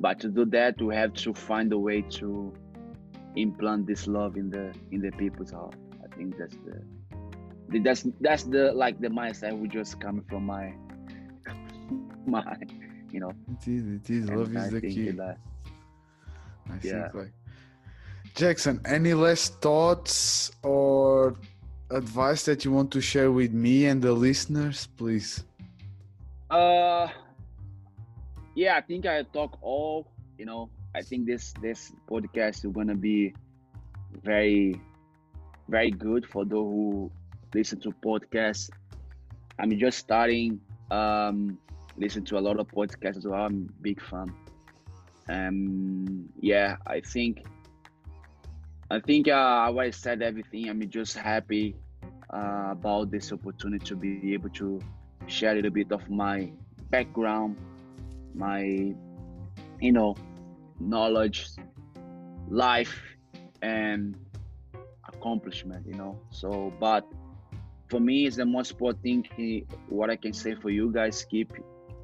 but 0.00 0.20
to 0.20 0.28
do 0.28 0.44
that, 0.46 0.80
we 0.80 0.94
have 0.94 1.12
to 1.14 1.34
find 1.34 1.72
a 1.72 1.78
way 1.78 2.02
to 2.02 2.52
implant 3.36 3.86
this 3.86 4.06
love 4.06 4.36
in 4.36 4.50
the 4.50 4.74
in 4.92 5.00
the 5.00 5.10
people's 5.12 5.52
heart. 5.52 5.74
I 6.02 6.14
think 6.16 6.38
that's 6.38 6.56
the 6.56 7.80
that's 7.80 8.06
that's 8.20 8.44
the 8.44 8.72
like 8.72 9.00
the 9.00 9.08
mindset 9.08 9.58
we 9.58 9.68
just 9.68 10.00
coming 10.00 10.24
from 10.28 10.46
my 10.46 10.72
my, 12.26 12.56
you 13.12 13.20
know. 13.20 13.32
It 13.52 13.68
is. 13.68 13.86
It 13.86 14.10
is. 14.10 14.30
Love 14.30 14.56
is 14.56 14.70
the 14.70 14.80
key. 14.80 15.10
That, 15.10 15.38
I 16.68 16.74
yeah. 16.82 17.02
think 17.02 17.14
like 17.14 17.32
Jackson. 18.36 18.80
Any 18.84 19.14
last 19.14 19.62
thoughts 19.62 20.52
or 20.62 21.36
advice 21.90 22.44
that 22.44 22.66
you 22.66 22.70
want 22.70 22.90
to 22.92 23.00
share 23.00 23.32
with 23.32 23.52
me 23.52 23.86
and 23.86 24.02
the 24.02 24.12
listeners, 24.12 24.88
please? 24.98 25.42
Uh, 26.50 27.08
yeah. 28.54 28.76
I 28.76 28.82
think 28.82 29.06
I 29.06 29.22
talk 29.22 29.58
all. 29.62 30.06
You 30.36 30.44
know, 30.44 30.68
I 30.94 31.00
think 31.00 31.26
this 31.26 31.54
this 31.62 31.92
podcast 32.10 32.62
is 32.66 32.72
gonna 32.72 32.94
be 32.94 33.32
very, 34.22 34.78
very 35.68 35.90
good 35.90 36.26
for 36.26 36.44
those 36.44 36.70
who 36.70 37.10
listen 37.54 37.80
to 37.80 37.90
podcasts. 38.04 38.68
I'm 39.58 39.72
just 39.78 39.96
starting 39.96 40.60
um, 40.90 41.56
listen 41.96 42.22
to 42.26 42.38
a 42.38 42.40
lot 42.40 42.60
of 42.60 42.68
podcasts 42.68 43.16
as 43.16 43.26
well. 43.26 43.46
I'm 43.46 43.70
a 43.70 43.82
big 43.82 44.02
fan. 44.02 44.30
Um, 45.28 46.28
yeah, 46.38 46.76
I 46.86 47.00
think 47.00 47.42
I 48.88 49.00
think 49.00 49.26
uh, 49.28 49.72
I 49.76 49.90
said 49.90 50.22
everything. 50.22 50.68
I'm 50.68 50.88
just 50.88 51.16
happy 51.16 51.74
uh, 52.32 52.68
about 52.70 53.10
this 53.10 53.32
opportunity 53.32 53.84
to 53.86 53.96
be 53.96 54.32
able 54.34 54.50
to 54.50 54.80
share 55.26 55.52
a 55.52 55.54
little 55.56 55.70
bit 55.70 55.90
of 55.90 56.08
my 56.08 56.50
background, 56.90 57.56
my 58.34 58.62
you 59.80 59.92
know 59.92 60.14
knowledge, 60.78 61.48
life, 62.48 62.96
and 63.60 64.14
accomplishment. 65.08 65.84
You 65.86 65.94
know, 65.94 66.18
so 66.30 66.72
but 66.78 67.04
for 67.88 67.98
me, 67.98 68.26
it's 68.26 68.36
the 68.36 68.46
most 68.46 68.70
important 68.72 69.26
thing. 69.34 69.66
What 69.88 70.10
I 70.10 70.16
can 70.16 70.32
say 70.32 70.54
for 70.54 70.70
you 70.70 70.92
guys: 70.92 71.24
keep 71.24 71.52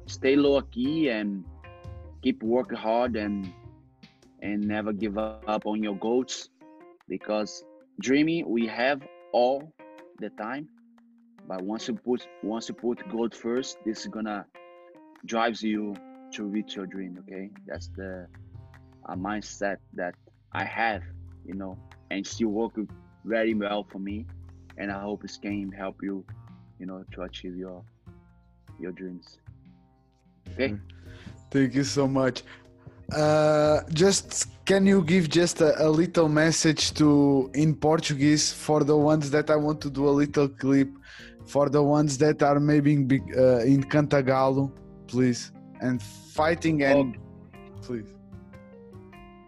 stay 0.05 0.35
low 0.35 0.59
key 0.61 1.07
and 1.09 1.45
keep 2.21 2.43
working 2.43 2.77
hard 2.77 3.15
and 3.15 3.53
and 4.41 4.67
never 4.67 4.91
give 4.91 5.17
up 5.17 5.65
on 5.65 5.81
your 5.81 5.95
goals 5.95 6.49
because 7.07 7.63
dreaming 7.99 8.49
we 8.49 8.67
have 8.67 9.01
all 9.31 9.71
the 10.19 10.29
time 10.31 10.67
but 11.47 11.61
once 11.61 11.87
you 11.87 11.95
put 11.95 12.27
once 12.43 12.69
you 12.69 12.75
put 12.75 13.07
gold 13.09 13.35
first 13.35 13.77
this 13.85 14.01
is 14.01 14.07
gonna 14.07 14.45
drives 15.25 15.61
you 15.61 15.95
to 16.31 16.43
reach 16.43 16.75
your 16.75 16.85
dream 16.85 17.17
okay? 17.19 17.49
That's 17.67 17.89
the 17.95 18.27
a 19.07 19.17
mindset 19.17 19.77
that 19.93 20.15
i 20.53 20.63
have 20.63 21.03
you 21.45 21.53
know 21.53 21.77
and 22.09 22.25
still 22.25 22.49
working 22.49 22.87
very 23.25 23.53
well 23.53 23.85
for 23.91 23.99
me 23.99 24.25
and 24.77 24.89
i 24.89 25.01
hope 25.01 25.21
this 25.21 25.35
can 25.37 25.71
help 25.71 25.97
you 26.01 26.23
you 26.79 26.85
know 26.85 27.03
to 27.11 27.23
achieve 27.23 27.57
your 27.57 27.83
your 28.79 28.91
dreams. 28.91 29.39
Okay? 30.51 30.75
Thank 31.49 31.75
you 31.75 31.83
so 31.83 32.07
much 32.07 32.43
uh, 33.15 33.81
just 33.93 34.47
can 34.65 34.85
you 34.85 35.03
give 35.03 35.29
just 35.29 35.61
a, 35.61 35.87
a, 35.87 35.89
little 35.89 36.29
message 36.29 36.93
to 36.93 37.49
in 37.53 37.75
Portuguese 37.75 38.51
for 38.51 38.83
the 38.83 38.95
ones 38.95 39.29
that 39.31 39.49
I 39.49 39.55
want 39.55 39.81
to 39.81 39.89
do 39.89 40.07
a 40.07 40.11
little 40.11 40.47
clip 40.47 40.89
for 41.45 41.69
the 41.69 41.83
ones 41.83 42.17
that 42.19 42.41
are 42.41 42.59
maybe 42.59 42.93
in, 42.93 43.03
uh, 43.37 43.59
in 43.59 43.83
Cantagalo, 43.83 44.71
please, 45.07 45.51
and 45.81 46.01
fighting 46.01 46.83
and 46.83 47.17
please. 47.81 48.13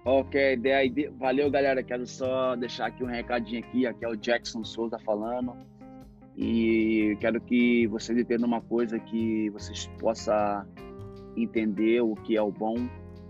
Ok, 0.05 0.57
the 0.57 0.71
idea... 0.71 1.11
valeu 1.19 1.49
galera. 1.49 1.81
Quero 1.81 2.05
só 2.05 2.55
deixar 2.55 2.87
aqui 2.87 3.03
um 3.03 3.07
recadinho 3.07 3.59
aqui. 3.63 3.87
Aqui 3.87 4.05
é 4.05 4.07
o 4.07 4.15
Jackson 4.15 4.63
Souza 4.63 4.99
falando. 4.99 5.55
E 6.37 7.17
quero 7.19 7.41
que 7.41 7.87
vocês 7.87 8.15
entendam 8.17 8.47
uma 8.47 8.61
coisa 8.61 8.99
que 8.99 9.49
vocês 9.49 9.89
possam 9.97 10.63
entender 11.35 12.01
o 12.01 12.13
que 12.15 12.37
é 12.37 12.41
o 12.41 12.51
bom 12.51 12.87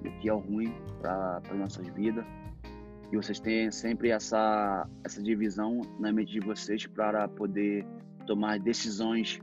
o 0.07 0.19
que 0.19 0.29
é 0.29 0.33
o 0.33 0.39
ruim 0.39 0.73
para 1.01 1.41
nossas 1.53 1.87
vidas. 1.87 2.25
E 3.11 3.15
vocês 3.15 3.39
tenham 3.39 3.71
sempre 3.71 4.09
essa, 4.09 4.87
essa 5.03 5.21
divisão 5.21 5.81
na 5.99 6.11
mente 6.11 6.31
de 6.31 6.39
vocês 6.39 6.85
para 6.87 7.27
poder 7.27 7.85
tomar 8.25 8.59
decisões 8.59 9.39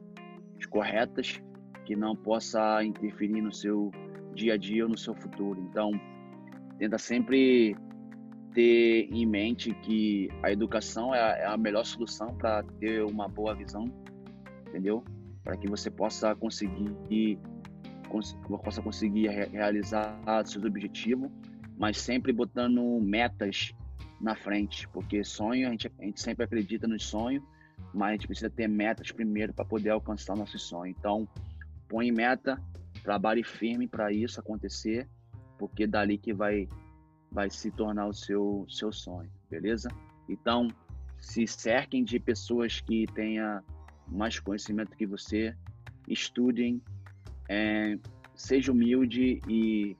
corretas 0.72 1.40
que 1.84 1.94
não 1.94 2.16
possa 2.16 2.82
interferir 2.82 3.40
no 3.42 3.52
seu 3.52 3.90
dia 4.34 4.54
a 4.54 4.56
dia 4.56 4.84
ou 4.84 4.90
no 4.90 4.96
seu 4.96 5.14
futuro. 5.14 5.60
Então, 5.68 5.92
tenta 6.78 6.98
sempre 6.98 7.76
ter 8.54 9.08
em 9.10 9.26
mente 9.26 9.74
que 9.82 10.28
a 10.42 10.50
educação 10.50 11.14
é 11.14 11.46
a, 11.46 11.52
é 11.52 11.56
melhor 11.56 11.84
solução 11.84 12.34
para 12.34 12.62
ter 12.80 13.04
uma 13.04 13.28
boa 13.28 13.54
visão, 13.54 13.84
entendeu? 14.68 15.04
Para 15.44 15.56
que 15.56 15.68
você 15.68 15.90
possa 15.90 16.34
conseguir 16.34 17.38
cons 18.12 18.36
possa 18.62 18.82
conseguir 18.82 19.28
re 19.28 19.46
realizar 19.46 20.20
seus 20.44 20.64
objetivos, 20.64 21.30
mas 21.78 21.98
sempre 21.98 22.32
botando 22.32 23.00
metas 23.00 23.72
na 24.20 24.36
frente, 24.36 24.86
porque 24.88 25.24
sonho 25.24 25.66
a 25.66 25.70
gente, 25.70 25.90
a 25.98 26.04
gente 26.04 26.20
sempre 26.20 26.44
acredita 26.44 26.86
nos 26.86 27.04
sonhos, 27.04 27.42
mas 27.94 28.10
a 28.10 28.12
gente 28.12 28.26
precisa 28.26 28.50
ter 28.50 28.68
metas 28.68 29.10
primeiro 29.10 29.54
para 29.54 29.64
poder 29.64 29.90
alcançar 29.90 30.36
nosso 30.36 30.58
sonho. 30.58 30.90
Então, 30.90 31.26
põe 31.88 32.12
meta, 32.12 32.62
trabalhe 33.02 33.42
firme 33.42 33.88
para 33.88 34.12
isso 34.12 34.38
acontecer, 34.38 35.08
porque 35.58 35.86
dali 35.86 36.18
que 36.18 36.34
vai 36.34 36.68
vai 37.30 37.48
se 37.48 37.70
tornar 37.70 38.06
o 38.06 38.12
seu 38.12 38.66
seu 38.68 38.92
sonho, 38.92 39.30
beleza? 39.50 39.88
Então, 40.28 40.68
se 41.18 41.46
cerquem 41.46 42.04
de 42.04 42.20
pessoas 42.20 42.80
que 42.80 43.06
tenham 43.14 43.62
mais 44.06 44.38
conhecimento 44.38 44.94
que 44.94 45.06
você, 45.06 45.56
estudem, 46.06 46.82
é, 47.52 47.98
seja 48.34 48.72
humilde 48.72 49.42
e 49.46 49.94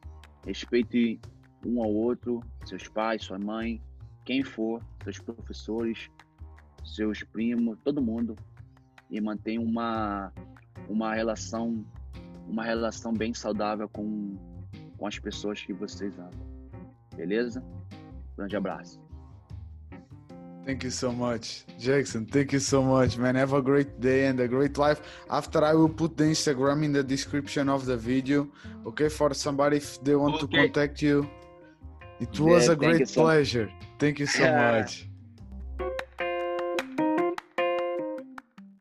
respeite 0.46 1.20
um 1.66 1.82
ao 1.82 1.92
outro, 1.92 2.40
seus 2.64 2.88
pais, 2.88 3.24
sua 3.24 3.38
mãe, 3.38 3.78
quem 4.24 4.42
for, 4.42 4.82
seus 5.04 5.18
professores, 5.18 6.10
seus 6.82 7.22
primos, 7.22 7.78
todo 7.84 8.00
mundo, 8.00 8.34
e 9.10 9.20
mantenha 9.20 9.60
uma, 9.60 10.32
uma 10.88 11.14
relação 11.14 11.84
uma 12.48 12.64
relação 12.64 13.12
bem 13.12 13.32
saudável 13.32 13.88
com, 13.88 14.34
com 14.96 15.06
as 15.06 15.18
pessoas 15.18 15.62
que 15.62 15.72
vocês 15.72 16.18
amam. 16.18 16.30
Beleza? 17.14 17.62
Grande 18.36 18.56
abraço. 18.56 19.00
Thank 20.64 20.84
you 20.84 20.90
so 20.90 21.10
much, 21.10 21.64
Jackson. 21.78 22.24
Thank 22.24 22.52
you 22.52 22.60
so 22.60 22.82
much, 22.82 23.18
man. 23.18 23.34
Have 23.34 23.52
a 23.52 23.60
great 23.60 24.00
day 24.00 24.26
and 24.26 24.38
a 24.38 24.46
great 24.46 24.78
life. 24.78 25.00
After 25.28 25.64
I 25.64 25.74
will 25.74 25.88
put 25.88 26.16
the 26.16 26.24
Instagram 26.24 26.84
in 26.84 26.92
the 26.92 27.02
description 27.02 27.68
of 27.68 27.84
the 27.84 27.96
video, 27.96 28.48
okay, 28.86 29.08
for 29.08 29.34
somebody 29.34 29.78
if 29.78 30.02
they 30.04 30.14
want 30.14 30.36
okay. 30.36 30.46
to 30.46 30.56
contact 30.58 31.02
you. 31.02 31.28
It 32.20 32.38
was 32.38 32.66
yeah, 32.66 32.72
a 32.72 32.76
great 32.76 33.08
pleasure. 33.08 33.68
thank 33.98 34.20
you 34.20 34.26
so 34.26 34.44
much. 34.64 35.08